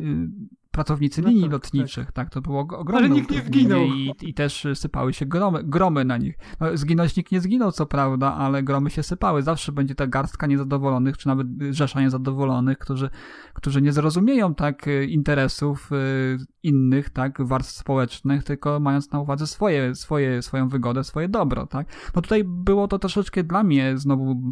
yy, 0.00 0.28
pracownicy 0.70 1.22
no 1.22 1.28
linii 1.28 1.42
tak, 1.42 1.52
lotniczych, 1.52 2.06
tak. 2.06 2.14
tak. 2.14 2.30
to 2.30 2.40
było 2.40 2.60
ogromne 2.60 3.06
Ale 3.06 3.10
nikt 3.10 3.30
nie 3.30 3.42
zginął. 3.42 3.84
I, 3.84 4.12
I, 4.22 4.34
też 4.34 4.66
sypały 4.74 5.12
się 5.12 5.26
gromy, 5.26 5.64
gromy 5.64 6.04
na 6.04 6.16
nich. 6.16 6.38
No, 6.60 6.76
zginąć 6.76 7.16
nikt 7.16 7.32
nie 7.32 7.40
zginął, 7.40 7.72
co 7.72 7.86
prawda, 7.86 8.34
ale 8.34 8.62
gromy 8.62 8.90
się 8.90 9.02
sypały. 9.02 9.42
Zawsze 9.42 9.72
będzie 9.72 9.94
ta 9.94 10.06
garstka 10.06 10.46
niezadowolonych, 10.46 11.18
czy 11.18 11.28
nawet 11.28 11.46
rzesza 11.70 12.00
niezadowolonych, 12.00 12.78
którzy, 12.78 13.10
którzy 13.54 13.82
nie 13.82 13.92
zrozumieją 13.92 14.54
tak 14.54 14.86
interesów 15.08 15.92
y, 15.92 16.36
innych, 16.62 17.10
tak, 17.10 17.46
warstw 17.46 17.78
społecznych, 17.78 18.44
tylko 18.44 18.80
mając 18.80 19.12
na 19.12 19.20
uwadze 19.20 19.46
swoje, 19.46 19.94
swoje, 19.94 20.42
swoją 20.42 20.68
wygodę, 20.68 21.04
swoje 21.04 21.28
dobro, 21.28 21.66
tak. 21.66 21.86
No 22.14 22.22
tutaj 22.22 22.44
było 22.44 22.88
to 22.88 22.98
troszeczkę 22.98 23.44
dla 23.44 23.62
mnie 23.62 23.98
znowu 23.98 24.42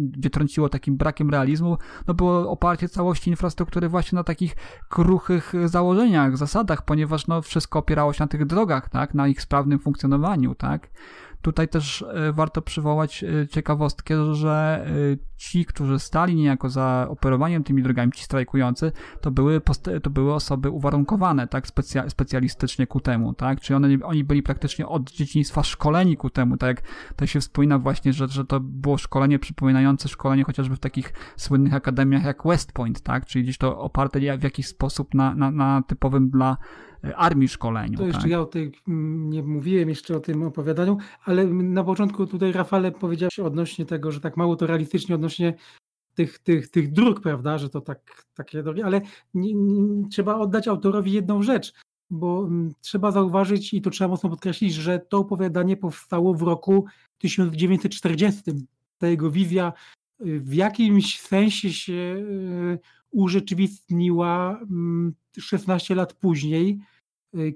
gdzie 0.00 0.30
trąciło 0.30 0.68
takim 0.68 0.96
brakiem 0.96 1.30
realizmu, 1.30 1.78
no 2.06 2.14
było 2.14 2.50
oparcie 2.50 2.88
całości 2.88 3.30
infrastruktury 3.30 3.88
właśnie 3.88 4.16
na 4.16 4.24
takich 4.24 4.56
kruchych 4.88 5.52
założeniach, 5.64 6.36
zasadach, 6.36 6.84
ponieważ 6.84 7.26
no 7.26 7.42
wszystko 7.42 7.78
opierało 7.78 8.12
się 8.12 8.24
na 8.24 8.28
tych 8.28 8.46
drogach, 8.46 8.88
tak, 8.88 9.14
na 9.14 9.28
ich 9.28 9.42
sprawnym 9.42 9.78
funkcjonowaniu, 9.78 10.54
tak. 10.54 10.88
Tutaj 11.42 11.68
też 11.68 12.02
e, 12.02 12.32
warto 12.32 12.62
przywołać 12.62 13.24
e, 13.24 13.48
ciekawostkę, 13.48 14.34
że 14.34 14.86
e, 14.86 15.30
ci, 15.36 15.64
którzy 15.64 15.98
stali 15.98 16.34
niejako 16.34 16.68
za 16.68 17.06
operowaniem 17.10 17.64
tymi 17.64 17.82
drogami, 17.82 18.12
ci 18.12 18.24
strajkujący, 18.24 18.92
to 19.20 19.30
były, 19.30 19.60
to 20.02 20.10
były 20.10 20.34
osoby 20.34 20.70
uwarunkowane, 20.70 21.46
tak, 21.46 21.66
specja, 21.66 22.08
specjalistycznie 22.08 22.86
ku 22.86 23.00
temu, 23.00 23.34
tak, 23.34 23.60
czyli 23.60 23.76
one, 23.76 23.88
oni 24.02 24.24
byli 24.24 24.42
praktycznie 24.42 24.86
od 24.86 25.10
dzieciństwa 25.10 25.62
szkoleni 25.62 26.16
ku 26.16 26.30
temu, 26.30 26.56
tak 26.56 26.82
to 27.16 27.26
się 27.26 27.40
wspomina 27.40 27.78
właśnie, 27.78 28.12
że, 28.12 28.28
że 28.28 28.44
to 28.44 28.60
było 28.60 28.98
szkolenie 28.98 29.38
przypominające 29.38 30.08
szkolenie 30.08 30.44
chociażby 30.44 30.76
w 30.76 30.80
takich 30.80 31.12
słynnych 31.36 31.74
akademiach 31.74 32.24
jak 32.24 32.42
West 32.44 32.72
Point, 32.72 33.00
tak, 33.00 33.26
czyli 33.26 33.44
gdzieś 33.44 33.58
to 33.58 33.78
oparte 33.78 34.20
w 34.38 34.42
jakiś 34.42 34.66
sposób 34.66 35.14
na, 35.14 35.34
na, 35.34 35.50
na 35.50 35.82
typowym 35.86 36.30
dla 36.30 36.56
armii 37.16 37.48
szkoleniu. 37.48 37.98
To 37.98 38.06
jeszcze 38.06 38.22
tak? 38.22 38.30
ja 38.30 38.40
o 38.40 38.46
tej 38.46 38.72
mm, 38.88 39.30
nie 39.30 39.42
mówiłem 39.42 39.88
jeszcze 39.88 40.16
o 40.16 40.20
tym 40.20 40.42
opowiadaniu, 40.42 40.98
ale 41.24 41.44
na 41.46 41.84
początku 41.84 42.26
tutaj 42.26 42.52
Rafale 42.52 42.92
powiedziałeś 42.92 43.38
odnośnie 43.38 43.86
tego, 43.86 44.12
że 44.12 44.20
tak 44.20 44.36
mało 44.36 44.56
to 44.56 44.66
realistycznie 44.66 45.14
odnośnie 45.14 45.54
tych, 46.14 46.38
tych, 46.38 46.70
tych 46.70 46.92
dróg, 46.92 47.20
prawda, 47.20 47.58
że 47.58 47.68
to 47.68 47.80
tak, 47.80 48.26
takie 48.34 48.62
drogi, 48.62 48.82
ale 48.82 49.00
nie, 49.34 49.54
nie, 49.54 50.08
trzeba 50.08 50.36
oddać 50.36 50.68
autorowi 50.68 51.12
jedną 51.12 51.42
rzecz, 51.42 51.72
bo 52.10 52.48
trzeba 52.80 53.10
zauważyć 53.10 53.74
i 53.74 53.82
to 53.82 53.90
trzeba 53.90 54.08
mocno 54.08 54.30
podkreślić, 54.30 54.74
że 54.74 54.98
to 54.98 55.18
opowiadanie 55.18 55.76
powstało 55.76 56.34
w 56.34 56.42
roku 56.42 56.84
1940. 57.18 58.42
Ta 58.98 59.08
jego 59.08 59.30
wizja 59.30 59.72
y, 60.26 60.40
w 60.40 60.54
jakimś 60.54 61.20
sensie 61.20 61.72
się 61.72 61.92
y, 61.92 62.78
urzeczywistniła 63.10 64.60
16 65.38 65.94
mm, 65.94 65.98
lat 65.98 66.12
później, 66.12 66.80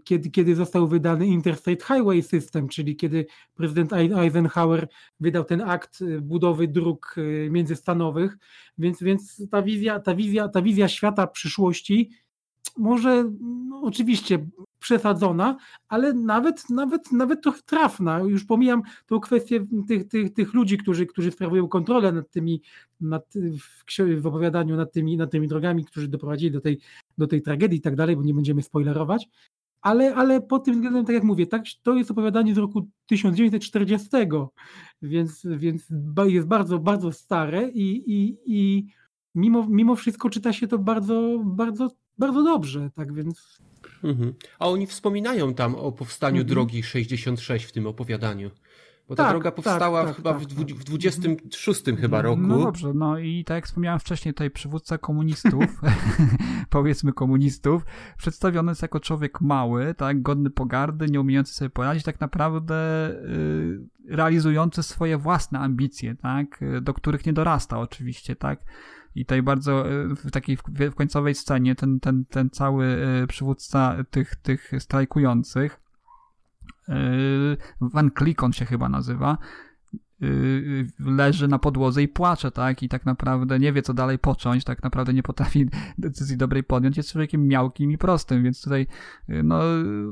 kiedy, 0.05 0.31
kiedy 0.31 0.55
został 0.55 0.89
wydany 0.89 1.27
Interstate 1.27 1.85
Highway 1.85 2.23
System, 2.23 2.69
czyli 2.69 2.97
kiedy 2.97 3.27
prezydent 3.55 3.93
Eisenhower 3.93 4.89
wydał 5.21 5.45
ten 5.45 5.61
akt 5.61 6.01
y, 6.01 6.21
budowy 6.21 6.69
dróg 6.69 7.15
y, 7.19 7.49
międzystanowych, 7.51 8.39
więc, 8.79 9.03
więc 9.03 9.49
ta, 9.51 9.63
wizja, 9.63 10.01
ta, 10.01 10.15
wizja, 10.15 10.49
ta 10.49 10.63
wizja 10.63 10.89
świata 10.89 11.27
przyszłości 11.27 12.11
może 12.77 13.31
no, 13.41 13.81
oczywiście 13.83 14.47
przesadzona, 14.79 15.57
ale 15.89 16.13
nawet, 16.13 16.71
nawet, 16.71 17.13
nawet 17.13 17.43
trochę 17.43 17.61
trafna. 17.67 18.19
Już 18.19 18.45
pomijam 18.45 18.83
tą 19.07 19.21
kwestię 19.21 19.67
tych, 19.89 20.09
tych, 20.09 20.33
tych 20.33 20.55
ludzi, 20.55 20.79
którzy, 20.79 21.07
którzy 21.07 21.31
sprawują 21.31 21.69
kontrolę 21.69 22.13
nad 22.13 22.31
tymi, 22.31 22.63
nad, 23.01 23.35
w, 23.35 24.21
w 24.21 24.27
opowiadaniu 24.27 24.77
nad 24.77 24.93
tymi, 24.93 25.17
nad 25.17 25.31
tymi 25.31 25.49
drogami, 25.49 25.85
którzy 25.85 26.09
doprowadzili 26.09 26.51
do 26.51 26.61
tej, 26.61 26.81
do 27.19 27.27
tej 27.27 27.43
tragedii 27.43 27.79
i 27.79 27.83
tak 27.83 27.97
dalej, 27.97 28.17
bo 28.17 28.23
nie 28.23 28.35
będziemy 28.35 28.63
spoilerować. 28.63 29.29
Ale, 29.85 30.15
ale 30.15 30.41
pod 30.41 30.65
tym 30.65 30.75
względem, 30.75 31.05
tak 31.05 31.15
jak 31.15 31.25
mówię, 31.25 31.47
tak, 31.47 31.63
to 31.83 31.95
jest 31.95 32.11
opowiadanie 32.11 32.55
z 32.55 32.59
roku 32.59 32.89
1940, 33.07 34.09
więc, 35.03 35.47
więc 35.57 35.87
jest 36.27 36.49
bardzo, 36.49 36.79
bardzo 36.79 37.13
stare 37.13 37.69
i, 37.69 38.13
i, 38.13 38.39
i 38.47 38.87
mimo, 39.35 39.67
mimo 39.69 39.97
wszystko 39.97 40.31
czyta 40.31 40.53
się 40.53 40.69
to 40.69 40.79
bardzo, 40.79 41.43
bardzo, 41.45 41.91
bardzo 42.19 42.43
dobrze, 42.43 42.91
tak 42.95 43.15
więc... 43.15 43.59
Mhm. 44.05 44.35
A 44.59 44.69
oni 44.69 44.87
wspominają 44.87 45.55
tam 45.55 45.75
o 45.75 45.93
powstaniu 45.93 46.41
mhm. 46.41 46.49
drogi 46.49 46.83
66 46.83 47.65
w 47.65 47.73
tym 47.73 47.87
opowiadaniu. 47.87 48.51
Bo 49.09 49.15
ta 49.17 49.23
tak, 49.23 49.33
droga 49.33 49.51
tak, 49.51 49.55
powstała 49.55 49.99
tak, 50.01 50.09
tak, 50.09 50.17
chyba 50.17 50.33
w, 50.33 50.47
tak. 50.47 50.67
w 50.67 50.85
26 50.85 51.83
chyba 52.01 52.23
roku. 52.23 52.41
No 52.41 52.59
dobrze, 52.59 52.95
no 52.95 53.19
i 53.19 53.45
tak 53.45 53.55
jak 53.55 53.67
wspomniałem 53.67 54.01
wcześniej, 54.01 54.35
tutaj 54.35 54.51
przywódca 54.51 54.99
komunistów, 54.99 55.81
powiedzmy 56.71 57.13
komunistów, 57.13 57.87
przedstawiony 58.19 58.71
jest 58.71 58.83
jako 58.83 59.01
człowiek 59.01 59.41
mały, 59.41 59.95
tak, 59.95 60.23
godny 60.23 60.51
pogardy, 60.51 61.07
nie 61.07 61.21
umiejący 61.21 61.55
sobie 61.55 61.71
poradzić, 61.71 62.05
tak 62.05 62.21
naprawdę 62.21 63.09
y, 63.11 63.89
realizujący 64.09 64.83
swoje 64.83 65.19
własne 65.19 65.59
ambicje, 65.59 66.15
tak, 66.15 66.61
do 66.83 66.95
których 66.95 67.27
nie 67.27 67.33
dorasta 67.33 67.79
oczywiście, 67.79 68.37
tak. 68.37 68.61
I 69.15 69.25
tutaj 69.25 69.43
bardzo 69.43 69.93
y, 69.93 70.15
w 70.15 70.31
takiej 70.31 70.59
w 70.91 70.95
końcowej 70.95 71.35
scenie 71.35 71.75
ten, 71.75 72.01
ten, 72.01 72.25
ten 72.25 72.51
cały 72.51 72.87
y, 73.23 73.27
przywódca 73.27 73.97
tych, 74.11 74.37
tych 74.37 74.71
strajkujących 74.79 75.84
Yy, 76.89 77.57
Van 77.81 78.11
Klikon 78.11 78.53
się 78.53 78.65
chyba 78.65 78.89
nazywa, 78.89 79.39
leży 80.99 81.49
na 81.49 81.59
podłodze 81.59 82.03
i 82.03 82.09
płacze, 82.09 82.51
tak? 82.51 82.83
I 82.83 82.89
tak 82.89 83.07
naprawdę 83.07 83.59
nie 83.59 83.73
wie, 83.73 83.83
co 83.83 83.95
dalej 83.95 84.19
począć, 84.19 84.65
tak 84.65 84.83
naprawdę 84.83 85.15
nie 85.15 85.23
potrafi 85.23 85.67
decyzji 85.99 86.37
dobrej 86.37 86.65
podjąć. 86.65 86.97
Jest 86.97 87.13
człowiekiem 87.13 87.47
miałkim 87.47 87.91
i 87.91 87.99
prostym, 87.99 88.43
więc 88.43 88.63
tutaj, 88.63 88.87
yy, 89.29 89.43
no, 89.43 89.61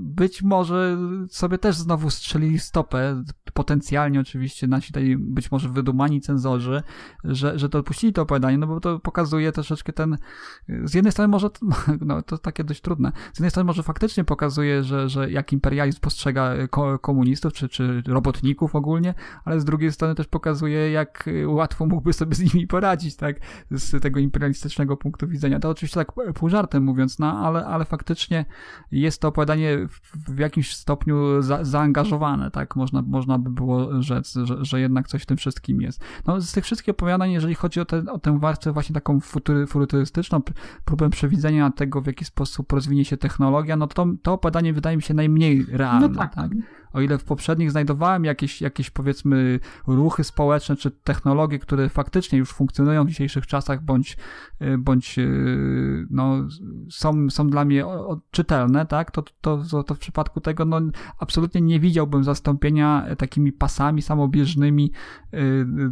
być 0.00 0.42
może 0.42 0.98
sobie 1.28 1.58
też 1.58 1.76
znowu 1.76 2.10
strzelili 2.10 2.58
stopę, 2.58 3.24
potencjalnie 3.54 4.20
oczywiście 4.20 4.66
nasi 4.66 4.92
tutaj 4.92 5.16
być 5.18 5.50
może 5.50 5.68
wydumani 5.68 6.20
cenzorzy, 6.20 6.82
że, 7.24 7.58
że 7.58 7.68
to 7.68 7.78
odpuścili 7.78 8.12
to 8.12 8.22
opowiadanie, 8.22 8.58
no 8.58 8.66
bo 8.66 8.80
to 8.80 8.98
pokazuje 8.98 9.52
troszeczkę 9.52 9.92
ten, 9.92 10.18
z 10.84 10.94
jednej 10.94 11.12
strony 11.12 11.28
może, 11.28 11.50
no 12.00 12.22
to 12.22 12.38
takie 12.38 12.64
dość 12.64 12.80
trudne, 12.80 13.12
z 13.32 13.38
jednej 13.38 13.50
strony 13.50 13.66
może 13.66 13.82
faktycznie 13.82 14.24
pokazuje, 14.24 14.84
że, 14.84 15.08
że 15.08 15.30
jak 15.30 15.52
imperializm 15.52 16.00
postrzega 16.00 16.54
komunistów, 17.00 17.52
czy, 17.52 17.68
czy 17.68 18.02
robotników 18.06 18.74
ogólnie, 18.74 19.14
ale 19.44 19.60
z 19.60 19.64
drugiej 19.64 19.91
strony 19.92 20.14
też 20.14 20.26
pokazuje, 20.26 20.90
jak 20.90 21.28
łatwo 21.46 21.86
mógłby 21.86 22.12
sobie 22.12 22.34
z 22.34 22.54
nimi 22.54 22.66
poradzić, 22.66 23.16
tak, 23.16 23.36
z 23.70 24.02
tego 24.02 24.20
imperialistycznego 24.20 24.96
punktu 24.96 25.28
widzenia. 25.28 25.60
To 25.60 25.68
oczywiście 25.68 26.00
tak 26.00 26.12
pół 26.34 26.48
żartem 26.48 26.84
mówiąc, 26.84 27.18
no, 27.18 27.38
ale, 27.38 27.66
ale 27.66 27.84
faktycznie 27.84 28.44
jest 28.90 29.20
to 29.20 29.28
opowiadanie 29.28 29.88
w, 29.88 30.00
w 30.34 30.38
jakimś 30.38 30.76
stopniu 30.76 31.42
za, 31.42 31.64
zaangażowane, 31.64 32.50
tak, 32.50 32.76
można, 32.76 33.02
można 33.02 33.38
by 33.38 33.50
było 33.50 34.02
rzec, 34.02 34.34
że, 34.44 34.64
że 34.64 34.80
jednak 34.80 35.08
coś 35.08 35.22
w 35.22 35.26
tym 35.26 35.36
wszystkim 35.36 35.80
jest. 35.80 36.04
No, 36.26 36.40
z 36.40 36.52
tych 36.52 36.64
wszystkich 36.64 36.94
opowiadań, 36.94 37.32
jeżeli 37.32 37.54
chodzi 37.54 37.80
o, 37.80 37.84
te, 37.84 38.02
o 38.12 38.18
tę 38.18 38.38
warstwę 38.38 38.72
właśnie 38.72 38.94
taką 38.94 39.20
futury, 39.20 39.66
futurystyczną, 39.66 40.40
próbę 40.84 41.10
przewidzenia 41.10 41.70
tego, 41.70 42.00
w 42.00 42.06
jaki 42.06 42.24
sposób 42.24 42.72
rozwinie 42.72 43.04
się 43.04 43.16
technologia, 43.16 43.76
no 43.76 43.86
to 43.86 44.06
to 44.22 44.32
opowiadanie 44.32 44.72
wydaje 44.72 44.96
mi 44.96 45.02
się 45.02 45.14
najmniej 45.14 45.66
realne. 45.68 46.08
No 46.08 46.14
tak. 46.14 46.34
tak? 46.34 46.50
O 46.92 47.00
ile 47.00 47.18
w 47.18 47.24
poprzednich 47.24 47.70
znajdowałem 47.70 48.24
jakieś, 48.24 48.60
jakieś 48.60 48.90
powiedzmy 48.90 49.60
ruchy 49.86 50.24
społeczne 50.24 50.76
czy 50.76 50.90
technologie, 50.90 51.58
które 51.58 51.88
faktycznie 51.88 52.38
już 52.38 52.50
funkcjonują 52.50 53.04
w 53.04 53.08
dzisiejszych 53.08 53.46
czasach, 53.46 53.82
bądź, 53.82 54.16
y, 54.62 54.78
bądź 54.78 55.18
y, 55.18 56.06
no, 56.10 56.48
są, 56.90 57.30
są 57.30 57.50
dla 57.50 57.64
mnie 57.64 57.84
czytelne, 58.30 58.86
tak, 58.86 59.10
to, 59.10 59.22
to, 59.40 59.82
to, 59.86 59.94
w 59.94 59.98
przypadku 59.98 60.40
tego 60.40 60.64
no, 60.64 60.80
absolutnie 61.18 61.60
nie 61.60 61.80
widziałbym 61.80 62.24
zastąpienia 62.24 63.06
takimi 63.18 63.52
pasami 63.52 64.02
samobieżnymi 64.02 64.92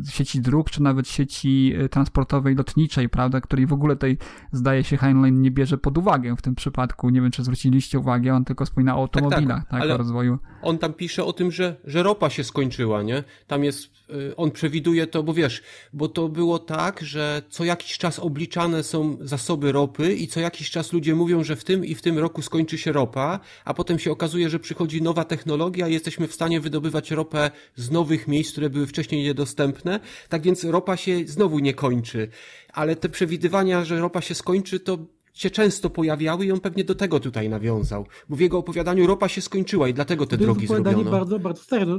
sieci 0.09 0.41
dróg, 0.41 0.71
czy 0.71 0.83
nawet 0.83 1.09
sieci 1.09 1.75
transportowej 1.91 2.55
lotniczej, 2.55 3.09
prawda, 3.09 3.41
której 3.41 3.67
w 3.67 3.73
ogóle 3.73 3.97
tej 3.97 4.19
zdaje 4.53 4.85
się 4.85 4.97
Heinlein 4.97 5.41
nie 5.41 5.51
bierze 5.51 5.79
pod 5.79 5.99
uwagę 5.99 6.37
w 6.37 6.43
tym 6.43 6.55
przypadku. 6.55 7.11
Nie 7.11 7.21
wiem, 7.21 7.31
czy 7.31 7.45
zwróciliście 7.45 7.99
uwagę, 7.99 8.35
on 8.35 8.45
tylko 8.45 8.65
wspomina 8.65 8.97
o 8.97 9.01
automobilach, 9.01 9.63
tak, 9.63 9.71
tak, 9.71 9.81
tak 9.81 9.91
o 9.91 9.97
rozwoju. 9.97 10.39
On 10.63 10.79
tam 10.79 10.90
tam 10.91 10.97
pisze 10.97 11.25
o 11.25 11.33
tym, 11.33 11.53
że, 11.53 11.77
że 11.85 12.03
ropa 12.03 12.31
się 12.31 12.45
skończyła, 12.45 13.03
nie? 13.03 13.25
Tam 13.47 13.65
jest, 13.65 13.85
y, 14.11 14.37
on 14.37 14.51
przewiduje 14.51 15.07
to, 15.07 15.23
bo 15.23 15.35
wiesz, 15.35 15.63
bo 15.93 16.09
to 16.09 16.29
było 16.29 16.59
tak, 16.59 17.01
że 17.03 17.43
co 17.51 17.65
jakiś 17.65 17.99
czas 17.99 18.19
obliczane 18.19 18.83
są 18.83 19.19
zasoby 19.21 19.73
ropy 19.73 20.15
i 20.15 20.29
co 20.29 20.41
jakiś 20.41 20.71
czas 20.71 20.93
ludzie 20.93 21.15
mówią, 21.15 21.45
że 21.45 21.57
w 21.57 21.65
tym 21.65 21.85
i 21.85 21.95
w 21.95 22.03
tym 22.03 22.19
roku 22.19 22.43
skończy 22.43 22.79
się 22.79 22.93
ropa, 22.93 23.41
a 23.65 23.75
potem 23.75 23.99
się 23.99 24.11
okazuje, 24.13 24.51
że 24.51 24.59
przychodzi 24.59 25.03
nowa 25.03 25.25
technologia 25.25 25.89
i 25.89 25.93
jesteśmy 25.93 26.29
w 26.29 26.35
stanie 26.35 26.61
wydobywać 26.61 27.11
ropę 27.11 27.51
z 27.77 27.91
nowych 27.91 28.29
miejsc, 28.29 28.53
które 28.53 28.71
były 28.71 28.87
wcześniej 28.87 29.23
niedostępne. 29.23 30.01
Tak 30.29 30.43
więc 30.43 30.65
ropa 30.65 30.97
się 30.97 31.27
znowu 31.27 31.59
nie 31.59 31.75
kończy. 31.75 32.29
Ale 32.73 32.97
te 32.97 33.09
przewidywania, 33.09 33.85
że 33.85 34.01
ropa 34.01 34.21
się 34.21 34.35
skończy, 34.35 34.81
to 34.81 34.99
się 35.33 35.51
często 35.51 35.91
pojawiały 35.91 36.47
i 36.47 36.53
on 36.53 36.61
pewnie 36.61 36.85
do 36.85 36.95
tego 36.95 37.21
tutaj 37.21 37.49
nawiązał, 37.49 38.07
bo 38.29 38.37
w 38.37 38.41
jego 38.41 38.59
opowiadaniu 38.59 39.07
ropa 39.07 39.29
się 39.29 39.41
skończyła 39.41 39.89
i 39.89 39.95
dlatego 39.95 40.27
te 40.27 40.39
to 40.39 40.45
drogi 40.45 40.67
zrobiono. 40.67 41.11
bardzo, 41.11 41.39
bardzo 41.39 41.63
stare. 41.63 41.87
No, 41.87 41.99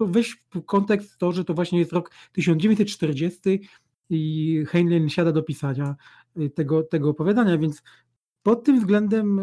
weź 0.00 0.36
w 0.54 0.64
kontekst 0.64 1.18
to, 1.18 1.32
że 1.32 1.44
to 1.44 1.54
właśnie 1.54 1.78
jest 1.78 1.92
rok 1.92 2.10
1940 2.32 3.60
i 4.10 4.64
Heinlein 4.68 5.08
siada 5.08 5.32
do 5.32 5.42
pisania 5.42 5.96
y, 6.40 6.50
tego, 6.50 6.82
tego 6.82 7.10
opowiadania, 7.10 7.58
więc 7.58 7.82
pod 8.42 8.64
tym 8.64 8.80
względem 8.80 9.40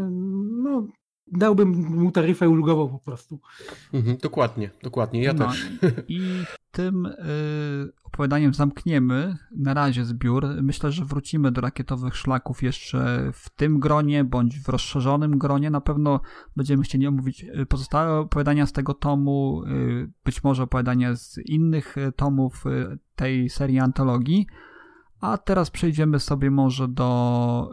no, 0.63 0.87
dałbym 1.37 1.69
mu 1.69 2.11
taryfę 2.11 2.49
ulgową 2.49 2.89
po 2.89 2.99
prostu. 2.99 3.39
Mhm, 3.93 4.17
dokładnie, 4.17 4.69
dokładnie, 4.83 5.23
ja 5.23 5.33
no, 5.33 5.47
też. 5.47 5.71
I 6.07 6.21
tym 6.71 7.05
y, 7.05 7.13
opowiadaniem 8.03 8.53
zamkniemy 8.53 9.37
na 9.55 9.73
razie 9.73 10.05
zbiór. 10.05 10.47
Myślę, 10.61 10.91
że 10.91 11.05
wrócimy 11.05 11.51
do 11.51 11.61
rakietowych 11.61 12.15
szlaków 12.15 12.63
jeszcze 12.63 13.31
w 13.33 13.49
tym 13.49 13.79
gronie, 13.79 14.23
bądź 14.23 14.59
w 14.59 14.69
rozszerzonym 14.69 15.37
gronie. 15.37 15.69
Na 15.69 15.81
pewno 15.81 16.21
będziemy 16.55 16.83
chcieli 16.83 17.07
omówić 17.07 17.43
y, 17.43 17.65
pozostałe 17.65 18.19
opowiadania 18.19 18.65
z 18.65 18.73
tego 18.73 18.93
tomu, 18.93 19.63
y, 19.63 20.11
być 20.25 20.43
może 20.43 20.63
opowiadania 20.63 21.15
z 21.15 21.37
innych 21.45 21.97
y, 21.97 22.11
tomów 22.11 22.65
y, 22.65 22.97
tej 23.15 23.49
serii 23.49 23.79
antologii. 23.79 24.47
A 25.23 25.37
teraz 25.37 25.71
przejdziemy 25.71 26.19
sobie 26.19 26.51
może 26.51 26.87
do 26.87 27.69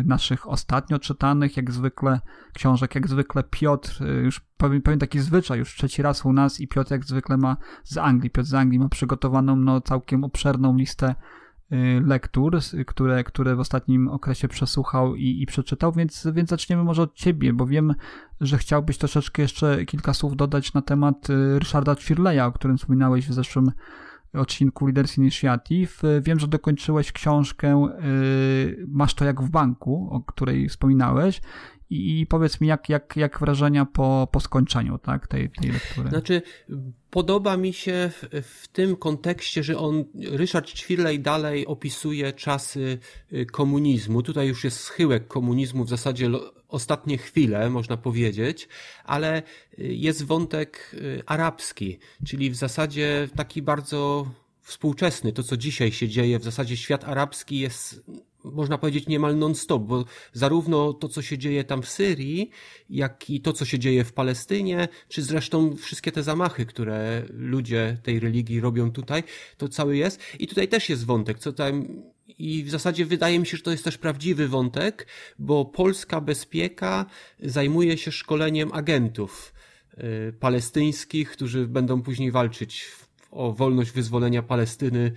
y, 0.00 0.04
naszych 0.04 0.48
ostatnio 0.48 0.98
czytanych, 0.98 1.56
jak 1.56 1.70
zwykle, 1.70 2.20
książek. 2.52 2.94
Jak 2.94 3.08
zwykle 3.08 3.42
Piotr, 3.42 4.02
y, 4.02 4.22
już 4.22 4.40
powiem, 4.56 4.82
taki 4.82 5.18
zwyczaj, 5.18 5.58
już 5.58 5.74
trzeci 5.74 6.02
raz 6.02 6.24
u 6.24 6.32
nas 6.32 6.60
i 6.60 6.68
Piotr 6.68 6.90
jak 6.90 7.04
zwykle 7.04 7.36
ma 7.36 7.56
z 7.84 7.98
Anglii, 7.98 8.30
Piotr 8.30 8.48
z 8.48 8.54
Anglii 8.54 8.78
ma 8.78 8.88
przygotowaną 8.88 9.56
no, 9.56 9.80
całkiem 9.80 10.24
obszerną 10.24 10.76
listę 10.76 11.14
y, 11.72 11.76
lektur, 12.04 12.58
które, 12.86 13.24
które 13.24 13.56
w 13.56 13.60
ostatnim 13.60 14.08
okresie 14.08 14.48
przesłuchał 14.48 15.14
i, 15.14 15.42
i 15.42 15.46
przeczytał, 15.46 15.92
więc, 15.92 16.28
więc 16.32 16.50
zaczniemy 16.50 16.84
może 16.84 17.02
od 17.02 17.14
ciebie, 17.14 17.52
bo 17.52 17.66
wiem, 17.66 17.94
że 18.40 18.58
chciałbyś 18.58 18.98
troszeczkę 18.98 19.42
jeszcze 19.42 19.84
kilka 19.84 20.14
słów 20.14 20.36
dodać 20.36 20.74
na 20.74 20.82
temat 20.82 21.30
y, 21.30 21.58
Ryszarda 21.58 21.94
Twirleya, 21.94 22.40
o 22.40 22.52
którym 22.52 22.78
wspominałeś 22.78 23.28
w 23.28 23.32
zeszłym 23.32 23.70
odcinku 24.36 24.86
Leaders 24.86 25.18
Initiative. 25.18 26.02
Wiem, 26.20 26.40
że 26.40 26.48
dokończyłeś 26.48 27.12
książkę 27.12 27.88
y, 28.04 28.86
Masz 28.88 29.14
to 29.14 29.24
jak 29.24 29.42
w 29.42 29.50
banku, 29.50 30.08
o 30.10 30.20
której 30.20 30.68
wspominałeś. 30.68 31.40
I 31.90 32.26
powiedz 32.28 32.60
mi, 32.60 32.68
jak, 32.68 32.88
jak, 32.88 33.16
jak 33.16 33.40
wrażenia 33.40 33.84
po, 33.84 34.28
po 34.32 34.40
skończeniu 34.40 34.98
tak, 34.98 35.26
tej, 35.26 35.50
tej 35.50 35.70
lektury? 35.70 36.08
Znaczy, 36.08 36.42
podoba 37.10 37.56
mi 37.56 37.72
się 37.72 38.10
w, 38.12 38.42
w 38.42 38.68
tym 38.68 38.96
kontekście, 38.96 39.62
że 39.62 39.78
on, 39.78 40.04
Ryszard 40.30 40.72
Ćwirlej 40.72 41.20
dalej 41.20 41.66
opisuje 41.66 42.32
czasy 42.32 42.98
y, 43.32 43.46
komunizmu. 43.46 44.22
Tutaj 44.22 44.48
już 44.48 44.64
jest 44.64 44.80
schyłek 44.80 45.28
komunizmu, 45.28 45.84
w 45.84 45.88
zasadzie 45.88 46.30
ostatnie 46.68 47.18
chwile, 47.18 47.70
można 47.70 47.96
powiedzieć, 47.96 48.68
ale 49.04 49.42
y, 49.78 49.94
jest 49.94 50.24
wątek 50.24 50.90
y, 50.94 51.22
arabski, 51.26 51.98
czyli 52.26 52.50
w 52.50 52.56
zasadzie 52.56 53.28
taki 53.36 53.62
bardzo 53.62 54.30
współczesny, 54.60 55.32
to 55.32 55.42
co 55.42 55.56
dzisiaj 55.56 55.92
się 55.92 56.08
dzieje, 56.08 56.38
w 56.38 56.44
zasadzie 56.44 56.76
świat 56.76 57.04
arabski 57.04 57.58
jest 57.58 58.04
można 58.52 58.78
powiedzieć 58.78 59.06
niemal 59.06 59.38
non-stop, 59.38 59.82
bo 59.82 60.04
zarówno 60.32 60.92
to, 60.92 61.08
co 61.08 61.22
się 61.22 61.38
dzieje 61.38 61.64
tam 61.64 61.82
w 61.82 61.88
Syrii, 61.88 62.50
jak 62.90 63.30
i 63.30 63.40
to, 63.40 63.52
co 63.52 63.64
się 63.64 63.78
dzieje 63.78 64.04
w 64.04 64.12
Palestynie, 64.12 64.88
czy 65.08 65.22
zresztą 65.22 65.76
wszystkie 65.76 66.12
te 66.12 66.22
zamachy, 66.22 66.66
które 66.66 67.22
ludzie 67.30 67.98
tej 68.02 68.20
religii 68.20 68.60
robią 68.60 68.90
tutaj, 68.90 69.22
to 69.56 69.68
cały 69.68 69.96
jest. 69.96 70.20
I 70.38 70.46
tutaj 70.46 70.68
też 70.68 70.88
jest 70.88 71.06
wątek, 71.06 71.38
co 71.38 71.52
tam 71.52 71.86
I 72.38 72.64
w 72.64 72.70
zasadzie 72.70 73.06
wydaje 73.06 73.38
mi 73.38 73.46
się, 73.46 73.56
że 73.56 73.62
to 73.62 73.70
jest 73.70 73.84
też 73.84 73.98
prawdziwy 73.98 74.48
wątek, 74.48 75.06
bo 75.38 75.64
polska 75.64 76.20
bezpieka 76.20 77.06
zajmuje 77.40 77.98
się 77.98 78.12
szkoleniem 78.12 78.72
agentów 78.72 79.52
y, 79.98 80.32
palestyńskich, 80.40 81.30
którzy 81.30 81.66
będą 81.66 82.02
później 82.02 82.30
walczyć 82.30 82.86
o 83.30 83.52
wolność 83.52 83.90
wyzwolenia 83.90 84.42
Palestyny 84.42 85.12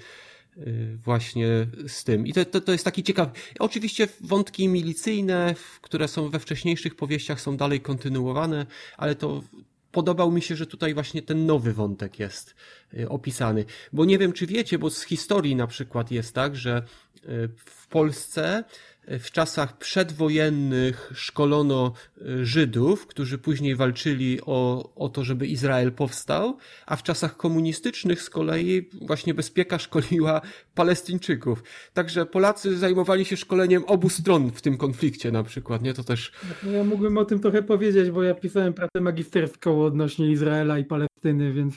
właśnie 1.03 1.68
z 1.88 2.03
tym. 2.03 2.27
I 2.27 2.34
to, 2.34 2.45
to, 2.45 2.61
to 2.61 2.72
jest 2.72 2.86
taki 2.86 3.03
ciekawy. 3.03 3.31
Oczywiście 3.60 4.07
wątki 4.22 4.68
milicyjne, 4.68 5.56
które 5.81 6.07
są 6.07 6.30
we 6.30 6.40
wcześniejszych 6.40 6.95
powieściach, 6.95 7.41
są 7.41 7.57
dalej 7.57 7.81
kontynuowane, 7.81 8.65
ale 8.98 9.15
to 9.15 9.44
podobał 9.91 10.31
mi 10.31 10.41
się, 10.41 10.56
że 10.56 10.68
tutaj 10.68 10.94
właśnie 10.94 11.22
ten 11.22 11.45
nowy 11.45 11.73
wątek 11.73 12.19
jest 12.19 12.56
y, 12.94 13.10
opisany. 13.10 13.65
Bo 13.94 14.06
nie 14.06 14.18
wiem, 14.18 14.34
czy 14.34 14.48
wiecie, 14.48 14.80
bo 14.80 14.90
z 14.90 15.03
historii 15.03 15.56
na 15.56 15.68
przykład 15.68 16.11
jest 16.11 16.36
tak, 16.36 16.56
że 16.56 16.84
y, 17.15 17.49
w 17.65 17.88
Polsce 17.88 18.64
w 19.10 19.31
czasach 19.31 19.77
przedwojennych 19.77 21.11
szkolono 21.15 21.94
y, 22.18 22.45
Żydów, 22.45 23.07
którzy 23.07 23.38
później 23.38 23.76
walczyli 23.76 24.40
o, 24.45 24.90
o 24.95 25.10
to, 25.10 25.23
żeby 25.23 25.48
Izrael 25.48 25.91
powstał, 25.91 26.57
a 26.86 26.95
w 26.95 27.03
czasach 27.03 27.38
komunistycznych 27.38 28.22
z 28.22 28.30
kolei 28.30 28.90
właśnie 29.02 29.34
bezpieka 29.34 29.80
szkoliła 29.80 30.41
Palestyńczyków. 30.76 31.64
Także 31.94 32.26
Polacy 32.26 32.77
zajmowali 32.77 33.26
się 33.26 33.38
szkoleniem 33.38 33.84
obu 33.88 34.10
stron 34.10 34.52
w 34.52 34.61
tym 34.61 34.77
konflikcie 34.77 35.31
na 35.31 35.44
przykład, 35.44 35.81
nie? 35.81 35.94
To 35.94 36.03
też... 36.03 36.31
No 36.64 36.72
ja 36.72 36.84
mógłbym 36.84 37.18
o 37.18 37.26
tym 37.26 37.40
trochę 37.40 37.64
powiedzieć, 37.64 38.11
bo 38.11 38.23
ja 38.23 38.36
pisałem 38.36 38.73
pracę 38.73 39.02
magisterską 39.02 39.86
odnośnie 39.86 40.31
Izraela 40.31 40.80
i 40.80 40.86
Palestyny, 40.86 41.53
więc 41.53 41.76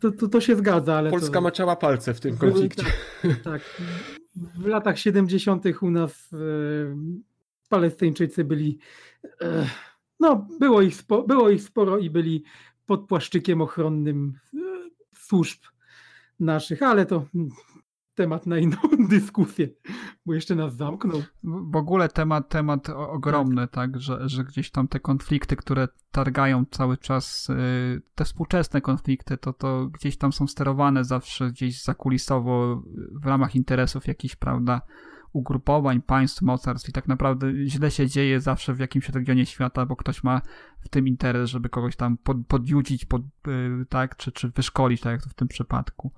to, 0.00 0.10
to, 0.12 0.28
to 0.28 0.40
się 0.40 0.56
zgadza, 0.56 0.94
ale 0.94 1.10
Polska 1.10 1.34
to... 1.34 1.40
maczała 1.40 1.76
palce 1.76 2.14
w 2.14 2.20
tym 2.20 2.36
konflikcie. 2.36 2.84
Tak, 3.22 3.42
tak 3.44 3.62
w 4.36 4.66
latach 4.66 4.98
70. 4.98 5.64
u 5.80 5.90
nas 5.90 6.32
e, 6.32 6.36
Palestyńczycy 7.68 8.44
byli, 8.44 8.78
e, 9.40 9.66
no 10.20 10.48
było 10.60 10.82
ich, 10.82 10.96
spo, 10.96 11.22
było 11.22 11.50
ich 11.50 11.62
sporo 11.62 11.98
i 11.98 12.10
byli 12.10 12.44
pod 12.86 13.06
płaszczykiem 13.06 13.60
ochronnym 13.60 14.38
e, 14.54 14.58
służb 15.14 15.58
naszych, 16.40 16.82
ale 16.82 17.06
to 17.06 17.26
temat 18.20 18.46
na 18.46 18.58
inną 18.58 18.76
dyskusję, 19.08 19.68
bo 20.26 20.34
jeszcze 20.34 20.54
nas 20.54 20.76
zamknął. 20.76 21.22
W 21.44 21.76
ogóle 21.76 22.08
temat, 22.08 22.48
temat 22.48 22.88
ogromny, 22.88 23.68
tak, 23.68 23.92
tak 23.92 24.00
że, 24.00 24.28
że 24.28 24.44
gdzieś 24.44 24.70
tam 24.70 24.88
te 24.88 25.00
konflikty, 25.00 25.56
które 25.56 25.88
targają 26.10 26.64
cały 26.70 26.96
czas, 26.98 27.48
te 28.14 28.24
współczesne 28.24 28.80
konflikty, 28.80 29.36
to, 29.36 29.52
to 29.52 29.86
gdzieś 29.86 30.16
tam 30.16 30.32
są 30.32 30.46
sterowane 30.46 31.04
zawsze 31.04 31.50
gdzieś 31.50 31.82
zakulisowo 31.82 32.82
w 33.12 33.26
ramach 33.26 33.54
interesów 33.54 34.06
jakichś, 34.06 34.36
prawda, 34.36 34.80
ugrupowań, 35.32 36.02
państw, 36.02 36.42
mocarstw 36.42 36.88
i 36.88 36.92
tak 36.92 37.08
naprawdę 37.08 37.66
źle 37.66 37.90
się 37.90 38.06
dzieje 38.06 38.40
zawsze 38.40 38.74
w 38.74 38.78
jakimś 38.78 39.08
regionie 39.08 39.46
świata, 39.46 39.86
bo 39.86 39.96
ktoś 39.96 40.24
ma 40.24 40.42
w 40.80 40.88
tym 40.88 41.08
interes, 41.08 41.50
żeby 41.50 41.68
kogoś 41.68 41.96
tam 41.96 42.16
pod, 42.16 42.36
podjudzić, 42.46 43.04
pod, 43.04 43.22
tak, 43.88 44.16
czy, 44.16 44.32
czy 44.32 44.48
wyszkolić, 44.50 45.00
tak 45.00 45.12
jak 45.12 45.22
to 45.22 45.30
w 45.30 45.34
tym 45.34 45.48
przypadku 45.48 46.12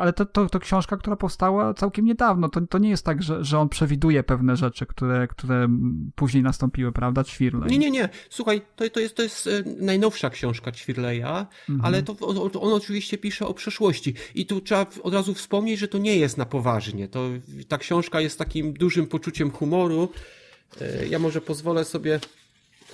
ale 0.00 0.12
to, 0.12 0.26
to, 0.26 0.48
to 0.48 0.60
książka, 0.60 0.96
która 0.96 1.16
powstała 1.16 1.74
całkiem 1.74 2.04
niedawno. 2.04 2.48
To, 2.48 2.60
to 2.60 2.78
nie 2.78 2.90
jest 2.90 3.04
tak, 3.04 3.22
że, 3.22 3.44
że 3.44 3.58
on 3.58 3.68
przewiduje 3.68 4.22
pewne 4.22 4.56
rzeczy, 4.56 4.86
które, 4.86 5.28
które 5.28 5.68
później 6.14 6.42
nastąpiły, 6.42 6.92
prawda? 6.92 7.24
Ćwirlej. 7.24 7.70
Nie, 7.70 7.78
nie, 7.78 7.90
nie. 7.90 8.08
Słuchaj, 8.30 8.60
to, 8.76 8.90
to, 8.90 9.00
jest, 9.00 9.14
to 9.14 9.22
jest 9.22 9.46
e, 9.46 9.50
najnowsza 9.80 10.30
książka 10.30 10.72
Ćwirleja, 10.72 11.46
mhm. 11.68 11.84
ale 11.84 12.02
to 12.02 12.16
on 12.60 12.72
oczywiście 12.72 13.18
pisze 13.18 13.46
o 13.46 13.54
przeszłości. 13.54 14.14
I 14.34 14.46
tu 14.46 14.60
trzeba 14.60 14.86
od 15.02 15.14
razu 15.14 15.34
wspomnieć, 15.34 15.80
że 15.80 15.88
to 15.88 15.98
nie 15.98 16.16
jest 16.16 16.36
na 16.36 16.46
poważnie. 16.46 17.08
To, 17.08 17.28
ta 17.68 17.78
książka 17.78 18.20
jest 18.20 18.38
takim 18.38 18.72
dużym 18.72 19.06
poczuciem 19.06 19.50
humoru. 19.50 20.08
E, 20.80 21.06
ja 21.06 21.18
może 21.18 21.40
pozwolę 21.40 21.84
sobie 21.84 22.20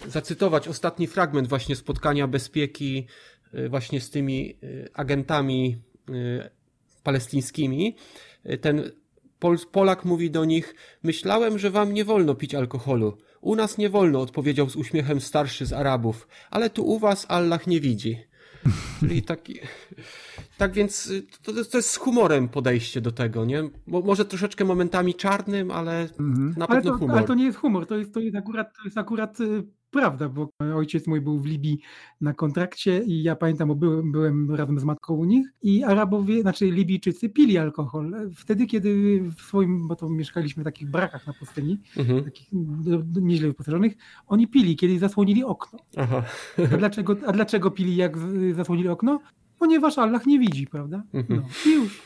zacytować 0.09 0.69
ostatni 0.69 1.07
fragment 1.07 1.49
właśnie 1.49 1.77
spotkania 1.77 2.27
bezpieki 2.29 3.07
e, 3.53 3.69
właśnie 3.69 4.01
z 4.01 4.11
tymi 4.11 4.57
agentami 4.95 5.77
palestyńskimi, 7.05 7.97
ten 8.61 8.91
Pol 9.39 9.59
Polak 9.73 10.05
mówi 10.05 10.31
do 10.31 10.45
nich: 10.45 10.75
Myślałem, 11.03 11.59
że 11.59 11.71
wam 11.71 11.95
nie 11.95 12.05
wolno 12.05 12.35
pić 12.35 12.55
alkoholu. 12.55 13.19
U 13.41 13.57
nas 13.57 13.79
nie 13.79 13.91
wolno, 13.91 14.21
odpowiedział 14.21 14.71
z 14.71 14.77
uśmiechem 14.77 15.21
starszy 15.21 15.67
z 15.67 15.73
Arabów, 15.73 16.29
ale 16.51 16.71
tu 16.71 16.87
u 16.87 16.99
was 16.99 17.27
Allah 17.29 17.67
nie 17.67 17.81
widzi. 17.81 18.19
Czyli 19.01 19.23
taki. 19.23 19.59
Tak 20.59 20.73
więc 20.73 21.13
to, 21.43 21.53
to 21.65 21.79
jest 21.79 21.91
z 21.91 21.97
humorem 21.97 22.49
podejście 22.49 23.01
do 23.01 23.13
tego, 23.13 23.45
nie? 23.45 23.63
Bo 23.87 24.01
może 24.01 24.25
troszeczkę 24.25 24.65
momentami 24.65 25.15
czarnym, 25.15 25.71
ale 25.71 26.01
mhm. 26.01 26.55
na 26.57 26.67
pewno 26.67 26.91
ale 26.91 26.99
to, 26.99 26.99
humor. 26.99 27.19
Ale 27.19 27.27
to 27.27 27.35
nie 27.35 27.45
jest 27.45 27.59
humor, 27.59 27.87
to 27.87 27.97
jest, 27.97 28.15
to 28.15 28.21
jest 28.21 28.37
akurat, 28.37 28.77
to 28.77 28.85
jest 28.85 28.99
akurat 28.99 29.41
y, 29.41 29.63
prawda, 29.95 30.29
bo 30.29 30.49
ojciec 30.75 31.07
mój 31.07 31.21
był 31.21 31.39
w 31.39 31.47
Libii 31.47 31.79
na 32.21 32.35
kontrakcie 32.35 33.03
i 33.03 33.23
ja 33.23 33.37
pamiętam, 33.37 33.69
bo 33.69 33.75
byłem, 33.75 34.13
byłem 34.13 34.55
razem 34.55 34.81
z 34.81 34.85
matką 34.85 35.15
u 35.15 35.25
nich 35.25 35.47
i 35.63 35.85
Arabowie, 35.85 36.43
znaczy 36.43 36.71
Libijczycy 36.71 37.29
pili 37.29 37.59
alkohol. 37.59 38.31
Wtedy, 38.35 38.67
kiedy 38.67 39.21
w 39.37 39.41
swoim, 39.41 39.89
bo 39.89 39.97
to 39.97 40.09
mieszkaliśmy 40.09 40.63
w 40.63 40.65
takich 40.65 40.91
brakach 40.91 41.27
na 41.27 41.33
pustyni, 41.33 41.79
mhm. 41.97 42.25
takich 42.25 42.49
nieźle 43.23 43.49
wyposażonych, 43.49 43.93
oni 44.27 44.49
pili, 44.49 44.77
kiedy 44.77 44.99
zasłonili 44.99 45.45
okno. 45.45 45.79
Aha. 45.97 46.23
A, 46.73 46.77
dlaczego, 46.77 47.17
a 47.27 47.33
dlaczego 47.33 47.71
pili, 47.71 47.97
jak 47.97 48.19
zasłonili 48.55 48.89
okno? 48.89 49.21
ponieważ 49.59 49.99
Allah 49.99 50.27
nie 50.27 50.39
widzi, 50.39 50.67
prawda? 50.67 51.03
Mhm. 51.15 51.41
No, 51.41 51.49
i 51.67 51.75
już. 51.75 52.03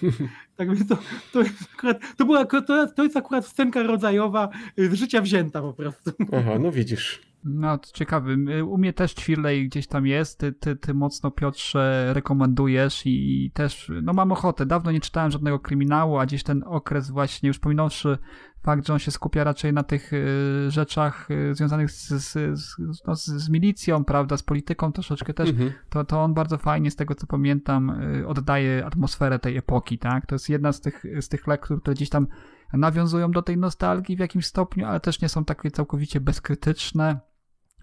Tak 0.56 0.68
więc 0.68 0.88
to, 0.88 0.98
to, 1.32 1.40
jest 1.40 1.62
akurat, 1.74 1.98
to, 2.16 2.24
była, 2.24 2.44
to, 2.44 2.86
to 2.86 3.02
jest 3.04 3.16
akurat 3.16 3.46
scenka 3.46 3.82
rodzajowa 3.82 4.48
z 4.76 4.92
życia 4.92 5.20
wzięta 5.20 5.62
po 5.62 5.72
prostu. 5.72 6.10
Aha, 6.32 6.58
no 6.60 6.72
widzisz. 6.72 7.22
No, 7.48 7.78
to 7.78 7.88
ciekawy. 7.92 8.64
U 8.64 8.78
mnie 8.78 8.92
też 8.92 9.14
Twirley 9.14 9.68
gdzieś 9.68 9.86
tam 9.86 10.06
jest. 10.06 10.38
Ty, 10.38 10.52
ty, 10.52 10.76
ty 10.76 10.94
mocno, 10.94 11.30
Piotrze, 11.30 12.10
rekomendujesz 12.14 13.02
i 13.04 13.50
też, 13.54 13.92
no 14.02 14.12
mam 14.12 14.32
ochotę. 14.32 14.66
Dawno 14.66 14.92
nie 14.92 15.00
czytałem 15.00 15.30
żadnego 15.30 15.58
kryminału, 15.58 16.18
a 16.18 16.26
gdzieś 16.26 16.42
ten 16.42 16.64
okres 16.66 17.10
właśnie, 17.10 17.46
już 17.46 17.58
pominąwszy 17.58 18.18
fakt, 18.62 18.86
że 18.86 18.92
on 18.92 18.98
się 18.98 19.10
skupia 19.10 19.44
raczej 19.44 19.72
na 19.72 19.82
tych 19.82 20.12
y, 20.12 20.26
rzeczach 20.68 21.30
y, 21.30 21.54
związanych 21.54 21.90
z, 21.90 22.08
z, 22.08 22.58
z, 22.60 22.76
no, 23.06 23.14
z, 23.16 23.48
milicją, 23.48 24.04
prawda, 24.04 24.36
z 24.36 24.42
polityką 24.42 24.92
troszeczkę 24.92 25.34
też, 25.34 25.50
mhm. 25.50 25.72
to, 25.90 26.04
to 26.04 26.22
on 26.22 26.34
bardzo 26.34 26.58
fajnie, 26.58 26.90
z 26.90 26.96
tego 26.96 27.14
co 27.14 27.26
pamiętam, 27.26 27.90
y, 27.90 28.26
oddaje 28.26 28.86
atmosferę 28.86 29.38
tej 29.38 29.56
epoki, 29.56 29.98
tak? 29.98 30.26
To 30.26 30.34
jest 30.34 30.48
jedna 30.48 30.72
z 30.72 30.80
tych, 30.80 31.04
z 31.20 31.28
tych 31.28 31.46
lektur, 31.46 31.80
które 31.80 31.94
gdzieś 31.94 32.08
tam 32.08 32.26
nawiązują 32.72 33.30
do 33.30 33.42
tej 33.42 33.56
nostalgii 33.56 34.16
w 34.16 34.20
jakimś 34.20 34.46
stopniu, 34.46 34.86
ale 34.86 35.00
też 35.00 35.20
nie 35.20 35.28
są 35.28 35.44
takie 35.44 35.70
całkowicie 35.70 36.20
bezkrytyczne 36.20 37.20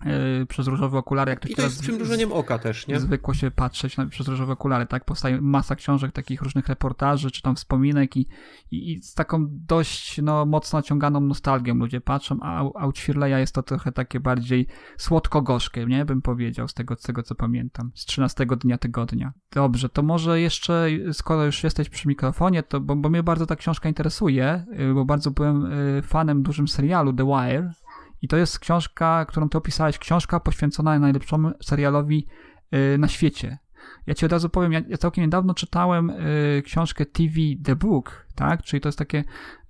Yy, 0.06 0.46
przez 0.46 0.68
różowe 0.68 0.98
okulary. 0.98 1.30
Jak 1.30 1.50
I 1.50 1.56
to 1.56 1.62
jest 1.62 1.78
z 1.78 1.82
przymrużeniem 1.82 2.32
oka 2.32 2.60
też, 2.60 2.88
nie? 2.88 3.00
Zwykło 3.00 3.34
się 3.34 3.52
patrzeć 3.52 3.98
na, 3.98 4.06
przez 4.06 4.28
różowe 4.28 4.54
okulary, 4.54 4.86
tak? 4.86 5.06
Powstaje 5.06 5.42
masa 5.42 5.76
książek, 5.76 6.12
takich 6.12 6.42
różnych 6.42 6.68
reportaży, 6.68 7.32
czy 7.32 7.42
tam 7.42 7.56
wspominek 7.56 8.18
i, 8.18 8.28
i, 8.72 8.92
i 8.92 9.04
z 9.04 9.14
taką 9.14 9.48
dość 9.50 10.22
no, 10.22 10.46
mocno 10.46 10.80
naciąganą 10.80 11.20
nostalgią 11.20 11.76
ludzie 11.76 12.02
patrzą, 12.02 12.38
a, 12.42 12.60
a 12.76 12.88
u 12.88 12.92
Ćwirleja 12.92 13.40
jest 13.40 13.56
to 13.56 13.64
trochę 13.64 13.92
takie 13.92 14.20
bardziej 14.20 14.68
słodko-gorzkie, 14.98 15.86
nie? 15.86 16.06
Bym 16.06 16.22
powiedział, 16.22 16.68
z 16.68 16.74
tego, 16.74 16.96
z 16.96 17.02
tego 17.02 17.24
co 17.24 17.36
pamiętam. 17.36 17.92
Z 17.96 18.06
13 18.06 18.46
dnia 18.46 18.78
tygodnia. 18.78 19.34
Dobrze, 19.52 19.90
to 19.90 20.04
może 20.04 20.42
jeszcze, 20.42 20.88
skoro 21.14 21.46
już 21.46 21.64
jesteś 21.64 21.90
przy 21.90 22.08
mikrofonie, 22.08 22.64
to 22.64 22.80
bo, 22.80 22.96
bo 22.96 23.10
mnie 23.10 23.24
bardzo 23.24 23.46
ta 23.46 23.56
książka 23.56 23.90
interesuje, 23.90 24.66
yy, 24.72 24.94
bo 24.94 25.06
bardzo 25.06 25.32
byłem 25.32 25.62
yy, 25.96 26.02
fanem 26.02 26.44
dużym 26.44 26.68
serialu 26.68 27.14
The 27.14 27.26
Wire, 27.26 27.74
i 28.22 28.28
to 28.28 28.38
jest 28.38 28.60
książka, 28.60 29.26
którą 29.26 29.50
ty 29.50 29.58
opisałeś, 29.58 29.98
książka 29.98 30.40
poświęcona 30.40 31.00
najlepszemu 31.00 31.52
serialowi 31.64 32.28
y, 32.74 32.98
na 32.98 33.08
świecie. 33.08 33.58
Ja 34.08 34.14
ci 34.14 34.26
od 34.26 34.32
razu 34.32 34.50
powiem, 34.50 34.72
ja 34.74 34.98
całkiem 34.98 35.24
niedawno 35.24 35.54
czytałem 35.54 36.10
y, 36.10 36.62
książkę 36.66 37.06
TV 37.06 37.36
The 37.64 37.76
Book, 37.76 38.26
tak? 38.36 38.64
Czyli 38.64 38.82
to 38.82 38.88
jest 38.90 39.00
takie 39.00 39.24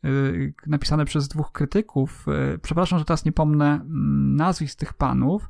y, 0.05 0.53
napisane 0.67 1.05
przez 1.05 1.27
dwóch 1.27 1.51
krytyków. 1.51 2.25
Przepraszam, 2.61 2.99
że 2.99 3.05
teraz 3.05 3.25
nie 3.25 3.31
pomnę 3.31 3.65
mm, 3.65 4.35
nazwisk 4.35 4.79
tych 4.79 4.93
panów, 4.93 5.49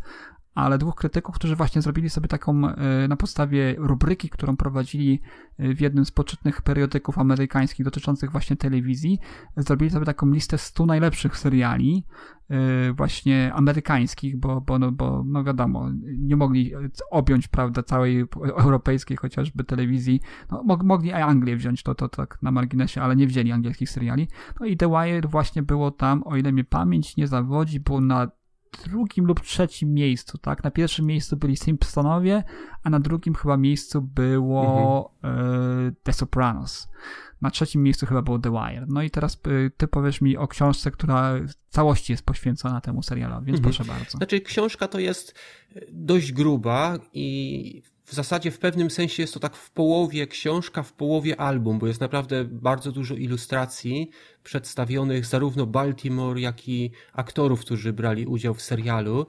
ale 0.55 0.77
dwóch 0.77 0.95
krytyków, 0.95 1.35
którzy 1.35 1.55
właśnie 1.55 1.81
zrobili 1.81 2.09
sobie 2.09 2.27
taką 2.27 2.69
e, 2.69 3.07
na 3.07 3.15
podstawie 3.15 3.75
rubryki, 3.77 4.29
którą 4.29 4.57
prowadzili 4.57 5.21
e, 5.57 5.73
w 5.73 5.81
jednym 5.81 6.05
z 6.05 6.11
poczytnych 6.11 6.61
periodyków 6.61 7.17
amerykańskich 7.17 7.85
dotyczących 7.85 8.31
właśnie 8.31 8.55
telewizji, 8.55 9.19
zrobili 9.57 9.91
sobie 9.91 10.05
taką 10.05 10.31
listę 10.31 10.57
100 10.57 10.85
najlepszych 10.85 11.37
seriali 11.37 12.05
e, 12.49 12.93
właśnie 12.93 13.53
amerykańskich, 13.53 14.37
bo, 14.37 14.61
bo, 14.61 14.79
no, 14.79 14.91
bo 14.91 15.23
no 15.25 15.43
wiadomo, 15.43 15.89
nie 16.17 16.35
mogli 16.35 16.71
objąć, 17.11 17.47
prawda, 17.47 17.83
całej 17.83 18.25
europejskiej 18.57 19.17
chociażby 19.17 19.63
telewizji, 19.63 20.21
no, 20.51 20.63
mogli 20.83 21.11
Anglię 21.11 21.55
wziąć, 21.55 21.83
to, 21.83 21.95
to 21.95 22.09
tak 22.09 22.37
na 22.41 22.51
marginesie, 22.51 23.01
ale 23.01 23.15
nie 23.15 23.27
wzięli 23.27 23.51
angielskich 23.51 23.89
seriali. 23.89 24.27
No 24.59 24.65
i 24.65 24.77
The 24.77 24.89
Wire 24.89 25.27
właśnie 25.27 25.63
było 25.63 25.91
tam, 25.91 26.23
o 26.23 26.35
ile 26.35 26.51
mnie 26.51 26.63
pamięć 26.63 27.17
nie 27.17 27.27
zawodzi, 27.27 27.79
było 27.79 28.01
na 28.01 28.27
drugim 28.83 29.25
lub 29.25 29.41
trzecim 29.41 29.93
miejscu, 29.93 30.37
tak? 30.37 30.63
Na 30.63 30.71
pierwszym 30.71 31.05
miejscu 31.05 31.37
byli 31.37 31.57
Simpsonowie, 31.57 32.43
a 32.83 32.89
na 32.89 32.99
drugim 32.99 33.33
chyba 33.33 33.57
miejscu 33.57 34.01
było 34.01 35.11
mhm. 35.23 35.87
e, 35.87 35.91
The 36.03 36.13
Sopranos. 36.13 36.89
Na 37.41 37.51
trzecim 37.51 37.83
miejscu 37.83 38.05
chyba 38.05 38.21
było 38.21 38.39
The 38.39 38.51
Wire. 38.51 38.85
No 38.89 39.01
i 39.01 39.09
teraz 39.09 39.35
e, 39.35 39.69
ty 39.69 39.87
powiesz 39.87 40.21
mi 40.21 40.37
o 40.37 40.47
książce, 40.47 40.91
która 40.91 41.33
w 41.33 41.73
całości 41.73 42.13
jest 42.13 42.25
poświęcona 42.25 42.81
temu 42.81 43.03
serialowi, 43.03 43.45
więc 43.45 43.57
mhm. 43.57 43.75
proszę 43.75 43.93
bardzo. 43.93 44.17
Znaczy, 44.17 44.41
książka 44.41 44.87
to 44.87 44.99
jest 44.99 45.35
dość 45.91 46.31
gruba 46.31 46.97
i 47.13 47.81
w 48.05 48.13
zasadzie 48.13 48.51
w 48.51 48.59
pewnym 48.59 48.91
sensie 48.91 49.23
jest 49.23 49.33
to 49.33 49.39
tak 49.39 49.55
w 49.55 49.71
połowie 49.71 50.27
książka, 50.27 50.83
w 50.83 50.93
połowie 50.93 51.39
album, 51.39 51.79
bo 51.79 51.87
jest 51.87 52.01
naprawdę 52.01 52.45
bardzo 52.45 52.91
dużo 52.91 53.15
ilustracji 53.15 54.09
przedstawionych 54.43 55.25
zarówno 55.25 55.65
Baltimore, 55.65 56.41
jak 56.41 56.69
i 56.69 56.91
aktorów, 57.13 57.61
którzy 57.61 57.93
brali 57.93 58.25
udział 58.25 58.53
w 58.53 58.61
serialu. 58.61 59.25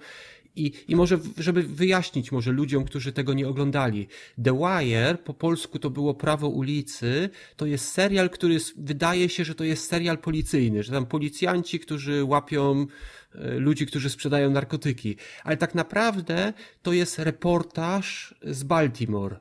I, 0.57 0.73
I 0.89 0.97
może, 0.97 1.19
żeby 1.39 1.63
wyjaśnić 1.63 2.33
może 2.33 2.53
ludziom, 2.53 2.85
którzy 2.85 3.13
tego 3.13 3.35
nie 3.35 3.49
oglądali. 3.49 4.09
The 4.45 4.59
Wire, 4.59 5.19
po 5.25 5.35
polsku 5.35 5.79
to 5.79 5.91
było 5.91 6.15
Prawo 6.15 6.49
ulicy, 6.49 7.31
to 7.57 7.67
jest 7.67 7.93
serial, 7.93 8.31
który 8.31 8.59
wydaje 8.77 9.29
się, 9.29 9.45
że 9.45 9.55
to 9.55 9.65
jest 9.65 9.89
serial 9.89 10.19
policyjny, 10.19 10.83
że 10.83 10.93
tam 10.93 11.07
policjanci, 11.07 11.81
którzy 11.81 12.25
łapią 12.25 12.87
ludzi, 13.35 13.87
którzy 13.87 14.11
sprzedają 14.11 14.51
narkotyki. 14.51 15.17
Ale 15.45 15.57
tak 15.57 15.75
naprawdę 15.75 16.53
to 16.83 16.93
jest 16.93 17.19
reportaż 17.19 18.35
z 18.43 18.63
Baltimore 18.63 19.37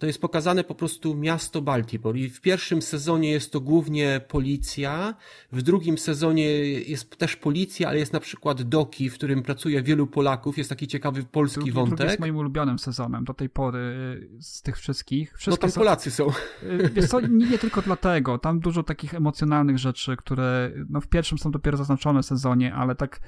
to 0.00 0.06
jest 0.06 0.20
pokazane 0.20 0.64
po 0.64 0.74
prostu 0.74 1.16
miasto 1.16 1.62
Baltimore 1.62 2.18
i 2.18 2.30
w 2.30 2.40
pierwszym 2.40 2.82
sezonie 2.82 3.30
jest 3.30 3.52
to 3.52 3.60
głównie 3.60 4.20
policja, 4.28 5.14
w 5.52 5.62
drugim 5.62 5.98
sezonie 5.98 6.46
jest 6.64 7.18
też 7.18 7.36
policja, 7.36 7.88
ale 7.88 7.98
jest 7.98 8.12
na 8.12 8.20
przykład 8.20 8.62
Doki, 8.62 9.10
w 9.10 9.14
którym 9.14 9.42
pracuje 9.42 9.82
wielu 9.82 10.06
Polaków, 10.06 10.58
jest 10.58 10.70
taki 10.70 10.86
ciekawy 10.86 11.22
polski 11.22 11.54
drugi, 11.54 11.72
wątek. 11.72 11.96
Drugi 11.96 12.10
jest 12.10 12.20
moim 12.20 12.36
ulubionym 12.36 12.78
sezonem 12.78 13.24
do 13.24 13.34
tej 13.34 13.48
pory 13.48 13.78
y, 13.78 14.42
z 14.42 14.62
tych 14.62 14.78
wszystkich. 14.78 15.32
Wszystkie 15.36 15.50
no 15.50 15.60
tam 15.60 15.70
są... 15.70 15.80
Polacy 15.80 16.10
są. 16.10 16.28
Y, 16.62 16.90
wiesz 16.94 17.08
co, 17.08 17.20
nie, 17.20 17.46
nie 17.50 17.58
tylko 17.58 17.82
dlatego, 17.82 18.38
tam 18.38 18.60
dużo 18.60 18.82
takich 18.82 19.14
emocjonalnych 19.14 19.78
rzeczy, 19.78 20.16
które 20.16 20.72
no 20.88 21.00
w 21.00 21.08
pierwszym 21.08 21.38
są 21.38 21.50
dopiero 21.50 21.76
zaznaczone 21.76 22.22
sezonie, 22.22 22.74
ale 22.74 22.94
tak 22.94 23.20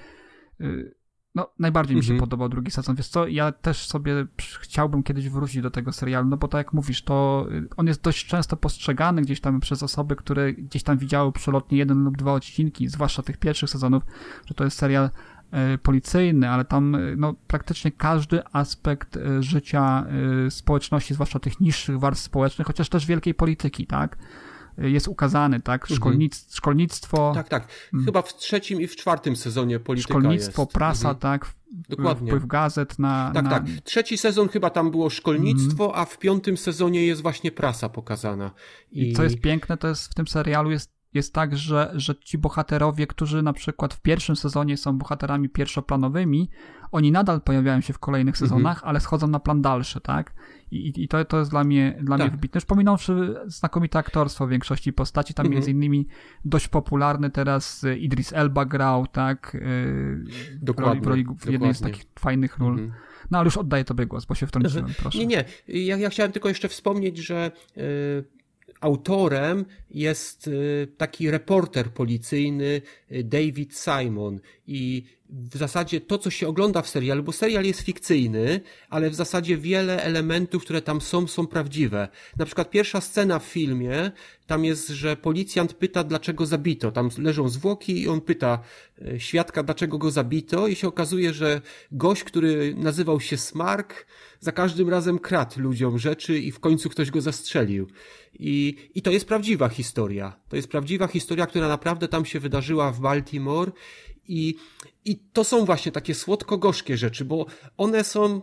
y, 0.60 1.01
no, 1.34 1.50
najbardziej 1.58 1.96
mi 1.96 2.02
się 2.04 2.12
mhm. 2.12 2.20
podobał 2.20 2.48
drugi 2.48 2.70
sezon. 2.70 2.96
Wiesz 2.96 3.08
co, 3.08 3.26
ja 3.26 3.52
też 3.52 3.86
sobie 3.86 4.26
chciałbym 4.60 5.02
kiedyś 5.02 5.28
wrócić 5.28 5.62
do 5.62 5.70
tego 5.70 5.92
serialu, 5.92 6.28
no 6.28 6.36
bo 6.36 6.48
tak 6.48 6.58
jak 6.58 6.72
mówisz, 6.72 7.02
to 7.02 7.46
y, 7.50 7.68
on 7.76 7.86
jest 7.86 8.02
dość 8.02 8.26
często 8.26 8.56
postrzegany 8.56 9.22
gdzieś 9.22 9.40
tam 9.40 9.60
przez 9.60 9.82
osoby, 9.82 10.16
które 10.16 10.52
gdzieś 10.52 10.82
tam 10.82 10.98
widziały 10.98 11.32
przelotnie 11.32 11.78
jeden 11.78 12.04
lub 12.04 12.16
dwa 12.16 12.32
odcinki, 12.32 12.88
zwłaszcza 12.88 13.22
tych 13.22 13.36
pierwszych 13.36 13.70
sezonów, 13.70 14.02
że 14.46 14.54
to 14.54 14.64
jest 14.64 14.78
serial 14.78 15.10
y, 15.74 15.78
policyjny, 15.78 16.50
ale 16.50 16.64
tam 16.64 16.94
y, 16.94 17.14
no, 17.16 17.34
praktycznie 17.46 17.92
każdy 17.92 18.42
aspekt 18.52 19.18
życia 19.40 20.06
społeczności, 20.50 21.14
zwłaszcza 21.14 21.38
tych 21.38 21.60
niższych 21.60 21.98
warstw 21.98 22.24
społecznych, 22.24 22.66
chociaż 22.66 22.88
też 22.88 23.06
wielkiej 23.06 23.34
polityki, 23.34 23.86
tak? 23.86 24.18
Jest 24.78 25.08
ukazany, 25.08 25.60
tak? 25.60 25.82
Mhm. 25.82 25.96
Szkolnic. 25.96 26.54
Szkolnictwo. 26.54 27.32
Tak, 27.34 27.48
tak. 27.48 27.68
Mm. 27.94 28.04
Chyba 28.04 28.22
w 28.22 28.36
trzecim 28.36 28.80
i 28.80 28.86
w 28.86 28.96
czwartym 28.96 29.36
sezonie 29.36 29.80
polityka 29.80 30.14
Szkolnictwo, 30.14 30.62
jest. 30.62 30.72
prasa, 30.72 31.10
mhm. 31.10 31.18
tak? 31.18 31.54
Dokładnie. 31.88 32.30
Wpływ 32.30 32.46
gazet 32.46 32.98
na. 32.98 33.30
Tak, 33.34 33.44
na... 33.44 33.50
tak. 33.50 33.64
Trzeci 33.84 34.18
sezon 34.18 34.48
chyba 34.48 34.70
tam 34.70 34.90
było 34.90 35.10
szkolnictwo, 35.10 35.84
mhm. 35.84 36.02
a 36.02 36.04
w 36.04 36.18
piątym 36.18 36.56
sezonie 36.56 37.06
jest 37.06 37.22
właśnie 37.22 37.52
prasa 37.52 37.88
pokazana. 37.88 38.50
I... 38.90 39.10
I 39.10 39.12
co 39.12 39.24
jest 39.24 39.40
piękne, 39.40 39.76
to 39.76 39.88
jest 39.88 40.10
w 40.10 40.14
tym 40.14 40.26
serialu 40.26 40.70
jest 40.70 41.02
jest 41.14 41.34
tak, 41.34 41.56
że, 41.56 41.92
że 41.94 42.14
ci 42.16 42.38
bohaterowie, 42.38 43.06
którzy 43.06 43.42
na 43.42 43.52
przykład 43.52 43.94
w 43.94 44.00
pierwszym 44.00 44.36
sezonie 44.36 44.76
są 44.76 44.98
bohaterami 44.98 45.48
pierwszoplanowymi, 45.48 46.50
oni 46.92 47.12
nadal 47.12 47.40
pojawiają 47.40 47.80
się 47.80 47.92
w 47.92 47.98
kolejnych 47.98 48.34
mhm. 48.34 48.48
sezonach, 48.48 48.76
mhm. 48.76 48.88
ale 48.88 49.00
schodzą 49.00 49.26
na 49.28 49.40
plan 49.40 49.62
dalszy, 49.62 50.00
tak? 50.00 50.34
I, 50.70 51.02
i 51.04 51.08
to, 51.08 51.24
to 51.24 51.38
jest 51.38 51.50
dla 51.50 51.64
mnie, 51.64 51.98
dla 52.02 52.18
tak. 52.18 52.26
mnie 52.26 52.36
wybitne. 52.36 52.58
Już 52.58 52.64
pominąwszy 52.64 53.34
znakomite 53.46 53.98
aktorstwo 53.98 54.46
w 54.46 54.50
większości 54.50 54.92
postaci, 54.92 55.34
tam 55.34 55.46
mhm. 55.46 55.54
między 55.54 55.70
innymi 55.70 56.06
dość 56.44 56.68
popularny 56.68 57.30
teraz 57.30 57.86
Idris 57.98 58.32
Elba 58.32 58.64
grał, 58.64 59.06
tak? 59.06 59.54
Y, 59.54 60.58
dokładnie. 60.62 61.00
W, 61.00 61.06
roli, 61.06 61.26
w 61.38 61.50
jednej 61.50 61.74
z 61.74 61.80
takich 61.80 62.04
fajnych 62.18 62.58
ról. 62.58 62.72
Mhm. 62.72 62.92
No 63.30 63.38
ale 63.38 63.44
już 63.44 63.56
oddaję 63.56 63.84
tobie 63.84 64.06
głos, 64.06 64.24
bo 64.24 64.34
się 64.34 64.46
wtrąciłem, 64.46 64.86
proszę. 64.98 65.18
Nie, 65.18 65.26
nie. 65.26 65.44
Ja, 65.68 65.96
ja 65.96 66.10
chciałem 66.10 66.32
tylko 66.32 66.48
jeszcze 66.48 66.68
wspomnieć, 66.68 67.18
że 67.18 67.50
yy, 67.76 68.24
autorem 68.82 69.64
jest 69.90 70.46
y, 70.46 70.88
taki 70.96 71.30
reporter 71.30 71.90
policyjny 71.90 72.82
y, 73.12 73.24
David 73.24 73.76
Simon 73.76 74.40
i 74.66 75.04
w 75.32 75.56
zasadzie 75.56 76.00
to, 76.00 76.18
co 76.18 76.30
się 76.30 76.48
ogląda 76.48 76.82
w 76.82 76.88
serialu, 76.88 77.22
bo 77.22 77.32
serial 77.32 77.64
jest 77.64 77.80
fikcyjny, 77.80 78.60
ale 78.88 79.10
w 79.10 79.14
zasadzie 79.14 79.56
wiele 79.56 80.02
elementów, 80.02 80.64
które 80.64 80.82
tam 80.82 81.00
są, 81.00 81.26
są 81.26 81.46
prawdziwe. 81.46 82.08
Na 82.36 82.44
przykład 82.44 82.70
pierwsza 82.70 83.00
scena 83.00 83.38
w 83.38 83.44
filmie, 83.44 84.10
tam 84.46 84.64
jest, 84.64 84.88
że 84.88 85.16
policjant 85.16 85.74
pyta, 85.74 86.04
dlaczego 86.04 86.46
zabito. 86.46 86.92
Tam 86.92 87.10
leżą 87.18 87.48
zwłoki 87.48 88.02
i 88.02 88.08
on 88.08 88.20
pyta 88.20 88.58
y, 89.02 89.20
świadka, 89.20 89.62
dlaczego 89.62 89.98
go 89.98 90.10
zabito 90.10 90.68
i 90.68 90.74
się 90.74 90.88
okazuje, 90.88 91.34
że 91.34 91.60
gość, 91.92 92.24
który 92.24 92.74
nazywał 92.76 93.20
się 93.20 93.36
Smark, 93.36 94.06
za 94.42 94.52
każdym 94.52 94.88
razem 94.88 95.18
kradł 95.18 95.60
ludziom 95.60 95.98
rzeczy 95.98 96.38
i 96.38 96.52
w 96.52 96.60
końcu 96.60 96.90
ktoś 96.90 97.10
go 97.10 97.20
zastrzelił. 97.20 97.86
I, 98.34 98.76
I 98.94 99.02
to 99.02 99.10
jest 99.10 99.26
prawdziwa 99.26 99.68
historia. 99.68 100.40
To 100.48 100.56
jest 100.56 100.68
prawdziwa 100.68 101.06
historia, 101.06 101.46
która 101.46 101.68
naprawdę 101.68 102.08
tam 102.08 102.24
się 102.24 102.40
wydarzyła 102.40 102.92
w 102.92 103.00
Baltimore 103.00 103.72
i, 104.28 104.54
i 105.04 105.16
to 105.32 105.44
są 105.44 105.64
właśnie 105.64 105.92
takie 105.92 106.14
słodko-gorzkie 106.14 106.96
rzeczy, 106.96 107.24
bo 107.24 107.46
one 107.76 108.04
są 108.04 108.42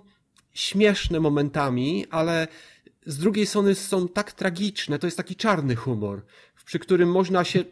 śmieszne 0.54 1.20
momentami, 1.20 2.06
ale 2.10 2.48
z 3.06 3.18
drugiej 3.18 3.46
strony 3.46 3.76
są 3.76 4.08
tak 4.08 4.32
tragiczne, 4.32 5.00
to 5.00 5.08
jest 5.08 5.18
taki 5.18 5.36
czarny 5.36 5.76
humor, 5.76 6.26
przy 6.66 6.80
którym 6.80 7.12
można 7.12 7.44
się 7.44 7.64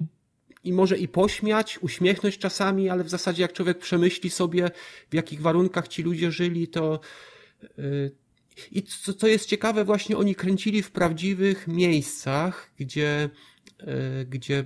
i 0.64 0.74
może 0.74 0.98
i 0.98 1.08
pośmiać, 1.08 1.80
uśmiechnąć 1.82 2.38
czasami, 2.38 2.90
ale 2.90 3.04
w 3.04 3.10
zasadzie 3.10 3.42
jak 3.42 3.54
człowiek 3.54 3.78
przemyśli 3.78 4.30
sobie, 4.30 4.72
w 5.10 5.14
jakich 5.14 5.42
warunkach 5.42 5.88
ci 5.88 6.04
ludzie 6.04 6.32
żyli, 6.32 6.68
to, 6.68 7.00
I 8.72 8.84
co, 8.84 9.14
co 9.14 9.28
jest 9.28 9.46
ciekawe, 9.46 9.86
właśnie 9.86 10.18
oni 10.18 10.36
kręcili 10.36 10.82
w 10.84 10.92
prawdziwych 10.92 11.68
miejscach, 11.68 12.72
gdzie, 12.78 13.30
y, 14.22 14.26
gdzie, 14.26 14.64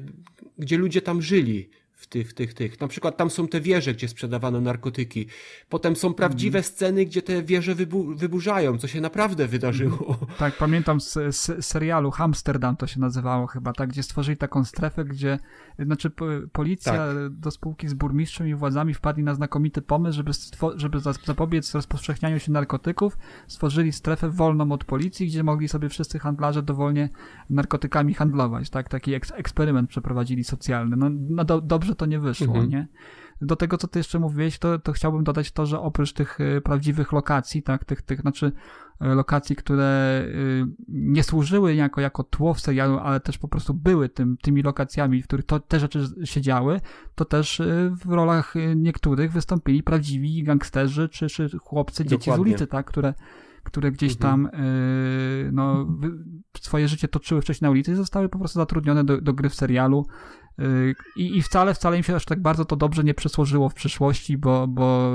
gdzie 0.57 0.77
ludzie 0.77 1.01
tam 1.01 1.21
żyli 1.21 1.69
tych, 2.11 2.33
tych, 2.33 2.53
tych. 2.53 2.81
Na 2.81 2.87
przykład 2.87 3.17
tam 3.17 3.29
są 3.29 3.47
te 3.47 3.61
wieże, 3.61 3.93
gdzie 3.93 4.07
sprzedawano 4.07 4.61
narkotyki. 4.61 5.27
Potem 5.69 5.95
są 5.95 6.13
prawdziwe 6.13 6.57
mm. 6.57 6.63
sceny, 6.63 7.05
gdzie 7.05 7.21
te 7.21 7.43
wieże 7.43 7.75
wybu 7.75 8.15
wyburzają, 8.15 8.77
co 8.77 8.87
się 8.87 9.01
naprawdę 9.01 9.47
wydarzyło. 9.47 10.17
Tak, 10.37 10.57
pamiętam 10.57 11.01
z, 11.01 11.13
z 11.35 11.65
serialu 11.65 12.11
Hamsterdam 12.11 12.77
to 12.77 12.87
się 12.87 12.99
nazywało 12.99 13.47
chyba, 13.47 13.73
tak, 13.73 13.89
gdzie 13.89 14.03
stworzyli 14.03 14.37
taką 14.37 14.63
strefę, 14.63 15.05
gdzie 15.05 15.39
znaczy 15.79 16.11
policja 16.51 16.93
tak. 16.93 17.29
do 17.29 17.51
spółki 17.51 17.87
z 17.87 17.93
burmistrzem 17.93 18.47
i 18.47 18.55
władzami 18.55 18.93
wpadli 18.93 19.23
na 19.23 19.35
znakomity 19.35 19.81
pomysł, 19.81 20.17
żeby, 20.17 20.31
żeby 20.75 20.99
zapobiec 21.25 21.75
rozpowszechnianiu 21.75 22.39
się 22.39 22.51
narkotyków, 22.51 23.17
stworzyli 23.47 23.91
strefę 23.91 24.29
wolną 24.29 24.71
od 24.71 24.85
policji, 24.85 25.27
gdzie 25.27 25.43
mogli 25.43 25.67
sobie 25.67 25.89
wszyscy 25.89 26.19
handlarze 26.19 26.63
dowolnie 26.63 27.09
narkotykami 27.49 28.13
handlować, 28.13 28.69
tak, 28.69 28.89
taki 28.89 29.13
eks 29.13 29.31
eksperyment 29.31 29.89
przeprowadzili 29.89 30.43
socjalny. 30.43 30.95
No, 30.97 31.09
no 31.29 31.45
do, 31.45 31.61
dobrze 31.61 31.95
to 31.95 32.00
nie 32.05 32.19
wyszło, 32.19 32.47
mhm. 32.47 32.69
nie? 32.69 32.87
Do 33.41 33.55
tego, 33.55 33.77
co 33.77 33.87
ty 33.87 33.99
jeszcze 33.99 34.19
mówiłeś, 34.19 34.59
to, 34.59 34.79
to 34.79 34.91
chciałbym 34.91 35.23
dodać 35.23 35.51
to, 35.51 35.65
że 35.65 35.79
oprócz 35.79 36.13
tych 36.13 36.39
y, 36.39 36.61
prawdziwych 36.61 37.11
lokacji, 37.11 37.63
tak, 37.63 37.85
tych, 37.85 38.01
tych, 38.01 38.21
znaczy 38.21 38.45
y, 39.01 39.05
lokacji, 39.05 39.55
które 39.55 40.21
y, 40.27 40.65
nie 40.87 41.23
służyły 41.23 41.75
jako, 41.75 42.01
jako 42.01 42.23
tło 42.23 42.53
w 42.53 42.59
serialu, 42.59 42.97
ale 42.97 43.19
też 43.19 43.37
po 43.37 43.47
prostu 43.47 43.73
były 43.73 44.09
tym, 44.09 44.37
tymi 44.41 44.61
lokacjami, 44.61 45.21
w 45.21 45.27
których 45.27 45.45
to, 45.45 45.59
te 45.59 45.79
rzeczy 45.79 46.05
się 46.23 46.41
działy, 46.41 46.81
to 47.15 47.25
też 47.25 47.61
w 48.05 48.11
rolach 48.11 48.53
niektórych 48.75 49.31
wystąpili 49.31 49.83
prawdziwi 49.83 50.43
gangsterzy, 50.43 51.09
czy, 51.09 51.27
czy 51.27 51.49
chłopcy, 51.57 52.05
dzieci 52.05 52.29
Dokładnie. 52.29 52.45
z 52.45 52.47
ulicy, 52.47 52.67
tak, 52.67 52.85
które 52.85 53.13
które 53.63 53.91
gdzieś 53.91 54.13
mhm. 54.13 54.49
tam 54.49 54.61
no, 55.51 55.87
swoje 56.59 56.87
życie 56.87 57.07
toczyły 57.07 57.41
wcześniej 57.41 57.65
na 57.65 57.71
ulicy 57.71 57.91
i 57.91 57.95
zostały 57.95 58.29
po 58.29 58.39
prostu 58.39 58.59
zatrudnione 58.59 59.03
do, 59.03 59.21
do 59.21 59.33
gry 59.33 59.49
w 59.49 59.55
serialu 59.55 60.05
i, 61.15 61.37
I 61.37 61.41
wcale, 61.41 61.73
wcale 61.73 61.97
im 61.97 62.03
się 62.03 62.15
aż 62.15 62.25
tak 62.25 62.41
bardzo 62.41 62.65
to 62.65 62.75
dobrze 62.75 63.03
nie 63.03 63.13
przysłożyło 63.13 63.69
w 63.69 63.73
przyszłości, 63.73 64.37
bo, 64.37 64.67
bo 64.67 65.11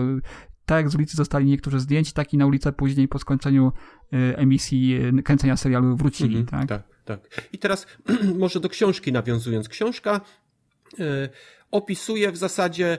tak 0.67 0.77
jak 0.77 0.91
z 0.91 0.95
ulicy 0.95 1.17
zostali 1.17 1.47
niektórzy 1.47 1.81
zdjęci, 1.81 2.13
tak 2.13 2.35
i 2.35 2.37
na 2.37 2.47
ulicę 2.47 2.73
później 2.73 3.09
po 3.09 3.19
skończeniu 3.19 3.73
y, 4.13 4.37
emisji 4.37 4.97
y, 5.19 5.23
kręcenia 5.23 5.57
serialu 5.57 5.97
wrócili. 5.97 6.37
Mhm, 6.37 6.67
tak? 6.67 6.83
tak, 7.05 7.21
tak. 7.29 7.49
I 7.53 7.59
teraz 7.59 7.87
może 8.39 8.61
do 8.61 8.69
książki 8.69 9.13
nawiązując. 9.13 9.69
Książka 9.69 10.21
y, 11.01 11.29
opisuje 11.71 12.33
w 12.33 12.37
zasadzie, 12.37 12.99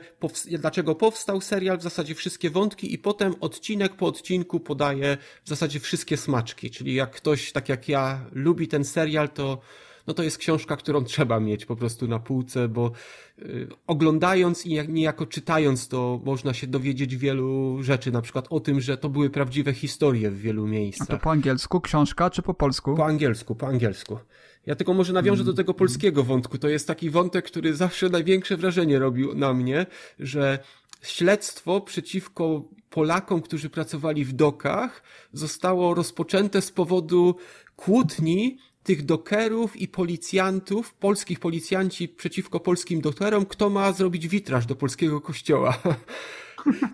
dlaczego 0.60 0.96
powstał 0.96 1.42
serial, 1.42 1.78
w 1.78 1.84
zasadzie 1.84 2.16
wszystkie 2.16 2.50
wątki 2.50 2.94
i 2.94 2.98
potem 2.98 3.36
odcinek 3.40 3.96
po 3.96 4.06
odcinku 4.06 4.60
podaje 4.60 5.18
w 5.44 5.50
zasadzie 5.50 5.80
wszystkie 5.80 6.18
smaczki. 6.18 6.72
Czyli 6.72 6.94
jak 6.94 7.12
ktoś, 7.12 7.52
tak 7.52 7.70
jak 7.70 7.90
ja, 7.90 8.26
lubi 8.32 8.68
ten 8.68 8.84
serial, 8.84 9.30
to 9.30 9.62
no 10.08 10.14
to 10.14 10.24
jest 10.24 10.38
książka, 10.38 10.78
którą 10.78 11.04
trzeba 11.04 11.40
mieć 11.40 11.66
po 11.66 11.76
prostu 11.76 12.08
na 12.08 12.20
półce, 12.20 12.68
bo 12.68 12.92
y, 13.40 13.68
oglądając 13.88 14.66
i 14.66 14.90
niejako 14.90 15.26
czytając 15.26 15.88
to 15.88 16.22
można 16.26 16.54
się 16.54 16.68
dowiedzieć 16.68 17.16
wielu 17.16 17.78
rzeczy, 17.84 18.12
na 18.12 18.22
przykład 18.22 18.48
o 18.50 18.60
tym, 18.60 18.82
że 18.82 18.98
to 18.98 19.10
były 19.10 19.30
prawdziwe 19.30 19.74
historie 19.74 20.32
w 20.32 20.40
wielu 20.40 20.66
A 20.66 20.68
miejscach. 20.68 21.08
to 21.08 21.18
po 21.18 21.32
angielsku 21.32 21.82
książka, 21.82 22.30
czy 22.30 22.42
po 22.42 22.54
polsku? 22.54 22.96
Po 22.96 23.06
angielsku, 23.06 23.56
po 23.56 23.68
angielsku. 23.68 24.18
Ja 24.66 24.76
tylko 24.76 24.94
może 24.94 25.14
nawiążę 25.14 25.44
do 25.44 25.54
tego 25.54 25.74
polskiego 25.74 26.24
wątku. 26.24 26.58
To 26.58 26.70
jest 26.70 26.88
taki 26.88 27.10
wątek, 27.10 27.46
który 27.46 27.76
zawsze 27.76 28.10
największe 28.10 28.58
wrażenie 28.58 29.00
robił 29.00 29.36
na 29.36 29.54
mnie, 29.54 29.86
że 30.20 30.60
śledztwo 31.02 31.82
przeciwko 31.82 32.64
Polakom, 32.90 33.42
którzy 33.42 33.70
pracowali 33.70 34.26
w 34.26 34.34
dokach, 34.34 35.04
zostało 35.34 35.94
rozpoczęte 35.94 36.62
z 36.62 36.72
powodu 36.72 37.36
kłótni 37.76 38.58
tych 38.88 39.06
dokerów 39.06 39.76
i 39.76 39.88
policjantów, 39.88 40.94
polskich 40.94 41.40
policjanci 41.40 42.08
przeciwko 42.10 42.60
polskim 42.60 43.02
dokerom, 43.02 43.46
kto 43.46 43.70
ma 43.70 43.92
zrobić 43.92 44.28
witraż 44.28 44.66
do 44.66 44.76
polskiego 44.76 45.22
kościoła. 45.22 45.78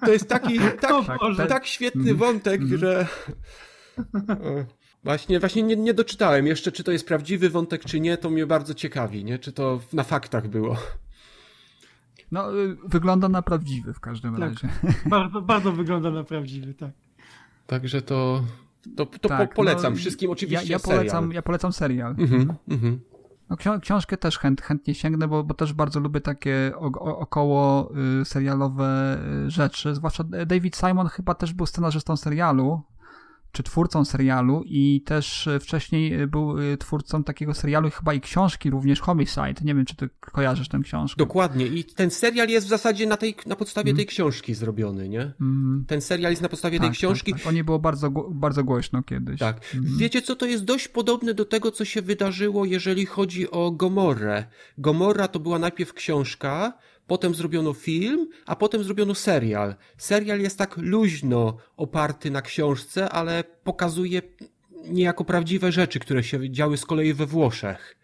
To 0.06 0.14
jest 0.14 0.28
taki, 0.30 0.60
tak, 0.82 1.20
Boże. 1.20 1.48
tak 1.48 1.65
świetny 1.65 2.14
wątek, 2.14 2.61
że... 2.61 3.07
E, 4.30 4.65
Właśnie, 5.03 5.40
właśnie 5.40 5.64
nie, 5.64 5.76
nie 5.76 5.94
doczytałem 5.94 6.48
jeszcze, 6.48 6.72
czy 6.72 6.84
to 6.84 6.91
jest 6.91 7.07
prawdziwy 7.07 7.49
wątek, 7.49 7.86
czy 7.86 7.99
nie, 7.99 8.18
to 8.18 8.30
mnie 8.30 8.45
bardzo 8.48 8.74
ciekawi, 8.74 9.24
nie? 9.26 9.40
Czy 9.40 9.52
to 9.52 9.80
na 9.94 10.03
faktach 10.03 10.48
było. 10.48 10.78
No, 12.32 12.60
y, 12.60 12.78
wygląda 12.88 13.30
na 13.30 13.41
prawdziwy 13.41 13.94
w 13.94 13.99
każdym 13.99 14.32
Tak. 14.36 14.41
razie. 14.41 14.70
Bardzo, 15.06 15.41
bardzo 15.41 15.72
wygląda 15.72 16.11
na 16.11 16.24
prawdziwy, 16.24 16.74
tak. 16.74 16.91
Także 17.68 18.02
to, 18.02 18.44
to, 18.95 19.05
to 19.05 19.30
Tak, 19.30 19.49
po, 19.49 19.55
polecam 19.55 19.93
no, 19.93 19.97
wszystkim 19.97 20.31
oczywiście 20.31 20.68
ja, 20.68 20.72
ja 20.73 20.80
serial. 20.80 20.97
polecam, 20.99 21.31
ja 21.31 21.41
polecam 21.41 21.73
serial. 21.73 22.15
Mhm, 22.18 22.53
mhm. 22.69 22.99
No, 23.49 23.55
ksią- 23.55 23.80
książkę 23.80 24.18
też 24.18 24.39
chęt, 24.39 24.61
chętnie 24.61 24.95
sięgnę, 24.95 25.27
bo, 25.27 25.43
bo 25.43 25.53
też 25.53 25.73
bardzo 25.73 25.99
lubię 25.99 26.22
takie 26.22 26.72
o, 26.76 26.85
o, 26.85 27.18
około 27.19 27.91
y, 28.22 28.26
serialowe 28.26 29.18
y, 29.47 29.49
rzeczy. 29.49 29.95
Zwłaszcza 29.95 30.23
David 30.23 30.76
Simon 30.76 31.07
chyba 31.07 31.35
też 31.35 31.53
był 31.53 31.65
scenarzystą 31.65 32.18
serialu, 32.18 32.81
czy 33.54 33.64
twórcą 33.64 34.06
serialu 34.06 34.64
i 34.66 35.02
też 35.06 35.48
y, 35.48 35.60
wcześniej 35.60 36.22
y, 36.22 36.28
był 36.28 36.60
y, 36.60 36.78
twórcą 36.78 37.24
takiego 37.24 37.54
serialu 37.54 37.90
chyba 37.90 38.14
i 38.14 38.22
książki 38.22 38.70
również 38.70 39.02
Homicide. 39.02 39.54
Nie 39.64 39.76
wiem, 39.76 39.86
czy 39.86 39.96
ty 39.96 40.10
kojarzysz 40.20 40.68
tę 40.70 40.80
książkę. 40.84 41.18
Dokładnie. 41.18 41.68
I 41.68 41.84
ten 41.84 42.12
serial 42.12 42.50
jest 42.50 42.68
w 42.68 42.70
zasadzie 42.70 43.08
na, 43.08 43.18
tej, 43.18 43.36
na 43.46 43.56
podstawie 43.56 43.90
Mhm. 43.92 43.98
tej 43.98 44.06
książki 44.06 44.54
zrobiony, 44.54 45.10
nie? 45.10 45.34
Mm, 45.42 45.86
Ten 45.88 46.02
serial 46.02 46.32
jest 46.32 46.42
na 46.42 46.50
podstawie 46.50 46.80
tej 46.80 46.90
tak, 46.90 46.98
książki. 46.98 47.32
Tak, 47.32 47.42
tak. 47.42 47.50
O 47.50 47.52
niej 47.52 47.64
było 47.64 47.80
bardzo, 47.80 48.12
bardzo 48.32 48.64
głośno 48.64 49.04
kiedyś. 49.04 49.40
Tak. 49.40 49.58
Mhm. 49.76 49.98
Wiecie 49.98 50.22
co, 50.22 50.36
to 50.36 50.46
jest 50.46 50.64
dość 50.64 50.88
podobne 50.88 51.34
do 51.34 51.46
tego, 51.46 51.72
co 51.72 51.86
się 51.86 52.02
wydarzyło, 52.02 52.66
jeżeli 52.66 53.06
chodzi 53.06 53.52
o 53.52 53.72
Gomorrę. 53.72 54.46
Gomorra 54.78 55.28
to 55.28 55.40
była 55.40 55.60
najpierw 55.60 55.94
książka, 55.94 56.74
potem 57.08 57.36
zrobiono 57.36 57.74
film, 57.74 58.28
a 58.46 58.56
potem 58.56 58.84
zrobiono 58.84 59.16
serial. 59.16 59.76
Serial 59.98 60.40
jest 60.40 60.58
tak 60.58 60.78
luźno 60.78 61.58
oparty 61.78 62.32
na 62.32 62.42
książce, 62.42 63.10
ale 63.10 63.44
pokazuje 63.44 64.22
niejako 64.86 65.26
prawdziwe 65.26 65.72
rzeczy, 65.72 66.00
które 66.00 66.24
się 66.24 66.50
działy 66.50 66.78
z 66.78 66.86
kolei 66.86 67.14
we 67.14 67.26
Włoszech. 67.26 67.96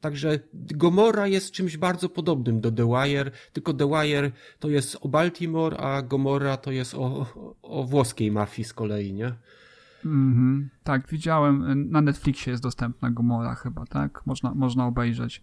Także 0.00 0.38
Gomorra 0.54 1.26
jest 1.26 1.50
czymś 1.50 1.76
bardzo 1.76 2.08
podobnym 2.08 2.60
do 2.60 2.72
The 2.72 2.86
Wire, 2.86 3.30
tylko 3.52 3.74
The 3.74 3.88
Wire 3.88 4.30
to 4.58 4.68
jest 4.68 4.96
o 5.00 5.08
Baltimore, 5.08 5.76
a 5.76 6.02
Gomorra 6.02 6.56
to 6.56 6.70
jest 6.70 6.94
o, 6.94 6.98
o, 6.98 7.54
o 7.62 7.84
włoskiej 7.84 8.32
mafii 8.32 8.68
z 8.68 8.72
kolei, 8.72 9.12
nie? 9.12 9.34
Mhm. 10.04 10.70
Tak, 10.82 11.08
widziałem. 11.08 11.90
Na 11.90 12.00
Netflixie 12.00 12.50
jest 12.50 12.62
dostępna 12.62 13.10
Gomora 13.10 13.54
chyba, 13.54 13.86
tak? 13.86 14.26
Można, 14.26 14.54
można 14.54 14.86
obejrzeć. 14.86 15.42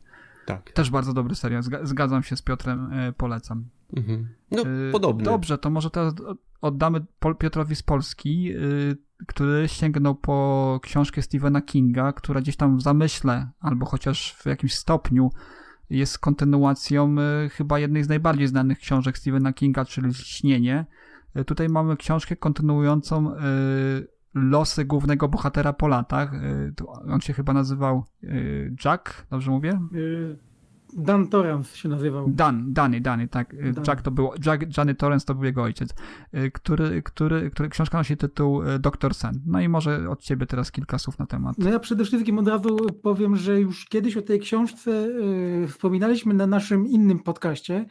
Tak. 0.55 0.71
Też 0.71 0.89
bardzo 0.89 1.13
dobry 1.13 1.35
serial. 1.35 1.61
Zga- 1.61 1.85
Zgadzam 1.85 2.23
się 2.23 2.35
z 2.35 2.41
Piotrem, 2.41 2.93
e, 2.93 3.13
polecam. 3.13 3.65
Mhm. 3.97 4.27
No, 4.51 4.61
E, 4.61 4.91
podobny. 4.91 5.23
Dobrze, 5.23 5.57
to 5.57 5.69
może 5.69 5.89
teraz 5.89 6.13
oddamy 6.61 7.05
Piotrowi 7.39 7.75
z 7.75 7.83
Polski, 7.83 8.51
y, 8.55 8.97
który 9.27 9.67
sięgnął 9.67 10.15
po 10.15 10.79
książkę 10.83 11.21
Stephena 11.21 11.61
Kinga, 11.61 12.13
która 12.13 12.41
gdzieś 12.41 12.55
tam 12.55 12.77
w 12.77 12.81
zamyśle, 12.81 13.49
albo 13.59 13.85
chociaż 13.85 14.35
w 14.35 14.45
jakimś 14.45 14.73
stopniu 14.73 15.29
jest 15.89 16.19
kontynuacją 16.19 17.15
chyba 17.51 17.79
jednej 17.79 18.03
z 18.03 18.09
najbardziej 18.09 18.47
znanych 18.47 18.79
książek 18.79 19.17
Stephena 19.17 19.53
Kinga, 19.53 19.85
czyli 19.85 20.13
Śnienie. 20.13 20.85
Tutaj 21.45 21.69
mamy 21.69 21.97
książkę 21.97 22.35
kontynuującą 22.35 23.33
losy 24.33 24.85
głównego 24.85 25.27
bohatera 25.27 25.73
po 25.73 25.87
latach. 25.87 26.33
Y, 26.33 26.73
On 27.11 27.21
się 27.21 27.33
chyba 27.33 27.53
nazywał 27.53 28.03
y, 28.23 28.75
Jack, 28.85 29.27
dobrze 29.29 29.51
mówię? 29.51 29.79
Y, 29.93 30.37
Dan 30.93 31.27
Torrance 31.27 31.77
się 31.77 31.89
nazywał. 31.89 32.29
Dan, 32.29 32.73
Dany, 32.73 33.01
Dany, 33.01 33.27
tak. 33.27 33.73
Dan. 33.73 33.83
Jack 33.87 34.01
to 34.01 34.11
był, 34.11 34.29
Jack, 34.45 34.77
Johnny 34.77 34.95
Torrance 34.95 35.25
to 35.25 35.35
był 35.35 35.43
jego 35.43 35.63
ojciec, 35.63 35.93
który, 36.53 37.01
który, 37.01 37.51
który 37.51 37.69
książka 37.69 37.97
nosi 37.97 38.17
tytuł 38.17 38.61
Doktor 38.79 39.13
Sen. 39.13 39.41
No 39.45 39.61
i 39.61 39.69
może 39.69 40.09
od 40.09 40.21
ciebie 40.21 40.45
teraz 40.45 40.71
kilka 40.71 40.97
słów 40.97 41.19
na 41.19 41.25
temat. 41.25 41.57
No 41.57 41.69
ja 41.69 41.79
przede 41.79 42.05
wszystkim 42.05 42.39
od 42.39 42.47
razu 42.47 42.77
powiem, 43.03 43.35
że 43.35 43.59
już 43.61 43.85
kiedyś 43.85 44.17
o 44.17 44.21
tej 44.21 44.39
książce 44.39 45.07
wspominaliśmy 45.67 46.33
na 46.33 46.47
naszym 46.47 46.87
innym 46.87 47.19
podcaście. 47.19 47.85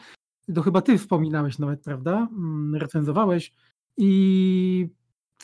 To 0.54 0.62
chyba 0.62 0.82
ty 0.82 0.98
wspominałeś 0.98 1.58
nawet, 1.58 1.82
prawda? 1.82 2.28
Mm, 2.32 2.74
Recenzowałeś 2.74 3.52
i 3.96 4.88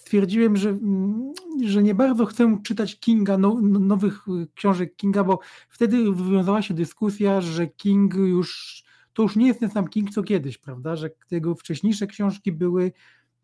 stwierdziłem, 0.06 0.56
że, 0.56 0.70
mm, 0.70 1.32
że 1.64 1.82
nie 1.82 1.94
bardzo 1.94 2.26
chcę 2.26 2.58
czytać 2.62 3.00
Kinga, 3.00 3.38
no, 3.38 3.58
no- 3.62 3.78
nowych 3.78 4.28
y, 4.28 4.46
książek 4.54 4.96
Kinga, 4.96 5.24
bo 5.24 5.38
wtedy 5.68 6.12
wywiązała 6.12 6.62
się 6.62 6.74
dyskusja, 6.74 7.40
że 7.40 7.66
King 7.66 8.14
już, 8.14 8.82
to 9.12 9.22
już 9.22 9.36
nie 9.36 9.46
jest 9.46 9.60
ten 9.60 9.70
sam 9.70 9.88
King 9.88 10.10
co 10.10 10.22
kiedyś, 10.22 10.58
prawda? 10.58 10.96
Że 10.96 11.10
jego 11.30 11.54
wcześniejsze 11.54 12.06
książki 12.06 12.52
były, 12.52 12.92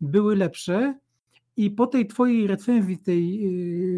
były 0.01 0.35
lepsze. 0.35 0.99
I 1.57 1.71
po 1.71 1.87
tej 1.87 2.07
twojej 2.07 2.47
recenzji 2.47 2.97
tej 2.97 3.47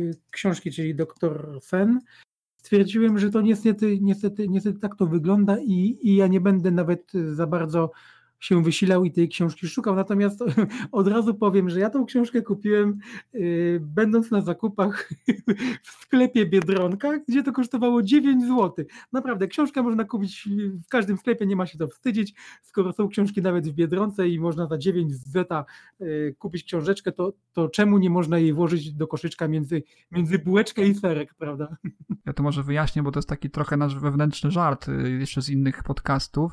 y, 0.09 0.15
książki, 0.31 0.71
czyli 0.71 0.95
Doktor 0.95 1.59
Sen, 1.61 1.99
stwierdziłem, 2.57 3.19
że 3.19 3.29
to 3.29 3.41
niestety, 3.41 3.99
niestety, 4.01 4.47
niestety 4.49 4.79
tak 4.79 4.95
to 4.95 5.07
wygląda 5.07 5.57
i, 5.59 5.97
i 6.01 6.15
ja 6.15 6.27
nie 6.27 6.41
będę 6.41 6.71
nawet 6.71 7.11
za 7.33 7.47
bardzo 7.47 7.91
się 8.39 8.63
wysilał 8.63 9.05
i 9.05 9.11
tej 9.11 9.29
książki 9.29 9.67
szukał. 9.67 9.95
Natomiast 9.95 10.43
od 10.91 11.07
razu 11.07 11.33
powiem, 11.33 11.69
że 11.69 11.79
ja 11.79 11.89
tą 11.89 12.05
książkę 12.05 12.41
kupiłem 12.41 12.97
y, 13.35 13.79
będąc 13.81 14.31
na 14.31 14.41
zakupach 14.41 15.09
w 15.83 15.91
sklepie 15.91 16.45
Biedronka, 16.45 17.19
gdzie 17.27 17.43
to 17.43 17.51
kosztowało 17.51 18.03
9 18.03 18.43
zł. 18.43 18.85
Naprawdę, 19.11 19.47
książkę 19.47 19.83
można 19.83 20.03
kupić 20.03 20.49
w 20.85 20.87
każdym 20.89 21.17
sklepie, 21.17 21.45
nie 21.45 21.55
ma 21.55 21.65
się 21.65 21.77
to 21.77 21.87
wstydzić. 21.87 22.33
Skoro 22.63 22.93
są 22.93 23.07
książki 23.07 23.41
nawet 23.41 23.67
w 23.67 23.73
Biedronce 23.73 24.29
i 24.29 24.39
można 24.39 24.67
za 24.67 24.77
9 24.77 25.15
zeta 25.15 25.65
y, 26.01 26.35
kupić 26.39 26.63
książeczkę, 26.63 27.11
to, 27.11 27.33
to 27.53 27.69
czemu 27.69 27.97
nie 27.97 28.09
można 28.09 28.37
jej 28.37 28.53
włożyć 28.53 28.93
do 28.93 29.07
koszyczka 29.07 29.47
między, 29.47 29.83
między 30.11 30.39
bułeczkę 30.39 30.87
i 30.87 30.95
serek, 30.95 31.33
prawda? 31.33 31.77
Ja 32.25 32.33
to 32.33 32.43
może 32.43 32.63
wyjaśnię, 32.63 33.03
bo 33.03 33.11
to 33.11 33.19
jest 33.19 33.29
taki 33.29 33.49
trochę 33.49 33.77
nasz 33.77 33.99
wewnętrzny 33.99 34.51
żart 34.51 34.89
y, 34.89 35.11
jeszcze 35.19 35.41
z 35.41 35.49
innych 35.49 35.83
podcastów, 35.83 36.51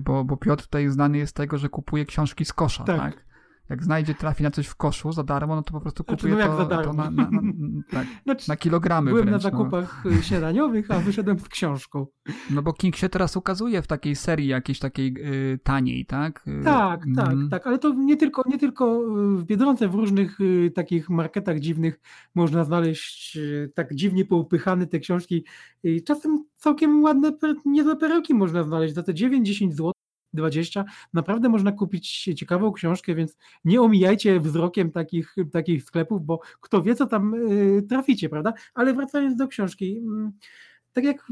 bo, 0.00 0.24
bo 0.24 0.36
Piotr 0.36 0.62
tutaj 0.64 0.88
znany 0.88 1.18
jest 1.18 1.30
z 1.30 1.34
tego, 1.34 1.58
że 1.58 1.68
kupuje 1.68 2.06
książki 2.06 2.44
z 2.44 2.52
kosza, 2.52 2.84
tak? 2.84 2.98
Tak. 2.98 3.29
Jak 3.70 3.84
znajdzie, 3.84 4.14
trafi 4.14 4.42
na 4.42 4.50
coś 4.50 4.66
w 4.66 4.74
koszu 4.74 5.12
za 5.12 5.22
darmo, 5.24 5.56
no 5.56 5.62
to 5.62 5.72
po 5.72 5.80
prostu 5.80 6.02
Znaczy, 6.02 6.16
kupuje 6.16 6.34
no 6.34 6.38
jak 6.40 6.50
to, 6.50 6.56
za 6.56 6.64
darmo? 6.64 6.92
to 6.92 6.92
na, 6.92 7.10
na, 7.10 7.30
na, 7.30 7.40
tak, 7.90 8.06
Znaczy, 8.24 8.48
na 8.48 8.56
kilogramy 8.56 9.10
byłem 9.10 9.28
wręcz. 9.28 9.44
na 9.44 9.50
no. 9.50 9.58
zakupach 9.58 10.06
y, 10.06 10.22
śniadaniowych, 10.26 10.90
a 10.90 10.98
wyszedłem 10.98 11.38
z 11.38 11.48
książką. 11.48 12.06
No 12.50 12.62
bo 12.62 12.72
King 12.72 12.96
się 12.96 13.08
teraz 13.08 13.36
ukazuje 13.36 13.82
w 13.82 13.86
takiej 13.86 14.16
serii 14.16 14.46
jakiejś 14.48 14.78
takiej 14.78 15.14
y, 15.54 15.58
taniej, 15.62 16.06
tak? 16.06 16.44
Y, 16.48 16.64
Tak, 16.64 17.00
tak, 17.16 17.28
mhm. 17.32 17.48
tak, 17.50 17.66
ale 17.66 17.78
to 17.78 17.94
nie 17.94 18.16
tylko, 18.16 18.42
nie 18.46 18.58
tylko 18.58 19.02
y, 19.34 19.36
w 19.36 19.44
Biedronce, 19.44 19.88
w 19.88 19.94
różnych 19.94 20.40
y, 20.40 20.72
takich 20.74 21.10
marketach 21.10 21.58
dziwnych 21.58 22.00
można 22.34 22.64
znaleźć 22.64 23.36
y, 23.36 23.72
tak 23.74 23.94
dziwnie 23.94 24.24
poupychane 24.24 24.86
te 24.86 24.98
książki. 24.98 25.44
Czasem 26.06 26.44
całkiem 26.56 27.02
ładne, 27.02 27.32
niezłe 27.66 27.96
perełki 27.96 28.34
można 28.34 28.64
znaleźć 28.64 28.94
za 28.94 29.02
te 29.02 29.12
9-10 29.12 29.70
zł. 29.70 29.92
20. 30.32 30.84
Naprawdę 31.12 31.48
można 31.48 31.72
kupić 31.72 32.30
ciekawą 32.36 32.72
książkę, 32.72 33.14
więc 33.14 33.36
nie 33.64 33.80
omijajcie 33.80 34.40
wzrokiem 34.40 34.90
takich, 34.90 35.34
takich 35.52 35.84
sklepów, 35.84 36.26
bo 36.26 36.40
kto 36.60 36.82
wie, 36.82 36.94
co 36.94 37.06
tam 37.06 37.34
y, 37.34 37.82
traficie, 37.88 38.28
prawda? 38.28 38.52
Ale 38.74 38.94
wracając 38.94 39.36
do 39.36 39.48
książki, 39.48 39.98
mm, 39.98 40.32
tak 40.92 41.04
jak 41.04 41.26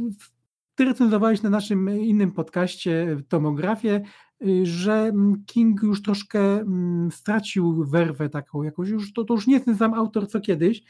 ty 0.74 0.84
recenzowałeś 0.84 1.42
na 1.42 1.50
naszym 1.50 1.90
innym 1.90 2.32
podcaście 2.32 3.16
Tomografię, 3.28 4.02
y, 4.46 4.66
że 4.66 4.92
mm, 4.92 5.44
King 5.46 5.82
już 5.82 6.02
troszkę 6.02 6.40
mm, 6.40 7.10
stracił 7.10 7.84
werwę 7.84 8.28
taką 8.28 8.62
jakoś, 8.62 8.88
już 8.88 9.12
to, 9.12 9.24
to 9.24 9.34
już 9.34 9.46
nie 9.46 9.54
jest 9.54 9.64
ten 9.64 9.76
sam 9.76 9.94
autor 9.94 10.28
co 10.28 10.40
kiedyś 10.40 10.82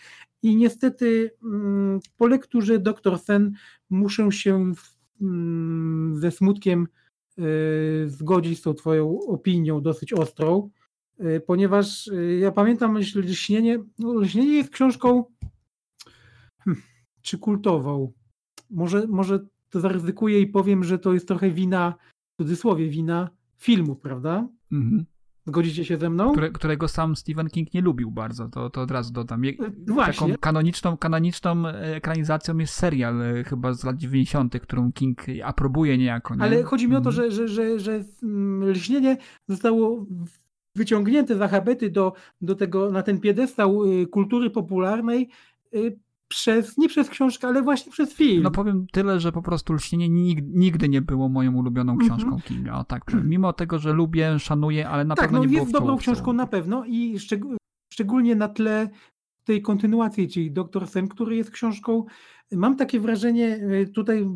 i 0.43 0.56
niestety 0.56 1.30
po 2.16 2.26
lekturze 2.26 2.78
Doktor 2.78 3.18
Sen 3.18 3.52
muszę 3.90 4.32
się 4.32 4.72
ze 6.12 6.30
smutkiem 6.30 6.89
zgodzić 8.06 8.59
z 8.59 8.62
tą 8.62 8.74
twoją 8.74 9.20
opinią 9.20 9.81
dosyć 9.81 10.12
ostrą, 10.12 10.70
y, 11.20 11.40
ponieważ 11.47 12.06
y, 12.06 12.39
ja 12.40 12.52
pamiętam 12.52 13.02
że 13.02 13.20
Lśnienie, 13.20 13.78
no, 13.98 14.15
Lśnienie 14.15 14.56
jest 14.56 14.70
książką 14.70 15.24
hmm, 16.65 16.82
czy 17.23 17.39
kultową, 17.39 18.12
może, 18.70 19.06
może 19.06 19.47
to 19.70 19.81
zaryzykuję 19.81 20.40
i 20.40 20.47
powiem, 20.47 20.85
że 20.85 20.98
to 20.98 21.12
jest 21.12 21.28
trochę 21.28 21.51
wina, 21.51 21.94
w 22.35 22.43
cudzysłowie 22.43 22.89
wina 22.89 23.31
filmu, 23.59 23.97
prawda? 23.97 24.48
Mhm. 24.73 25.05
Zgodzicie 25.48 25.84
się 25.84 25.96
ze 25.96 26.10
mną? 26.10 26.32
Które, 26.32 26.50
którego 26.50 26.88
sam 26.88 27.16
Stephen 27.16 27.50
King 27.50 27.74
nie 27.74 27.80
lubił 27.80 28.10
bardzo, 28.10 28.48
to, 28.48 28.70
to 28.70 28.80
od 28.80 28.90
razu 28.90 29.12
dodam. 29.12 29.44
Je, 29.44 29.52
No 29.86 29.94
Właśnie. 29.94 30.26
Taką 30.28 30.38
kanoniczną, 30.40 30.96
kanoniczną 30.96 31.66
ekranizacją 31.68 32.58
jest 32.58 32.74
serial 32.74 33.22
e, 33.22 33.44
chyba 33.44 33.72
z 33.74 33.84
lat 33.84 33.96
90., 33.96 34.60
którą 34.60 34.92
King 34.92 35.26
aprobuje 35.44 35.98
niejako. 35.98 36.34
Nie? 36.34 36.42
Ale 36.42 36.62
chodzi 36.62 36.88
mi 36.88 36.96
o 36.96 37.00
to, 37.00 37.10
Mhm. 37.10 37.30
że, 37.30 37.48
że, 37.48 37.48
że, 37.48 37.78
że 37.78 38.04
mm, 38.22 38.70
lśnienie 38.70 39.16
zostało 39.48 40.06
wyciągnięte 40.74 41.36
za 41.36 41.48
habety 41.48 41.90
do, 41.90 42.12
do 42.40 42.54
tego, 42.54 42.90
na 42.90 43.02
ten 43.02 43.20
piedestał 43.20 43.84
y, 43.84 44.06
kultury 44.06 44.50
popularnej 44.50 45.28
y, 45.74 45.98
przez, 46.28 46.78
nie 46.78 46.88
przez 46.88 47.09
książkę, 47.09 47.48
ale 47.48 47.62
właśnie 47.62 47.92
przez 47.92 48.12
film. 48.14 48.42
No 48.42 48.50
powiem 48.50 48.86
tyle, 48.92 49.20
że 49.20 49.32
po 49.32 49.42
prostu 49.42 49.72
Lśnienie 49.72 50.09
nig- 50.10 50.46
nigdy 50.55 50.88
nie 50.88 51.02
było 51.02 51.28
moją 51.28 51.55
ulubioną 51.55 51.92
Mhm. 51.92 52.10
książką 52.10 52.40
Kinga. 52.40 52.78
O 52.78 52.84
tak, 52.84 53.02
mimo 53.24 53.52
tego, 53.52 53.78
że 53.78 53.92
lubię, 53.92 54.38
szanuję, 54.38 54.88
ale 54.88 55.05
na 55.05 55.14
tak, 55.14 55.24
pewno 55.24 55.38
no 55.38 55.44
nie 55.44 55.48
było 55.48 55.60
jest 55.60 55.70
w 55.70 55.72
dobrą 55.80 55.96
książką 55.96 56.32
na 56.32 56.46
pewno 56.46 56.84
i 56.86 57.16
szczeg- 57.18 57.56
szczególnie 57.92 58.36
na 58.36 58.48
tle 58.48 58.88
tej 59.44 59.62
kontynuacji, 59.62 60.28
czyli 60.28 60.50
Doktor 60.52 60.86
Sen, 60.86 61.09
który 61.09 61.36
jest 61.36 61.50
książką, 61.50 62.05
mam 62.52 62.76
takie 62.76 63.00
wrażenie, 63.00 63.56
y, 63.56 63.90
tutaj 63.94 64.28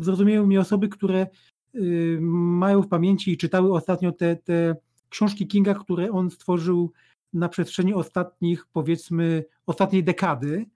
zrozumieją 0.00 0.46
mnie 0.46 0.60
osoby, 0.60 0.88
które 0.88 1.26
y, 1.74 2.18
mają 2.20 2.82
w 2.82 2.88
pamięci 2.88 3.32
i 3.32 3.36
czytały 3.36 3.72
ostatnio 3.72 4.12
te, 4.12 4.36
te 4.36 4.76
książki 5.08 5.46
Kinga, 5.46 5.74
które 5.74 6.10
on 6.12 6.30
stworzył 6.30 6.92
na 7.32 7.48
przestrzeni 7.48 7.94
ostatnich, 7.94 8.66
powiedzmy, 8.72 9.44
ostatniej 9.66 10.04
dekady, 10.04 10.66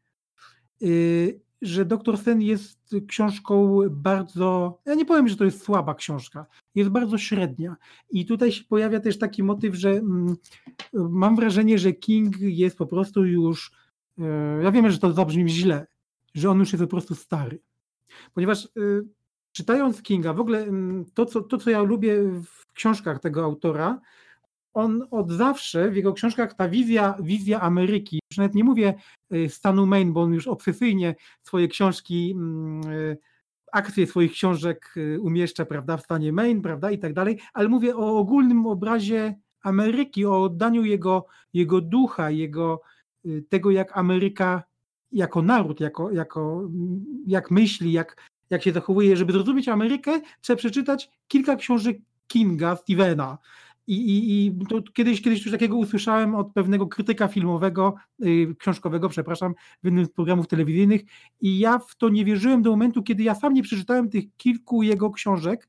że 1.62 1.84
Doktor 1.84 2.18
Sen 2.18 2.42
jest 2.42 2.96
książką 3.08 3.80
bardzo, 3.90 4.78
ja 4.86 4.94
nie 4.94 5.04
powiem, 5.04 5.28
że 5.28 5.36
to 5.36 5.44
jest 5.44 5.62
słaba 5.62 5.94
książka, 5.94 6.46
jest 6.74 6.90
bardzo 6.90 7.18
średnia. 7.18 7.76
I 8.10 8.26
tutaj 8.26 8.52
się 8.52 8.64
pojawia 8.64 9.00
też 9.00 9.18
taki 9.18 9.42
motyw, 9.42 9.74
że 9.74 9.90
mm, 9.90 10.36
mam 10.92 11.36
wrażenie, 11.36 11.78
że 11.78 11.92
King 11.92 12.40
jest 12.40 12.78
po 12.78 12.86
prostu 12.86 13.24
już, 13.24 13.72
e, 14.18 14.62
ja 14.62 14.70
wiem, 14.70 14.90
że 14.90 14.98
to 14.98 15.12
zabrzmi 15.12 15.48
źle, 15.48 15.86
że 16.34 16.50
on 16.50 16.58
już 16.58 16.72
jest 16.72 16.84
po 16.84 16.90
prostu 16.90 17.14
stary. 17.14 17.60
Ponieważ 18.34 18.64
y, 18.64 19.04
czytając 19.52 20.02
Kinga, 20.02 20.34
w 20.34 20.40
ogóle 20.40 20.62
mm, 20.62 21.04
to 21.14 21.26
co, 21.26 21.40
to, 21.40 21.58
co 21.58 21.70
ja 21.70 21.82
lubię 21.82 22.22
w 22.44 22.72
książkach 22.72 23.20
tego 23.20 23.44
autora, 23.44 24.00
on 24.74 25.06
od 25.10 25.32
zawsze 25.32 25.90
w 25.90 25.96
jego 25.96 26.12
książkach 26.12 26.54
ta 26.54 26.68
wizja, 26.68 27.14
wizja 27.22 27.60
Ameryki, 27.60 28.20
już 28.32 28.38
nawet 28.38 28.54
nie 28.54 28.64
mówię 28.64 28.94
y, 29.34 29.48
stanu 29.48 29.86
Maine, 29.86 30.12
bo 30.12 30.22
on 30.22 30.34
już 30.34 30.48
obsesyjnie 30.48 31.14
swoje 31.42 31.68
książki, 31.68 32.32
mm, 32.36 32.92
y, 32.92 33.18
akcje 33.72 34.06
swoich 34.06 34.32
książek 34.32 34.94
y, 34.96 35.20
umieszcza, 35.20 35.64
prawda, 35.66 35.96
w 35.96 36.02
stanie 36.02 36.32
Maine, 36.32 36.62
prawda, 36.62 36.90
i 36.90 36.98
tak 36.98 37.14
dalej, 37.14 37.40
ale 37.52 37.68
mówię 37.68 37.96
o 37.96 38.18
ogólnym 38.18 38.66
obrazie 38.66 39.34
Ameryki, 39.62 40.26
o 40.26 40.42
oddaniu 40.42 40.84
jego, 40.84 41.26
jego 41.52 41.80
ducha, 41.80 42.30
jego, 42.30 42.80
tego 43.48 43.70
jak 43.70 43.98
Ameryka 43.98 44.62
jako 45.12 45.42
naród, 45.42 45.80
jako, 45.80 46.10
jako, 46.10 46.60
mm, 46.60 47.04
jak 47.26 47.50
myśli, 47.50 47.92
jak, 47.92 48.30
jak 48.50 48.62
się 48.62 48.72
zachowuje. 48.72 49.16
Żeby 49.16 49.32
zrozumieć 49.32 49.68
Amerykę, 49.68 50.20
trzeba 50.40 50.56
przeczytać 50.56 51.10
kilka 51.28 51.56
książek 51.56 51.98
Kinga, 52.26 52.76
Stevena. 52.76 53.38
I, 53.90 53.94
i, 53.94 54.46
i 54.46 54.52
kiedyś, 54.94 55.22
kiedyś 55.22 55.44
już 55.44 55.52
takiego 55.52 55.76
usłyszałem 55.76 56.34
od 56.34 56.52
pewnego 56.52 56.86
krytyka 56.86 57.28
filmowego, 57.28 57.94
y, 58.24 58.54
książkowego, 58.58 59.08
przepraszam, 59.08 59.54
w 59.82 59.84
jednym 59.84 60.04
z 60.04 60.10
programów 60.10 60.48
telewizyjnych 60.48 61.00
i 61.40 61.58
ja 61.58 61.78
w 61.78 61.96
to 61.96 62.08
nie 62.08 62.24
wierzyłem 62.24 62.62
do 62.62 62.70
momentu, 62.70 63.02
kiedy 63.02 63.22
ja 63.22 63.34
sam 63.34 63.54
nie 63.54 63.62
przeczytałem 63.62 64.10
tych 64.10 64.24
kilku 64.36 64.82
jego 64.82 65.10
książek 65.10 65.68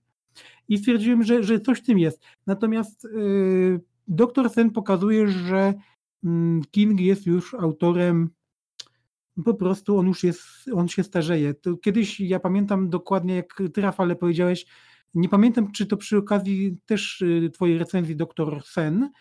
i 0.67 0.77
stwierdziłem, 0.77 1.23
że, 1.23 1.43
że 1.43 1.59
coś 1.59 1.79
w 1.79 1.85
tym 1.85 1.99
jest. 1.99 2.21
Natomiast 2.47 3.05
y, 3.05 3.81
Doktor 4.07 4.49
Sen 4.49 4.71
pokazuje, 4.71 5.27
że 5.27 5.73
mm, 6.23 6.61
King 6.71 6.99
jest 6.99 7.25
już 7.25 7.53
autorem 7.53 8.29
po 9.45 9.53
prostu 9.53 9.97
on 9.97 10.07
już 10.07 10.23
jest, 10.23 10.41
on 10.73 10.87
się 10.87 11.03
starzeje. 11.03 11.53
To 11.53 11.77
kiedyś 11.77 12.19
ja 12.19 12.39
pamiętam 12.39 12.89
dokładnie, 12.89 13.35
jak 13.35 13.61
ty 13.73 13.81
Rafale 13.81 14.15
powiedziałeś, 14.15 14.65
nie 15.13 15.29
pamiętam, 15.29 15.71
czy 15.71 15.85
to 15.85 15.97
przy 15.97 16.17
okazji 16.17 16.77
też 16.85 17.21
y, 17.21 17.49
twojej 17.53 17.77
recenzji 17.77 18.15
Doktor 18.15 18.63
Sen, 18.65 19.11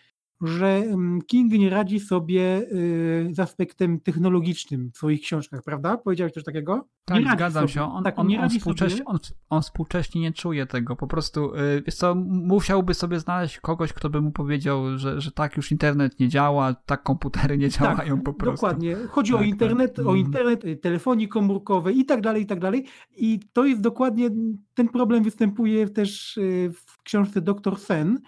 że 0.41 0.67
mm, 0.67 1.21
King 1.21 1.51
nie 1.51 1.69
radzi 1.69 1.99
sobie 1.99 2.61
y, 2.71 3.29
z 3.31 3.39
aspektem 3.39 3.99
technologicznym 3.99 4.91
w 4.93 4.97
swoich 4.97 5.21
książkach, 5.21 5.61
prawda? 5.63 5.97
Powiedziałeś 5.97 6.33
coś 6.33 6.43
takiego? 6.43 6.87
Tak, 7.05 7.23
zgadzam 7.33 7.61
sobie. 7.63 7.73
się. 7.73 7.83
On, 7.83 8.03
tak, 8.03 8.19
on, 8.19 8.27
nie 8.27 8.37
on, 8.37 8.41
radzi 8.41 8.59
współcześnie, 8.59 8.97
sobie. 8.97 9.07
on, 9.09 9.19
on 9.49 9.61
współcześnie 9.61 10.21
nie 10.21 10.31
czuje 10.33 10.65
tego. 10.65 10.95
Po 10.95 11.07
prostu, 11.07 11.55
y, 11.55 11.83
wiesz 11.85 11.95
co, 11.95 12.15
musiałby 12.27 12.93
sobie 12.93 13.19
znaleźć 13.19 13.59
kogoś, 13.59 13.93
kto 13.93 14.09
by 14.09 14.21
mu 14.21 14.31
powiedział, 14.31 14.97
że, 14.97 15.21
że 15.21 15.31
tak 15.31 15.57
już 15.57 15.71
internet 15.71 16.19
nie 16.19 16.29
działa, 16.29 16.73
tak 16.73 17.03
komputery 17.03 17.57
nie 17.57 17.69
działają 17.69 18.21
po 18.21 18.33
prostu. 18.33 18.65
Dokładnie. 18.65 18.95
Chodzi 19.09 19.33
o 19.33 19.37
Tak, 19.37 19.47
internet, 19.47 19.95
tak. 19.95 20.05
o 20.05 20.09
Mhm. 20.09 20.25
internet, 20.25 20.65
y, 20.65 20.75
telefonii 20.75 21.27
komórkowej 21.27 21.99
i 21.99 22.05
tak 22.05 22.21
dalej, 22.21 22.43
i 22.43 22.45
tak 22.45 22.59
dalej. 22.59 22.85
I 23.17 23.39
to 23.53 23.65
jest 23.65 23.81
dokładnie, 23.81 24.29
ten 24.73 24.89
problem 24.89 25.23
występuje 25.23 25.87
też 25.89 26.39
w 26.73 27.03
książce 27.03 27.41
Doktor 27.41 27.79
Sen. 27.79 28.19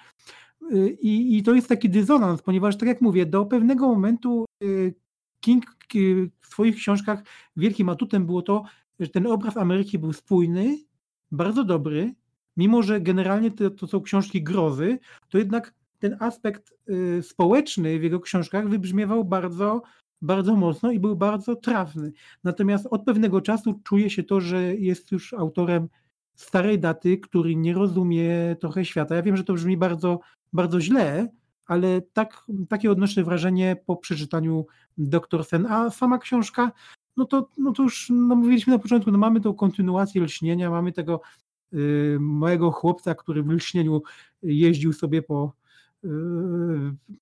Y, 0.71 0.97
I, 1.01 1.37
I 1.37 1.43
to 1.43 1.53
jest 1.53 1.69
taki 1.69 1.89
dysonans, 1.89 2.41
ponieważ 2.41 2.77
tak 2.77 2.89
jak 2.89 3.01
mówię, 3.01 3.25
do 3.25 3.45
pewnego 3.45 3.87
momentu 3.87 4.45
y, 4.63 4.93
King 5.39 5.65
y, 5.95 6.31
w 6.41 6.47
swoich 6.47 6.75
książkach 6.75 7.23
wielkim 7.57 7.89
atutem 7.89 8.25
było 8.25 8.41
to, 8.41 8.63
że 8.99 9.07
ten 9.07 9.27
obraz 9.27 9.57
Ameryki 9.57 9.99
był 9.99 10.13
spójny, 10.13 10.77
bardzo 11.31 11.63
dobry, 11.63 12.13
mimo 12.57 12.83
że 12.83 13.01
generalnie 13.01 13.51
to, 13.51 13.69
to 13.69 13.87
są 13.87 14.01
książki 14.01 14.43
grozy, 14.43 14.99
to 15.29 15.37
jednak 15.37 15.73
ten 15.99 16.17
aspekt 16.19 16.73
społeczny 17.21 17.99
w 17.99 18.03
jego 18.03 18.19
książkach 18.19 18.69
wybrzmiewał 18.69 19.25
bardzo, 19.25 19.81
bardzo 20.21 20.55
mocno 20.55 20.91
i 20.91 20.99
był 20.99 21.15
bardzo 21.15 21.55
trafny. 21.55 22.11
Natomiast 22.43 22.87
od 22.91 23.03
pewnego 23.03 23.41
czasu 23.41 23.79
czuje 23.83 24.09
się 24.09 24.23
to, 24.23 24.41
że 24.41 24.75
jest 24.75 25.11
już 25.11 25.33
autorem 25.33 25.87
starej 26.35 26.79
daty, 26.79 27.17
który 27.17 27.55
nie 27.55 27.73
rozumie 27.73 28.55
trochę 28.59 28.85
świata. 28.85 29.15
Ja 29.15 29.21
wiem, 29.21 29.37
że 29.37 29.43
to 29.43 29.53
brzmi 29.53 29.77
bardzo, 29.77 30.19
bardzo 30.53 30.81
źle, 30.81 31.29
ale 31.65 32.01
tak, 32.01 32.43
takie 32.69 32.91
odnoszę 32.91 33.23
wrażenie 33.23 33.75
po 33.85 33.97
przeczytaniu 33.97 34.65
Doktor 34.97 35.45
Sen. 35.45 35.65
A 35.65 35.89
sama 35.89 36.17
książka, 36.17 36.71
no 37.17 37.25
to, 37.25 37.49
no 37.57 37.71
to 37.71 37.83
już 37.83 38.09
no 38.09 38.35
mówiliśmy 38.35 38.73
na 38.73 38.79
początku, 38.79 39.11
no 39.11 39.17
mamy 39.17 39.41
tą 39.41 39.53
kontynuację 39.53 40.21
lśnienia, 40.21 40.69
mamy 40.69 40.91
tego 40.91 41.21
y, 41.73 42.17
małego 42.19 42.71
chłopca, 42.71 43.15
który 43.15 43.43
w 43.43 43.49
lśnieniu 43.49 44.01
jeździł 44.43 44.93
sobie 44.93 45.21
po, 45.21 45.53
y, 46.03 46.07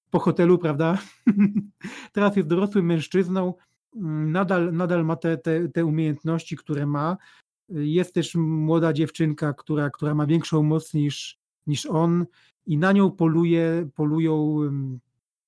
po 0.10 0.20
hotelu, 0.20 0.58
prawda? 0.58 0.98
Teraz 2.14 2.36
jest 2.36 2.50
dorosłym 2.50 2.86
mężczyzną, 2.86 3.54
nadal, 4.26 4.74
nadal 4.74 5.06
ma 5.06 5.16
te, 5.16 5.38
te, 5.38 5.70
te 5.70 5.86
umiejętności, 5.86 6.58
które 6.58 6.86
ma. 6.86 7.18
Jest 7.70 8.14
też 8.14 8.36
młoda 8.36 8.94
dziewczynka, 8.94 9.54
która, 9.54 9.90
która 9.90 10.16
ma 10.16 10.26
większą 10.26 10.64
moc 10.64 10.94
niż, 10.94 11.41
niż 11.68 11.86
on 11.86 12.26
i 12.66 12.78
na 12.78 12.92
nią 12.92 13.12
poluje, 13.12 13.90
polują 13.96 14.60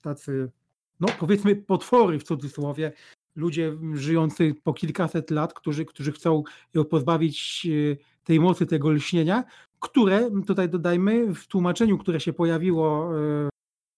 tacy, 0.02 0.52
no 1.00 1.08
powiedzmy 1.20 1.56
potwory 1.56 2.20
w 2.20 2.24
cudzysłowie, 2.24 2.92
ludzie 3.36 3.78
żyjący 3.94 4.56
po 4.64 4.74
kilkaset 4.74 5.32
lat, 5.32 5.54
którzy, 5.54 5.86
którzy 5.86 6.12
chcą 6.12 6.44
ją 6.74 6.86
pozbawić 6.86 7.68
y, 7.70 7.98
tej 8.24 8.40
mocy, 8.40 8.66
tego 8.66 8.92
lśnienia, 8.92 9.44
które, 9.80 10.30
tutaj 10.48 10.70
dodajmy, 10.70 11.36
w 11.36 11.48
tłumaczeniu, 11.48 11.98
które 11.98 12.20
się 12.20 12.34
pojawiło, 12.34 13.18
y, 13.20 13.50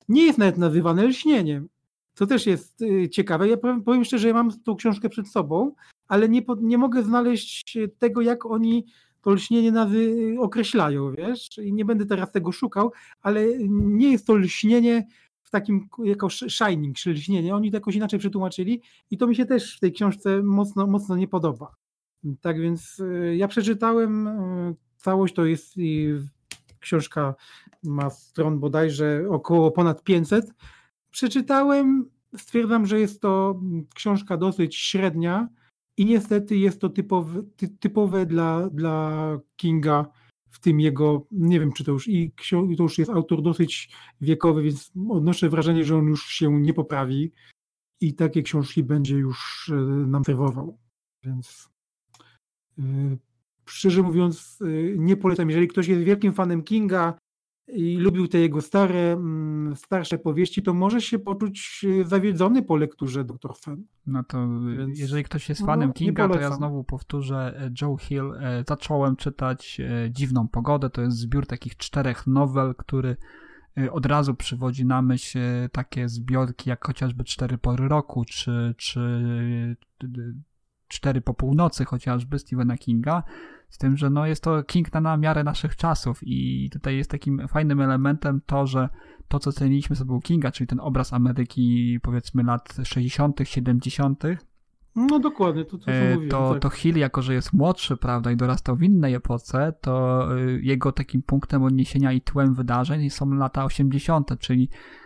nie 0.10 0.26
jest 0.26 0.38
nawet 0.38 0.58
nazywane 0.58 1.06
lśnieniem. 1.06 1.70
Co 2.14 2.28
też 2.28 2.46
jest 2.46 2.82
y, 2.82 3.10
ciekawe. 3.10 3.48
Ja 3.48 3.58
powiem, 3.58 3.84
powiem 3.84 4.06
szczerze, 4.06 4.28
ja 4.28 4.34
mam 4.34 4.62
tą 4.62 4.76
książkę 4.76 5.10
przed 5.10 5.28
sobą, 5.28 5.76
ale 6.08 6.30
nie, 6.30 6.42
nie 6.62 6.78
mogę 6.78 7.04
znaleźć 7.04 7.78
tego, 8.00 8.22
jak 8.22 8.46
oni 8.46 8.86
to 9.26 9.32
lśnienie 9.32 9.72
nazy 9.72 10.36
określają, 10.40 11.12
wiesz? 11.12 11.58
I 11.58 11.74
nie 11.74 11.86
będę 11.86 12.06
teraz 12.06 12.32
tego 12.32 12.52
szukał, 12.52 12.92
ale 13.22 13.46
nie 13.70 14.12
jest 14.12 14.28
to 14.28 14.36
lśnienie 14.36 15.08
w 15.44 15.50
takim 15.50 15.88
jako 16.04 16.28
sh- 16.28 16.50
shining, 16.50 16.96
czy 16.96 17.12
lśnienie. 17.12 17.56
Oni 17.56 17.72
to 17.72 17.78
jakoś 17.78 17.96
inaczej 17.96 18.20
przetłumaczyli 18.20 18.82
i 19.12 19.18
to 19.18 19.28
mi 19.28 19.36
się 19.36 19.46
też 19.46 19.78
w 19.78 19.80
tej 19.80 19.94
książce 19.94 20.44
mocno, 20.44 20.88
mocno 20.88 21.16
nie 21.16 21.28
podoba. 21.28 21.76
Tak 22.42 22.62
więc 22.62 23.00
y, 23.00 23.36
ja 23.38 23.48
przeczytałem 23.48 24.28
y, 24.28 24.76
całość, 24.98 25.34
to 25.34 25.46
jest 25.46 25.76
książka 26.80 27.36
ma 27.84 28.10
stron 28.10 28.60
bodajże 28.60 29.26
około 29.30 29.72
ponad 29.72 30.04
500. 30.04 30.54
Przeczytałem, 31.12 32.10
stwierdzam, 32.38 32.86
że 32.86 33.00
jest 33.00 33.22
to 33.22 33.62
książka 33.96 34.38
dosyć 34.38 34.76
średnia 34.76 35.48
i 35.98 36.06
niestety 36.06 36.58
jest 36.58 36.82
to 36.82 36.90
typowe, 36.90 37.44
ty, 37.56 37.68
typowe 37.68 38.26
dla, 38.26 38.70
dla 38.70 39.40
Kinga 39.56 40.06
w 40.50 40.60
tym 40.60 40.80
jego, 40.80 41.28
nie 41.32 41.60
wiem 41.60 41.74
czy 41.74 41.84
to 41.84 41.92
już 41.92 42.08
i 42.08 42.32
to 42.78 42.84
już 42.84 42.98
jest 42.98 43.12
autor 43.12 43.42
dosyć 43.42 43.92
wiekowy, 44.22 44.64
więc 44.64 44.92
odnoszę 45.10 45.50
wrażenie, 45.50 45.86
że 45.86 45.98
on 45.98 46.08
już 46.08 46.28
się 46.28 46.62
nie 46.62 46.74
poprawi 46.74 47.32
i 48.02 48.14
takie 48.14 48.44
książki 48.44 48.84
będzie 48.84 49.16
już 49.16 49.70
e, 49.74 49.76
nam 49.86 50.26
serwował. 50.26 50.78
Więc 51.24 51.70
Szczerze 53.66 54.02
mówiąc, 54.02 54.60
nie 54.98 55.18
polecam. 55.18 55.50
Jeżeli 55.50 55.68
ktoś 55.68 55.88
jest 55.88 56.02
wielkim 56.02 56.34
fanem 56.34 56.64
Kinga, 56.64 57.18
i 57.68 57.98
lubił 57.98 58.28
te 58.28 58.40
jego 58.40 58.62
stare, 58.62 59.12
mm, 59.12 59.76
starsze 59.76 60.18
powieści, 60.18 60.64
to 60.64 60.74
może 60.74 61.02
się 61.02 61.20
poczuć 61.20 61.86
e, 62.02 62.06
zawiedzony 62.06 62.64
po 62.64 62.76
lekturze 62.76 63.24
Dr. 63.24 63.56
Fan. 63.56 63.84
No 64.08 64.24
to 64.24 64.48
Więc, 64.78 65.00
jeżeli 65.00 65.24
ktoś 65.24 65.50
jest 65.50 65.62
no, 65.62 65.68
fanem 65.68 65.94
Kinga, 65.94 66.30
to 66.30 66.40
ja 66.40 66.52
znowu 66.52 66.84
powtórzę 66.84 67.54
e, 67.60 67.72
Joe 67.82 67.98
Hill. 67.98 68.34
E, 68.40 68.64
zacząłem 68.68 69.16
czytać 69.16 69.82
Dziwną 70.10 70.48
Pogodę, 70.48 70.90
to 70.90 71.02
jest 71.02 71.18
zbiór 71.18 71.46
takich 71.46 71.78
czterech 71.78 72.28
nowel, 72.28 72.76
który 72.76 73.18
od 73.92 74.06
razu 74.06 74.36
przywodzi 74.36 74.86
na 74.86 75.02
myśl 75.02 75.40
takie 75.72 76.10
zbiorki 76.10 76.70
jak 76.70 76.86
chociażby 76.86 77.24
Cztery 77.24 77.58
Pory 77.58 77.88
Roku, 77.88 78.26
czy, 78.26 78.76
czy 78.78 79.00
Cztery 80.88 81.22
po 81.22 81.34
północy 81.34 81.86
chociażby 81.86 82.40
Stephena 82.40 82.78
Kinga. 82.78 83.24
Z 83.70 83.78
tym, 83.78 83.98
że 83.98 84.10
no 84.10 84.26
jest 84.26 84.44
to 84.44 84.64
King 84.64 84.94
na 84.94 85.18
miarę 85.18 85.44
naszych 85.44 85.76
czasów 85.76 86.20
i 86.22 86.70
tutaj 86.74 86.98
jest 86.98 87.12
takim 87.12 87.48
fajnym 87.48 87.82
elementem 87.82 88.42
to, 88.46 88.68
że 88.68 88.90
to, 89.28 89.40
co 89.40 89.52
ceniliśmy 89.52 89.96
sobie 89.96 90.14
u 90.14 90.22
Kinga, 90.22 90.52
czyli 90.52 90.68
ten 90.68 90.80
obraz 90.80 91.14
Ameryki 91.14 92.00
powiedzmy 92.02 92.44
lat 92.44 92.78
60., 92.84 93.40
70., 93.44 94.24
no 94.96 95.20
dokładnie, 95.20 95.66
to 95.66 95.78
co 95.78 95.92
e, 95.92 96.10
mówiłem. 96.10 96.30
To, 96.30 96.54
tak. 96.54 96.62
to 96.62 96.70
Hill, 96.70 96.98
jako 96.98 97.22
że 97.22 97.34
jest 97.34 97.54
młodszy, 97.54 97.98
prawda, 97.98 98.32
i 98.32 98.36
dorastał 98.36 98.76
w 98.76 98.84
innej 98.84 99.14
epoce, 99.14 99.74
to 99.82 100.28
e, 100.38 100.42
jego 100.62 100.92
takim 100.92 101.22
punktem 101.22 101.64
odniesienia 101.64 102.12
i 102.12 102.22
tłem 102.22 102.54
wydarzeń 102.54 103.10
są 103.10 103.34
lata 103.34 103.66
80., 103.66 104.40
czyli 104.40 104.70
Y, 104.70 105.05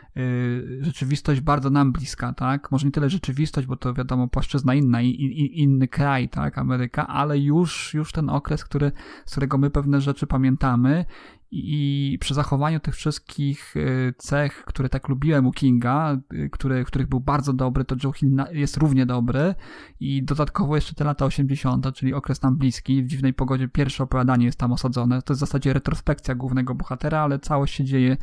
rzeczywistość 0.81 1.41
bardzo 1.41 1.69
nam 1.69 1.91
bliska, 1.91 2.33
tak? 2.33 2.71
Może 2.71 2.85
nie 2.85 2.91
tyle 2.91 3.09
rzeczywistość, 3.09 3.67
bo 3.67 3.75
to 3.75 3.93
wiadomo, 3.93 4.27
płaszczyzna 4.27 4.73
inna 4.73 5.01
i, 5.01 5.07
i 5.07 5.61
inny 5.61 5.87
kraj, 5.87 6.29
tak? 6.29 6.57
Ameryka, 6.57 7.07
ale 7.07 7.39
już, 7.39 7.93
już 7.93 8.11
ten 8.11 8.29
okres, 8.29 8.63
który, 8.63 8.91
z 9.25 9.31
którego 9.31 9.57
my 9.57 9.69
pewne 9.69 10.01
rzeczy 10.01 10.27
pamiętamy 10.27 11.05
i 11.51 12.17
przy 12.21 12.33
zachowaniu 12.33 12.79
tych 12.79 12.95
wszystkich 12.95 13.75
y, 13.75 14.13
cech, 14.17 14.63
które 14.65 14.89
tak 14.89 15.09
lubiłem 15.09 15.45
u 15.45 15.51
Kinga, 15.51 16.17
y, 16.33 16.49
który, 16.49 16.85
których 16.85 17.07
był 17.07 17.19
bardzo 17.19 17.53
dobry, 17.53 17.85
to 17.85 17.95
Joe 18.03 18.11
Hill 18.11 18.43
jest 18.51 18.77
równie 18.77 19.05
dobry 19.05 19.55
i 19.99 20.23
dodatkowo 20.23 20.75
jeszcze 20.75 20.93
te 20.93 21.03
lata 21.03 21.25
80., 21.25 21.93
czyli 21.93 22.13
okres 22.13 22.41
nam 22.41 22.57
bliski, 22.57 23.03
w 23.03 23.07
dziwnej 23.07 23.33
pogodzie 23.33 23.67
pierwsze 23.67 24.03
opowiadanie 24.03 24.45
jest 24.45 24.59
tam 24.59 24.71
osadzone. 24.71 25.21
To 25.21 25.33
jest 25.33 25.39
w 25.39 25.45
zasadzie 25.45 25.73
retrospekcja 25.73 26.35
głównego 26.35 26.75
bohatera, 26.75 27.19
ale 27.19 27.39
całość 27.39 27.73
się 27.73 27.83
dzieje 27.83 28.17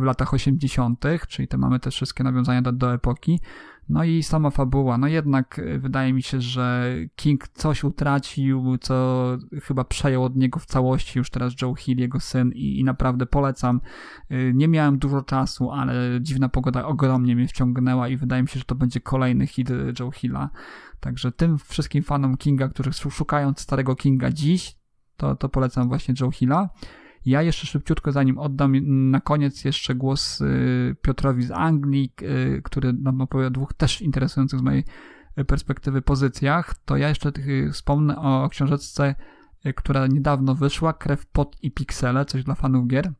w 0.00 0.02
latach 0.02 0.34
80., 0.34 1.04
czyli 1.28 1.48
te 1.48 1.58
mamy 1.58 1.80
te 1.80 1.90
wszystkie 1.90 2.24
nawiązania 2.24 2.62
do, 2.62 2.72
do 2.72 2.94
epoki. 2.94 3.40
No 3.88 4.04
i 4.04 4.22
sama 4.22 4.50
fabuła. 4.50 4.98
No 4.98 5.06
jednak 5.06 5.58
e, 5.58 5.78
wydaje 5.78 6.12
mi 6.12 6.22
się, 6.22 6.40
że 6.40 6.94
King 7.16 7.48
coś 7.48 7.84
utracił, 7.84 8.78
co 8.78 9.26
chyba 9.62 9.84
przejął 9.84 10.24
od 10.24 10.36
niego 10.36 10.60
w 10.60 10.66
całości 10.66 11.18
już 11.18 11.30
teraz 11.30 11.52
Joe 11.62 11.74
Hill, 11.74 11.98
jego 11.98 12.20
syn 12.20 12.52
i, 12.54 12.80
i 12.80 12.84
naprawdę 12.84 13.26
polecam. 13.26 13.80
E, 14.30 14.52
nie 14.52 14.68
miałem 14.68 14.98
dużo 14.98 15.22
czasu, 15.22 15.70
ale 15.70 15.94
dziwna 16.20 16.48
pogoda 16.48 16.84
ogromnie 16.84 17.36
mnie 17.36 17.48
wciągnęła 17.48 18.08
i 18.08 18.16
wydaje 18.16 18.42
mi 18.42 18.48
się, 18.48 18.58
że 18.58 18.64
to 18.64 18.74
będzie 18.74 19.00
kolejny 19.00 19.46
hit 19.46 19.70
Joe 20.00 20.10
Hilla. 20.10 20.50
Także 21.00 21.32
tym 21.32 21.58
wszystkim 21.58 22.02
fanom 22.02 22.36
Kinga, 22.36 22.68
którzy 22.68 22.92
szukają 22.92 23.52
starego 23.56 23.96
Kinga 23.96 24.30
dziś, 24.30 24.76
to, 25.16 25.36
to 25.36 25.48
polecam 25.48 25.88
właśnie 25.88 26.14
Joe 26.20 26.30
Hilla. 26.30 26.68
Ja 27.26 27.42
jeszcze 27.42 27.66
szybciutko, 27.66 28.12
zanim 28.12 28.38
oddam 28.38 28.72
na 29.10 29.20
koniec 29.20 29.64
jeszcze 29.64 29.94
głos 29.94 30.40
y, 30.40 30.96
Piotrowi 31.02 31.42
z 31.42 31.50
Anglii, 31.50 32.12
y, 32.22 32.60
który 32.64 32.92
nam 32.92 33.20
opowie 33.20 33.46
o 33.46 33.50
dwóch 33.50 33.72
też 33.72 34.02
interesujących 34.02 34.58
z 34.60 34.62
mojej 34.62 34.84
perspektywy 35.46 36.02
pozycjach, 36.02 36.74
to 36.84 36.96
ja 36.96 37.08
jeszcze 37.08 37.32
wspomnę 37.72 38.16
o 38.16 38.48
książeczce, 38.48 39.14
y, 39.66 39.72
która 39.74 40.06
niedawno 40.06 40.54
wyszła, 40.54 40.92
Krew, 40.92 41.26
Pot 41.26 41.56
i 41.62 41.70
Piksele, 41.70 42.24
coś 42.24 42.44
dla 42.44 42.54
fanów 42.54 42.86
gier. 42.86 43.12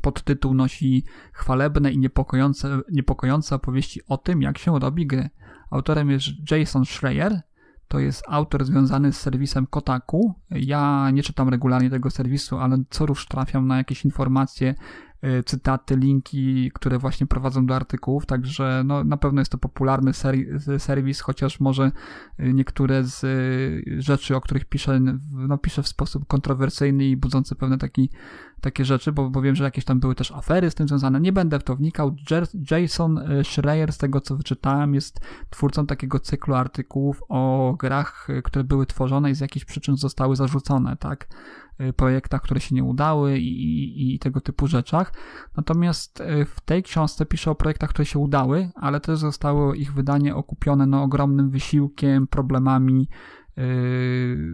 Podtytuł 0.00 0.54
nosi 0.54 1.04
chwalebne 1.32 1.92
i 1.92 1.98
niepokojące, 1.98 2.80
niepokojące 2.92 3.54
opowieści 3.54 4.00
o 4.08 4.16
tym, 4.16 4.42
jak 4.42 4.58
się 4.58 4.78
robi 4.78 5.06
gry. 5.06 5.30
Autorem 5.70 6.10
jest 6.10 6.26
Jason 6.50 6.84
Schreier, 6.84 7.42
to 7.88 7.98
jest 7.98 8.22
autor 8.28 8.64
związany 8.64 9.12
z 9.12 9.20
serwisem 9.20 9.66
Kotaku. 9.66 10.34
Ja 10.50 11.10
nie 11.10 11.22
czytam 11.22 11.48
regularnie 11.48 11.90
tego 11.90 12.10
serwisu, 12.10 12.58
ale 12.58 12.78
co 12.90 13.06
rusz 13.06 13.26
trafiam 13.26 13.66
na 13.66 13.76
jakieś 13.76 14.04
informacje 14.04 14.74
cytaty, 15.46 15.96
linki, 15.96 16.70
które 16.74 16.98
właśnie 16.98 17.26
prowadzą 17.26 17.66
do 17.66 17.76
artykułów, 17.76 18.26
także 18.26 18.82
no, 18.86 19.04
na 19.04 19.16
pewno 19.16 19.40
jest 19.40 19.52
to 19.52 19.58
popularny 19.58 20.12
serwis, 20.78 21.20
chociaż 21.20 21.60
może 21.60 21.92
y, 22.40 22.52
niektóre 22.52 23.04
z 23.04 23.24
y, 23.24 24.02
rzeczy, 24.02 24.36
o 24.36 24.40
których 24.40 24.64
piszę, 24.64 25.00
no, 25.32 25.58
piszę 25.58 25.82
w 25.82 25.88
sposób 25.88 26.26
kontrowersyjny 26.26 27.04
i 27.04 27.16
budzący 27.16 27.54
pewne 27.54 27.78
taki, 27.78 28.10
takie 28.60 28.84
rzeczy, 28.84 29.12
bo, 29.12 29.30
bo 29.30 29.42
wiem, 29.42 29.54
że 29.54 29.64
jakieś 29.64 29.84
tam 29.84 30.00
były 30.00 30.14
też 30.14 30.32
afery 30.32 30.70
z 30.70 30.74
tym 30.74 30.88
związane. 30.88 31.20
Nie 31.20 31.32
będę 31.32 31.58
w 31.58 31.64
to 31.64 31.76
wnikał. 31.76 32.16
Jason 32.70 33.20
Schreier, 33.44 33.92
z 33.92 33.98
tego 33.98 34.20
co 34.20 34.36
wyczytałem, 34.36 34.94
jest 34.94 35.20
twórcą 35.50 35.86
takiego 35.86 36.20
cyklu 36.20 36.54
artykułów 36.54 37.22
o 37.28 37.74
grach, 37.78 38.28
które 38.44 38.64
były 38.64 38.86
tworzone 38.86 39.30
i 39.30 39.34
z 39.34 39.40
jakichś 39.40 39.64
przyczyn 39.64 39.96
zostały 39.96 40.36
zarzucone, 40.36 40.96
tak? 40.96 41.28
Y, 41.80 41.92
projektach, 41.92 42.42
które 42.42 42.60
się 42.60 42.74
nie 42.74 42.84
udały 42.84 43.38
i, 43.38 43.62
i, 43.62 44.14
i, 44.14 44.18
tego 44.18 44.40
typu 44.40 44.66
rzeczach. 44.66 45.12
Natomiast 45.56 46.20
y, 46.20 46.44
w 46.44 46.60
tej 46.60 46.82
książce 46.82 47.26
pisze 47.26 47.50
o 47.50 47.54
projektach, 47.54 47.90
które 47.90 48.06
się 48.06 48.18
udały, 48.18 48.70
ale 48.74 49.00
też 49.00 49.18
zostało 49.18 49.74
ich 49.74 49.92
wydanie 49.92 50.34
okupione 50.34 50.86
no, 50.86 51.02
ogromnym 51.02 51.50
wysiłkiem, 51.50 52.26
problemami, 52.26 53.08
yy, 53.56 53.64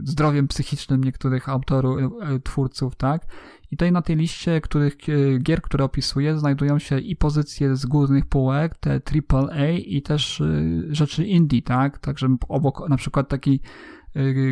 zdrowiem 0.03 0.49
psychicznym 0.49 1.05
niektórych 1.05 1.49
autorów, 1.49 1.99
yy, 2.01 2.41
twórców, 2.41 2.97
tak? 2.97 3.27
I 3.71 3.77
tutaj 3.77 3.93
na 3.93 4.03
tej 4.03 4.17
liście 4.17 4.61
których, 4.61 4.97
gier, 5.43 5.63
które 5.63 5.85
opisuję, 5.85 6.39
znajdują 6.39 6.79
się 6.79 6.99
i 6.99 7.17
pozycje 7.17 7.77
z 7.77 7.87
górnych 7.87 8.27
półek, 8.27 8.75
te 8.75 9.01
AAA 9.29 9.71
i 9.71 10.03
też 10.03 10.43
rzeczy 10.89 11.25
indie, 11.25 11.63
tak? 11.63 11.99
Także 11.99 12.37
obok 12.49 12.89
na 12.89 12.97
przykład 12.97 13.29
taki 13.29 13.61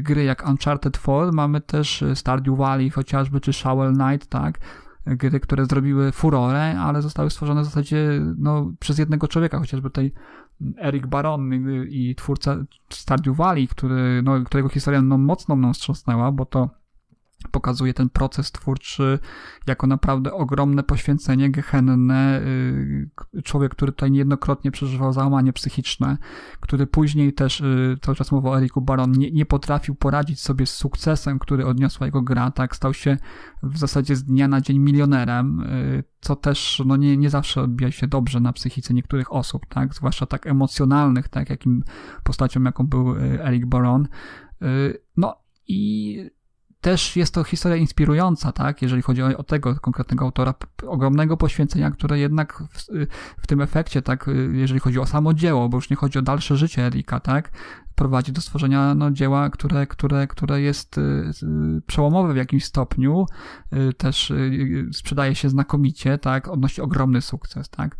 gry 0.03 0.25
jak 0.25 0.49
Uncharted 0.49 0.99
4, 0.99 1.33
mamy 1.33 1.61
też 1.61 2.05
Stardew 2.15 2.59
Valley 2.59 2.91
chociażby, 2.91 3.41
czy 3.41 3.53
Shovel 3.53 3.95
Knight, 3.95 4.27
tak? 4.29 4.59
Gry, 5.07 5.41
które 5.41 5.67
zrobiły 5.67 6.13
furorę, 6.13 6.81
ale 6.81 7.03
zostały 7.03 7.31
stworzone 7.31 7.63
w 7.63 7.65
zasadzie 7.65 8.21
no, 8.39 8.73
przez 8.81 8.99
jednego 8.99 9.29
człowieka, 9.29 9.59
chociażby 9.59 9.91
tutaj 9.91 10.13
Eric 10.79 11.07
Baron 11.07 11.51
i 11.89 12.15
twórca 12.15 12.57
Stardew 12.89 13.37
Valley, 13.37 13.69
który, 13.69 14.23
no, 14.25 14.45
którego 14.45 14.69
historia 14.69 15.03
no, 15.03 15.19
mocno 15.19 15.57
mną 15.57 15.73
wstrząsnęła, 15.73 16.33
bo 16.33 16.47
to 16.47 16.71
pokazuje 17.51 17.95
ten 17.95 18.09
proces 18.09 18.53
twórczy 18.53 19.19
jako 19.67 19.87
naprawdę 19.87 20.33
ogromne 20.33 20.83
poświęcenie, 20.83 21.51
gehenne. 21.51 22.41
Y, 22.41 23.43
człowiek, 23.45 23.73
który 23.73 23.93
tutaj 23.93 24.11
niejednokrotnie 24.11 24.71
przeżywał 24.71 25.13
załamanie 25.13 25.53
psychiczne, 25.53 26.19
który 26.61 26.87
później 26.87 27.33
też, 27.33 27.61
y, 27.61 27.99
cały 28.03 28.17
czas 28.17 28.33
mówię 28.33 28.51
o 28.51 28.59
Eriku 28.59 28.81
Baron, 28.81 29.13
nie, 29.13 29.31
nie 29.31 29.47
potrafił 29.47 29.95
poradzić 29.95 30.41
sobie 30.41 30.67
z 30.67 30.75
sukcesem, 30.75 31.39
który 31.39 31.67
odniosła 31.67 32.07
jego 32.07 32.23
gra, 32.23 32.51
tak, 32.51 32.77
stał 32.77 32.95
się 32.95 33.17
w 33.63 33.79
zasadzie 33.79 34.17
z 34.17 34.25
dnia 34.25 34.49
na 34.49 34.61
dzień 34.61 34.79
milionerem, 34.79 35.61
y, 35.61 36.05
co 36.21 36.37
też 36.37 36.83
no 36.87 36.97
nie, 36.97 37.17
nie 37.17 37.31
zawsze 37.31 37.63
odbija 37.63 37.91
się 37.91 38.07
dobrze 38.07 38.41
na 38.41 38.53
psychice 38.53 38.95
niektórych 38.95 39.33
osób, 39.33 39.67
tak, 39.69 39.95
zwłaszcza 39.95 40.27
tak 40.27 40.47
emocjonalnych, 40.47 41.29
tak, 41.29 41.51
jakim 41.51 41.85
postacią, 42.25 42.63
jaką 42.63 42.87
był 42.87 43.17
Eric 43.19 43.67
Baron. 43.67 44.09
No 45.17 45.37
i 45.69 46.31
też 46.83 47.17
jest 47.17 47.35
to 47.35 47.45
historia 47.45 47.77
inspirująca, 47.77 48.53
tak, 48.53 48.83
jeżeli 48.83 49.03
chodzi 49.03 49.23
o, 49.23 49.27
o 49.27 49.43
tego 49.43 49.75
konkretnego 49.81 50.25
autora, 50.25 50.55
ogromnego 50.87 51.37
poświęcenia, 51.37 51.91
które 51.91 52.19
jednak 52.19 52.63
w, 52.71 53.07
w, 53.43 53.47
tym 53.47 53.61
efekcie, 53.61 54.03
tak, 54.03 54.31
jeżeli 54.53 54.81
chodzi 54.81 54.99
o 54.99 55.07
samo 55.07 55.35
dzieło, 55.35 55.69
bo 55.69 55.77
już 55.77 55.91
nie 55.91 55.97
chodzi 55.97 56.19
o 56.19 56.23
dalsze 56.23 56.57
życie 56.57 56.87
Erika, 56.87 57.21
tak, 57.21 57.51
prowadzi 58.03 58.33
do 58.33 58.41
stworzenia 58.41 58.95
no, 58.95 59.11
dzieła, 59.11 59.51
które, 59.51 59.87
które, 59.87 60.27
które 60.27 60.61
jest 60.61 60.99
y, 60.99 61.33
przełomowe 61.87 62.33
w 62.33 62.37
jakimś 62.37 62.65
stopniu, 62.65 63.27
y, 63.73 63.93
też 63.93 64.31
y, 64.31 64.89
sprzedaje 64.93 65.35
się 65.35 65.49
znakomicie, 65.49 66.19
tak, 66.19 66.49
odnosi 66.49 66.81
ogromny 66.81 67.21
sukces, 67.21 67.69
tak. 67.69 67.97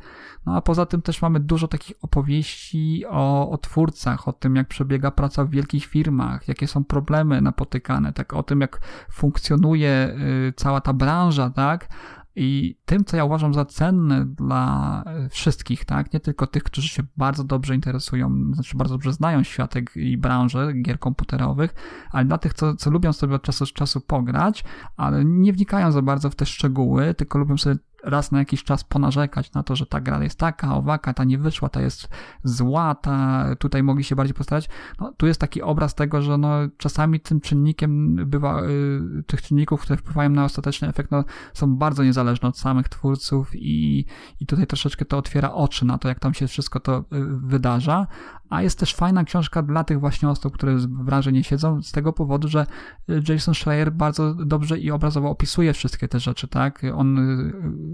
No 0.47 0.57
a 0.57 0.61
poza 0.61 0.87
tym 0.87 1.03
też 1.03 1.23
mamy 1.23 1.41
dużo 1.41 1.69
takich 1.69 1.97
opowieści 2.03 3.05
o, 3.11 3.51
o 3.51 3.59
twórcach, 3.59 4.29
o 4.29 4.33
tym, 4.33 4.57
jak 4.57 4.69
przebiega 4.69 5.11
praca 5.11 5.45
w 5.45 5.51
wielkich 5.51 5.85
firmach, 5.85 6.49
jakie 6.49 6.67
są 6.67 6.85
problemy 6.85 7.41
napotykane, 7.41 8.13
tak, 8.13 8.33
o 8.33 8.43
tym, 8.43 8.61
jak 8.61 8.81
funkcjonuje 9.11 10.17
cała 10.57 10.81
ta 10.81 10.93
branża, 10.93 11.51
tak, 11.51 11.89
i 12.37 12.79
tym, 12.85 13.05
co 13.05 13.17
ja 13.17 13.25
uważam 13.25 13.55
za 13.55 13.65
cenne 13.65 14.27
dla 14.27 15.03
e, 15.07 15.29
wszystkich, 15.29 15.85
tak, 15.85 16.13
nie 16.13 16.21
tylko 16.21 16.47
tych, 16.47 16.63
którzy 16.63 16.89
się 16.89 17.03
bardzo 17.17 17.45
dobrze 17.45 17.75
interesują, 17.75 18.53
znaczy 18.53 18.77
bardzo 18.77 18.95
dobrze 18.95 19.13
znają 19.13 19.43
światek 19.43 19.97
i 19.97 20.19
branżę 20.19 20.73
gier 20.73 20.99
komputerowych, 20.99 21.75
ale 22.11 22.25
dla 22.25 22.39
tych, 22.39 22.55
co, 22.55 22.77
co 22.77 22.91
lubią 22.91 23.13
sobie 23.13 23.35
od 23.35 23.43
czasu 23.43 23.65
do 23.65 23.71
czasu 23.71 24.01
pograć, 24.01 24.65
ale 24.97 25.25
nie 25.25 25.53
wnikają 25.53 25.93
za 25.93 26.03
bardzo 26.03 26.31
w 26.31 26.35
te 26.35 26.47
szczegóły, 26.47 27.15
tylko 27.15 27.39
lubią 27.39 27.57
sobie 27.57 27.77
raz 28.03 28.33
na 28.33 28.39
jakiś 28.39 28.65
czas 28.65 28.85
ponarzekać 28.85 29.53
na 29.53 29.63
to, 29.63 29.77
że 29.77 29.87
ta 29.87 30.01
gra 30.01 30.23
jest 30.23 30.39
taka, 30.39 30.75
owaka, 30.75 31.15
ta 31.15 31.25
nie 31.25 31.39
wyszła, 31.39 31.69
ta 31.69 31.81
jest 31.81 32.09
zła, 32.45 32.95
ta 32.95 33.47
tutaj 33.59 33.83
mogli 33.83 34.05
się 34.05 34.17
bardziej 34.17 34.35
postarać. 34.35 34.69
No, 35.01 35.13
tu 35.17 35.27
jest 35.27 35.41
taki 35.41 35.63
obraz 35.63 35.95
tego, 35.95 36.23
że 36.23 36.39
no, 36.39 36.49
czasami 36.77 37.21
tym 37.21 37.41
czynnikiem 37.41 38.17
bywa, 38.17 38.63
y, 38.63 39.23
tych 39.27 39.43
czynników, 39.43 39.81
które 39.81 39.97
wpływają 39.97 40.31
na 40.31 40.45
ostateczny 40.45 40.89
efekt, 40.89 41.11
no, 41.11 41.25
są 41.55 41.77
bardzo 41.77 42.05
niezależne 42.05 42.49
od 42.49 42.59
samych 42.59 42.89
twórców 42.89 43.51
i, 43.55 44.07
i 44.41 44.47
tutaj 44.47 44.67
troszeczkę 44.67 45.05
to 45.05 45.19
otwiera 45.19 45.53
oczy 45.53 45.85
na 45.85 45.99
to, 45.99 46.09
jak 46.09 46.21
tam 46.21 46.35
się 46.35 46.47
wszystko 46.47 46.81
to 46.81 46.99
y, 46.99 47.05
wydarza, 47.27 48.07
a 48.53 48.63
jest 48.63 48.79
też 48.79 48.95
fajna 48.95 49.25
książka 49.25 49.63
dla 49.63 49.85
tych 49.85 50.01
właśnie 50.01 50.29
osób, 50.29 50.55
które 50.55 50.77
w 50.77 50.87
branży 50.87 51.33
nie 51.33 51.45
siedzą, 51.45 51.83
z 51.83 51.93
tego 51.93 52.13
powodu, 52.13 52.49
że 52.49 52.67
y, 53.11 53.23
Jason 53.29 53.55
Schreier 53.55 53.93
bardzo 53.93 54.35
dobrze 54.35 54.79
i 54.79 54.91
obrazowo 54.91 55.31
opisuje 55.31 55.73
wszystkie 55.73 56.09
te 56.09 56.21
rzeczy, 56.21 56.49
tak? 56.49 56.83
On 56.95 57.19
y, 57.19 57.92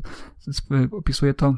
opisuje 0.92 1.34
to 1.34 1.54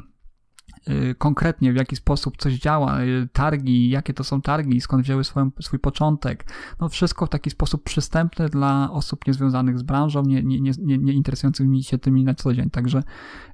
Y, 0.89 1.15
konkretnie 1.15 1.73
w 1.73 1.75
jaki 1.75 1.95
sposób 1.95 2.37
coś 2.37 2.53
działa, 2.53 3.01
y, 3.01 3.27
targi, 3.33 3.89
jakie 3.89 4.13
to 4.13 4.23
są 4.23 4.41
targi, 4.41 4.81
skąd 4.81 5.03
wzięły 5.03 5.23
swoją, 5.23 5.51
swój 5.59 5.79
początek. 5.79 6.45
No 6.79 6.89
wszystko 6.89 7.25
w 7.25 7.29
taki 7.29 7.49
sposób 7.49 7.83
przystępny 7.83 8.49
dla 8.49 8.89
osób 8.91 9.27
niezwiązanych 9.27 9.79
z 9.79 9.83
branżą, 9.83 10.23
nie, 10.23 10.43
nie, 10.43 10.59
nie, 10.59 10.97
nie 10.97 11.13
interesującymi 11.13 11.83
się 11.83 11.97
tymi 11.97 12.23
na 12.23 12.33
co 12.33 12.53
dzień. 12.53 12.69
Także 12.69 13.03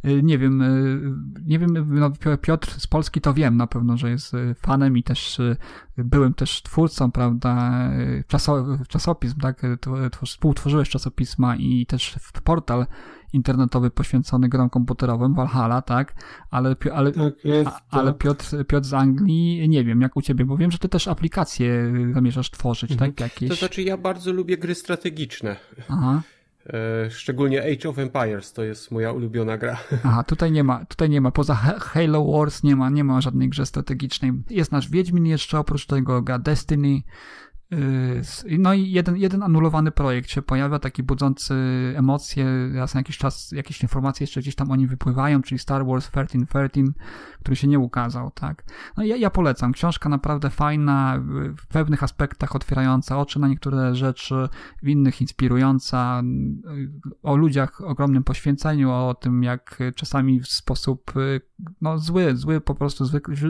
y, 0.05 0.23
nie 0.23 0.37
wiem, 0.37 0.63
nie 1.45 1.59
wiem, 1.59 1.73
no 1.89 2.11
Piotr 2.41 2.71
z 2.79 2.87
Polski 2.87 3.21
to 3.21 3.33
wiem 3.33 3.57
na 3.57 3.67
pewno, 3.67 3.97
że 3.97 4.09
jest 4.09 4.33
fanem 4.61 4.97
i 4.97 5.03
też 5.03 5.41
byłem 5.97 6.33
też 6.33 6.63
twórcą, 6.63 7.11
prawda, 7.11 7.89
czasopism, 8.87 9.39
tak, 9.39 9.61
współtworzyłeś 10.25 10.89
czasopisma 10.89 11.55
i 11.55 11.85
też 11.85 12.15
portal 12.43 12.85
internetowy 13.33 13.91
poświęcony 13.91 14.49
grom 14.49 14.69
komputerowym, 14.69 15.33
Valhalla, 15.33 15.81
tak? 15.81 16.13
Ale, 16.51 16.75
ale, 16.93 17.11
tak 17.11 17.45
jest, 17.45 17.69
a, 17.69 17.81
ale 17.89 18.11
tak. 18.11 18.21
Piotr, 18.21 18.65
Piotr 18.67 18.87
z 18.87 18.93
Anglii, 18.93 19.69
nie 19.69 19.83
wiem, 19.83 20.01
jak 20.01 20.17
u 20.17 20.21
ciebie, 20.21 20.45
bo 20.45 20.57
wiem, 20.57 20.71
że 20.71 20.77
ty 20.77 20.89
też 20.89 21.07
aplikacje 21.07 21.93
zamierzasz 22.13 22.51
tworzyć, 22.51 22.91
mhm. 22.91 23.13
tak? 23.13 23.21
Jakieś... 23.21 23.49
To 23.49 23.55
znaczy, 23.55 23.83
ja 23.83 23.97
bardzo 23.97 24.31
lubię 24.31 24.57
gry 24.57 24.75
strategiczne. 24.75 25.55
Aha. 25.89 26.21
E, 26.73 27.11
szczególnie 27.11 27.63
Age 27.63 27.89
of 27.89 27.99
Empires 27.99 28.53
to 28.53 28.63
jest 28.63 28.91
moja 28.91 29.11
ulubiona 29.11 29.57
gra. 29.57 29.77
Aha, 30.03 30.23
tutaj 30.23 30.51
nie 30.51 30.63
ma, 30.63 30.85
tutaj 30.85 31.09
nie 31.09 31.21
ma, 31.21 31.31
poza 31.31 31.55
Halo 31.55 32.31
Wars 32.31 32.63
nie 32.63 32.75
ma, 32.75 32.89
nie 32.89 33.03
ma 33.03 33.21
żadnej 33.21 33.49
grze 33.49 33.65
strategicznej. 33.65 34.31
Jest 34.49 34.71
nasz 34.71 34.89
Wiedźmin 34.89 35.25
jeszcze, 35.25 35.59
oprócz 35.59 35.85
tego 35.85 36.21
gra 36.21 36.39
Destiny, 36.39 37.01
no 38.59 38.73
i 38.73 38.91
jeden, 38.91 39.17
jeden 39.17 39.43
anulowany 39.43 39.91
projekt 39.91 40.29
się 40.29 40.41
pojawia, 40.41 40.79
taki 40.79 41.03
budzący 41.03 41.53
emocje, 41.95 42.45
raz 42.73 42.93
na 42.93 42.99
jakiś 42.99 43.17
czas 43.17 43.51
jakieś 43.51 43.81
informacje 43.81 44.23
jeszcze 44.23 44.41
gdzieś 44.41 44.55
tam 44.55 44.71
o 44.71 44.75
nim 44.75 44.87
wypływają, 44.87 45.41
czyli 45.41 45.59
Star 45.59 45.85
Wars 45.85 46.09
1313, 46.09 46.93
który 47.39 47.55
się 47.55 47.67
nie 47.67 47.79
ukazał, 47.79 48.31
tak. 48.31 48.63
No 48.97 49.03
ja, 49.03 49.15
ja 49.15 49.29
polecam, 49.29 49.71
książka 49.71 50.09
naprawdę 50.09 50.49
fajna, 50.49 51.19
w 51.57 51.67
pewnych 51.67 52.03
aspektach 52.03 52.55
otwierająca 52.55 53.19
oczy 53.19 53.39
na 53.39 53.47
niektóre 53.47 53.95
rzeczy, 53.95 54.49
w 54.83 54.87
innych 54.87 55.21
inspirująca, 55.21 56.23
o 57.23 57.35
ludziach, 57.35 57.81
ogromnym 57.81 58.23
poświęceniu, 58.23 58.91
o 58.91 59.13
tym 59.13 59.43
jak 59.43 59.79
czasami 59.95 60.39
w 60.39 60.47
sposób 60.47 61.11
no 61.81 61.97
zły, 61.99 62.35
zły 62.35 62.61
po 62.61 62.75
prostu, 62.75 63.05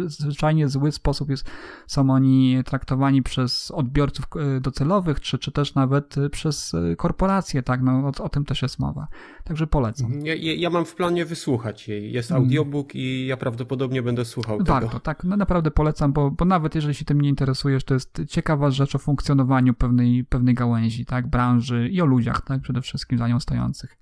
zwyczajnie 0.08 0.70
zły 0.70 0.92
sposób 0.92 1.30
jest, 1.30 1.52
są 1.88 2.10
oni 2.10 2.64
traktowani 2.66 3.24
przez 3.24 3.72
odbiorców 3.72 4.07
odbiorców 4.08 4.26
e, 4.58 4.62
docelowych, 4.62 5.20
czy, 5.20 5.38
czy 5.38 5.52
też 5.52 5.76
nawet 5.76 6.18
e, 6.18 6.30
przez 6.30 6.74
e, 6.74 6.96
korporacje, 6.96 7.64
tak, 7.64 7.82
no 7.82 7.92
o, 8.20 8.24
o 8.24 8.30
tym 8.30 8.46
też 8.46 8.62
jest 8.62 8.80
mowa. 8.80 9.08
Także 9.44 9.68
polecam. 9.68 10.26
Ja, 10.26 10.36
ja 10.36 10.70
mam 10.70 10.86
w 10.86 10.96
planie 10.96 11.26
wysłuchać 11.26 11.88
jej. 11.88 12.12
Jest 12.12 12.32
mhm. 12.32 12.46
audiobook 12.46 12.96
mm. 12.96 13.06
i 13.06 13.26
ja 13.28 13.38
prawdopodobnie 13.38 14.02
będę 14.04 14.26
słuchał 14.26 14.58
Warto, 14.62 14.88
tego. 14.88 15.00
tak, 15.00 15.24
no 15.24 15.38
naprawdę 15.38 15.72
polecam, 15.72 16.14
bo, 16.14 16.32
bo 16.32 16.46
nawet 16.46 16.76
jeżeli 16.76 16.96
się 16.96 17.06
tym 17.06 17.22
nie 17.22 17.30
interesujesz, 17.30 17.84
to 17.84 17.94
jest 17.94 18.22
ciekawa 18.30 18.72
rzecz 18.72 18.96
o 18.96 19.00
funkcjonowaniu 19.00 19.74
pewnej, 19.74 20.24
pewnej 20.24 20.54
gałęzi, 20.56 21.06
tak, 21.06 21.28
branży 21.28 21.90
i 21.90 22.02
o 22.02 22.06
ludziach, 22.06 22.42
tak, 22.42 22.62
przede 22.62 22.82
wszystkim 22.82 23.18
za 23.18 23.28
nią 23.28 23.40
stojących. 23.40 23.98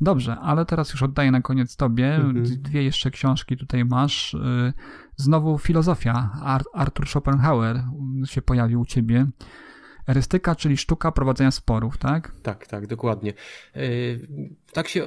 Dobrze, 0.00 0.36
ale 0.36 0.66
teraz 0.66 0.92
już 0.92 1.02
oddaję 1.02 1.30
na 1.30 1.40
koniec 1.40 1.76
tobie. 1.76 2.14
Mhm. 2.14 2.44
Dwie 2.44 2.82
jeszcze 2.82 3.10
książki 3.10 3.56
tutaj 3.56 3.84
masz. 3.84 4.36
Znowu 5.18 5.58
filozofia. 5.58 6.30
Arthur 6.72 7.08
Schopenhauer 7.08 7.82
się 8.24 8.42
pojawił 8.42 8.80
u 8.80 8.86
ciebie. 8.86 9.26
Erystyka, 10.08 10.54
czyli 10.54 10.76
sztuka 10.76 11.12
prowadzenia 11.12 11.50
sporów, 11.50 11.98
tak? 11.98 12.32
Tak, 12.42 12.66
tak, 12.66 12.86
dokładnie. 12.86 13.32
Y, 13.76 14.28
tak 14.72 14.88
się 14.88 15.06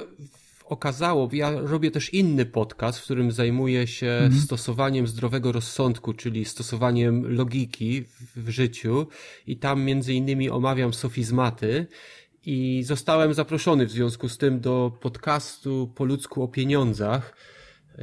okazało, 0.64 1.28
ja 1.32 1.50
robię 1.50 1.90
też 1.90 2.14
inny 2.14 2.46
podcast, 2.46 2.98
w 2.98 3.04
którym 3.04 3.32
zajmuję 3.32 3.86
się 3.86 4.06
mhm. 4.06 4.42
stosowaniem 4.42 5.06
zdrowego 5.06 5.52
rozsądku, 5.52 6.12
czyli 6.12 6.44
stosowaniem 6.44 7.34
logiki 7.34 8.02
w, 8.02 8.44
w 8.44 8.48
życiu 8.48 9.06
i 9.46 9.56
tam 9.56 9.82
między 9.82 10.14
innymi 10.14 10.50
omawiam 10.50 10.94
sofizmaty 10.94 11.86
i 12.46 12.82
zostałem 12.86 13.34
zaproszony 13.34 13.86
w 13.86 13.90
związku 13.90 14.28
z 14.28 14.38
tym 14.38 14.60
do 14.60 14.92
podcastu 15.00 15.92
po 15.94 16.04
ludzku 16.04 16.42
o 16.42 16.48
pieniądzach. 16.48 17.36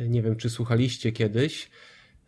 Nie 0.10 0.22
wiem, 0.22 0.36
czy 0.36 0.50
słuchaliście 0.50 1.12
kiedyś. 1.12 1.70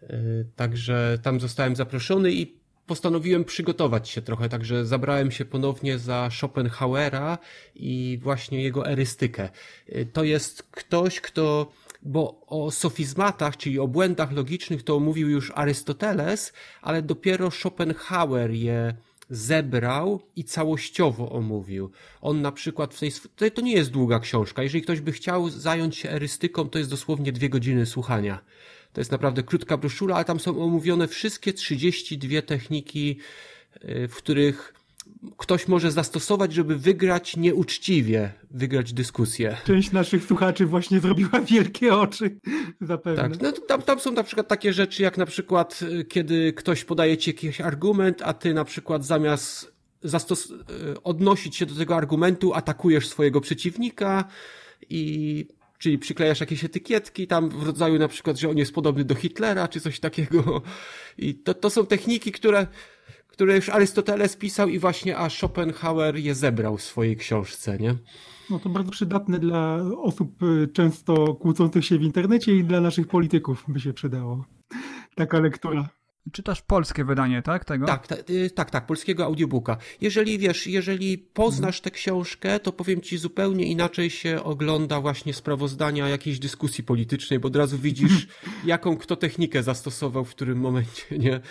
E, 0.04 0.18
także 0.56 1.20
tam 1.24 1.40
zostałem 1.40 1.76
zaproszony 1.76 2.32
i 2.32 2.62
postanowiłem 2.88 3.46
przygotować 3.46 4.10
się 4.10 4.22
trochę, 4.22 4.50
także 4.50 4.86
zabrałem 4.86 5.32
się 5.32 5.46
ponownie 5.46 6.00
za 6.00 6.30
Schopenhauera 6.32 7.38
i 7.76 8.20
właśnie 8.22 8.64
jego 8.64 8.88
erystykę. 8.88 9.50
E, 9.90 10.06
to 10.06 10.24
jest 10.24 10.64
ktoś, 10.64 11.22
kto 11.22 11.72
bo 12.04 12.42
o 12.48 12.72
sofizmatach, 12.72 13.58
czyli 13.58 13.80
o 13.80 13.88
błędach 13.88 14.32
logicznych 14.32 14.84
to 14.84 15.00
mówił 15.00 15.30
już 15.30 15.52
Arystoteles, 15.56 16.54
ale 16.82 17.02
dopiero 17.02 17.52
Schopenhauer 17.52 18.52
je 18.52 18.94
zebrał 19.30 20.22
i 20.36 20.44
całościowo 20.44 21.32
omówił. 21.32 21.92
On 22.22 22.42
na 22.42 22.52
przykład 22.52 22.94
w 22.94 23.00
tej, 23.36 23.52
to 23.52 23.62
nie 23.62 23.74
jest 23.74 23.92
długa 23.92 24.20
książka. 24.20 24.64
Jeżeli 24.64 24.82
ktoś 24.82 25.02
by 25.02 25.12
chciał 25.12 25.50
zająć 25.50 25.98
się 25.98 26.10
erystyką, 26.10 26.70
to 26.70 26.80
jest 26.80 26.92
dosłownie 26.92 27.32
dwie 27.32 27.50
godziny 27.50 27.86
słuchania. 27.86 28.42
To 28.94 29.02
jest 29.02 29.12
naprawdę 29.12 29.44
krótka 29.44 29.78
broszura, 29.78 30.16
ale 30.16 30.26
tam 30.26 30.40
są 30.40 30.64
omówione 30.64 31.08
wszystkie 31.08 31.54
32 31.54 32.42
techniki, 32.42 33.18
y, 33.84 34.08
w 34.08 34.16
których 34.16 34.74
ktoś 35.38 35.68
może 35.68 35.92
zastosować, 35.92 36.54
żeby 36.54 36.78
wygrać 36.78 37.38
nieuczciwie, 37.38 38.34
wygrać 38.52 38.94
dyskusję. 38.94 39.58
Część 39.66 39.92
naszych 39.92 40.24
słuchaczy 40.26 40.66
właśnie 40.66 41.00
zrobiła 41.00 41.42
wielkie 41.42 41.96
oczy, 41.96 42.40
zapewne. 42.82 43.22
Tak, 43.30 43.42
no, 43.42 43.52
tam, 43.52 43.82
tam 43.82 44.00
są 44.00 44.12
na 44.12 44.24
przykład 44.24 44.48
takie 44.48 44.74
rzeczy, 44.74 45.04
jak 45.04 45.18
na 45.18 45.26
przykład, 45.26 45.80
y, 45.82 46.06
kiedy 46.06 46.54
ktoś 46.54 46.84
podaje 46.84 47.18
ci 47.18 47.30
jakiś 47.30 47.62
argument, 47.62 48.22
a 48.22 48.34
ty 48.34 48.54
na 48.54 48.66
przykład 48.66 49.06
zamiast 49.06 49.72
zastos- 50.04 50.52
y, 50.52 51.04
odnosić 51.04 51.56
się 51.56 51.66
do 51.66 51.76
tego 51.76 51.96
argumentu, 51.96 52.54
atakujesz 52.54 53.10
swojego 53.10 53.42
przeciwnika 53.42 54.24
i 54.90 55.46
czyli 55.82 56.00
przyklejasz 56.00 56.40
jakieś 56.40 56.64
etykietki 56.64 57.28
tam 57.28 57.50
w 57.50 57.64
rodzaju 57.64 58.00
na 58.00 58.08
przykład, 58.08 58.38
że 58.38 58.50
on 58.50 58.58
jest 58.58 58.74
podobny 58.74 59.04
do 59.04 59.16
Hitlera, 59.16 59.68
czy 59.68 59.82
coś 59.82 60.00
takiego. 60.00 60.62
I 61.18 61.36
to, 61.36 61.54
to 61.54 61.70
są 61.70 61.86
techniki, 61.86 62.32
które 62.32 62.68
które 63.28 63.56
już 63.56 63.70
Arystoteles 63.70 64.36
pisał 64.36 64.70
i 64.70 64.80
właśnie 64.80 65.18
a 65.18 65.30
Schopenhauer 65.30 66.16
je 66.16 66.36
zebrał 66.36 66.78
w 66.78 66.82
swojej 66.82 67.18
książce, 67.18 67.78
nie? 67.78 67.96
No 68.50 68.60
to 68.60 68.70
bardzo 68.70 68.92
przydatne 68.92 69.40
dla 69.40 69.76
osób 69.98 70.44
y, 70.44 70.68
często 70.68 71.36
kłócących 71.36 71.86
się 71.86 71.98
w 71.98 72.02
internecie 72.02 72.56
i 72.56 72.64
dla 72.64 72.82
naszych 72.82 73.08
polityków 73.08 73.66
by 73.68 73.80
się 73.80 73.94
przydało. 73.94 74.46
Taka 75.16 75.40
lektura. 75.40 75.90
Czytasz 76.32 76.62
polskie 76.62 77.06
wydanie, 77.06 77.42
tak? 77.42 77.66
Tego? 77.66 77.86
Tak, 77.86 78.08
tak, 78.08 78.20
tak, 78.56 78.72
tak, 78.72 78.86
polskiego 78.86 79.26
audiobooka. 79.26 79.78
Jeżeli 80.02 80.40
wiesz, 80.40 80.68
jeżeli 80.68 81.18
poznasz 81.18 81.82
tę 81.82 81.92
książkę, 81.92 82.60
to 82.60 82.72
powiem 82.72 83.02
ci 83.02 83.18
zupełnie 83.18 83.66
inaczej 83.66 84.10
się 84.10 84.44
ogląda 84.44 85.02
właśnie 85.02 85.34
sprawozdania 85.34 86.10
jakiejś 86.10 86.40
dyskusji 86.40 86.84
politycznej, 86.84 87.40
bo 87.40 87.48
od 87.48 87.56
razu 87.56 87.78
widzisz, 87.78 88.28
jaką 88.66 88.98
kto 88.98 89.16
technikę 89.16 89.64
zastosował 89.64 90.26
w 90.26 90.30
którym 90.30 90.58
momencie, 90.58 91.18
nie? 91.18 91.42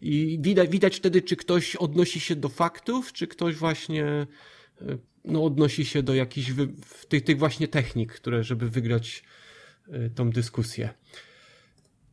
I 0.00 0.38
widać, 0.40 0.70
widać 0.70 0.96
wtedy, 0.96 1.22
czy 1.22 1.36
ktoś 1.36 1.76
odnosi 1.76 2.20
się 2.20 2.36
do 2.36 2.48
faktów, 2.48 3.12
czy 3.12 3.26
ktoś 3.26 3.54
właśnie 3.54 4.04
e, 4.04 4.26
no, 5.24 5.44
odnosi 5.44 5.84
się 5.84 6.02
do 6.02 6.14
jakichś 6.14 6.50
wy, 6.50 6.68
tych, 7.08 7.24
tych 7.24 7.38
właśnie 7.38 7.68
technik, 7.68 8.12
które, 8.12 8.44
żeby 8.44 8.70
wygrać 8.70 9.24
e, 9.88 10.10
tą 10.10 10.30
dyskusję. 10.30 10.94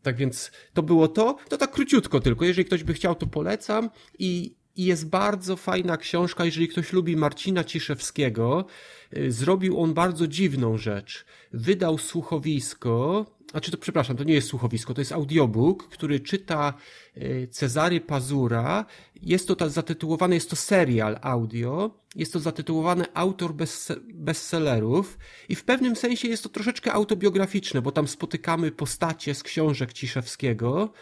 Tak 0.06 0.16
więc 0.16 0.52
to 0.74 0.84
było 0.84 1.08
to. 1.08 1.38
To 1.50 1.58
tak 1.58 1.72
króciutko 1.72 2.20
tylko. 2.20 2.46
Jeżeli 2.46 2.66
ktoś 2.66 2.84
by 2.84 2.94
chciał, 2.94 3.16
to 3.16 3.28
polecam. 3.28 3.90
I, 4.20 4.56
i 4.76 4.86
jest 4.86 5.10
bardzo 5.10 5.56
fajna 5.56 5.98
książka, 5.98 6.46
jeżeli 6.46 6.68
ktoś 6.68 6.94
lubi 6.94 7.16
Marcina 7.16 7.64
Ciszewskiego. 7.64 8.66
E, 9.12 9.32
zrobił 9.32 9.80
on 9.82 9.94
bardzo 9.94 10.28
dziwną 10.28 10.78
rzecz. 10.78 11.26
Wydał 11.54 11.98
słuchowisko 11.98 13.26
znaczy 13.56 13.72
to 13.72 13.78
przepraszam, 13.78 14.18
to 14.18 14.24
nie 14.24 14.34
jest 14.34 14.48
słuchowisko, 14.48 14.94
to 14.94 15.02
jest 15.02 15.12
audiobook, 15.12 15.88
który 15.88 16.20
czyta 16.20 16.74
y, 17.18 17.48
Cezary 17.52 18.02
Pazura. 18.02 18.86
Jest 19.22 19.48
to 19.48 19.70
zatytułowane, 19.70 20.36
jest 20.36 20.50
to 20.50 20.56
serial 20.56 21.20
audio, 21.22 22.00
jest 22.16 22.34
to 22.34 22.40
zatytułowane 22.40 23.06
autor 23.14 23.54
bez, 23.54 23.92
bestsellerów 24.14 25.18
i 25.50 25.56
w 25.56 25.64
pewnym 25.64 25.96
sensie 25.96 26.28
jest 26.28 26.44
to 26.44 26.50
troszeczkę 26.50 26.94
autobiograficzne, 26.94 27.82
bo 27.82 27.92
tam 27.92 28.08
spotykamy 28.08 28.72
postacie 28.72 29.36
z 29.36 29.44
książek 29.44 29.94
Ciszewskiego. 29.94 30.94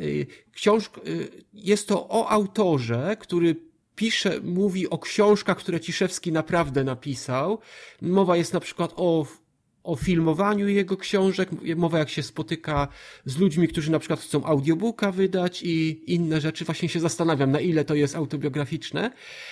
Y, 0.00 0.26
książk, 0.52 0.98
y, 1.06 1.28
jest 1.52 1.88
to 1.88 2.08
o 2.08 2.28
autorze, 2.28 3.16
który 3.20 3.56
pisze, 3.94 4.40
mówi 4.40 4.90
o 4.90 4.98
książkach, 4.98 5.58
które 5.58 5.80
Ciszewski 5.80 6.32
naprawdę 6.32 6.84
napisał. 6.84 7.58
Mowa 8.02 8.36
jest 8.36 8.52
na 8.52 8.60
przykład 8.60 8.92
o 8.96 9.26
o 9.86 9.96
filmowaniu 9.96 10.68
jego 10.68 10.96
książek, 10.96 11.48
mowa 11.76 11.98
jak 11.98 12.10
się 12.10 12.22
spotyka 12.22 12.88
z 13.24 13.38
ludźmi, 13.38 13.68
którzy 13.68 13.90
na 13.90 13.98
przykład 13.98 14.20
chcą 14.20 14.44
audiobooka 14.44 15.12
wydać 15.12 15.62
i 15.62 16.04
inne 16.14 16.40
rzeczy. 16.40 16.64
Właśnie 16.64 16.88
się 16.88 17.00
zastanawiam, 17.00 17.50
na 17.50 17.60
ile 17.60 17.84
to 17.84 17.94
jest 17.94 18.16
autobiograficzne. 18.16 19.10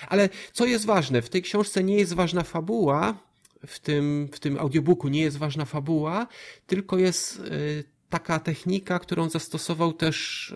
Ale 0.09 0.29
co 0.53 0.67
jest 0.67 0.87
ważne, 0.87 1.23
w 1.23 1.29
tej 1.29 1.43
książce 1.43 1.85
nie 1.85 1.97
jest 1.97 2.13
ważna 2.13 2.43
fabuła, 2.43 3.19
w 3.67 3.79
tym, 3.79 4.29
w 4.33 4.41
tym 4.41 4.59
audiobooku 4.59 5.09
nie 5.09 5.21
jest 5.21 5.37
ważna 5.37 5.65
fabuła, 5.65 6.27
tylko 6.67 6.99
jest 6.99 7.41
y, 7.41 7.85
taka 8.09 8.39
technika, 8.39 8.99
którą 8.99 9.31
zastosował 9.31 9.93
też 9.93 10.51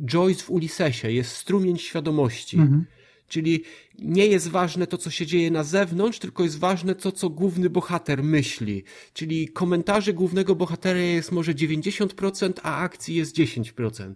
y, 0.00 0.04
Joyce 0.04 0.44
w 0.44 0.50
Ulisesie. 0.50 1.10
Jest 1.10 1.36
strumień 1.36 1.78
świadomości. 1.78 2.56
Mhm. 2.56 2.84
Czyli 3.30 3.64
nie 3.98 4.26
jest 4.26 4.48
ważne 4.48 4.86
to, 4.86 4.98
co 4.98 5.10
się 5.10 5.26
dzieje 5.26 5.50
na 5.50 5.64
zewnątrz, 5.64 6.18
tylko 6.18 6.42
jest 6.42 6.58
ważne 6.58 6.94
to, 6.94 7.12
co 7.12 7.30
główny 7.30 7.70
bohater 7.70 8.22
myśli. 8.24 8.84
Czyli 9.12 9.48
komentarzy 9.48 10.12
głównego 10.12 10.54
bohatera 10.54 10.98
jest 11.00 11.32
może 11.32 11.54
90%, 11.54 12.52
a 12.62 12.76
akcji 12.76 13.14
jest 13.14 13.36
10%. 13.36 14.14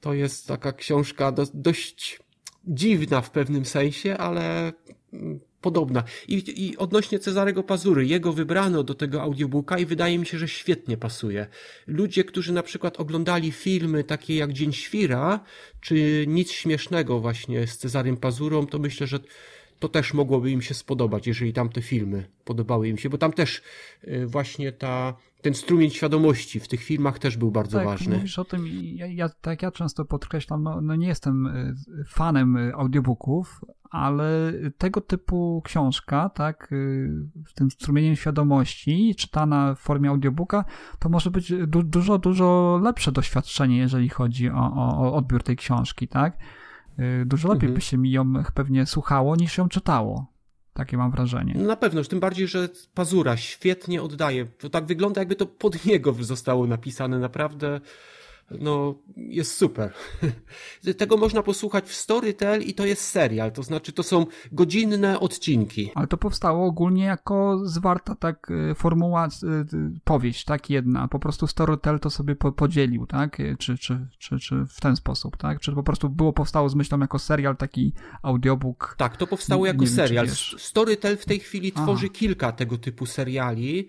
To 0.00 0.14
jest 0.14 0.46
taka 0.46 0.72
książka 0.72 1.32
do, 1.32 1.46
dość 1.54 2.20
dziwna 2.64 3.20
w 3.20 3.30
pewnym 3.30 3.64
sensie, 3.64 4.16
ale 4.16 4.72
mm, 5.12 5.40
podobna. 5.64 6.04
I, 6.28 6.66
I 6.66 6.76
odnośnie 6.76 7.18
Cezarego 7.18 7.62
Pazury, 7.62 8.06
jego 8.06 8.32
wybrano 8.32 8.82
do 8.82 8.94
tego 8.94 9.22
audiobooka 9.22 9.78
i 9.78 9.86
wydaje 9.86 10.18
mi 10.18 10.26
się, 10.26 10.38
że 10.38 10.48
świetnie 10.48 10.96
pasuje. 10.96 11.46
Ludzie, 11.86 12.24
którzy 12.24 12.52
na 12.52 12.62
przykład 12.62 13.00
oglądali 13.00 13.52
filmy 13.52 14.04
takie 14.04 14.36
jak 14.36 14.52
Dzień 14.52 14.72
Świra, 14.72 15.40
czy 15.80 16.24
Nic 16.28 16.50
Śmiesznego 16.52 17.20
właśnie 17.20 17.66
z 17.66 17.78
Cezarym 17.78 18.16
Pazurą, 18.16 18.66
to 18.66 18.78
myślę, 18.78 19.06
że 19.06 19.18
to 19.78 19.88
też 19.88 20.14
mogłoby 20.14 20.50
im 20.50 20.62
się 20.62 20.74
spodobać, 20.74 21.26
jeżeli 21.26 21.52
tamte 21.52 21.82
filmy 21.82 22.24
podobały 22.44 22.88
im 22.88 22.98
się, 22.98 23.08
bo 23.08 23.18
tam 23.18 23.32
też 23.32 23.62
y, 24.08 24.26
właśnie 24.26 24.72
ta, 24.72 25.16
ten 25.44 25.54
strumień 25.54 25.90
świadomości 25.90 26.60
w 26.60 26.68
tych 26.68 26.82
filmach 26.82 27.18
też 27.18 27.36
był 27.36 27.50
bardzo 27.50 27.78
tak, 27.78 27.86
ważny. 27.86 28.16
Mówisz 28.16 28.38
o 28.38 28.44
tym, 28.44 28.66
ja, 28.94 29.06
ja, 29.06 29.28
tak 29.28 29.62
ja 29.62 29.70
często 29.70 30.04
podkreślam, 30.04 30.62
no, 30.62 30.80
no 30.80 30.96
nie 30.96 31.06
jestem 31.06 31.46
y, 31.46 31.74
fanem 32.08 32.56
y, 32.56 32.74
audiobooków, 32.74 33.60
ale 33.90 34.52
tego 34.78 35.00
typu 35.00 35.62
książka, 35.64 36.28
tak, 36.28 36.70
z 37.48 37.54
tym 37.54 37.70
strumieniem 37.70 38.16
świadomości, 38.16 39.14
czytana 39.18 39.74
w 39.74 39.78
formie 39.78 40.10
audiobooka, 40.10 40.64
to 40.98 41.08
może 41.08 41.30
być 41.30 41.52
du 41.66 41.82
dużo, 41.82 42.18
dużo 42.18 42.80
lepsze 42.82 43.12
doświadczenie, 43.12 43.76
jeżeli 43.76 44.08
chodzi 44.08 44.50
o, 44.50 44.72
o, 44.74 44.98
o 44.98 45.14
odbiór 45.14 45.42
tej 45.42 45.56
książki, 45.56 46.08
tak? 46.08 46.38
Dużo 47.26 47.48
lepiej 47.48 47.68
mhm. 47.68 47.74
by 47.74 47.80
się 47.80 47.98
mi 47.98 48.10
ją 48.10 48.32
pewnie 48.54 48.86
słuchało 48.86 49.36
niż 49.36 49.58
ją 49.58 49.68
czytało. 49.68 50.33
Takie 50.74 50.96
mam 50.96 51.10
wrażenie. 51.10 51.54
Na 51.54 51.76
pewno, 51.76 52.04
tym 52.04 52.20
bardziej, 52.20 52.48
że 52.48 52.68
Pazura 52.94 53.36
świetnie 53.36 54.02
oddaje. 54.02 54.46
To 54.46 54.70
tak 54.70 54.86
wygląda, 54.86 55.20
jakby 55.20 55.36
to 55.36 55.46
pod 55.46 55.84
niego 55.84 56.14
zostało 56.20 56.66
napisane. 56.66 57.18
Naprawdę 57.18 57.80
no, 58.50 58.94
jest 59.16 59.56
super. 59.56 59.92
Tego 60.98 61.16
można 61.16 61.42
posłuchać 61.42 61.84
w 61.84 61.94
Storytel 61.94 62.62
i 62.62 62.74
to 62.74 62.86
jest 62.86 63.02
serial, 63.02 63.52
to 63.52 63.62
znaczy 63.62 63.92
to 63.92 64.02
są 64.02 64.26
godzinne 64.52 65.20
odcinki. 65.20 65.90
Ale 65.94 66.06
to 66.06 66.16
powstało 66.16 66.66
ogólnie 66.66 67.04
jako 67.04 67.60
zwarta 67.64 68.14
tak 68.14 68.50
y, 68.50 68.74
formuła, 68.74 69.26
y, 69.26 69.76
y, 69.76 70.00
powieść, 70.04 70.44
tak 70.44 70.70
jedna. 70.70 71.08
Po 71.08 71.18
prostu 71.18 71.46
Storytel 71.46 72.00
to 72.00 72.10
sobie 72.10 72.36
podzielił, 72.36 73.06
tak? 73.06 73.42
Czy, 73.58 73.78
czy, 73.78 74.06
czy, 74.18 74.38
czy 74.38 74.66
w 74.68 74.80
ten 74.80 74.96
sposób, 74.96 75.36
tak? 75.36 75.60
Czy 75.60 75.72
po 75.72 75.82
prostu 75.82 76.08
było 76.08 76.32
powstało 76.32 76.68
z 76.68 76.74
myślą 76.74 77.00
jako 77.00 77.18
serial, 77.18 77.56
taki 77.56 77.92
audiobook? 78.22 78.94
Tak, 78.98 79.16
to 79.16 79.26
powstało 79.26 79.66
jako 79.66 79.86
serial. 79.86 80.28
Storytel 80.58 81.16
w 81.16 81.24
tej 81.24 81.38
chwili 81.38 81.72
tworzy 81.72 82.06
Aha. 82.06 82.14
kilka 82.18 82.52
tego 82.52 82.78
typu 82.78 83.06
seriali. 83.06 83.88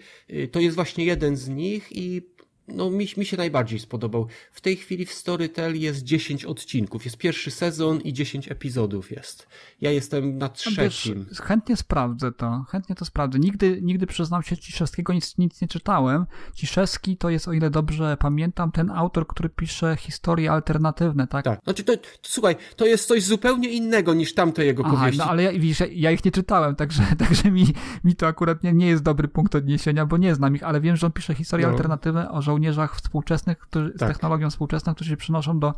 To 0.51 0.59
jest 0.59 0.75
właśnie 0.75 1.05
jeden 1.05 1.35
z 1.35 1.49
nich 1.49 1.87
i 1.91 2.34
no 2.67 2.89
mi, 2.89 3.07
mi 3.17 3.25
się 3.25 3.37
najbardziej 3.37 3.79
spodobał. 3.79 4.27
W 4.51 4.61
tej 4.61 4.75
chwili 4.75 5.05
w 5.05 5.13
Storytel 5.13 5.79
jest 5.79 6.03
10 6.03 6.45
odcinków. 6.45 7.05
Jest 7.05 7.17
pierwszy 7.17 7.51
sezon 7.51 8.01
i 8.01 8.13
10 8.13 8.51
epizodów 8.51 9.11
jest. 9.11 9.47
Ja 9.81 9.91
jestem 9.91 10.37
na 10.37 10.49
trzecim. 10.49 11.25
Wiesz, 11.29 11.41
chętnie 11.41 11.77
sprawdzę 11.77 12.31
to. 12.31 12.65
Chętnie 12.69 12.95
to 12.95 13.05
sprawdzę. 13.05 13.39
Nigdy, 13.39 13.79
nigdy 13.81 14.07
przyznam 14.07 14.43
się, 14.43 14.57
Ciszewskiego 14.57 15.13
nic, 15.13 15.37
nic 15.37 15.61
nie 15.61 15.67
czytałem. 15.67 16.25
Ciszewski 16.53 17.17
to 17.17 17.29
jest, 17.29 17.47
o 17.47 17.53
ile 17.53 17.69
dobrze 17.69 18.17
pamiętam, 18.19 18.71
ten 18.71 18.91
autor, 18.91 19.27
który 19.27 19.49
pisze 19.49 19.97
historie 19.99 20.51
alternatywne, 20.51 21.27
tak? 21.27 21.45
Tak. 21.45 21.59
Znaczy 21.63 21.83
to, 21.83 21.97
to 21.97 22.07
słuchaj, 22.21 22.55
to 22.75 22.85
jest 22.85 23.07
coś 23.07 23.23
zupełnie 23.23 23.69
innego 23.69 24.13
niż 24.13 24.33
tamte 24.33 24.65
jego 24.65 24.83
Aha, 24.85 24.95
powieści. 24.95 25.19
no 25.19 25.25
ale 25.25 25.43
ja, 25.43 25.51
widzisz, 25.51 25.83
ja 25.91 26.11
ich 26.11 26.25
nie 26.25 26.31
czytałem, 26.31 26.75
także, 26.75 27.03
także 27.27 27.51
mi, 27.51 27.65
mi 28.03 28.15
to 28.15 28.27
akurat 28.27 28.63
nie, 28.63 28.73
nie 28.73 28.87
jest 28.87 29.03
dobry 29.03 29.27
punkt 29.27 29.55
odniesienia, 29.55 30.05
bo 30.05 30.17
nie 30.17 30.35
znam 30.35 30.55
ich, 30.55 30.63
ale 30.63 30.81
wiem, 30.81 30.95
że 30.95 31.07
on 31.07 31.13
pisze 31.13 31.35
historie 31.35 31.65
no. 31.65 31.71
alternatywne 31.71 32.31
o 32.31 32.41
żołnierzach 32.41 32.54
żołnierzach 32.55 32.95
współczesnych, 32.95 33.59
którzy, 33.59 33.91
tak. 33.91 34.09
z 34.09 34.11
technologią 34.11 34.49
współczesną, 34.49 34.95
którzy 34.95 35.09
się 35.09 35.17
przenoszą 35.17 35.59
do 35.59 35.73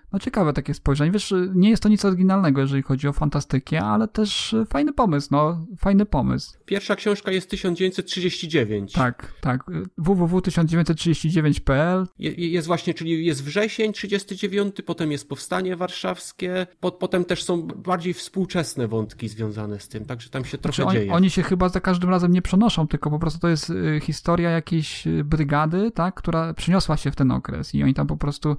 Y, 0.07 0.09
no 0.13 0.19
ciekawe 0.19 0.53
takie 0.53 0.75
spojrzenie. 0.75 1.11
Wiesz, 1.11 1.35
nie 1.55 1.71
jest 1.71 1.83
to 1.83 1.89
nic 1.89 2.05
oryginalnego, 2.05 2.61
jeżeli 2.61 2.83
chodzi 2.83 3.09
o 3.09 3.13
fantastykę, 3.13 3.81
ale 3.81 4.09
też 4.09 4.55
fajny 4.69 4.93
pomysł, 4.93 5.29
no, 5.31 5.67
fajny 5.79 6.07
pomysł. 6.07 6.59
Pierwsza 6.65 6.97
książka 6.97 7.33
jest 7.33 7.51
1939. 7.51 8.93
Tak, 8.93 9.33
tak. 9.41 9.65
www.1939.pl 9.99 12.07
Jest 12.37 12.67
właśnie, 12.67 12.95
czyli 12.95 13.27
jest 13.27 13.45
wrzesień 13.45 13.93
39, 13.93 14.77
potem 14.87 15.13
jest 15.13 15.29
powstanie 15.29 15.77
warszawskie, 15.77 16.67
po, 16.81 16.93
potem 16.93 17.25
też 17.25 17.43
są 17.43 17.63
bardziej 17.63 18.15
współczesne 18.15 18.89
wątki 18.89 19.29
związane 19.29 19.81
z 19.81 19.89
tym, 19.89 20.05
także 20.05 20.31
tam 20.31 20.45
się 20.45 20.59
trochę 20.59 20.83
znaczy, 20.83 20.99
dzieje. 20.99 21.13
Oni 21.13 21.31
się 21.31 21.43
chyba 21.43 21.69
za 21.69 21.81
każdym 21.81 22.11
razem 22.11 22.33
nie 22.33 22.43
przenoszą, 22.43 22.89
tylko 22.89 23.11
po 23.11 23.19
prostu 23.19 23.39
to 23.39 23.49
jest 23.49 23.71
y, 23.71 24.01
historia 24.03 24.51
jakiejś 24.51 25.05
brygady, 25.25 25.91
tak, 25.91 26.15
która 26.15 26.55
przyniosła 26.55 26.97
się 26.97 27.11
w 27.11 27.17
ten 27.17 27.31
okres 27.31 27.75
i 27.75 27.83
oni 27.83 27.95
tam 27.95 28.07
po 28.07 28.17
prostu 28.17 28.57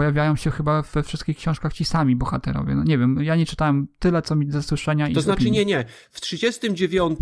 pojawiają 0.00 0.36
się 0.36 0.50
chyba 0.50 0.82
we 0.82 1.02
wszystkich 1.02 1.36
książkach 1.36 1.72
ci 1.72 1.84
sami 1.84 2.16
bohaterowie. 2.16 2.74
No 2.74 2.84
nie 2.84 2.98
wiem, 2.98 3.18
ja 3.22 3.36
nie 3.36 3.46
czytałem 3.46 3.88
tyle, 3.98 4.22
co 4.22 4.36
mi 4.36 4.50
ze 4.50 4.62
słyszenia 4.62 5.08
i 5.08 5.14
To 5.14 5.20
z 5.20 5.24
znaczy 5.24 5.42
opinii. 5.42 5.58
nie, 5.58 5.64
nie. 5.64 5.84
W 6.10 6.20
39 6.20 7.18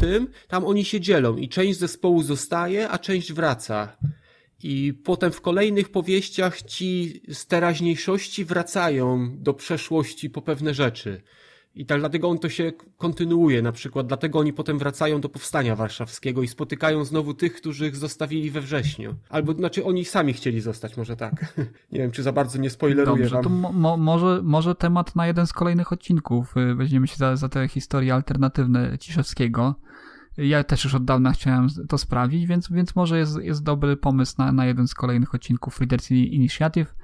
tam 0.48 0.64
oni 0.64 0.84
się 0.84 1.00
dzielą 1.00 1.36
i 1.36 1.48
część 1.48 1.78
zespołu 1.78 2.22
zostaje, 2.22 2.88
a 2.88 2.98
część 2.98 3.32
wraca. 3.32 3.96
I 4.62 4.94
potem 5.04 5.32
w 5.32 5.40
kolejnych 5.40 5.88
powieściach 5.88 6.62
ci 6.62 7.22
z 7.28 7.46
teraźniejszości 7.46 8.44
wracają 8.44 9.36
do 9.38 9.54
przeszłości 9.54 10.30
po 10.30 10.42
pewne 10.42 10.74
rzeczy. 10.74 11.22
I 11.78 11.86
tak 11.86 12.00
dlatego 12.00 12.28
on 12.28 12.38
to 12.38 12.48
się 12.48 12.72
kontynuuje, 12.96 13.62
na 13.62 13.72
przykład 13.72 14.06
dlatego 14.06 14.38
oni 14.38 14.52
potem 14.52 14.78
wracają 14.78 15.20
do 15.20 15.28
powstania 15.28 15.76
warszawskiego 15.76 16.42
i 16.42 16.48
spotykają 16.48 17.04
znowu 17.04 17.34
tych, 17.34 17.54
którzy 17.54 17.88
ich 17.88 17.96
zostawili 17.96 18.50
we 18.50 18.60
wrześniu. 18.60 19.14
Albo 19.28 19.52
znaczy 19.52 19.84
oni 19.84 20.04
sami 20.04 20.32
chcieli 20.32 20.60
zostać, 20.60 20.96
może 20.96 21.16
tak. 21.16 21.54
Nie 21.92 21.98
wiem, 21.98 22.10
czy 22.10 22.22
za 22.22 22.32
bardzo 22.32 22.58
nie 22.58 22.70
spoileruję 22.70 23.22
Dobrze, 23.22 23.34
wam. 23.34 23.44
to 23.44 23.50
mo, 23.50 23.72
mo, 23.72 23.96
może, 23.96 24.40
może 24.42 24.74
temat 24.74 25.16
na 25.16 25.26
jeden 25.26 25.46
z 25.46 25.52
kolejnych 25.52 25.92
odcinków. 25.92 26.56
Y, 26.56 26.74
Weźmiemy 26.74 27.06
się 27.06 27.16
za, 27.16 27.36
za 27.36 27.48
te 27.48 27.68
historie 27.68 28.14
alternatywne 28.14 28.98
Ciszewskiego. 28.98 29.74
Ja 30.36 30.64
też 30.64 30.84
już 30.84 30.94
od 30.94 31.04
dawna 31.04 31.32
chciałem 31.32 31.68
to 31.88 31.98
sprawdzić, 31.98 32.46
więc, 32.46 32.72
więc 32.72 32.96
może 32.96 33.18
jest, 33.18 33.38
jest 33.42 33.62
dobry 33.62 33.96
pomysł 33.96 34.34
na, 34.38 34.52
na 34.52 34.66
jeden 34.66 34.88
z 34.88 34.94
kolejnych 34.94 35.34
odcinków 35.34 35.80
Readers 35.80 36.10
Initiative, 36.10 36.94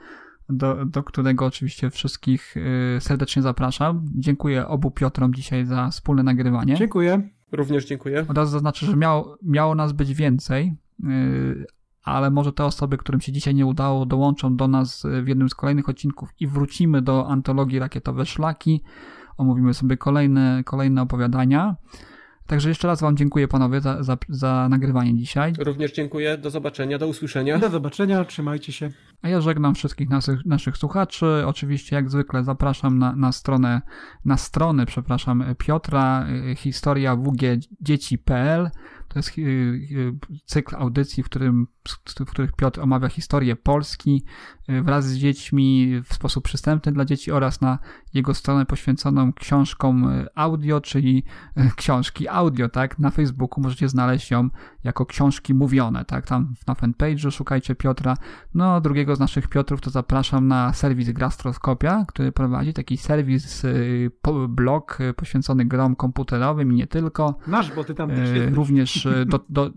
do, 0.48 0.84
do 0.84 1.02
którego 1.02 1.46
oczywiście 1.46 1.90
wszystkich 1.90 2.56
y, 2.56 3.00
serdecznie 3.00 3.42
zapraszam. 3.42 4.06
Dziękuję 4.14 4.68
obu 4.68 4.90
Piotrom 4.90 5.34
dzisiaj 5.34 5.66
za 5.66 5.90
wspólne 5.90 6.22
nagrywanie. 6.22 6.74
Dziękuję. 6.74 7.28
Również 7.52 7.86
dziękuję. 7.86 8.26
Od 8.28 8.36
razu 8.36 8.52
zaznaczę, 8.52 8.86
że 8.86 8.96
miało, 8.96 9.38
miało 9.42 9.74
nas 9.74 9.92
być 9.92 10.14
więcej, 10.14 10.74
yy, 10.98 11.66
ale 12.02 12.30
może 12.30 12.52
te 12.52 12.64
osoby, 12.64 12.98
którym 12.98 13.20
się 13.20 13.32
dzisiaj 13.32 13.54
nie 13.54 13.66
udało, 13.66 14.06
dołączą 14.06 14.56
do 14.56 14.68
nas 14.68 15.06
w 15.22 15.28
jednym 15.28 15.48
z 15.48 15.54
kolejnych 15.54 15.88
odcinków 15.88 16.28
i 16.40 16.46
wrócimy 16.46 17.02
do 17.02 17.28
antologii 17.28 17.78
Rakietowe 17.78 18.26
Szlaki. 18.26 18.82
Omówimy 19.36 19.74
sobie 19.74 19.96
kolejne, 19.96 20.62
kolejne 20.64 21.02
opowiadania. 21.02 21.76
Także 22.46 22.68
jeszcze 22.68 22.88
raz 22.88 23.00
Wam 23.00 23.16
dziękuję 23.16 23.48
panowie 23.48 23.80
za, 23.80 24.02
za, 24.02 24.16
za 24.28 24.68
nagrywanie 24.70 25.14
dzisiaj. 25.14 25.52
Również 25.58 25.92
dziękuję. 25.92 26.38
Do 26.38 26.50
zobaczenia, 26.50 26.98
do 26.98 27.08
usłyszenia. 27.08 27.58
Do 27.58 27.70
zobaczenia, 27.70 28.24
trzymajcie 28.24 28.72
się. 28.72 28.90
A 29.22 29.28
ja 29.28 29.40
żegnam 29.40 29.74
wszystkich 29.74 30.10
naszych, 30.10 30.46
naszych 30.46 30.76
słuchaczy. 30.76 31.26
Oczywiście, 31.46 31.96
jak 31.96 32.10
zwykle, 32.10 32.44
zapraszam 32.44 32.98
na, 32.98 33.16
na 33.16 33.32
stronę, 33.32 33.82
na 34.24 34.36
stronę, 34.36 34.86
przepraszam, 34.86 35.44
Piotra, 35.58 36.26
y, 36.52 36.56
historia 36.56 37.16
wgdzieci.pl. 37.16 38.70
To 39.14 39.18
jest 39.18 39.38
y, 39.38 39.42
y, 39.42 40.12
cykl 40.46 40.76
audycji, 40.76 41.22
w, 41.22 41.26
którym, 41.26 41.66
w 42.20 42.30
których 42.30 42.52
Piotr 42.52 42.80
omawia 42.80 43.08
historię 43.08 43.56
Polski 43.56 44.24
y, 44.68 44.82
wraz 44.82 45.06
z 45.06 45.16
dziećmi 45.16 46.00
w 46.04 46.14
sposób 46.14 46.44
przystępny 46.44 46.92
dla 46.92 47.04
dzieci 47.04 47.32
oraz 47.32 47.60
na 47.60 47.78
jego 48.14 48.34
stronę 48.34 48.66
poświęconą 48.66 49.32
książkom 49.32 50.10
audio, 50.34 50.80
czyli 50.80 51.24
książki 51.76 52.28
audio, 52.28 52.68
tak? 52.68 52.98
Na 52.98 53.10
Facebooku 53.10 53.62
możecie 53.62 53.88
znaleźć 53.88 54.30
ją 54.30 54.48
jako 54.84 55.06
książki 55.06 55.54
mówione, 55.54 56.04
tak? 56.04 56.26
Tam 56.26 56.54
na 56.66 56.74
fanpage'u 56.74 57.30
szukajcie 57.30 57.74
Piotra. 57.74 58.16
No, 58.54 58.80
drugiego 58.80 59.16
z 59.16 59.20
naszych 59.20 59.48
Piotrów 59.48 59.80
to 59.80 59.90
zapraszam 59.90 60.48
na 60.48 60.72
serwis 60.72 61.10
Grastroskopia, 61.10 62.04
który 62.08 62.32
prowadzi 62.32 62.72
taki 62.72 62.96
serwis, 62.96 63.62
blog 64.48 64.98
poświęcony 65.16 65.64
grom 65.64 65.96
komputerowym 65.96 66.72
i 66.72 66.74
nie 66.74 66.86
tylko. 66.86 67.38
Nasz, 67.46 67.72
bo 67.74 67.84
ty 67.84 67.94
tam 67.94 68.10
też 68.10 68.24
E. 68.28 68.50
Również 68.50 69.03
e, 69.03 69.03
do, 69.10 69.44
do, 69.48 69.74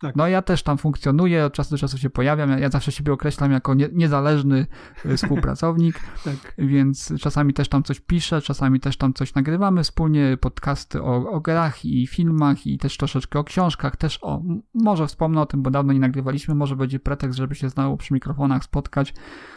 Tak. 0.00 0.16
no 0.16 0.28
ja 0.28 0.42
też 0.42 0.62
tam 0.62 0.78
funkcjonuję, 0.78 1.44
od 1.44 1.52
czasu 1.52 1.70
do 1.70 1.78
czasu 1.78 1.98
się 1.98 2.10
pojawiam, 2.10 2.50
ja, 2.50 2.58
ja 2.58 2.70
zawsze 2.70 2.92
siebie 2.92 3.12
określam 3.12 3.52
jako 3.52 3.74
nie, 3.74 3.88
niezależny 3.92 4.66
e, 5.04 5.16
współpracownik, 5.16 6.00
Tak. 6.24 6.54
więc 6.58 7.12
czasami 7.20 7.54
też 7.54 7.68
tam 7.68 7.82
coś 7.82 8.00
piszę, 8.00 8.42
czasami 8.42 8.80
też 8.80 8.96
tam 8.96 9.14
coś 9.14 9.34
nagrywamy 9.34 9.82
wspólnie, 9.82 10.36
podcasty 10.40 11.02
o, 11.02 11.30
o 11.30 11.40
grach 11.40 11.84
i 11.84 12.06
filmach 12.06 12.66
i 12.66 12.78
też 12.78 12.96
troszeczkę 12.96 13.38
o 13.38 13.44
książkach, 13.44 13.96
też 13.96 14.18
o, 14.22 14.42
może 14.74 15.06
wspomnę 15.06 15.40
o 15.40 15.46
tym, 15.46 15.62
bo 15.62 15.70
dawno 15.70 15.92
nie 15.92 16.00
nagrywaliśmy, 16.00 16.54
może 16.54 16.76
będzie 16.76 17.00
pretekst, 17.00 17.38
żeby 17.38 17.54
się 17.54 17.68
znowu 17.68 17.96
przy 17.96 18.14
mikrofonach 18.14 18.64
spotkać. 18.64 19.14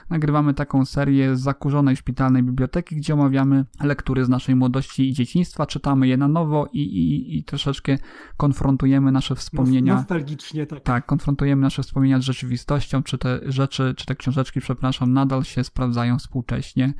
Nagrywamy 0.10 0.53
taką 0.53 0.86
serię 0.86 1.36
z 1.36 1.41
zakurzonej 1.41 1.95
szpitalnej 1.95 2.44
biblioteki, 2.44 2.95
gdzie 2.95 3.14
omawiamy 3.14 3.66
lektury 3.84 4.26
z 4.26 4.30
naszej 4.30 4.56
młodości 4.56 5.10
i 5.10 5.14
dzieciństwa, 5.14 5.66
czytamy 5.66 6.07
je 6.07 6.18
na 6.18 6.28
nowo 6.28 6.70
i, 6.74 6.80
i, 6.80 7.38
i 7.38 7.44
troszeczkę 7.44 7.98
konfrontujemy 8.38 9.11
nasze 9.11 9.36
wspomnienia. 9.36 9.95
Nostalgicznie, 10.40 10.66
tak. 10.66 10.84
Tak, 10.84 11.06
konfrontujemy 11.06 11.61
nasze 11.61 11.84
wspomnienia 11.84 12.20
z 12.20 12.24
rzeczywistością, 12.24 13.03
czy 13.03 13.18
te 13.18 13.40
rzeczy, 13.45 13.94
czy 13.98 14.06
te 14.06 14.16
książeczki, 14.16 14.61
przepraszam, 14.61 15.14
nadal 15.14 15.44
się 15.44 15.64
sprawdzają 15.64 16.20
współcześnie 16.20 16.94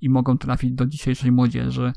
i 0.00 0.10
mogą 0.10 0.38
trafić 0.38 0.72
do 0.72 0.86
dzisiejszej 0.86 1.32
młodzieży, 1.32 1.92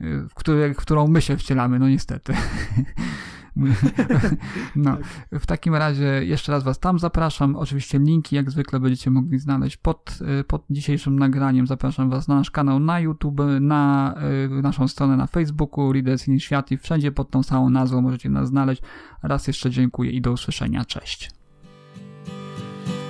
y, 0.00 0.28
w, 0.28 0.34
której, 0.34 0.74
w 0.74 0.76
którą 0.76 1.08
my 1.08 1.22
się 1.22 1.36
wcielamy, 1.36 1.78
no 1.78 1.88
niestety. 1.88 2.34
No, 4.76 4.98
w 5.32 5.46
takim 5.46 5.74
razie 5.74 6.04
jeszcze 6.04 6.52
raz 6.52 6.64
Was 6.64 6.78
tam 6.78 6.98
zapraszam. 6.98 7.56
Oczywiście 7.56 7.98
linki, 7.98 8.36
jak 8.36 8.50
zwykle, 8.50 8.80
będziecie 8.80 9.10
mogli 9.10 9.38
znaleźć 9.38 9.76
pod, 9.76 10.18
y, 10.40 10.44
pod 10.44 10.64
dzisiejszym 10.70 11.18
nagraniem. 11.18 11.66
Zapraszam 11.66 12.10
Was 12.10 12.28
na 12.28 12.34
nasz 12.34 12.50
kanał 12.50 12.80
na 12.80 13.00
YouTube, 13.00 13.40
na 13.60 14.14
y, 14.58 14.62
naszą 14.62 14.88
stronę 14.88 15.16
na 15.16 15.26
Facebooku, 15.26 15.92
Readers 15.92 16.28
Initiative. 16.28 16.82
Wszędzie 16.82 17.12
pod 17.12 17.30
tą 17.30 17.42
samą 17.42 17.70
nazwą 17.70 18.00
możecie 18.02 18.28
nas 18.30 18.48
znaleźć. 18.48 18.82
Raz 19.22 19.46
jeszcze 19.46 19.70
dziękuję 19.70 20.10
i 20.10 20.20
do 20.20 20.32
usłyszenia. 20.32 20.84
Cześć. 20.84 21.43